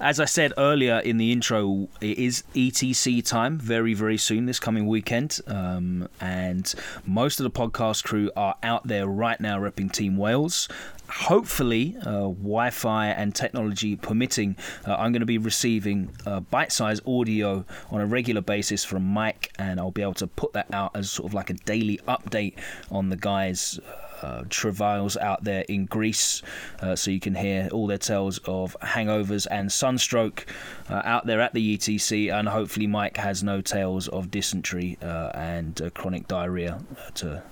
as 0.00 0.20
I 0.20 0.24
said 0.24 0.52
earlier 0.58 0.98
in 0.98 1.16
the 1.16 1.32
intro, 1.32 1.88
it 2.00 2.18
is 2.18 2.44
ETC 2.54 3.24
time 3.24 3.58
very, 3.58 3.94
very 3.94 4.16
soon 4.16 4.46
this 4.46 4.60
coming 4.60 4.86
weekend. 4.86 5.40
Um, 5.46 6.08
and 6.20 6.72
most 7.06 7.40
of 7.40 7.44
the 7.44 7.50
podcast 7.50 8.04
crew 8.04 8.30
are 8.36 8.56
out 8.62 8.86
there 8.86 9.06
right 9.06 9.40
now 9.40 9.58
repping 9.58 9.92
Team 9.92 10.16
Wales. 10.16 10.68
Hopefully, 11.08 11.96
uh, 12.00 12.28
Wi 12.28 12.70
Fi 12.70 13.08
and 13.08 13.34
technology 13.34 13.94
permitting, 13.94 14.56
uh, 14.86 14.94
I'm 14.94 15.12
going 15.12 15.20
to 15.20 15.26
be 15.26 15.38
receiving 15.38 16.10
uh, 16.26 16.40
bite 16.40 16.72
sized 16.72 17.06
audio 17.06 17.64
on 17.90 18.00
a 18.00 18.06
regular 18.06 18.40
basis 18.40 18.84
from 18.84 19.04
Mike, 19.04 19.52
and 19.58 19.78
I'll 19.78 19.90
be 19.90 20.02
able 20.02 20.14
to 20.14 20.26
put 20.26 20.54
that 20.54 20.72
out 20.72 20.92
as 20.94 21.10
sort 21.10 21.28
of 21.28 21.34
like 21.34 21.50
a 21.50 21.54
daily 21.54 22.00
update 22.08 22.54
on 22.90 23.10
the 23.10 23.16
guys 23.16 23.78
uh, 24.24 24.44
travails 24.48 25.16
out 25.16 25.44
there 25.44 25.64
in 25.68 25.84
Greece, 25.86 26.42
uh, 26.80 26.96
so 26.96 27.10
you 27.10 27.20
can 27.20 27.34
hear 27.34 27.68
all 27.72 27.86
their 27.86 27.98
tales 27.98 28.38
of 28.46 28.76
hangovers 28.80 29.46
and 29.50 29.70
sunstroke 29.70 30.46
uh, 30.90 31.02
out 31.04 31.26
there 31.26 31.40
at 31.40 31.52
the 31.52 31.76
ETC, 31.76 32.32
and 32.32 32.48
hopefully 32.48 32.86
Mike 32.86 33.16
has 33.18 33.42
no 33.42 33.60
tales 33.60 34.08
of 34.08 34.30
dysentery 34.30 34.98
uh, 35.02 35.30
and 35.34 35.80
uh, 35.82 35.90
chronic 35.90 36.26
diarrhea 36.28 36.80
to 37.14 37.42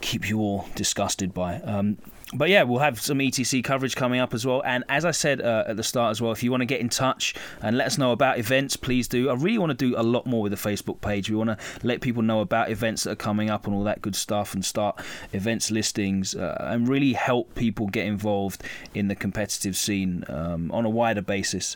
keep 0.00 0.28
you 0.28 0.38
all 0.38 0.68
disgusted 0.74 1.34
by. 1.34 1.56
Um, 1.62 1.98
but 2.32 2.48
yeah, 2.48 2.62
we'll 2.62 2.78
have 2.78 3.00
some 3.00 3.18
ETC 3.18 3.64
coverage 3.64 3.96
coming 3.96 4.20
up 4.20 4.34
as 4.34 4.46
well. 4.46 4.62
And 4.64 4.84
as 4.88 5.04
I 5.04 5.10
said 5.10 5.40
uh, 5.40 5.64
at 5.66 5.76
the 5.76 5.82
start 5.82 6.12
as 6.12 6.22
well, 6.22 6.30
if 6.30 6.42
you 6.42 6.50
want 6.50 6.60
to 6.60 6.66
get 6.66 6.80
in 6.80 6.88
touch 6.88 7.34
and 7.60 7.76
let 7.76 7.88
us 7.88 7.98
know 7.98 8.12
about 8.12 8.38
events, 8.38 8.76
please 8.76 9.08
do. 9.08 9.30
I 9.30 9.34
really 9.34 9.58
want 9.58 9.70
to 9.70 9.90
do 9.90 9.96
a 9.98 10.02
lot 10.02 10.26
more 10.26 10.42
with 10.42 10.52
the 10.52 10.58
Facebook 10.58 11.00
page. 11.00 11.28
We 11.28 11.36
want 11.36 11.50
to 11.50 11.58
let 11.82 12.00
people 12.00 12.22
know 12.22 12.40
about 12.40 12.70
events 12.70 13.04
that 13.04 13.12
are 13.12 13.16
coming 13.16 13.50
up 13.50 13.66
and 13.66 13.74
all 13.74 13.82
that 13.84 14.00
good 14.00 14.14
stuff 14.14 14.54
and 14.54 14.64
start 14.64 15.00
events 15.32 15.70
listings 15.70 16.34
uh, 16.36 16.56
and 16.60 16.88
really 16.88 17.14
help 17.14 17.54
people 17.56 17.88
get 17.88 18.06
involved 18.06 18.62
in 18.94 19.08
the 19.08 19.16
competitive 19.16 19.76
scene 19.76 20.24
um, 20.28 20.70
on 20.70 20.84
a 20.84 20.90
wider 20.90 21.22
basis. 21.22 21.74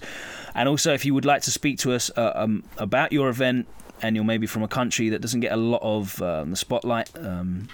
And 0.54 0.68
also, 0.68 0.94
if 0.94 1.04
you 1.04 1.14
would 1.14 1.24
like 1.24 1.42
to 1.42 1.50
speak 1.50 1.78
to 1.78 1.92
us 1.92 2.12
uh, 2.16 2.32
um, 2.36 2.62
about 2.78 3.12
your 3.12 3.28
event, 3.28 3.66
and 4.02 4.16
you're 4.16 4.24
maybe 4.24 4.46
from 4.46 4.62
a 4.62 4.68
country 4.68 5.08
that 5.08 5.20
doesn't 5.20 5.40
get 5.40 5.52
a 5.52 5.56
lot 5.56 5.80
of 5.82 6.20
um, 6.20 6.50
the 6.50 6.56
spotlight, 6.56 7.10
um, 7.16 7.68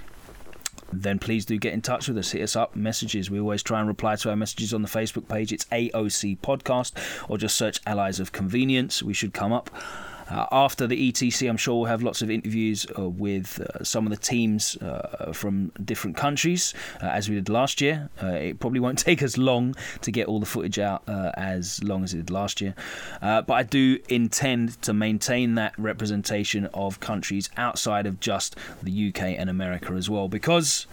then 0.93 1.19
please 1.19 1.45
do 1.45 1.59
get 1.59 1.73
in 1.73 1.83
touch 1.83 2.09
with 2.09 2.19
us. 2.19 2.33
Hit 2.33 2.43
us 2.43 2.57
up, 2.57 2.77
messages. 2.77 3.31
We 3.31 3.41
always 3.41 3.63
try 3.63 3.81
and 3.81 3.89
reply 3.89 4.17
to 4.17 4.31
our 4.31 4.37
messages 4.37 4.75
on 4.75 4.83
the 4.83 4.89
Facebook 4.89 5.29
page. 5.29 5.53
It's 5.53 5.65
AOC 5.67 6.39
Podcast, 6.41 6.93
or 7.29 7.39
just 7.39 7.57
search 7.57 7.81
Allies 7.87 8.21
of 8.21 8.33
Convenience. 8.33 9.03
We 9.03 9.15
should 9.15 9.33
come 9.33 9.53
up. 9.53 9.71
Uh, 10.31 10.47
after 10.53 10.87
the 10.87 11.11
ETC, 11.11 11.49
I'm 11.49 11.57
sure 11.57 11.81
we'll 11.81 11.87
have 11.87 12.03
lots 12.03 12.23
of 12.23 12.31
interviews 12.31 12.87
uh, 12.99 13.09
with 13.09 13.61
uh, 13.61 13.83
some 13.83 14.07
of 14.07 14.11
the 14.11 14.17
teams 14.17 14.77
uh, 14.77 15.33
from 15.33 15.73
different 15.85 16.17
countries, 16.17 16.73
uh, 17.03 17.07
as 17.07 17.29
we 17.29 17.35
did 17.35 17.49
last 17.49 17.81
year. 17.81 18.09
Uh, 18.23 18.29
it 18.29 18.61
probably 18.61 18.81
won't 18.81 18.99
take 19.11 19.23
us 19.23 19.37
long 19.37 19.75
to 20.03 20.11
get 20.11 20.29
all 20.29 20.39
the 20.39 20.47
footage 20.47 20.79
out 20.79 21.03
as 21.09 21.83
long 21.83 22.05
as 22.05 22.15
it 22.15 22.19
did 22.19 22.31
last 22.31 22.61
year. 22.61 22.75
But 23.21 23.51
I 23.51 23.63
do 23.63 23.99
intend 24.09 24.81
to 24.83 24.93
maintain 24.93 25.57
that 25.57 25.77
representation 25.79 26.67
of 26.67 27.01
countries 27.01 27.51
outside 27.57 28.07
of 28.07 28.21
just 28.21 28.57
the 28.83 29.09
UK 29.09 29.23
and 29.39 29.51
America 29.51 29.95
as 29.95 30.09
well, 30.09 30.29
because 30.29 30.87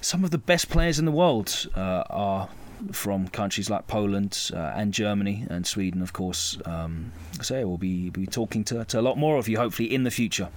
some 0.00 0.24
of 0.24 0.30
the 0.30 0.38
best 0.38 0.68
players 0.68 0.98
in 0.98 1.04
the 1.04 1.12
world 1.12 1.68
are 1.76 2.48
from 2.90 3.28
countries 3.28 3.70
like 3.70 3.86
Poland 3.86 4.50
uh, 4.52 4.72
and 4.74 4.92
Germany 4.92 5.46
and 5.48 5.66
Sweden, 5.66 6.02
of 6.02 6.12
course. 6.12 6.58
Um, 6.64 7.12
so 7.40 7.66
we'll 7.66 7.78
be, 7.78 8.10
be 8.10 8.26
talking 8.26 8.64
to, 8.64 8.84
to 8.84 9.00
a 9.00 9.02
lot 9.02 9.16
more 9.16 9.36
of 9.36 9.48
you, 9.48 9.58
hopefully, 9.58 9.92
in 9.92 10.04
the 10.04 10.10
future. 10.10 10.48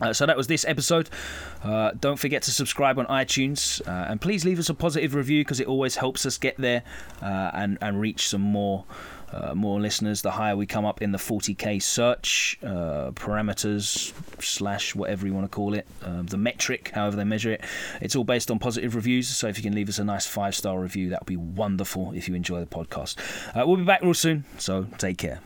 Uh, 0.00 0.12
so 0.12 0.24
that 0.26 0.36
was 0.36 0.46
this 0.46 0.64
episode. 0.64 1.10
Uh, 1.62 1.90
don't 2.00 2.18
forget 2.18 2.42
to 2.42 2.50
subscribe 2.50 2.98
on 2.98 3.06
iTunes 3.06 3.86
uh, 3.86 4.06
and 4.08 4.20
please 4.20 4.44
leave 4.44 4.58
us 4.58 4.70
a 4.70 4.74
positive 4.74 5.14
review 5.14 5.42
because 5.44 5.60
it 5.60 5.66
always 5.66 5.96
helps 5.96 6.24
us 6.24 6.38
get 6.38 6.56
there 6.56 6.82
uh, 7.20 7.50
and 7.52 7.76
and 7.82 8.00
reach 8.00 8.26
some 8.28 8.40
more 8.40 8.84
uh, 9.32 9.54
more 9.54 9.80
listeners. 9.80 10.22
The 10.22 10.32
higher 10.32 10.56
we 10.56 10.66
come 10.66 10.84
up 10.84 11.02
in 11.02 11.12
the 11.12 11.18
40k 11.18 11.82
search 11.82 12.58
uh, 12.62 13.12
parameters 13.12 14.12
slash 14.42 14.94
whatever 14.94 15.26
you 15.26 15.34
want 15.34 15.50
to 15.50 15.54
call 15.54 15.74
it, 15.74 15.86
um, 16.02 16.26
the 16.26 16.36
metric, 16.36 16.90
however 16.94 17.16
they 17.16 17.24
measure 17.24 17.52
it, 17.52 17.64
it's 18.00 18.16
all 18.16 18.24
based 18.24 18.50
on 18.50 18.58
positive 18.58 18.94
reviews. 18.94 19.28
So 19.28 19.46
if 19.46 19.56
you 19.56 19.62
can 19.62 19.74
leave 19.74 19.88
us 19.88 19.98
a 19.98 20.04
nice 20.04 20.26
five 20.26 20.54
star 20.54 20.80
review, 20.80 21.10
that 21.10 21.20
would 21.20 21.26
be 21.26 21.36
wonderful. 21.36 22.12
If 22.12 22.28
you 22.28 22.34
enjoy 22.34 22.60
the 22.60 22.66
podcast, 22.66 23.16
uh, 23.56 23.66
we'll 23.66 23.76
be 23.76 23.84
back 23.84 24.02
real 24.02 24.14
soon. 24.14 24.44
So 24.58 24.86
take 24.98 25.18
care. 25.18 25.38